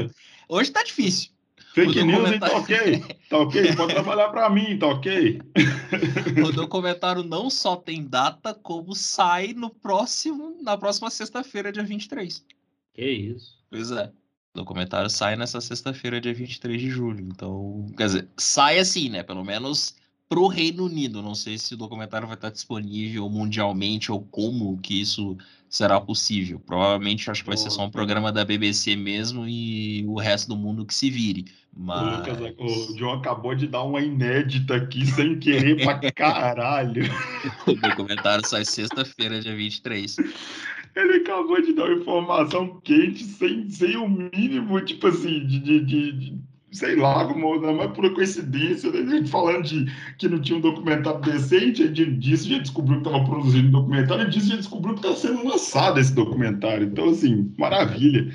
hoje 0.50 0.72
tá 0.72 0.84
difícil. 0.84 1.32
Fake 1.74 2.04
news, 2.04 2.32
hein? 2.32 2.40
Tá 2.40 2.58
ok. 2.58 3.00
Tá 3.30 3.38
ok. 3.38 3.76
Pode 3.76 3.94
trabalhar 3.94 4.30
para 4.30 4.50
mim, 4.50 4.78
tá 4.78 4.88
ok. 4.88 5.42
o 6.46 6.52
documentário 6.52 7.24
não 7.24 7.50
só 7.50 7.78
tem 7.78 8.04
data, 8.04 8.54
como 8.54 8.94
sai 8.94 9.54
no 9.54 9.70
próximo, 9.70 10.58
na 10.62 10.78
próxima 10.78 11.10
sexta-feira, 11.10 11.72
dia 11.72 11.84
23. 11.84 12.46
Que 12.94 13.10
isso. 13.10 13.58
Pois 13.70 13.90
é. 13.90 14.12
O 14.54 14.58
documentário 14.60 15.10
sai 15.10 15.38
nessa 15.38 15.62
sexta-feira, 15.62 16.20
dia 16.20 16.34
23 16.34 16.82
de 16.82 16.90
julho. 16.90 17.26
Então, 17.26 17.86
quer 17.96 18.06
dizer, 18.06 18.28
sai 18.36 18.78
assim, 18.80 19.08
né? 19.08 19.24
Pelo 19.24 19.46
menos 19.46 19.96
pro 20.32 20.48
Reino 20.48 20.86
Unido. 20.86 21.22
Não 21.22 21.36
sei 21.36 21.58
se 21.58 21.74
o 21.74 21.78
documentário 21.78 22.26
vai 22.26 22.38
estar 22.38 22.50
disponível 22.50 23.30
mundialmente 23.30 24.14
ou 24.14 24.22
como 24.32 24.78
que 24.78 25.02
isso 25.02 25.38
será 25.70 26.00
possível. 26.00 26.58
Provavelmente 26.58 27.30
acho 27.30 27.44
que 27.44 27.50
vai 27.50 27.58
ser 27.58 27.70
só 27.70 27.84
um 27.84 27.92
programa 27.92 28.32
da 28.32 28.46
BBC 28.46 28.96
mesmo 28.96 29.46
e 29.46 30.06
o 30.08 30.18
resto 30.18 30.48
do 30.48 30.56
mundo 30.56 30.86
que 30.86 30.96
se 30.96 31.10
vire. 31.10 31.48
Mas... 31.76 32.30
O, 32.30 32.46
Lucas, 32.46 32.90
o 32.90 32.96
John 32.96 33.12
acabou 33.16 33.54
de 33.54 33.68
dar 33.68 33.84
uma 33.84 34.00
inédita 34.00 34.78
aqui 34.78 35.06
sem 35.06 35.38
querer 35.38 35.84
pra 35.84 36.00
caralho. 36.16 37.04
o 37.68 37.74
documentário 37.74 38.48
sai 38.48 38.64
sexta-feira, 38.64 39.42
dia 39.42 39.54
23. 39.54 40.16
Ele 40.96 41.18
acabou 41.18 41.62
de 41.62 41.74
dar 41.74 41.88
uma 41.88 42.00
informação 42.00 42.80
quente 42.86 43.26
sem, 43.26 43.70
sem 43.70 43.98
o 43.98 44.08
mínimo, 44.08 44.80
tipo 44.80 45.08
assim, 45.08 45.46
de, 45.46 45.60
de, 45.60 45.80
de, 45.82 46.12
de 46.14 46.51
sei 46.72 46.96
lá, 46.96 47.26
como 47.26 47.60
não 47.60 47.82
é 47.82 47.88
pura 47.88 48.10
coincidência, 48.12 48.92
né? 48.92 49.00
a 49.00 49.16
gente 49.18 49.30
falando 49.30 49.64
de 49.64 49.86
que 50.18 50.28
não 50.28 50.40
tinha 50.40 50.58
um 50.58 50.62
documentário 50.62 51.20
decente, 51.20 51.84
a 51.84 51.88
gente 51.88 52.36
já 52.36 52.60
descobriu 52.60 53.02
que 53.02 53.08
estava 53.08 53.26
produzindo 53.26 53.68
um 53.68 53.72
documentário, 53.72 54.28
e 54.28 54.30
disse, 54.30 54.50
já 54.50 54.56
descobriu 54.56 54.96
que 54.96 55.06
está 55.06 55.16
sendo 55.16 55.46
lançado 55.46 56.00
esse 56.00 56.14
documentário. 56.14 56.88
Então, 56.88 57.10
assim, 57.10 57.54
maravilha. 57.58 58.32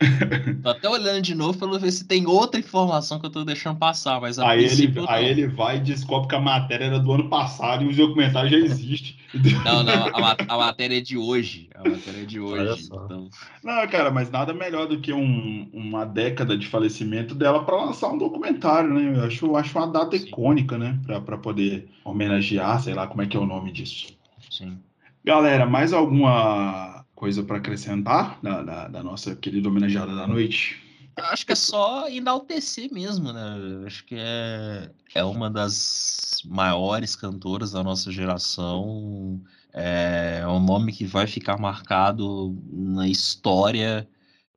Tô 0.62 0.68
até 0.68 0.88
olhando 0.88 1.20
de 1.20 1.34
novo 1.34 1.58
para 1.58 1.78
ver 1.78 1.90
se 1.90 2.06
tem 2.06 2.26
outra 2.26 2.60
informação 2.60 3.18
que 3.18 3.26
eu 3.26 3.30
tô 3.30 3.44
deixando 3.44 3.78
passar, 3.78 4.20
mas 4.20 4.38
aí 4.38 4.64
ele, 4.64 4.94
aí 5.08 5.26
ele 5.26 5.46
vai 5.48 5.78
e 5.78 5.80
descobre 5.80 6.28
que 6.28 6.36
a 6.36 6.40
matéria 6.40 6.84
era 6.84 7.00
do 7.00 7.12
ano 7.12 7.28
passado 7.28 7.84
e 7.84 7.88
o 7.88 7.96
documentário 7.96 8.50
já 8.50 8.58
existe. 8.58 9.18
Não, 9.62 9.82
não, 9.82 10.06
a, 10.06 10.36
a 10.48 10.56
matéria 10.56 10.96
é 10.96 11.00
de 11.02 11.18
hoje. 11.18 11.68
A 11.74 11.86
matéria 11.86 12.22
é 12.22 12.24
de 12.24 12.40
hoje. 12.40 12.84
Então... 12.86 13.28
Não, 13.62 13.86
cara, 13.86 14.10
mas 14.10 14.30
nada 14.30 14.54
melhor 14.54 14.86
do 14.86 15.02
que 15.02 15.12
um, 15.12 15.68
uma 15.70 16.06
década 16.06 16.56
de 16.56 16.66
falecimento 16.66 17.34
dela 17.34 17.62
para 17.62 17.76
lançar 17.76 18.08
um 18.08 18.16
documentário, 18.16 18.88
né? 18.88 19.18
Eu 19.18 19.24
acho, 19.26 19.54
acho 19.54 19.78
uma 19.78 19.86
data 19.86 20.16
Sim. 20.16 20.28
icônica, 20.28 20.78
né? 20.78 20.98
Para 21.26 21.36
poder 21.36 21.90
homenagear, 22.02 22.82
sei 22.82 22.94
lá 22.94 23.06
como 23.06 23.20
é 23.20 23.26
que 23.26 23.36
é 23.36 23.40
o 23.40 23.44
nome 23.44 23.70
disso. 23.70 24.16
Sim. 24.50 24.78
Galera, 25.22 25.66
mais 25.66 25.92
alguma 25.92 26.97
coisa 27.18 27.42
para 27.42 27.56
acrescentar 27.56 28.38
da, 28.40 28.62
da, 28.62 28.88
da, 28.88 29.02
nossa 29.02 29.34
querida 29.34 29.68
homenageada 29.68 30.14
da 30.14 30.24
noite? 30.24 30.80
Acho 31.16 31.44
que 31.44 31.50
é 31.52 31.56
só 31.56 32.08
enaltecer 32.08 32.92
mesmo, 32.92 33.32
né? 33.32 33.82
Acho 33.84 34.04
que 34.04 34.14
é, 34.16 34.88
é 35.16 35.24
uma 35.24 35.50
das 35.50 36.40
maiores 36.46 37.16
cantoras 37.16 37.72
da 37.72 37.82
nossa 37.82 38.12
geração. 38.12 39.42
É 39.72 40.46
um 40.46 40.60
nome 40.60 40.92
que 40.92 41.04
vai 41.04 41.26
ficar 41.26 41.58
marcado 41.58 42.56
na 42.70 43.08
história. 43.08 44.08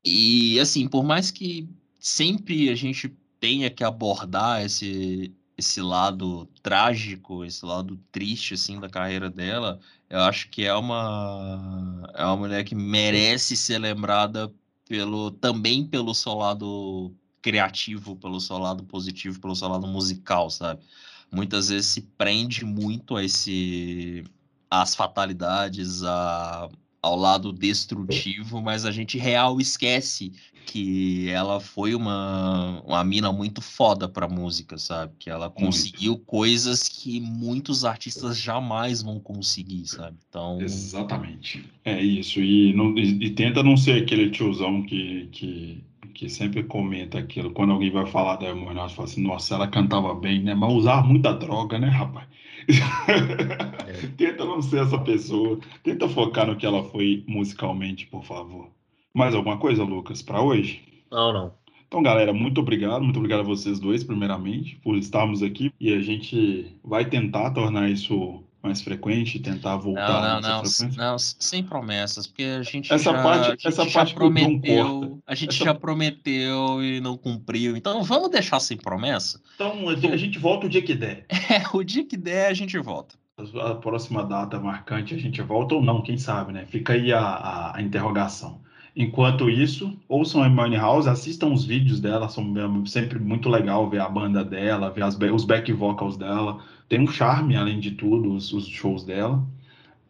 E, 0.04 0.60
assim, 0.60 0.86
por 0.86 1.02
mais 1.02 1.32
que 1.32 1.68
sempre 1.98 2.70
a 2.70 2.76
gente 2.76 3.12
tenha 3.40 3.68
que 3.70 3.82
abordar 3.82 4.64
esse, 4.64 5.34
esse 5.62 5.80
lado 5.80 6.46
trágico, 6.62 7.44
esse 7.44 7.64
lado 7.64 7.96
triste 8.10 8.54
assim 8.54 8.78
da 8.80 8.88
carreira 8.88 9.30
dela, 9.30 9.80
eu 10.10 10.20
acho 10.20 10.50
que 10.50 10.64
é 10.64 10.74
uma 10.74 12.02
é 12.14 12.24
uma 12.24 12.36
mulher 12.36 12.64
que 12.64 12.74
merece 12.74 13.56
ser 13.56 13.78
lembrada 13.78 14.52
pelo 14.86 15.30
também 15.30 15.86
pelo 15.86 16.14
seu 16.14 16.34
lado 16.34 17.14
criativo, 17.40 18.16
pelo 18.16 18.40
seu 18.40 18.58
lado 18.58 18.84
positivo, 18.84 19.40
pelo 19.40 19.56
seu 19.56 19.68
lado 19.68 19.86
musical, 19.86 20.50
sabe? 20.50 20.82
Muitas 21.30 21.68
vezes 21.70 21.86
se 21.86 22.02
prende 22.02 22.64
muito 22.64 23.16
a 23.16 23.24
esse 23.24 24.24
às 24.70 24.94
fatalidades, 24.94 26.02
a 26.02 26.68
ao 27.02 27.16
lado 27.16 27.52
destrutivo, 27.52 28.62
mas 28.62 28.84
a 28.84 28.92
gente 28.92 29.18
real 29.18 29.60
esquece 29.60 30.32
que 30.64 31.28
ela 31.28 31.58
foi 31.58 31.94
uma, 31.94 32.80
uma 32.86 33.02
mina 33.02 33.32
muito 33.32 33.60
foda 33.60 34.08
pra 34.08 34.28
música, 34.28 34.78
sabe? 34.78 35.12
Que 35.18 35.28
ela 35.28 35.50
conseguiu 35.50 36.16
coisas 36.16 36.88
que 36.88 37.20
muitos 37.20 37.84
artistas 37.84 38.38
jamais 38.38 39.02
vão 39.02 39.18
conseguir, 39.18 39.86
sabe? 39.86 40.16
Então... 40.28 40.60
Exatamente. 40.60 41.64
É 41.84 42.00
isso. 42.00 42.40
E, 42.40 42.72
não, 42.74 42.96
e, 42.96 43.24
e 43.24 43.30
tenta 43.30 43.62
não 43.62 43.76
ser 43.76 44.02
aquele 44.02 44.30
tiozão 44.30 44.82
que, 44.84 45.28
que, 45.32 45.82
que 46.14 46.28
sempre 46.28 46.62
comenta 46.62 47.18
aquilo. 47.18 47.50
Quando 47.50 47.72
alguém 47.72 47.90
vai 47.90 48.06
falar 48.06 48.36
da 48.36 48.48
Harmonia, 48.48 48.88
fala 48.88 49.08
assim, 49.08 49.22
nossa, 49.22 49.56
ela 49.56 49.66
cantava 49.66 50.14
bem, 50.14 50.40
né? 50.40 50.54
Mas 50.54 50.72
usava 50.72 51.06
muita 51.06 51.32
droga, 51.32 51.78
né, 51.78 51.88
rapaz? 51.88 52.28
É. 52.68 54.06
Tenta 54.16 54.44
não 54.44 54.62
ser 54.62 54.82
essa 54.82 54.98
pessoa. 54.98 55.58
Tenta 55.82 56.08
focar 56.08 56.46
no 56.46 56.56
que 56.56 56.66
ela 56.66 56.84
foi 56.84 57.24
musicalmente, 57.26 58.06
por 58.06 58.24
favor. 58.24 58.68
Mais 59.14 59.34
alguma 59.34 59.58
coisa, 59.58 59.84
Lucas, 59.84 60.22
para 60.22 60.40
hoje? 60.40 60.82
Não, 61.10 61.32
não. 61.32 61.52
Então, 61.86 62.02
galera, 62.02 62.32
muito 62.32 62.60
obrigado. 62.60 63.02
Muito 63.02 63.18
obrigado 63.18 63.40
a 63.40 63.44
vocês 63.44 63.78
dois, 63.78 64.02
primeiramente, 64.02 64.76
por 64.76 64.96
estarmos 64.96 65.42
aqui. 65.42 65.72
E 65.78 65.92
a 65.92 66.00
gente 66.00 66.74
vai 66.82 67.04
tentar 67.04 67.50
tornar 67.50 67.90
isso 67.90 68.42
mais 68.62 68.80
frequente, 68.80 69.40
tentar 69.40 69.76
voltar. 69.76 70.40
Não, 70.40 70.40
não, 70.40 70.62
não, 70.62 70.96
não, 70.96 71.18
sem 71.18 71.62
promessas, 71.64 72.26
porque 72.26 72.44
a 72.44 72.62
gente 72.62 72.92
essa 72.92 73.12
já, 73.12 73.22
parte, 73.22 73.50
gente 73.50 73.66
essa 73.66 73.84
já 73.84 73.92
parte 73.92 74.14
prometeu, 74.14 75.18
a 75.26 75.34
gente 75.34 75.56
essa... 75.56 75.64
já 75.64 75.74
prometeu 75.74 76.82
e 76.82 77.00
não 77.00 77.16
cumpriu. 77.16 77.76
Então 77.76 78.02
vamos 78.04 78.30
deixar 78.30 78.60
sem 78.60 78.76
promessa. 78.76 79.40
Então 79.54 79.88
a 79.88 80.16
gente 80.16 80.38
volta 80.38 80.66
o 80.66 80.68
dia 80.68 80.82
que 80.82 80.94
der. 80.94 81.26
É, 81.52 81.76
o 81.76 81.82
dia 81.82 82.04
que 82.04 82.16
der 82.16 82.46
a 82.46 82.54
gente 82.54 82.78
volta. 82.78 83.14
A 83.60 83.74
próxima 83.74 84.24
data 84.24 84.58
marcante 84.58 85.14
a 85.14 85.18
gente 85.18 85.42
volta 85.42 85.74
ou 85.74 85.82
não, 85.82 86.02
quem 86.02 86.16
sabe, 86.16 86.52
né? 86.52 86.64
Fica 86.64 86.94
aí 86.94 87.12
a, 87.12 87.20
a, 87.20 87.76
a 87.76 87.82
interrogação. 87.82 88.61
Enquanto 88.94 89.48
isso, 89.48 89.96
ouçam 90.06 90.42
a 90.42 90.48
Money 90.50 90.78
House, 90.78 91.06
assistam 91.06 91.48
os 91.48 91.64
vídeos 91.64 91.98
dela, 91.98 92.28
são 92.28 92.44
sempre 92.84 93.18
muito 93.18 93.48
legal 93.48 93.88
ver 93.88 94.00
a 94.00 94.08
banda 94.08 94.44
dela, 94.44 94.90
ver 94.90 95.02
as, 95.04 95.18
os 95.32 95.44
back 95.44 95.72
vocals 95.72 96.16
dela. 96.18 96.58
Tem 96.88 97.00
um 97.00 97.06
charme, 97.06 97.56
além 97.56 97.80
de 97.80 97.92
tudo, 97.92 98.34
os, 98.34 98.52
os 98.52 98.68
shows 98.68 99.02
dela. 99.02 99.42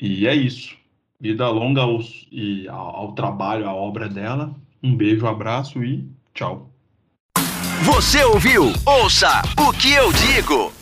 E 0.01 0.27
é 0.27 0.35
isso. 0.35 0.75
Vida 1.21 1.49
longa 1.49 1.83
e 2.33 2.67
ao, 2.67 2.97
ao 2.97 3.13
trabalho, 3.13 3.69
à 3.69 3.73
obra 3.73 4.09
dela. 4.09 4.53
Um 4.83 4.97
beijo, 4.97 5.29
abraço 5.29 5.85
e 5.85 6.05
tchau. 6.35 6.69
Você 7.85 8.25
ouviu? 8.25 8.73
Ouça 8.85 9.43
o 9.59 9.73
que 9.73 9.93
eu 9.93 10.13
digo. 10.13 10.82